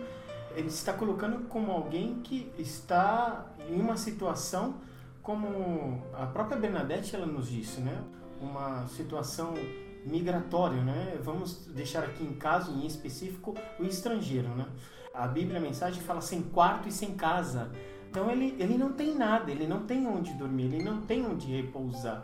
ele 0.56 0.68
está 0.68 0.94
colocando 0.94 1.48
como 1.48 1.72
alguém 1.72 2.16
que 2.24 2.52
está 2.58 3.46
em 3.70 3.80
uma 3.80 3.98
situação 3.98 4.76
como 5.28 6.02
a 6.14 6.26
própria 6.26 6.58
Bernadette 6.58 7.14
ela 7.14 7.26
nos 7.26 7.50
disse, 7.50 7.82
né? 7.82 8.02
Uma 8.40 8.88
situação 8.88 9.56
migratória, 10.08 10.82
né? 10.82 11.18
Vamos 11.24 11.68
deixar 11.68 12.04
aqui 12.04 12.24
em 12.24 12.34
caso 12.34 12.72
em 12.72 12.86
específico 12.86 13.54
o 13.80 13.84
estrangeiro, 13.84 14.50
né? 14.50 14.66
A 15.14 15.28
Bíblia, 15.28 15.60
a 15.60 15.62
mensagem 15.62 16.02
fala 16.02 16.22
sem 16.22 16.42
quarto 16.42 16.88
e 16.88 16.92
sem 16.92 17.16
casa. 17.16 17.72
Então 18.10 18.32
ele, 18.32 18.56
ele 18.60 18.78
não 18.78 18.94
tem 18.94 19.16
nada, 19.16 19.52
ele 19.52 19.68
não 19.68 19.86
tem 19.86 20.08
onde 20.08 20.34
dormir, 20.34 20.74
ele 20.74 20.84
não 20.84 21.02
tem 21.02 21.26
onde 21.26 21.48
repousar. 21.48 22.24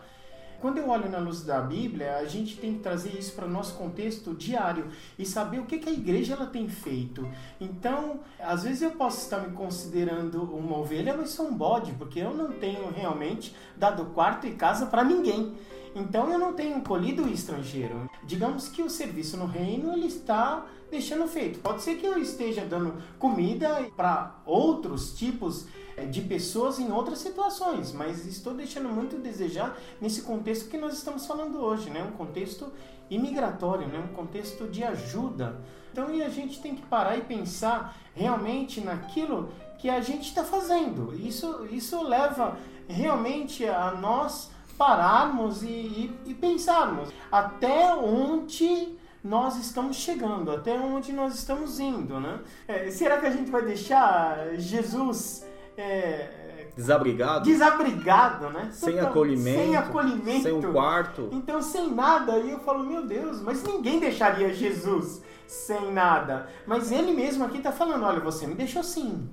Quando 0.63 0.77
eu 0.77 0.87
olho 0.87 1.09
na 1.09 1.17
luz 1.17 1.43
da 1.43 1.59
Bíblia, 1.59 2.15
a 2.15 2.25
gente 2.25 2.55
tem 2.55 2.75
que 2.75 2.79
trazer 2.79 3.09
isso 3.19 3.33
para 3.33 3.45
o 3.45 3.49
nosso 3.49 3.75
contexto 3.75 4.33
diário 4.33 4.87
e 5.19 5.25
saber 5.25 5.59
o 5.59 5.65
que, 5.65 5.77
que 5.77 5.89
a 5.89 5.91
igreja 5.91 6.35
ela 6.35 6.45
tem 6.45 6.69
feito. 6.69 7.27
Então, 7.59 8.21
às 8.39 8.63
vezes 8.63 8.81
eu 8.81 8.91
posso 8.91 9.17
estar 9.17 9.39
me 9.39 9.53
considerando 9.53 10.41
uma 10.41 10.77
ovelha, 10.77 11.17
mas 11.17 11.31
sou 11.31 11.47
um 11.47 11.53
bode, 11.53 11.91
porque 11.91 12.19
eu 12.19 12.33
não 12.33 12.53
tenho 12.53 12.89
realmente 12.91 13.53
dado 13.75 14.05
quarto 14.13 14.47
e 14.47 14.53
casa 14.53 14.85
para 14.85 15.03
ninguém. 15.03 15.53
Então 15.95 16.31
eu 16.31 16.39
não 16.39 16.53
tenho 16.53 16.81
colhido 16.81 17.23
o 17.23 17.29
estrangeiro. 17.29 18.09
Digamos 18.23 18.67
que 18.67 18.81
o 18.81 18.89
serviço 18.89 19.37
no 19.37 19.45
reino 19.45 19.93
ele 19.93 20.07
está 20.07 20.65
deixando 20.89 21.27
feito. 21.27 21.59
Pode 21.59 21.81
ser 21.81 21.95
que 21.95 22.05
eu 22.05 22.17
esteja 22.17 22.65
dando 22.65 23.01
comida 23.19 23.89
para 23.95 24.35
outros 24.45 25.17
tipos 25.17 25.67
eh, 25.97 26.05
de 26.05 26.21
pessoas 26.21 26.79
em 26.79 26.91
outras 26.91 27.19
situações, 27.19 27.91
mas 27.91 28.25
estou 28.25 28.53
deixando 28.53 28.89
muito 28.89 29.15
a 29.15 29.19
desejar 29.19 29.77
nesse 30.01 30.21
contexto 30.21 30.69
que 30.69 30.77
nós 30.77 30.93
estamos 30.93 31.25
falando 31.25 31.59
hoje, 31.59 31.89
né? 31.89 32.03
Um 32.03 32.15
contexto 32.15 32.71
imigratório, 33.09 33.87
né? 33.87 33.99
Um 33.99 34.15
contexto 34.15 34.67
de 34.67 34.83
ajuda. 34.83 35.61
Então, 35.91 36.13
e 36.13 36.23
a 36.23 36.29
gente 36.29 36.59
tem 36.59 36.75
que 36.75 36.81
parar 36.83 37.17
e 37.17 37.21
pensar 37.21 37.95
realmente 38.15 38.81
naquilo 38.81 39.49
que 39.77 39.89
a 39.89 40.01
gente 40.01 40.29
está 40.29 40.43
fazendo. 40.43 41.13
Isso, 41.13 41.67
isso 41.71 42.01
leva 42.01 42.57
realmente 42.87 43.65
a 43.65 43.91
nós 43.91 44.49
pararmos 44.77 45.63
e, 45.63 45.67
e, 45.67 46.19
e 46.27 46.33
pensarmos 46.33 47.09
até 47.31 47.93
onde 47.95 48.97
nós 49.23 49.57
estamos 49.57 49.95
chegando, 49.97 50.51
até 50.51 50.73
onde 50.77 51.13
nós 51.13 51.33
estamos 51.35 51.79
indo, 51.79 52.19
né? 52.19 52.39
É, 52.67 52.91
será 52.91 53.17
que 53.19 53.25
a 53.25 53.31
gente 53.31 53.49
vai 53.49 53.61
deixar 53.61 54.55
Jesus 54.57 55.45
é, 55.77 56.41
Desabrigado, 56.75 57.45
desabrigado, 57.45 58.49
né? 58.49 58.69
sem 58.71 58.95
Total- 58.95 59.09
acolhimento, 59.11 59.59
sem 59.59 59.75
acolhimento, 59.75 60.41
sem 60.43 60.53
um 60.53 60.73
quarto. 60.73 61.29
então 61.31 61.61
sem 61.61 61.93
nada. 61.93 62.39
E 62.39 62.49
eu 62.49 62.59
falo, 62.61 62.83
meu 62.83 63.05
Deus, 63.05 63.41
mas 63.41 63.61
ninguém 63.63 63.99
deixaria 63.99 64.51
Jesus 64.53 65.21
sem 65.47 65.91
nada. 65.93 66.47
Mas 66.65 66.91
ele 66.91 67.13
mesmo 67.13 67.45
aqui 67.45 67.57
está 67.57 67.71
falando, 67.71 68.03
olha, 68.03 68.19
você 68.19 68.47
me 68.47 68.55
deixou 68.55 68.81
sim. 68.83 69.29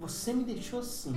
Você 0.00 0.32
me 0.32 0.42
deixou 0.44 0.82
sim. 0.82 1.14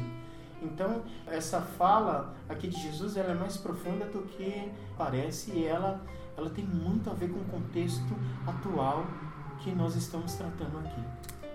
Então, 0.61 1.03
essa 1.27 1.61
fala 1.61 2.35
aqui 2.47 2.67
de 2.67 2.81
Jesus, 2.81 3.15
ela 3.17 3.31
é 3.31 3.35
mais 3.35 3.57
profunda 3.57 4.05
do 4.05 4.23
que 4.23 4.69
parece 4.97 5.51
e 5.51 5.65
ela, 5.65 6.01
ela 6.37 6.49
tem 6.49 6.65
muito 6.65 7.09
a 7.09 7.13
ver 7.13 7.29
com 7.29 7.39
o 7.39 7.45
contexto 7.45 8.15
atual 8.45 9.05
que 9.59 9.71
nós 9.71 9.95
estamos 9.95 10.33
tratando 10.33 10.79
aqui. 10.79 11.01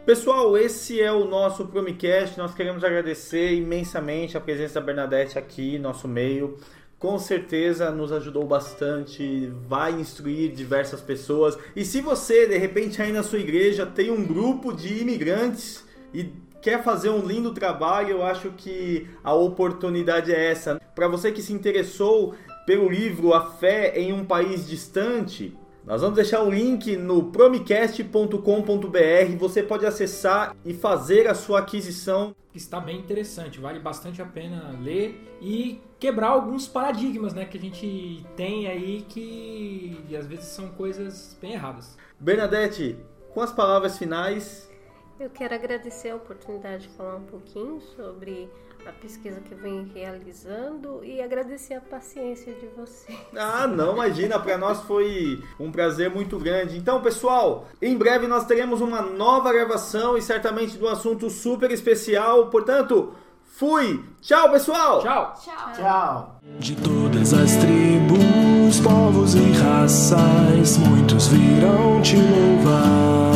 Pessoal, 0.05 0.57
esse 0.59 1.01
é 1.01 1.11
o 1.11 1.25
nosso 1.25 1.65
Promicast. 1.67 2.37
Nós 2.37 2.55
queremos 2.55 2.85
agradecer 2.85 3.55
imensamente 3.55 4.37
a 4.37 4.41
presença 4.41 4.75
da 4.75 4.85
Bernadette 4.85 5.39
aqui, 5.39 5.79
nosso 5.79 6.07
meio. 6.07 6.59
Com 6.99 7.19
certeza 7.19 7.91
nos 7.91 8.13
ajudou 8.13 8.47
bastante, 8.47 9.51
vai 9.67 9.93
instruir 9.93 10.53
diversas 10.53 11.01
pessoas. 11.01 11.59
E 11.75 11.85
se 11.85 12.03
você, 12.03 12.47
de 12.47 12.59
repente, 12.59 13.01
aí 13.01 13.13
na 13.13 13.23
sua 13.23 13.39
igreja 13.39 13.87
tem 13.87 14.11
um 14.11 14.25
grupo 14.27 14.73
de 14.73 15.01
imigrantes 15.01 15.85
e 16.13 16.33
quer 16.65 16.83
fazer 16.83 17.11
um 17.11 17.21
lindo 17.21 17.53
trabalho, 17.53 18.09
eu 18.09 18.25
acho 18.25 18.51
que 18.53 19.07
a 19.23 19.35
oportunidade 19.35 20.33
é 20.33 20.51
essa. 20.51 20.81
Para 20.95 21.07
você 21.07 21.31
que 21.31 21.43
se 21.43 21.53
interessou 21.53 22.35
pelo 22.65 22.89
livro 22.89 23.35
A 23.35 23.51
Fé 23.51 24.01
em 24.01 24.15
um 24.15 24.25
País 24.25 24.67
Distante, 24.67 25.55
nós 25.85 26.01
vamos 26.01 26.17
deixar 26.17 26.43
o 26.43 26.51
link 26.51 26.97
no 26.97 27.25
promicast.com.br. 27.25 29.37
Você 29.39 29.63
pode 29.63 29.85
acessar 29.85 30.57
e 30.65 30.73
fazer 30.73 31.29
a 31.29 31.35
sua 31.35 31.59
aquisição. 31.59 32.35
Está 32.55 32.81
bem 32.81 32.99
interessante, 32.99 33.61
vale 33.61 33.79
bastante 33.79 34.23
a 34.23 34.25
pena 34.25 34.75
ler 34.81 35.37
e 35.43 35.83
quebrar 36.01 36.29
alguns 36.29 36.67
paradigmas 36.67 37.35
né, 37.35 37.45
que 37.45 37.59
a 37.59 37.61
gente 37.61 38.25
tem 38.37 38.69
aí 38.69 39.05
que 39.07 39.99
às 40.19 40.27
vezes 40.27 40.47
são 40.47 40.69
coisas 40.69 41.37
bem 41.43 41.53
erradas. 41.53 41.99
Bernadette, 42.19 42.97
com 43.35 43.43
as 43.43 43.53
palavras 43.53 43.99
finais, 43.99 44.73
Eu 45.19 45.31
quero 45.31 45.55
agradecer 45.55 46.11
a 46.11 46.17
oportunidade 46.17 46.85
de 46.85 46.89
falar 46.97 47.17
um 47.17 47.25
pouquinho 47.25 47.81
sobre 47.97 48.51
a 48.85 48.93
pesquisa 48.93 49.41
que 49.41 49.53
eu 49.53 49.59
venho 49.59 49.89
realizando 49.95 51.03
e 51.05 51.23
agradecer 51.23 51.75
a 51.75 51.81
paciência 51.81 52.53
de 52.53 52.67
vocês. 52.77 53.19
Ah, 53.35 53.67
não, 53.67 53.95
imagina, 53.95 54.39
para 54.39 54.59
nós 54.59 54.81
foi 54.83 55.43
um 55.59 55.71
prazer 55.71 56.11
muito 56.11 56.39
grande. 56.39 56.77
Então, 56.77 57.01
pessoal, 57.01 57.67
em 57.81 57.97
breve 57.97 58.27
nós 58.27 58.45
teremos 58.45 58.81
uma 58.81 59.01
nova 59.01 59.53
gravação 59.53 60.19
e 60.19 60.23
certamente 60.23 60.77
de 60.77 60.85
um 60.85 60.89
assunto 60.89 61.31
super 61.31 61.71
especial. 61.71 62.49
Portanto, 62.51 63.15
fui! 63.45 64.05
Tchau, 64.21 64.51
pessoal! 64.51 65.01
Tchau! 65.01 65.35
Tchau! 65.77 66.41
De 66.59 66.77
todas 66.77 67.33
as 67.33 67.57
tribos, 67.57 68.81
povos 68.83 69.35
e 69.35 69.53
raças, 69.53 70.77
muitos 70.77 71.29
virão 71.29 72.03
te 72.03 72.17
louvar. 72.17 73.34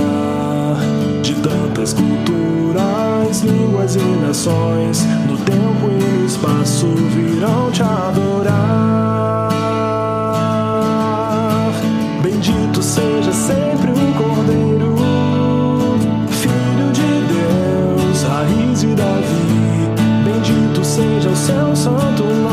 Tantas 1.78 1.92
culturas, 1.92 3.40
línguas 3.42 3.94
e 3.94 4.00
nações, 4.00 5.05
no 5.28 5.36
tempo 5.38 5.88
e 5.88 6.02
no 6.02 6.26
espaço 6.26 6.88
virão 6.88 7.70
te 7.70 7.84
adorar. 7.84 9.52
Bendito 12.20 12.82
seja 12.82 13.32
sempre 13.32 13.92
um 13.92 14.12
cordeiro, 14.14 14.96
filho 16.30 16.90
de 16.92 17.22
Deus, 17.32 18.24
raiz 18.24 18.80
de 18.80 18.96
Davi. 18.96 19.86
Bendito 20.24 20.84
seja 20.84 21.30
o 21.30 21.36
seu 21.36 21.76
santo 21.76 22.24
nome, 22.24 22.47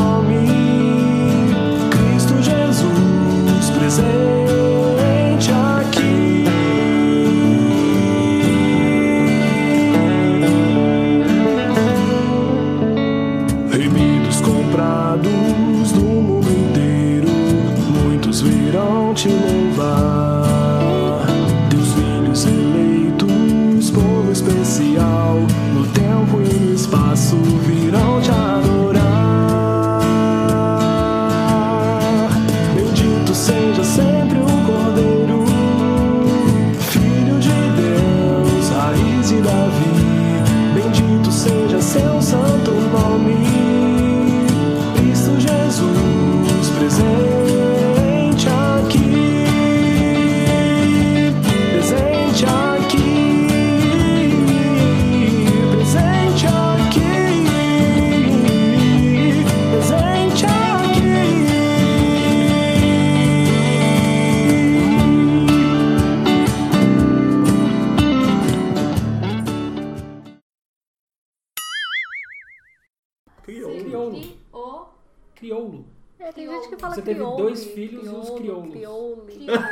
crioulo. 75.34 75.84
É, 76.18 76.32
tem 76.32 76.48
gente 76.48 76.68
que 76.68 76.76
fala 76.76 76.94
Você 76.94 77.02
teve 77.02 77.16
crioulo, 77.16 77.36
dois 77.36 77.64
filhos 77.64 78.06
e 78.06 78.08
os 78.08 78.30
crioulo, 78.30 78.70
crioulos. 78.70 79.34
crioulo. 79.34 79.62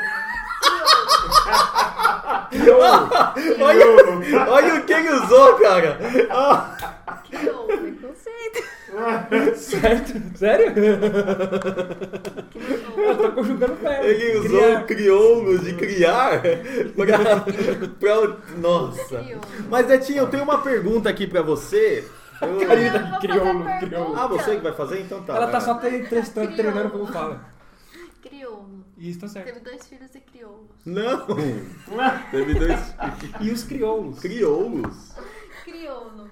olha, 3.61 3.87
olha 4.51 4.75
o 4.77 4.85
que 4.85 4.93
ele 4.93 5.11
usou, 5.11 5.55
cara. 5.57 5.99
Preconceito. 7.31 8.75
Certo? 9.57 10.39
Sério? 10.39 10.73
Eu 12.97 13.17
tô 13.17 13.33
conjugando 13.33 13.75
verbo. 13.77 14.07
Ele 14.07 14.39
usou 14.39 14.51
Criar. 14.61 14.85
crioulos 14.85 15.65
de 15.65 15.73
criar 15.75 16.43
pra, 16.95 17.09
pra- 17.99 18.37
Nossa. 18.59 19.25
Mas, 19.69 19.89
Netinho, 19.89 20.19
eu 20.21 20.29
tenho 20.29 20.45
uma 20.45 20.59
pergunta 20.59 21.09
aqui 21.09 21.27
pra 21.27 21.43
você. 21.43 22.05
Eu- 22.45 23.11
vou 23.11 23.21
crioulo, 23.21 23.65
crioulo. 23.81 24.17
Ah, 24.19 24.27
você 24.27 24.57
que 24.57 24.63
vai 24.63 24.73
fazer? 24.73 25.01
Então 25.01 25.23
tá. 25.25 25.37
Ela 25.37 25.51
tá 25.51 25.61
só 25.61 25.75
te- 25.79 26.07
testando, 26.09 26.55
treinando 26.55 26.91
como 26.91 27.07
fala. 27.07 27.45
Crioulo. 28.23 28.85
Isso, 28.97 29.21
tá 29.21 29.29
certo. 29.29 29.47
Teve 29.47 29.61
dois 29.61 29.87
filhos 29.87 30.15
e 30.15 30.21
crioulos. 30.21 30.71
Não! 30.87 31.27
Teve 32.31 32.55
dois 32.55 32.95
E 33.41 33.51
os 33.51 33.65
crioulos? 33.65 34.21
crioulos. 34.21 35.13
Crioulo. 35.65 36.31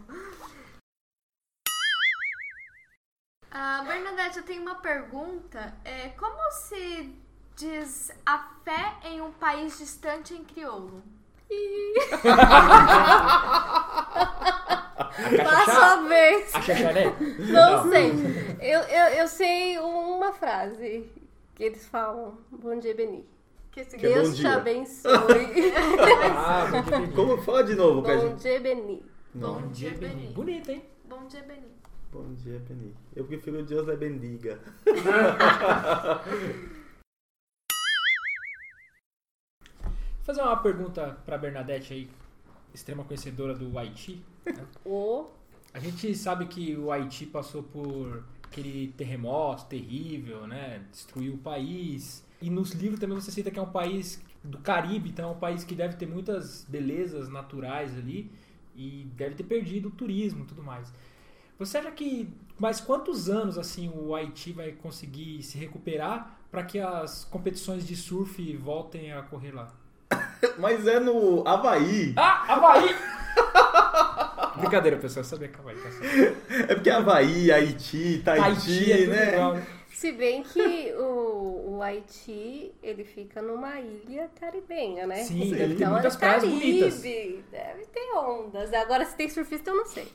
Ah, 3.51 3.85
Bernadette, 3.87 4.39
eu 4.39 4.45
tenho 4.45 4.63
uma 4.63 4.77
pergunta. 4.77 5.75
É, 5.85 6.09
como 6.11 6.51
se 6.53 7.15
diz 7.57 8.11
a 8.25 8.39
fé 8.65 8.95
em 9.05 9.21
um 9.21 9.31
país 9.33 9.77
distante 9.79 10.33
em 10.35 10.45
crioulo? 10.45 11.03
Passa 15.05 15.93
a 15.95 16.09
vez. 16.09 16.55
A 16.55 16.61
chacharé? 16.63 17.05
Não 17.51 17.91
sei. 17.91 18.13
Eu, 18.61 18.81
eu, 18.81 19.07
eu 19.19 19.29
sei 19.29 19.79
uma 19.79 20.33
frase 20.33 21.11
que 21.55 21.65
eles 21.65 21.87
falam. 21.87 22.39
Bom 22.51 22.79
dia, 22.79 22.95
Beni. 22.95 23.25
Que 23.71 23.85
Que 23.85 24.07
é 24.07 24.15
Deus 24.15 24.37
te 24.37 24.47
abençoe. 24.47 25.13
Ah, 26.37 26.67
Beni. 26.91 27.13
Como 27.13 27.41
fala 27.43 27.65
de 27.65 27.75
novo 27.75 28.03
Bom 28.03 28.21
gente? 28.21 28.43
dia, 28.43 28.61
Beni. 28.61 29.03
Bom 29.35 29.69
dia, 29.69 29.91
Beni. 29.93 30.27
Bonito, 30.29 30.71
hein? 30.71 30.85
Bom 31.05 31.27
dia, 31.27 31.43
Beni. 31.43 31.73
Bom 32.13 32.35
dia, 32.35 32.61
Penny. 32.69 32.95
Eu 33.17 33.25
prefiro 33.25 33.63
Deus 33.63 33.89
é 33.89 33.97
bendiga. 33.97 34.61
Vou 39.83 40.23
fazer 40.23 40.43
uma 40.43 40.59
pergunta 40.59 41.17
pra 41.25 41.39
Bernadette 41.39 41.95
aí, 41.95 42.11
extrema 42.75 43.05
conhecedora 43.05 43.55
do 43.55 43.79
Haiti. 43.79 44.23
O 44.85 45.27
A 45.75 45.79
gente 45.79 46.15
sabe 46.15 46.47
que 46.47 46.77
o 46.77 46.91
Haiti 46.91 47.27
passou 47.27 47.63
por 47.63 48.25
aquele 48.43 48.89
terremoto 48.97 49.65
terrível, 49.67 50.47
né? 50.47 50.85
Destruiu 50.91 51.35
o 51.35 51.39
país. 51.39 52.25
E 52.41 52.51
nos 52.51 52.73
livros 52.73 53.01
também 53.01 53.19
você 53.19 53.31
cita 53.31 53.51
que 53.51 53.59
é 53.59 53.63
um 53.63 53.71
país 53.71 54.23
do 54.45 54.59
Caribe, 54.59 55.11
então 55.11 55.31
é 55.31 55.33
um 55.33 55.39
país 55.39 55.65
que 55.65 55.75
deve 55.75 55.97
ter 55.97 56.07
muitas 56.07 56.65
belezas 56.69 57.29
naturais 57.29 57.97
ali 57.97 58.31
e 58.75 59.07
deve 59.17 59.35
ter 59.35 59.45
perdido 59.45 59.89
o 59.89 59.91
turismo 59.91 60.45
e 60.45 60.47
tudo 60.47 60.63
mais. 60.63 60.93
Você 61.59 61.79
acha 61.79 61.91
que 61.93 62.29
mais 62.59 62.81
quantos 62.81 63.29
anos 63.31 63.57
assim 63.57 63.89
o 63.89 64.15
Haiti 64.15 64.53
vai 64.53 64.73
conseguir 64.73 65.43
se 65.43 65.57
recuperar 65.57 66.39
para 66.51 66.65
que 66.65 66.79
as 66.79 67.25
competições 67.25 67.87
de 67.87 67.97
surf 67.97 68.57
voltem 68.57 69.13
a 69.13 69.23
correr 69.23 69.53
lá? 69.53 69.73
Mas 70.59 70.87
é 70.87 70.99
no 70.99 71.47
Havaí. 71.47 72.15
Ah, 72.17 72.45
Havaí! 72.53 72.95
Brincadeira, 74.59 74.97
pessoal, 74.99 75.23
eu 75.23 75.29
sabia 75.29 75.49
que 75.49 75.59
Havaí 75.59 75.77
tá. 75.77 75.89
É 76.69 76.75
porque 76.75 76.91
Havaí, 76.91 77.51
Haiti, 77.51 78.23
Tahiti, 78.25 78.93
Haiti 78.93 78.93
é 78.93 79.07
né? 79.07 79.53
né? 79.55 79.67
Se 79.93 80.13
bem 80.13 80.43
que 80.43 80.93
o, 80.99 81.77
o 81.77 81.83
Haiti, 81.83 82.73
ele 82.83 83.05
fica 83.05 83.41
numa 83.41 83.81
ilha 83.81 84.29
caribenha, 84.39 85.07
né? 85.07 85.23
Sim, 85.23 85.51
deve 85.51 85.75
ter 85.75 85.85
então 85.85 85.93
muitas 85.93 86.17
é 86.17 86.19
praias 86.19 86.43
Caribe, 86.43 86.61
bonitas. 86.61 87.01
Deve 87.01 87.87
ter 87.87 88.13
ondas. 88.17 88.73
Agora, 88.73 89.05
se 89.05 89.17
tem 89.17 89.29
surfista, 89.29 89.71
eu 89.71 89.77
não 89.77 89.87
sei. 89.87 90.09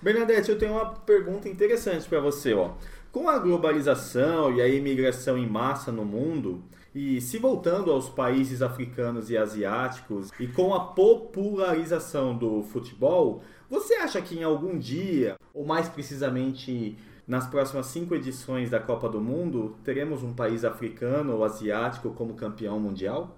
Bernadette, 0.00 0.50
eu 0.50 0.58
tenho 0.58 0.72
uma 0.72 0.94
pergunta 0.94 1.48
interessante 1.48 2.08
pra 2.08 2.20
você, 2.20 2.54
ó. 2.54 2.72
Com 3.12 3.28
a 3.28 3.38
globalização 3.38 4.54
e 4.54 4.62
a 4.62 4.68
imigração 4.68 5.36
em 5.36 5.46
massa 5.46 5.90
no 5.92 6.04
mundo, 6.04 6.62
e 6.96 7.20
se 7.20 7.36
voltando 7.36 7.92
aos 7.92 8.08
países 8.08 8.62
africanos 8.62 9.28
e 9.28 9.36
asiáticos, 9.36 10.30
e 10.40 10.46
com 10.46 10.72
a 10.72 10.80
popularização 10.80 12.34
do 12.34 12.62
futebol, 12.62 13.42
você 13.68 13.96
acha 13.96 14.22
que 14.22 14.38
em 14.38 14.42
algum 14.42 14.78
dia, 14.78 15.36
ou 15.52 15.66
mais 15.66 15.90
precisamente 15.90 16.96
nas 17.28 17.46
próximas 17.46 17.84
cinco 17.84 18.14
edições 18.14 18.70
da 18.70 18.80
Copa 18.80 19.10
do 19.10 19.20
Mundo, 19.20 19.76
teremos 19.84 20.22
um 20.22 20.32
país 20.32 20.64
africano 20.64 21.34
ou 21.34 21.44
asiático 21.44 22.12
como 22.12 22.32
campeão 22.32 22.80
mundial? 22.80 23.36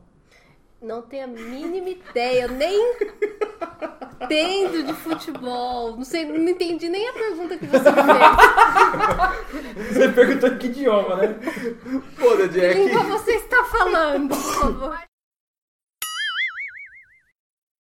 Não 0.80 1.02
tenho 1.02 1.24
a 1.24 1.26
mínima 1.26 1.88
ideia. 1.88 2.42
Eu 2.44 2.50
nem 2.52 2.92
entendo 4.22 4.84
de 4.84 4.94
futebol. 4.94 5.96
Não 5.96 6.04
sei, 6.04 6.24
não 6.24 6.36
entendi 6.48 6.88
nem 6.88 7.08
a 7.08 7.12
pergunta 7.12 7.58
que 7.58 7.66
você 7.66 7.84
fez. 7.92 9.88
Você 9.92 10.08
perguntou 10.12 10.48
em 10.50 10.58
que 10.58 10.66
idioma, 10.68 11.16
né? 11.16 11.28
Pô, 12.18 12.36
Que 12.36 12.48
Jack. 12.48 12.74
língua 12.78 13.02
você 13.04 13.32
está 13.32 13.64
falando, 13.64 14.28
por 14.28 14.54
favor? 14.54 14.98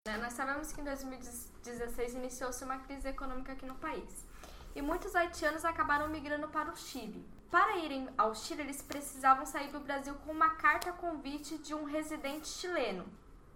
Né, 0.06 0.16
Nós 0.20 0.32
sabemos 0.32 0.72
que 0.72 0.80
em 0.80 0.84
2016 0.84 2.14
iniciou-se 2.14 2.64
uma 2.64 2.78
crise 2.78 3.08
econômica 3.08 3.52
aqui 3.52 3.66
no 3.66 3.74
país. 3.76 4.26
E 4.74 4.82
muitos 4.82 5.14
haitianos 5.14 5.64
acabaram 5.64 6.08
migrando 6.08 6.48
para 6.48 6.70
o 6.70 6.76
Chile. 6.76 7.24
Para 7.50 7.78
irem 7.78 8.08
ao 8.16 8.34
Chile, 8.34 8.62
eles 8.62 8.82
precisavam 8.82 9.46
sair 9.46 9.72
do 9.72 9.80
Brasil 9.80 10.14
com 10.26 10.32
uma 10.32 10.50
carta 10.50 10.92
convite 10.92 11.56
de 11.58 11.74
um 11.74 11.84
residente 11.84 12.46
chileno. 12.46 13.06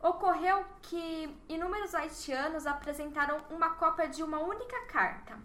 Ocorreu 0.01 0.65
que 0.81 1.37
inúmeros 1.49 1.95
haitianos 1.95 2.67
apresentaram 2.67 3.39
uma 3.51 3.75
cópia 3.75 4.09
de 4.09 4.23
uma 4.23 4.39
única 4.39 4.87
carta. 4.87 5.39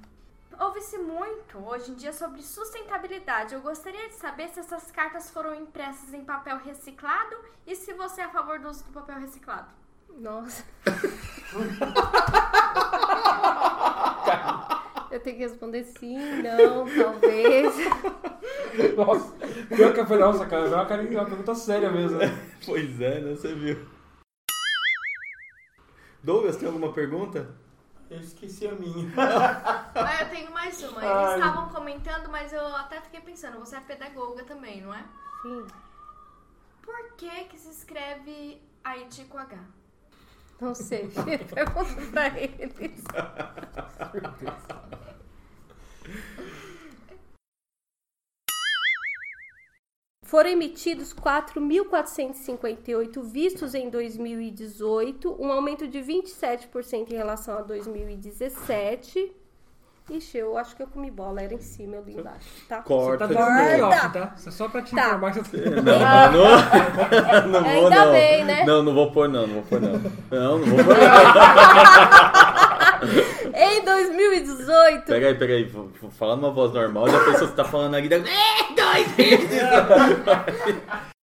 Ouve-se 0.59 0.97
muito 0.97 1.59
hoje 1.59 1.91
em 1.91 1.95
dia 1.95 2.13
sobre 2.13 2.41
sustentabilidade. 2.41 3.53
Eu 3.53 3.61
gostaria 3.61 4.07
de 4.07 4.15
saber 4.15 4.47
se 4.47 4.61
essas 4.61 4.89
cartas 4.91 5.29
foram 5.29 5.53
impressas 5.53 6.13
em 6.13 6.23
papel 6.23 6.57
reciclado 6.57 7.35
e 7.65 7.75
se 7.75 7.93
você 7.93 8.21
é 8.21 8.23
a 8.23 8.29
favor 8.29 8.59
do 8.59 8.69
uso 8.69 8.85
do 8.85 8.91
papel 8.91 9.19
reciclado. 9.19 9.67
Nossa. 10.09 10.63
Eu 15.09 15.19
tenho 15.21 15.37
que 15.37 15.43
responder 15.43 15.83
sim, 15.85 16.17
não, 16.41 16.85
talvez. 16.85 17.73
Nossa, 18.95 19.33
pior 19.67 19.93
que 19.93 20.05
foi, 20.05 20.17
nossa, 20.19 20.45
cara, 20.45 20.67
é 20.67 20.75
uma, 20.75 20.85
cara, 20.85 21.01
uma 21.01 21.25
pergunta 21.25 21.55
séria 21.55 21.89
mesmo. 21.89 22.17
né? 22.17 22.25
Pois 22.65 22.99
é, 23.01 23.21
né? 23.21 23.31
Você 23.35 23.53
viu. 23.53 23.87
Douglas, 26.21 26.57
tem 26.57 26.67
alguma 26.67 26.91
pergunta? 26.93 27.55
Eu 28.09 28.19
esqueci 28.19 28.67
a 28.67 28.73
minha. 28.73 29.11
Ah, 29.17 30.21
eu 30.21 30.29
tenho 30.29 30.51
mais 30.51 30.81
uma. 30.83 31.03
Eles 31.03 31.15
Ai. 31.17 31.39
estavam 31.39 31.69
comentando, 31.69 32.29
mas 32.29 32.53
eu 32.53 32.65
até 32.75 33.01
fiquei 33.01 33.19
pensando, 33.21 33.59
você 33.59 33.77
é 33.77 33.79
pedagoga 33.79 34.43
também, 34.43 34.81
não 34.81 34.93
é? 34.93 35.03
Sim. 35.41 35.65
Por 36.81 37.13
que 37.17 37.45
que 37.45 37.57
se 37.57 37.69
escreve 37.69 38.61
Haiti 38.83 39.25
com 39.25 39.37
H? 39.37 39.57
Não 40.59 40.73
sei. 40.73 41.07
Pergunta 41.53 42.01
pra 42.11 42.29
eles. 42.39 43.03
Foram 50.23 50.49
emitidos 50.49 51.13
4.458 51.13 53.21
vistos 53.23 53.73
em 53.73 53.89
2018, 53.89 55.41
um 55.41 55.49
aumento 55.49 55.87
de 55.87 55.99
27% 55.99 57.11
em 57.11 57.15
relação 57.15 57.57
a 57.57 57.61
2017. 57.61 59.33
Ixi, 60.09 60.37
eu 60.37 60.57
acho 60.57 60.73
que 60.73 60.81
eu 60.81 60.87
comi 60.87 61.11
bola, 61.11 61.41
era 61.41 61.53
em 61.53 61.59
cima, 61.59 61.97
eu 61.97 62.03
li 62.03 62.13
embaixo, 62.17 62.47
tá? 62.69 62.77
Você 62.77 62.83
Corta 62.83 63.27
tá 63.27 63.27
de 63.27 63.33
dando 63.33 63.85
off, 63.87 64.09
tá? 64.13 64.33
Isso 64.37 64.47
é 64.47 64.51
só 64.53 64.69
pra 64.69 64.81
te 64.81 64.95
Tá. 64.95 65.01
informar 65.07 65.33
que 65.33 65.39
eu 65.39 65.43
tô... 65.43 65.57
Não, 65.57 66.31
não, 66.31 67.51
não 67.51 67.61
vou 67.61 67.69
Ainda 67.87 68.05
não. 68.05 68.11
bem, 68.13 68.45
né? 68.45 68.63
Não, 68.63 68.83
não 68.83 68.93
vou 68.93 69.11
pôr 69.11 69.27
não, 69.27 69.45
não 69.45 69.55
vou 69.55 69.63
pôr 69.63 69.81
não. 69.81 69.91
Não, 70.31 70.59
não 70.59 70.65
vou 70.65 70.77
pôr 70.85 70.95
não. 70.95 71.07
Em 73.53 73.83
2018, 73.83 75.05
Pega 75.05 75.27
aí, 75.27 75.35
pega 75.35 75.53
aí, 75.55 75.63
vou, 75.65 75.91
vou 76.01 76.09
falar 76.11 76.35
numa 76.37 76.51
voz 76.51 76.71
normal, 76.73 77.09
já 77.09 77.19
pensou 77.19 77.39
que 77.41 77.47
você 77.47 77.55
tá 77.55 77.65
falando 77.65 77.91
da- 77.91 77.97
é, 77.99 78.73
dois 78.75 79.11
vezes. 79.11 79.61